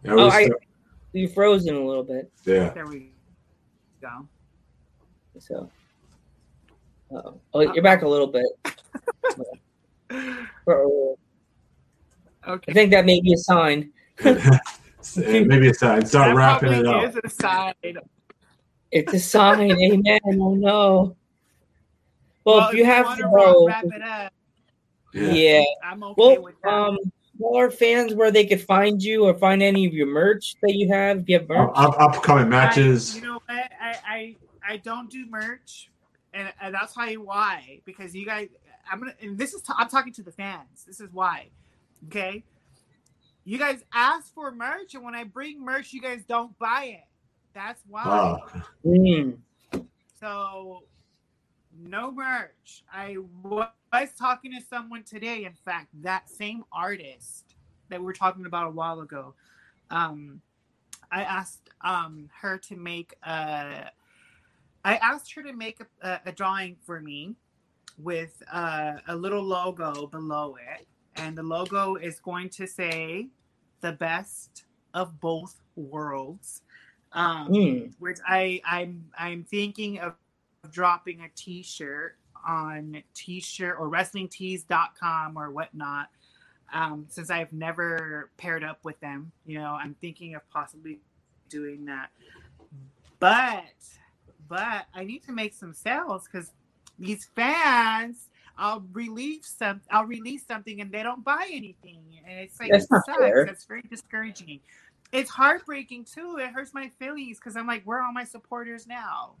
Yeah, 0.03 0.13
Oh, 0.15 0.27
I- 0.29 0.45
start- 0.45 0.63
You 1.11 1.27
frozen 1.27 1.75
a 1.75 1.85
little 1.85 2.03
bit. 2.03 2.31
yeah. 2.45 2.69
There 2.73 2.87
we 2.87 3.11
go. 4.01 4.27
So. 5.37 5.69
Uh-oh. 7.11 7.39
Oh, 7.53 7.59
you're 7.59 7.83
back 7.83 8.01
a 8.01 8.07
little 8.07 8.25
bit. 8.25 8.45
Uh-oh. 12.53 12.71
I 12.71 12.73
think 12.73 12.91
that 12.91 13.05
may 13.05 13.19
be 13.21 13.33
a 13.33 13.37
sign. 13.37 13.91
Maybe 15.17 15.69
a 15.69 15.73
sign. 15.73 16.05
Start 16.05 16.29
that 16.29 16.35
wrapping 16.35 16.73
it 16.73 16.85
up. 16.87 17.09
is 17.09 17.19
a 17.23 17.29
sign. 17.29 17.73
It's 18.91 19.13
a 19.13 19.19
sign. 19.19 19.71
Amen. 19.81 20.19
Oh 20.25 20.53
no. 20.55 21.15
Well, 22.45 22.69
if 22.69 22.75
you 22.75 22.85
have 22.85 23.15
to 23.17 23.23
to 23.23 23.29
go, 23.29 23.67
wrap 23.67 23.85
it 23.85 24.01
up, 24.01 24.33
Yeah. 25.13 25.31
yeah. 25.31 25.63
I'm 25.83 26.03
okay 26.03 26.13
Well, 26.17 26.41
with 26.43 26.55
that. 26.63 26.69
um, 26.73 26.97
tell 27.39 27.55
our 27.55 27.71
fans 27.71 28.13
where 28.13 28.31
they 28.31 28.45
could 28.45 28.61
find 28.61 29.01
you 29.01 29.25
or 29.25 29.33
find 29.33 29.63
any 29.63 29.85
of 29.85 29.93
your 29.93 30.07
merch 30.07 30.55
that 30.61 30.73
you 30.75 30.91
have. 30.91 31.19
If 31.19 31.29
you 31.29 31.39
have 31.39 31.47
merch, 31.49 31.71
Up, 31.75 31.95
upcoming 31.99 32.49
matches. 32.49 33.15
I, 33.15 33.19
you 33.19 33.25
know 33.25 33.39
what? 33.47 33.71
I, 33.81 33.95
I 34.05 34.35
I 34.67 34.77
don't 34.77 35.09
do 35.09 35.25
merch, 35.29 35.89
and, 36.33 36.51
and 36.61 36.75
I'll 36.75 36.87
tell 36.87 37.09
you 37.09 37.21
why. 37.21 37.79
Because 37.85 38.13
you 38.15 38.25
guys, 38.25 38.49
I'm 38.91 38.99
gonna. 38.99 39.13
And 39.21 39.37
this 39.37 39.53
is 39.53 39.61
i 39.69 39.73
I'm 39.77 39.89
talking 39.89 40.13
to 40.13 40.23
the 40.23 40.31
fans. 40.31 40.83
This 40.85 40.99
is 40.99 41.11
why. 41.13 41.47
Okay. 42.07 42.43
You 43.45 43.57
guys 43.57 43.83
ask 43.93 44.33
for 44.33 44.51
merch, 44.51 44.95
and 44.95 45.03
when 45.03 45.15
I 45.15 45.25
bring 45.25 45.63
merch, 45.63 45.91
you 45.91 46.01
guys 46.01 46.23
don't 46.27 46.57
buy 46.59 46.97
it. 46.99 47.07
That's 47.53 47.81
why. 47.87 48.03
Oh, 48.05 48.61
Mm. 48.85 49.37
So, 50.19 50.83
no 51.77 52.11
merch. 52.11 52.83
I 52.91 53.17
was 53.43 54.09
talking 54.17 54.51
to 54.51 54.61
someone 54.65 55.03
today, 55.03 55.43
in 55.43 55.53
fact, 55.53 55.89
that 56.01 56.29
same 56.29 56.63
artist 56.71 57.55
that 57.89 57.99
we 57.99 58.05
were 58.05 58.13
talking 58.13 58.45
about 58.45 58.67
a 58.67 58.71
while 58.71 59.01
ago. 59.01 59.33
Um, 59.89 60.41
I 61.11 61.23
asked 61.23 61.69
um, 61.81 62.29
her 62.41 62.57
to 62.57 62.75
make 62.75 63.13
a. 63.23 63.89
I 64.85 64.97
asked 64.97 65.33
her 65.33 65.43
to 65.43 65.53
make 65.53 65.79
a, 66.01 66.19
a 66.25 66.31
drawing 66.31 66.75
for 66.85 66.99
me 66.99 67.35
with 67.97 68.41
uh, 68.51 68.93
a 69.07 69.15
little 69.15 69.43
logo 69.43 70.07
below 70.07 70.55
it, 70.55 70.87
and 71.15 71.37
the 71.37 71.43
logo 71.43 71.95
is 71.95 72.19
going 72.19 72.49
to 72.49 72.67
say 72.67 73.27
"the 73.81 73.91
best 73.93 74.65
of 74.93 75.19
both 75.19 75.61
worlds." 75.75 76.61
Um, 77.11 77.49
Mm. 77.49 77.93
which 77.99 78.17
I 78.27 78.61
I'm 78.65 79.05
I'm 79.17 79.43
thinking 79.43 79.99
of 79.99 80.15
dropping 80.71 81.21
a 81.21 81.29
t-shirt 81.35 82.15
on 82.47 83.03
t-shirt 83.13 83.77
or 83.79 83.89
wrestlingtees.com 83.89 85.37
or 85.37 85.51
whatnot. 85.51 86.09
Um, 86.73 87.05
since 87.09 87.29
I've 87.29 87.53
never 87.53 88.31
paired 88.37 88.63
up 88.63 88.79
with 88.83 88.99
them, 88.99 89.31
you 89.45 89.59
know, 89.59 89.77
I'm 89.79 89.95
thinking 90.01 90.33
of 90.33 90.41
possibly 90.49 90.99
doing 91.49 91.85
that. 91.85 92.09
But 93.19 93.63
but 94.49 94.85
I 94.93 95.03
need 95.03 95.23
to 95.25 95.31
make 95.31 95.53
some 95.53 95.73
sales 95.73 96.23
because 96.25 96.51
these 96.99 97.25
fans 97.35 98.29
I'll 98.57 98.83
release 98.91 99.55
some 99.57 99.81
I'll 99.89 100.05
release 100.05 100.45
something 100.45 100.81
and 100.81 100.91
they 100.91 101.03
don't 101.03 101.23
buy 101.23 101.47
anything. 101.51 102.01
And 102.27 102.39
it's 102.39 102.59
like 102.59 102.71
That's 102.71 102.85
it 102.85 102.91
not 102.91 103.05
sucks. 103.05 103.19
fair. 103.19 103.45
That's 103.45 103.65
very 103.65 103.81
discouraging. 103.89 104.59
It's 105.11 105.29
heartbreaking 105.29 106.05
too. 106.05 106.37
It 106.39 106.47
hurts 106.51 106.73
my 106.73 106.89
feelings 106.99 107.37
because 107.39 107.55
I'm 107.55 107.67
like, 107.67 107.83
where 107.83 107.99
are 107.99 108.03
all 108.03 108.13
my 108.13 108.23
supporters 108.23 108.87
now? 108.87 109.35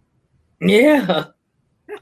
Yeah. 0.59 1.25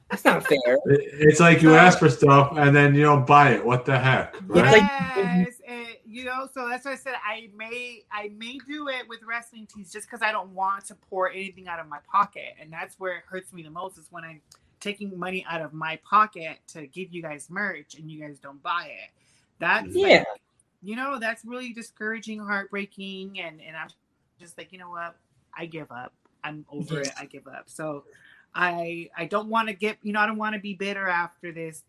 That's 0.10 0.24
not 0.26 0.46
fair. 0.46 0.78
It's 0.86 1.40
like 1.40 1.62
you 1.62 1.74
ask 1.76 2.00
for 2.00 2.10
stuff 2.10 2.54
and 2.58 2.76
then 2.76 2.94
you 2.96 3.04
don't 3.04 3.26
buy 3.26 3.52
it. 3.52 3.66
What 3.66 3.86
the 3.86 3.98
heck, 3.98 4.36
right? 4.48 4.82
Yes, 5.16 5.56
it- 5.64 6.02
you 6.06 6.26
know. 6.26 6.48
So 6.54 6.68
that's 6.68 6.84
why 6.86 6.92
I 6.92 6.96
said 6.96 7.14
I 7.26 7.50
may 7.56 8.04
I 8.12 8.32
may 8.38 8.58
do 8.68 8.90
it 8.90 9.08
with 9.08 9.20
wrestling 9.26 9.66
tees 9.74 9.92
just 9.92 10.08
because 10.08 10.22
I 10.22 10.32
don't 10.34 10.50
want 10.50 10.86
to 10.88 10.96
pour 11.10 11.32
anything 11.32 11.68
out 11.70 11.80
of 11.80 11.88
my 11.88 12.00
pocket, 12.12 12.54
and 12.60 12.72
that's 12.72 13.00
where 13.00 13.16
it 13.18 13.24
hurts 13.26 13.54
me 13.54 13.64
the 13.64 13.70
most 13.70 13.98
is 13.98 14.08
when 14.10 14.26
I'm 14.26 14.42
taking 14.82 15.18
money 15.18 15.45
out 15.49 15.62
of 15.62 15.72
my 15.74 15.95
pocket 16.03 16.58
to 16.68 16.88
give 16.88 17.14
you 17.14 17.22
guys 17.22 17.49
merch 17.49 17.95
and 17.95 18.12
you 18.12 18.20
guys 18.20 18.38
don't 18.40 18.62
buy 18.62 18.88
it. 18.91 19.10
That's 19.60 19.95
Yeah. 19.95 20.08
like, 20.08 20.28
you 20.82 20.95
know, 20.98 21.18
that's 21.20 21.45
really 21.45 21.72
discouraging, 21.72 22.40
heartbreaking, 22.40 23.40
and 23.40 23.62
and 23.62 23.78
I'm 23.78 23.90
just 24.40 24.58
like, 24.58 24.74
you 24.74 24.80
know 24.80 24.90
what, 24.90 25.16
I 25.58 25.66
give 25.68 25.90
up. 25.91 26.14
I'm 26.44 26.66
over 26.70 26.98
Yes. 26.98 27.08
it. 27.08 27.14
I 27.18 27.26
give 27.26 27.48
up. 27.48 27.70
So. 27.70 28.03
I 28.53 29.10
I 29.16 29.28
don't 29.28 29.48
want 29.48 29.70
to 29.70 29.74
get 29.74 29.98
you 30.03 30.12
know 30.12 30.20
I 30.20 30.26
don't 30.26 30.36
want 30.38 30.56
to 30.56 30.60
be 30.60 30.74
bitter 30.74 31.08
after 31.08 31.53
this 31.53 31.86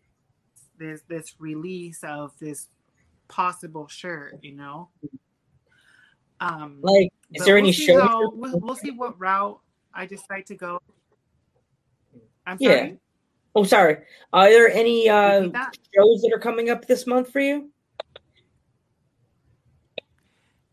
this 0.77 1.01
this 1.09 1.35
release 1.37 2.01
of 2.05 2.31
this 2.39 2.69
possible 3.27 3.89
shirt, 3.89 4.39
you 4.41 4.53
know. 4.53 4.87
Um, 6.39 6.77
Like, 6.81 7.11
is 7.31 7.39
but 7.39 7.45
there 7.45 7.55
we'll 7.55 7.63
any 7.65 7.73
see 7.73 7.87
shows? 7.87 8.01
how- 8.03 8.29
we'll, 8.31 8.59
we'll 8.61 8.75
see 8.75 8.91
what 8.91 9.19
route 9.19 9.59
I 9.93 10.05
decide 10.05 10.45
to 10.45 10.55
go. 10.55 10.81
I'm 12.45 12.57
Yeah. 12.59 12.91
Oh, 13.55 13.63
sorry. 13.63 13.97
Are 14.31 14.49
there 14.49 14.69
any 14.69 15.07
uh, 15.09 15.43
shows 15.43 16.21
that 16.21 16.31
are 16.33 16.39
coming 16.39 16.69
up 16.69 16.85
this 16.87 17.05
month 17.05 17.31
for 17.31 17.39
you? 17.39 17.69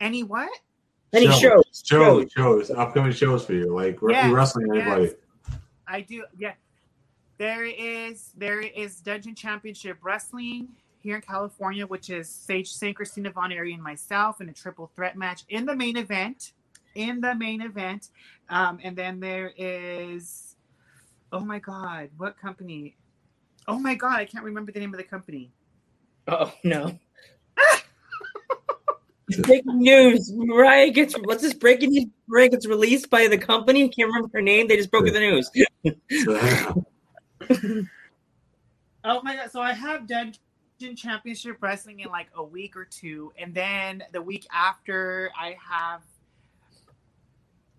Any 0.01 0.23
what? 0.23 0.51
Any 1.13 1.27
Shows. 1.27 1.41
shows? 1.41 1.83
Shows, 1.85 2.33
shows, 2.33 2.71
upcoming 2.71 3.13
shows 3.13 3.45
for 3.45 3.53
you. 3.53 3.75
Like 3.75 3.99
Yes, 4.09 4.33
wrestling 4.33 4.69
anybody. 4.75 5.11
I 5.87 6.03
do. 6.03 6.25
Yeah, 6.39 6.53
there 7.37 7.65
is 7.65 8.31
there 8.37 8.61
is 8.61 9.01
Dungeon 9.01 9.35
Championship 9.35 9.99
Wrestling 10.03 10.69
here 11.01 11.17
in 11.17 11.23
California, 11.23 11.87
which 11.87 12.11
is 12.11 12.29
Sage 12.29 12.71
St. 12.71 12.95
Christina 12.95 13.31
Von 13.31 13.51
Eerie 13.51 13.75
and 13.75 13.83
myself 13.83 14.41
in 14.41 14.49
a 14.49 14.53
triple 14.53 14.91
threat 14.95 15.17
match 15.17 15.43
in 15.49 15.67
the 15.67 15.75
main 15.75 15.97
event. 15.97 16.53
In 16.97 17.21
the 17.21 17.37
main 17.37 17.63
event, 17.63 18.09
um, 18.49 18.81
and 18.83 18.97
then 18.97 19.21
there 19.21 19.53
is, 19.57 20.50
oh 21.32 21.40
my 21.40 21.59
God, 21.59 22.11
what 22.16 22.39
company? 22.39 22.97
Oh 23.69 23.78
my 23.78 23.94
God, 23.94 24.19
I 24.19 24.24
can't 24.24 24.44
remember 24.44 24.73
the 24.73 24.81
name 24.81 24.93
of 24.93 24.98
the 24.98 25.05
company. 25.05 25.52
Oh 26.28 26.52
no. 26.65 26.98
breaking 29.43 29.78
news. 29.78 30.32
Mariah 30.35 30.90
gets 30.90 31.15
what's 31.15 31.43
this 31.43 31.55
breaking 31.55 31.90
news? 31.90 32.07
Mariah 32.28 32.48
gets 32.48 32.66
released 32.66 33.11
by 33.11 33.28
the 33.28 33.39
company. 33.39 33.89
Can't 33.89 34.09
remember 34.09 34.28
her 34.32 34.43
name. 34.43 34.69
They 34.69 34.77
just 34.77 34.90
broke 34.90 35.07
the 35.07 35.12
news. 35.12 35.51
Oh 39.02 39.23
my 39.23 39.36
god! 39.36 39.51
So 39.51 39.62
I 39.62 39.73
have 39.73 40.07
Dungeon 40.07 40.94
Championship 40.94 41.57
Wrestling 41.61 42.01
in 42.01 42.11
like 42.11 42.28
a 42.35 42.43
week 42.43 42.77
or 42.77 42.85
two, 42.85 43.32
and 43.39 43.55
then 43.55 44.05
the 44.12 44.20
week 44.20 44.47
after 44.52 45.31
I 45.39 45.57
have. 45.59 46.02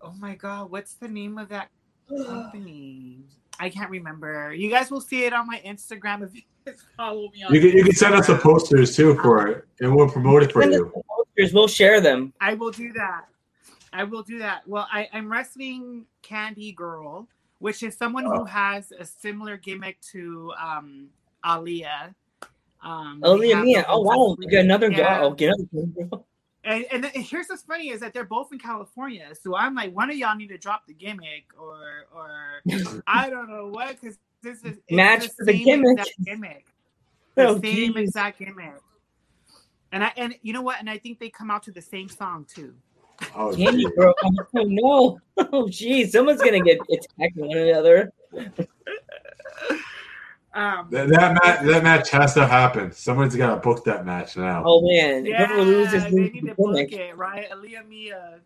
Oh 0.00 0.12
my 0.18 0.34
god! 0.34 0.70
What's 0.70 0.94
the 0.94 1.06
name 1.06 1.38
of 1.38 1.48
that 1.50 1.70
company? 2.26 3.20
I 3.60 3.68
can't 3.68 3.90
remember. 3.90 4.52
You 4.54 4.70
guys 4.70 4.90
will 4.90 5.00
see 5.00 5.24
it 5.24 5.32
on 5.32 5.46
my 5.46 5.60
Instagram 5.64 6.22
if 6.24 6.34
you 6.34 6.42
guys 6.66 6.82
follow 6.96 7.30
me 7.32 7.42
on. 7.44 7.54
you 7.54 7.60
can 7.60 7.70
you 7.76 7.84
can 7.84 7.94
send 7.94 8.14
us 8.14 8.26
the 8.26 8.36
posters 8.38 8.96
too 8.96 9.14
for 9.16 9.46
it, 9.48 9.64
and 9.80 9.94
we'll 9.94 10.08
promote 10.10 10.42
it 10.42 10.52
for 10.52 10.62
Send 10.62 10.74
you. 10.74 10.92
posters. 11.06 11.52
We'll 11.54 11.68
share 11.68 12.00
them. 12.00 12.32
I 12.40 12.54
will 12.54 12.70
do 12.70 12.92
that. 12.94 13.26
I 13.92 14.04
will 14.04 14.22
do 14.22 14.38
that. 14.38 14.62
Well, 14.66 14.88
I, 14.90 15.08
I'm 15.12 15.30
wrestling 15.30 16.06
Candy 16.22 16.72
Girl, 16.72 17.28
which 17.58 17.82
is 17.82 17.96
someone 17.96 18.26
Oh. 18.26 18.38
who 18.38 18.44
has 18.46 18.90
a 18.98 19.04
similar 19.04 19.56
gimmick 19.58 20.00
to 20.12 20.52
um, 20.60 21.08
Aaliyah. 21.44 22.14
Um, 22.82 23.20
they 23.22 23.28
Leah 23.28 23.56
have 23.56 23.64
Mia. 23.64 23.84
Oh 23.88 24.02
whole- 24.02 24.30
wow, 24.30 24.36
we 24.38 24.46
got 24.46 24.60
another 24.60 24.90
Yeah. 24.90 25.18
girl. 25.20 25.26
Oh, 25.28 25.34
get 25.34 25.52
another 25.72 26.08
girl. 26.08 26.26
And, 26.64 26.84
and 26.92 27.04
then- 27.04 27.10
here's 27.14 27.48
what's 27.48 27.62
funny 27.62 27.90
is 27.90 28.00
that 28.00 28.12
they're 28.14 28.24
both 28.24 28.52
in 28.52 28.58
California, 28.58 29.28
so 29.40 29.56
I'm 29.56 29.74
like, 29.74 29.92
one 29.94 30.10
of 30.10 30.16
y'all 30.16 30.36
need 30.36 30.48
to 30.48 30.58
drop 30.58 30.86
the 30.86 30.94
gimmick, 30.94 31.46
or 31.58 32.06
or 32.14 32.62
I 33.06 33.28
don't 33.30 33.48
know 33.50 33.66
what, 33.68 34.00
because 34.00 34.16
this 34.42 34.62
is 34.64 34.78
Match 34.90 35.26
for 35.36 35.44
the 35.44 35.52
same 35.54 35.64
gimmick. 35.64 35.98
exact 35.98 36.24
gimmick, 36.24 36.66
the 37.34 37.48
Oh, 37.48 37.54
same 37.60 37.94
geez. 37.94 37.96
exact 37.96 38.38
gimmick. 38.38 38.74
And 39.90 40.04
I 40.04 40.12
and 40.16 40.34
you 40.42 40.52
know 40.52 40.62
what? 40.62 40.78
And 40.80 40.88
I 40.88 40.98
think 40.98 41.18
they 41.18 41.28
come 41.30 41.50
out 41.50 41.62
to 41.64 41.72
the 41.72 41.82
same 41.82 42.08
song 42.08 42.46
too. 42.52 42.74
Oh, 43.36 43.54
Candy 43.54 43.84
geez. 43.84 43.92
girl. 43.96 44.14
Oh 44.24 44.30
no. 44.64 45.18
Oh 45.52 45.68
geez, 45.68 46.12
someone's 46.12 46.40
gonna 46.42 46.60
get 46.60 46.78
attacked 46.90 47.36
one 47.36 47.56
another. 47.56 48.12
Um, 50.54 50.88
That, 50.90 51.08
that 51.08 51.32
match 51.42 51.64
that 51.64 51.82
match 51.82 52.10
has 52.10 52.34
to 52.34 52.46
happen. 52.46 52.92
Someone's 52.92 53.34
got 53.34 53.54
to 53.54 53.60
book 53.60 53.84
that 53.84 54.04
match 54.04 54.36
now. 54.36 54.62
Oh 54.66 54.82
man, 54.86 55.24
yeah, 55.24 55.46
whoever 55.46 55.62
loses 55.62 56.04
they 56.04 56.10
need 56.10 56.46
to 56.46 56.54
book 56.54 56.74
gimmick. 56.74 56.92
it, 56.92 57.16
right? 57.16 57.50
Aaliyah 57.50 57.88
Mia, 57.88 58.40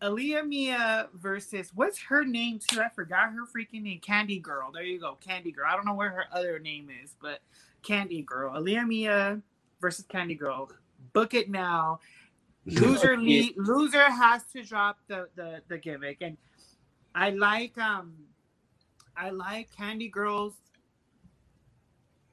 Aaliyah 0.00 0.46
Mia 0.46 1.08
versus 1.14 1.72
what's 1.74 1.98
her 1.98 2.24
name 2.24 2.60
too? 2.60 2.80
I 2.80 2.88
forgot 2.88 3.32
her 3.32 3.46
freaking 3.46 3.82
name. 3.82 3.98
Candy 3.98 4.38
Girl. 4.38 4.70
There 4.72 4.84
you 4.84 5.00
go, 5.00 5.18
Candy 5.20 5.50
Girl. 5.50 5.66
I 5.68 5.74
don't 5.74 5.86
know 5.86 5.94
where 5.94 6.10
her 6.10 6.26
other 6.32 6.60
name 6.60 6.88
is, 7.02 7.16
but 7.20 7.40
Candy 7.82 8.22
Girl. 8.22 8.52
Aaliyah 8.52 8.86
Mia 8.86 9.42
versus 9.80 10.04
Candy 10.08 10.36
Girl. 10.36 10.70
Book 11.12 11.34
it 11.34 11.50
now. 11.50 11.98
Loser 12.66 13.16
lead, 13.16 13.54
loser 13.56 14.08
has 14.08 14.44
to 14.52 14.62
drop 14.62 14.98
the, 15.08 15.28
the 15.34 15.62
the 15.66 15.78
gimmick, 15.78 16.18
and 16.20 16.36
I 17.14 17.30
like 17.30 17.76
um, 17.78 18.12
I 19.16 19.30
like 19.30 19.74
Candy 19.74 20.08
Girl's 20.08 20.54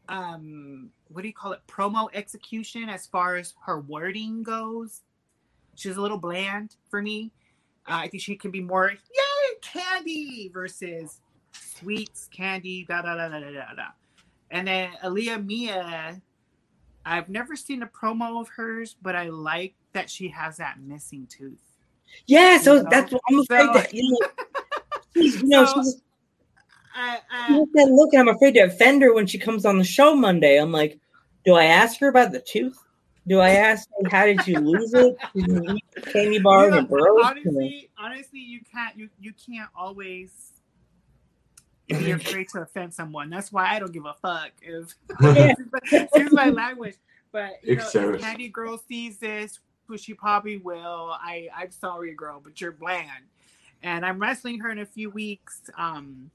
um, 0.09 0.89
what 1.09 1.21
do 1.21 1.27
you 1.27 1.33
call 1.33 1.51
it? 1.53 1.61
Promo 1.67 2.07
execution 2.13 2.89
as 2.89 3.07
far 3.07 3.35
as 3.35 3.53
her 3.65 3.79
wording 3.81 4.43
goes. 4.43 5.01
She's 5.75 5.97
a 5.97 6.01
little 6.01 6.17
bland 6.17 6.75
for 6.89 7.01
me. 7.01 7.31
Uh, 7.87 8.01
I 8.03 8.07
think 8.07 8.21
she 8.23 8.35
can 8.35 8.51
be 8.51 8.61
more 8.61 8.89
yay 8.91 9.57
candy 9.61 10.49
versus 10.53 11.21
sweets 11.53 12.27
candy 12.31 12.85
da 12.87 13.01
da 13.01 13.15
da 13.15 13.27
da 13.29 13.39
da 13.39 13.51
da. 13.51 13.73
da. 13.75 13.83
And 14.51 14.67
then 14.67 14.91
Aaliyah 15.03 15.45
Mia, 15.45 16.21
I've 17.05 17.29
never 17.29 17.55
seen 17.55 17.83
a 17.83 17.87
promo 17.87 18.41
of 18.41 18.47
hers, 18.49 18.95
but 19.01 19.15
I 19.15 19.29
like 19.29 19.75
that 19.93 20.09
she 20.09 20.27
has 20.29 20.57
that 20.57 20.79
missing 20.79 21.27
tooth. 21.27 21.61
Yeah, 22.25 22.57
so 22.57 22.75
You 22.75 22.83
know? 22.83 22.89
that's 22.89 23.11
what 23.11 23.21
I'm 23.29 23.39
afraid 23.39 23.65
So- 23.67 23.73
that 23.73 23.93
you 23.93 24.09
know, 24.11 24.27
she's, 25.15 25.41
you 25.41 25.47
know, 25.47 25.65
So- 25.65 25.83
she's 25.83 26.01
I, 26.97 27.15
she 27.17 27.53
I, 27.53 27.57
has 27.59 27.67
that 27.75 27.91
look, 27.91 28.13
and 28.13 28.21
I'm 28.21 28.35
afraid 28.35 28.53
to 28.55 28.61
offend 28.61 29.03
her 29.03 29.13
when 29.13 29.27
she 29.27 29.37
comes 29.37 29.65
on 29.65 29.77
the 29.77 29.83
show 29.83 30.15
Monday. 30.15 30.59
I'm 30.59 30.71
like, 30.71 30.99
do 31.45 31.53
I 31.53 31.65
ask 31.65 31.99
her 31.99 32.07
about 32.07 32.31
the 32.31 32.39
tooth? 32.39 32.77
Do 33.27 33.39
I 33.39 33.51
ask 33.51 33.87
her, 34.01 34.09
how 34.09 34.25
did 34.25 34.47
you 34.47 34.55
lose 34.55 34.93
it? 34.93 35.15
Did 35.35 35.47
you 35.47 35.63
eat 35.67 36.05
candy 36.11 36.39
bar 36.39 36.65
you 36.65 36.71
know, 36.71 36.77
and 36.79 36.89
burrows? 36.89 37.25
honestly, 37.25 37.89
honestly, 37.97 38.39
you 38.39 38.61
can't 38.71 38.97
you 38.97 39.09
you 39.19 39.33
can't 39.33 39.69
always 39.77 40.53
be 41.87 42.11
afraid 42.11 42.47
to 42.49 42.61
offend 42.61 42.93
someone. 42.93 43.29
That's 43.29 43.51
why 43.51 43.67
I 43.69 43.79
don't 43.79 43.93
give 43.93 44.05
a 44.05 44.15
fuck 44.21 44.51
if 44.61 44.95
Yeah. 45.35 45.53
excuse 45.91 46.31
my 46.31 46.49
language. 46.49 46.95
But 47.31 47.59
you 47.61 47.75
know, 47.75 47.89
if 47.93 48.21
Candy 48.21 48.49
Girl 48.49 48.77
sees 48.77 49.19
this, 49.19 49.59
which 49.87 50.01
she 50.01 50.13
probably 50.13 50.57
will, 50.57 51.15
I 51.21 51.49
I'm 51.55 51.71
sorry, 51.71 52.13
girl, 52.15 52.41
but 52.43 52.59
you're 52.59 52.71
bland. 52.71 53.25
And 53.83 54.03
I'm 54.03 54.19
wrestling 54.19 54.59
her 54.61 54.71
in 54.71 54.79
a 54.79 54.85
few 54.85 55.11
weeks. 55.11 55.61
Um, 55.77 56.31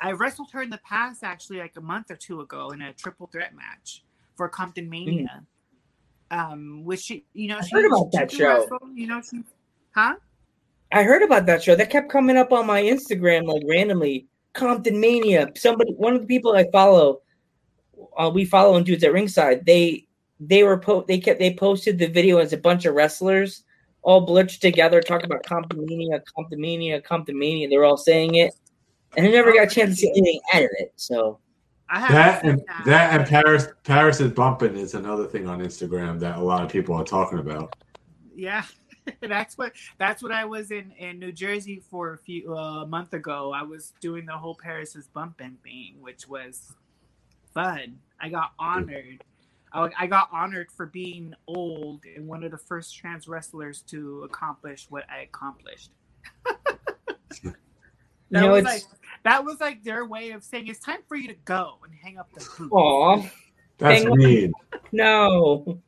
I 0.00 0.12
wrestled 0.12 0.50
her 0.52 0.62
in 0.62 0.70
the 0.70 0.78
past, 0.78 1.24
actually, 1.24 1.58
like 1.58 1.76
a 1.76 1.80
month 1.80 2.10
or 2.10 2.16
two 2.16 2.40
ago, 2.40 2.70
in 2.70 2.82
a 2.82 2.92
triple 2.92 3.26
threat 3.26 3.54
match 3.54 4.04
for 4.36 4.48
Compton 4.48 4.88
Mania. 4.88 5.44
Um, 6.30 6.84
which 6.84 7.00
she, 7.00 7.24
you 7.34 7.48
know, 7.48 7.58
I 7.58 7.62
she, 7.62 7.74
heard 7.74 7.86
about 7.86 8.08
she 8.12 8.18
that 8.18 8.28
can 8.28 8.38
show. 8.38 8.60
wrestle, 8.60 8.90
you 8.94 9.06
know, 9.06 9.22
she, 9.22 9.42
huh? 9.94 10.16
I 10.92 11.02
heard 11.02 11.22
about 11.22 11.46
that 11.46 11.62
show. 11.62 11.76
That 11.76 11.90
kept 11.90 12.10
coming 12.10 12.36
up 12.36 12.52
on 12.52 12.66
my 12.66 12.82
Instagram 12.82 13.46
like 13.46 13.62
randomly. 13.68 14.26
Compton 14.52 14.98
Mania. 14.98 15.50
Somebody, 15.56 15.92
one 15.92 16.14
of 16.14 16.22
the 16.22 16.26
people 16.26 16.56
I 16.56 16.64
follow, 16.72 17.20
uh, 18.16 18.30
we 18.32 18.44
follow 18.44 18.74
on 18.74 18.84
dudes 18.84 19.04
at 19.04 19.12
ringside. 19.12 19.66
They 19.66 20.06
they 20.40 20.62
were 20.62 20.78
po- 20.78 21.04
they 21.06 21.18
kept 21.18 21.38
they 21.38 21.54
posted 21.54 21.98
the 21.98 22.06
video 22.06 22.38
as 22.38 22.52
a 22.52 22.58
bunch 22.58 22.86
of 22.86 22.94
wrestlers 22.94 23.64
all 24.06 24.20
blitched 24.20 24.62
together 24.62 25.02
talking 25.02 25.26
about 25.26 25.42
Compton 25.42 25.84
Mania, 25.84 26.22
Compton 26.34 26.60
Mania, 26.60 27.00
Compton 27.00 27.36
Mania. 27.36 27.68
They 27.68 27.76
were 27.76 27.84
all 27.84 27.96
saying 27.96 28.36
it, 28.36 28.54
and 29.16 29.26
I 29.26 29.30
never 29.30 29.52
got 29.52 29.64
a 29.64 29.74
chance 29.74 29.90
to 29.90 29.96
see 29.96 30.10
anything 30.10 30.40
out 30.54 30.62
of 30.64 30.70
it. 30.78 30.92
So 30.96 31.38
I 31.88 32.00
haven't 32.00 32.16
That 32.16 32.44
and 32.44 32.86
that 32.86 33.20
and 33.20 33.28
Paris 33.28 33.68
Paris 33.84 34.20
is 34.20 34.32
bumping 34.32 34.76
is 34.76 34.94
another 34.94 35.26
thing 35.26 35.48
on 35.48 35.60
Instagram 35.60 36.18
that 36.20 36.38
a 36.38 36.42
lot 36.42 36.62
of 36.64 36.70
people 36.70 36.94
are 36.94 37.04
talking 37.04 37.38
about. 37.38 37.76
Yeah, 38.34 38.64
that's 39.20 39.56
what 39.56 39.72
that's 39.98 40.22
what 40.22 40.32
I 40.32 40.44
was 40.44 40.70
in 40.70 40.92
in 40.98 41.18
New 41.18 41.32
Jersey 41.32 41.82
for 41.90 42.14
a 42.14 42.18
few 42.18 42.54
uh, 42.54 42.82
a 42.82 42.86
month 42.86 43.14
ago. 43.14 43.52
I 43.54 43.62
was 43.62 43.92
doing 44.00 44.26
the 44.26 44.32
whole 44.32 44.56
Paris 44.56 44.96
is 44.96 45.06
bumping 45.06 45.58
thing, 45.62 45.96
which 46.00 46.28
was 46.28 46.74
fun. 47.54 47.98
I 48.20 48.28
got 48.28 48.52
honored. 48.58 49.22
I, 49.72 49.90
I 49.98 50.06
got 50.06 50.28
honored 50.32 50.70
for 50.72 50.86
being 50.86 51.34
old 51.46 52.02
and 52.16 52.26
one 52.26 52.42
of 52.42 52.50
the 52.50 52.58
first 52.58 52.96
trans 52.96 53.28
wrestlers 53.28 53.82
to 53.82 54.22
accomplish 54.24 54.86
what 54.88 55.04
I 55.10 55.20
accomplished. 55.22 55.90
you 58.30 58.40
That 58.40 58.46
know 58.46 58.52
was 58.52 58.58
it's 58.64 58.66
like 58.66 58.82
that 59.24 59.44
was 59.44 59.60
like 59.60 59.82
their 59.84 60.04
way 60.06 60.30
of 60.30 60.42
saying 60.42 60.66
it's 60.68 60.80
time 60.80 61.00
for 61.08 61.16
you 61.16 61.28
to 61.28 61.36
go 61.44 61.78
and 61.84 61.92
hang 61.94 62.18
up 62.18 62.28
the 62.34 62.46
boot. 62.58 62.72
aw 62.72 63.22
That's 63.78 64.02
Hang 64.02 64.10
on. 64.12 64.18
mean. 64.18 64.52
no. 64.92 65.78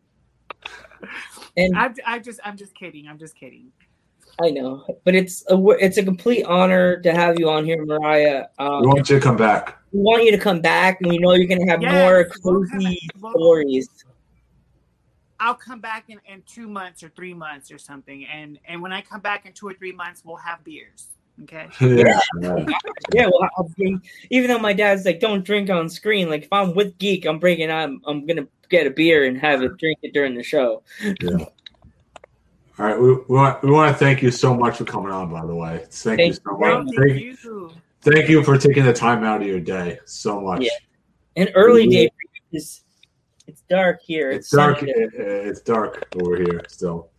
And 1.57 1.77
I'm, 1.77 1.95
I'm 2.07 2.23
just 2.23 2.41
I'm 2.45 2.57
just 2.57 2.75
kidding. 2.75 3.07
I'm 3.09 3.19
just 3.19 3.37
kidding. 3.37 3.73
I 4.41 4.51
know, 4.51 4.85
but 5.05 5.17
it's 5.17 5.43
a 5.49 5.57
w- 5.57 5.77
it's 5.81 5.97
a 5.97 6.05
complete 6.05 6.45
honor 6.45 7.01
to 7.01 7.13
have 7.13 7.41
you 7.41 7.51
on 7.51 7.65
here, 7.65 7.85
Mariah. 7.85 8.47
Um, 8.61 8.83
We 8.83 8.87
want 8.87 9.09
you 9.11 9.17
to 9.17 9.21
come 9.21 9.37
back. 9.37 9.77
we 9.93 10.01
want 10.01 10.25
you 10.25 10.31
to 10.31 10.39
come 10.39 10.61
back, 10.61 11.01
and 11.01 11.11
we 11.11 11.19
know 11.19 11.33
you're 11.35 11.49
going 11.49 11.61
to 11.61 11.67
have 11.67 11.83
Yes, 11.83 11.93
more 11.93 12.25
cozy. 12.43 12.99
We'll- 13.21 13.33
stories. 13.33 13.89
I'll 15.41 15.55
come 15.55 15.81
back 15.81 16.05
in, 16.09 16.19
in 16.27 16.43
two 16.47 16.69
months 16.69 17.03
or 17.03 17.09
three 17.11 17.35
months 17.35 17.71
or 17.73 17.79
something, 17.79 18.27
and 18.27 18.59
and 18.65 18.81
when 18.83 18.93
I 18.93 19.03
come 19.03 19.21
back 19.21 19.45
in 19.47 19.53
two 19.53 19.67
or 19.69 19.75
three 19.75 19.93
months, 19.93 20.23
we'll 20.25 20.37
have 20.37 20.63
beers. 20.65 21.09
Okay. 21.45 21.69
Yeah. 21.81 22.19
Yeah, 23.13 23.27
well, 23.27 23.49
I'll 23.57 23.69
bring, 23.77 24.03
even 24.31 24.49
though 24.51 24.59
my 24.59 24.73
dad's 24.73 25.05
like, 25.05 25.21
don't 25.21 25.45
drink 25.45 25.71
on 25.71 25.89
screen. 25.89 26.29
Like, 26.29 26.45
if 26.45 26.53
I'm 26.53 26.75
with 26.75 26.99
Geek, 26.99 27.25
I'm 27.27 27.39
bringing. 27.39 27.71
I'm 27.71 28.03
I'm 28.07 28.27
gonna 28.27 28.47
get 28.69 28.87
a 28.87 28.91
beer 28.91 29.25
and 29.25 29.39
have 29.39 29.63
it 29.63 29.77
drink 29.79 29.99
it 30.03 30.13
during 30.13 30.35
the 30.35 30.43
show. 30.43 30.83
Yeah. 31.21 31.45
All 32.79 32.87
right. 32.87 32.99
We, 33.01 33.13
we 33.15 33.25
want 33.29 33.63
we 33.63 33.71
want 33.71 33.93
to 33.93 33.99
thank 33.99 34.23
you 34.23 34.31
so 34.31 34.55
much 34.55 34.77
for 34.79 34.85
coming 34.85 35.11
on. 35.13 35.31
By 35.31 35.47
the 35.47 35.55
way, 35.55 35.85
thank, 35.91 36.19
you 36.21 36.25
Thank 36.25 36.35
so 36.37 36.41
you. 36.53 36.57
Well, 36.59 36.85
much. 36.85 36.95
thank 36.97 37.09
Thank, 37.13 37.45
you. 37.45 37.73
thank 38.03 38.29
you 38.29 38.43
for 38.45 38.59
taking 38.59 38.85
the 38.85 38.93
time 38.93 39.25
out 39.25 39.41
of 39.41 39.47
your 39.47 39.61
day 39.61 39.99
so 40.05 40.41
much. 40.41 40.63
Yeah. 40.63 40.71
An 41.37 41.49
early 41.55 41.85
Yeah. 41.85 42.01
day 42.09 42.11
is 42.53 42.83
it's 43.47 43.63
dark 43.71 44.01
here. 44.03 44.31
It's 44.31 44.51
dark. 44.51 44.83
it- 44.83 44.93
it's 45.15 45.61
dark 45.61 46.07
over 46.21 46.37
here 46.37 46.63
still. 46.69 47.11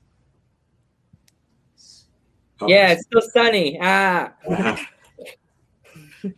Oh, 2.62 2.68
Yeah, 2.68 2.92
it's 2.92 3.04
still 3.04 3.22
sunny. 3.22 3.78
Ah, 3.82 4.34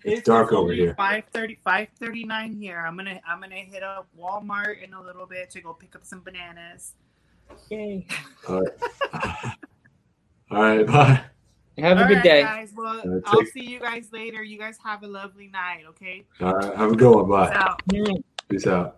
it's 0.03 0.21
dark 0.23 0.51
over 0.53 0.71
here. 0.73 0.93
5:30, 0.97 1.57
5:39 1.65 2.59
here. 2.59 2.79
I'm 2.85 2.95
gonna 2.95 3.19
I'm 3.27 3.39
gonna 3.41 3.55
hit 3.55 3.83
up 3.83 4.07
Walmart 4.19 4.83
in 4.83 4.93
a 4.93 5.01
little 5.01 5.25
bit 5.25 5.49
to 5.51 5.61
go 5.61 5.73
pick 5.73 5.95
up 5.95 6.05
some 6.05 6.21
bananas. 6.21 6.93
yay. 7.69 8.05
All 8.47 8.61
right. 8.61 8.71
All 10.51 10.61
right. 10.61 10.85
Bye. 10.85 11.21
Have 11.77 11.97
a 11.97 12.01
All 12.01 12.07
good 12.07 12.15
right, 12.15 12.23
day. 12.23 12.41
guys. 12.43 12.73
Well, 12.75 12.99
Uh, 12.99 13.19
I'll 13.25 13.39
take- 13.39 13.47
see 13.53 13.65
you 13.65 13.79
guys 13.79 14.09
later. 14.11 14.43
You 14.43 14.59
guys 14.59 14.77
have 14.83 15.03
a 15.03 15.07
lovely 15.07 15.47
night. 15.47 15.83
Okay. 15.89 16.25
All 16.41 16.53
right. 16.53 16.75
Have 16.75 16.91
a 16.91 16.95
good 16.95 17.15
one. 17.15 17.29
Bye. 17.29 17.51
Out. 17.53 17.81
Mm. 17.87 18.21
Peace 18.49 18.67
out. 18.67 18.97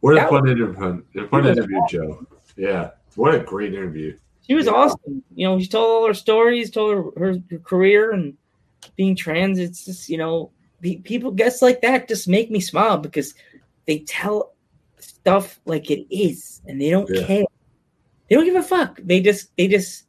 What 0.00 0.14
a 0.14 0.16
That 0.16 0.30
fun 0.30 0.48
interview, 0.48 0.70
a 0.72 1.28
fun 1.28 1.46
interview, 1.46 1.78
Joe. 1.88 2.26
Yeah, 2.56 2.90
what 3.14 3.34
a 3.36 3.38
great 3.38 3.72
interview. 3.72 4.18
She 4.46 4.54
was 4.54 4.66
Yeah. 4.66 4.72
awesome. 4.72 5.22
You 5.34 5.46
know, 5.48 5.58
she 5.60 5.68
told 5.68 5.86
all 5.88 6.06
her 6.06 6.14
stories, 6.14 6.70
told 6.70 6.94
her, 6.94 7.02
her, 7.32 7.38
her 7.50 7.58
career 7.58 8.10
and 8.12 8.36
being 8.96 9.14
trans. 9.16 9.58
It's 9.58 9.84
just, 9.84 10.08
you 10.08 10.18
know, 10.18 10.50
pe- 10.80 10.96
people, 10.98 11.30
guests 11.30 11.62
like 11.62 11.80
that 11.82 12.08
just 12.08 12.26
make 12.28 12.50
me 12.50 12.60
smile 12.60 12.98
because 12.98 13.34
they 13.86 14.00
tell 14.00 14.52
stuff 14.98 15.60
like 15.64 15.90
it 15.90 16.06
is 16.14 16.60
and 16.66 16.80
they 16.80 16.90
don't 16.90 17.08
Yeah. 17.12 17.26
care. 17.26 17.44
They 18.28 18.36
don't 18.36 18.44
give 18.44 18.56
a 18.56 18.62
fuck. 18.62 18.98
They 19.02 19.20
just, 19.20 19.56
they 19.56 19.68
just 19.68 20.04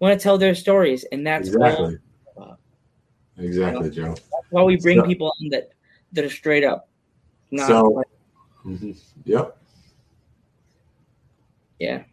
want 0.00 0.18
to 0.18 0.22
tell 0.22 0.38
their 0.38 0.54
stories. 0.54 1.04
And 1.10 1.26
that's 1.26 1.48
Exactly. 1.48 1.98
Exactly, 3.36 3.90
Joe. 3.90 4.10
that's 4.14 4.46
why 4.50 4.62
we 4.62 4.76
bring 4.76 5.00
So- 5.00 5.06
people 5.06 5.32
on 5.42 5.48
that, 5.48 5.70
that 6.12 6.24
are 6.24 6.30
straight 6.30 6.62
up. 6.62 6.88
Not 7.50 7.66
So- 7.66 7.88
like- 7.88 8.06
Mhm. 8.64 8.96
Yep. 9.24 9.58
yeah. 11.80 12.04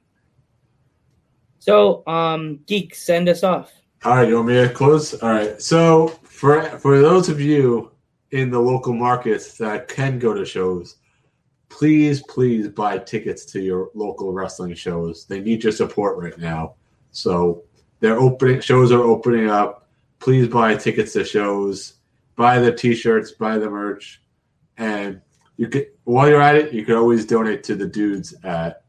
So, 1.61 2.01
um, 2.07 2.59
geek, 2.65 2.95
send 2.95 3.29
us 3.29 3.43
off. 3.43 3.71
All 4.03 4.15
right, 4.15 4.27
you 4.27 4.33
want 4.33 4.47
me 4.47 4.55
to 4.55 4.67
close? 4.67 5.13
All 5.21 5.29
right. 5.29 5.61
So 5.61 6.07
for 6.23 6.63
for 6.79 6.99
those 6.99 7.29
of 7.29 7.39
you 7.39 7.91
in 8.31 8.49
the 8.49 8.59
local 8.59 8.93
markets 8.93 9.59
that 9.59 9.87
can 9.87 10.17
go 10.17 10.33
to 10.33 10.43
shows, 10.43 10.95
please, 11.69 12.23
please 12.23 12.67
buy 12.67 12.97
tickets 12.97 13.45
to 13.45 13.61
your 13.61 13.91
local 13.93 14.33
wrestling 14.33 14.73
shows. 14.73 15.25
They 15.27 15.39
need 15.39 15.63
your 15.63 15.71
support 15.71 16.17
right 16.17 16.35
now. 16.39 16.77
So 17.11 17.63
they're 17.99 18.19
opening 18.19 18.59
shows 18.61 18.91
are 18.91 19.03
opening 19.03 19.47
up. 19.47 19.87
Please 20.17 20.47
buy 20.47 20.75
tickets 20.75 21.13
to 21.13 21.23
shows, 21.23 21.93
buy 22.35 22.57
the 22.57 22.73
t-shirts, 22.73 23.33
buy 23.33 23.59
the 23.59 23.69
merch, 23.69 24.23
and 24.77 25.21
you 25.57 25.67
could 25.67 25.89
while 26.05 26.27
you're 26.27 26.41
at 26.41 26.55
it, 26.55 26.73
you 26.73 26.83
can 26.85 26.95
always 26.95 27.23
donate 27.23 27.63
to 27.65 27.75
the 27.75 27.85
dudes 27.85 28.33
at 28.43 28.80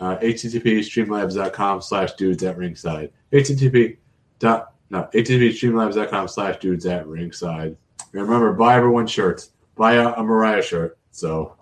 uh, 0.00 0.16
http 0.18 0.78
streamlabs.com 0.78 1.80
slash 1.82 2.12
dudes 2.14 2.42
at 2.42 2.56
ringside. 2.56 3.10
http 3.32 3.96
dot 4.38 4.74
no 4.90 5.08
http 5.14 5.50
streamlabs.com 5.50 6.28
slash 6.28 6.58
dudes 6.58 6.86
at 6.86 7.06
ringside. 7.06 7.76
And 8.12 8.22
remember, 8.22 8.52
buy 8.52 8.76
everyone 8.76 9.06
shirts. 9.06 9.50
Buy 9.74 9.94
a, 9.94 10.12
a 10.12 10.22
Mariah 10.22 10.62
shirt. 10.62 10.98
So 11.10 11.56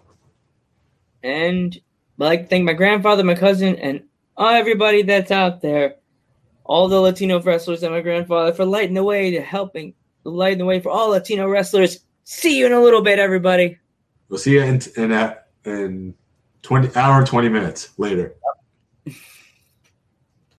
And 1.23 1.75
I'd 2.21 2.25
like 2.25 2.43
to 2.43 2.47
thank 2.49 2.65
my 2.65 2.73
grandfather, 2.73 3.25
my 3.25 3.35
cousin, 3.35 3.77
and 3.77 4.03
everybody 4.39 5.03
that's 5.03 5.31
out 5.31 5.61
there, 5.63 5.97
all 6.65 6.89
the 6.89 7.01
Latino 7.01 7.41
wrestlers 7.41 7.83
and 7.83 7.93
my 7.93 8.01
grandfather 8.01 8.53
for 8.53 8.65
lighting 8.65 8.95
the 8.95 9.05
way 9.05 9.31
to 9.31 9.41
helping 9.41 9.95
lighting 10.25 10.59
the 10.59 10.65
way 10.65 10.81
for 10.81 10.91
all 10.91 11.11
Latino 11.11 11.49
wrestlers. 11.49 12.01
See 12.25 12.59
you 12.59 12.67
in 12.67 12.73
a 12.73 12.81
little 12.81 13.03
bit, 13.03 13.19
everybody. 13.19 13.79
we'll 14.29 14.39
see 14.39 14.53
you 14.53 14.63
in 14.63 14.81
in, 14.97 15.35
in 15.65 16.15
twenty 16.65 16.91
hour 16.97 17.25
twenty 17.25 17.49
minutes 17.49 17.91
later. 17.97 18.35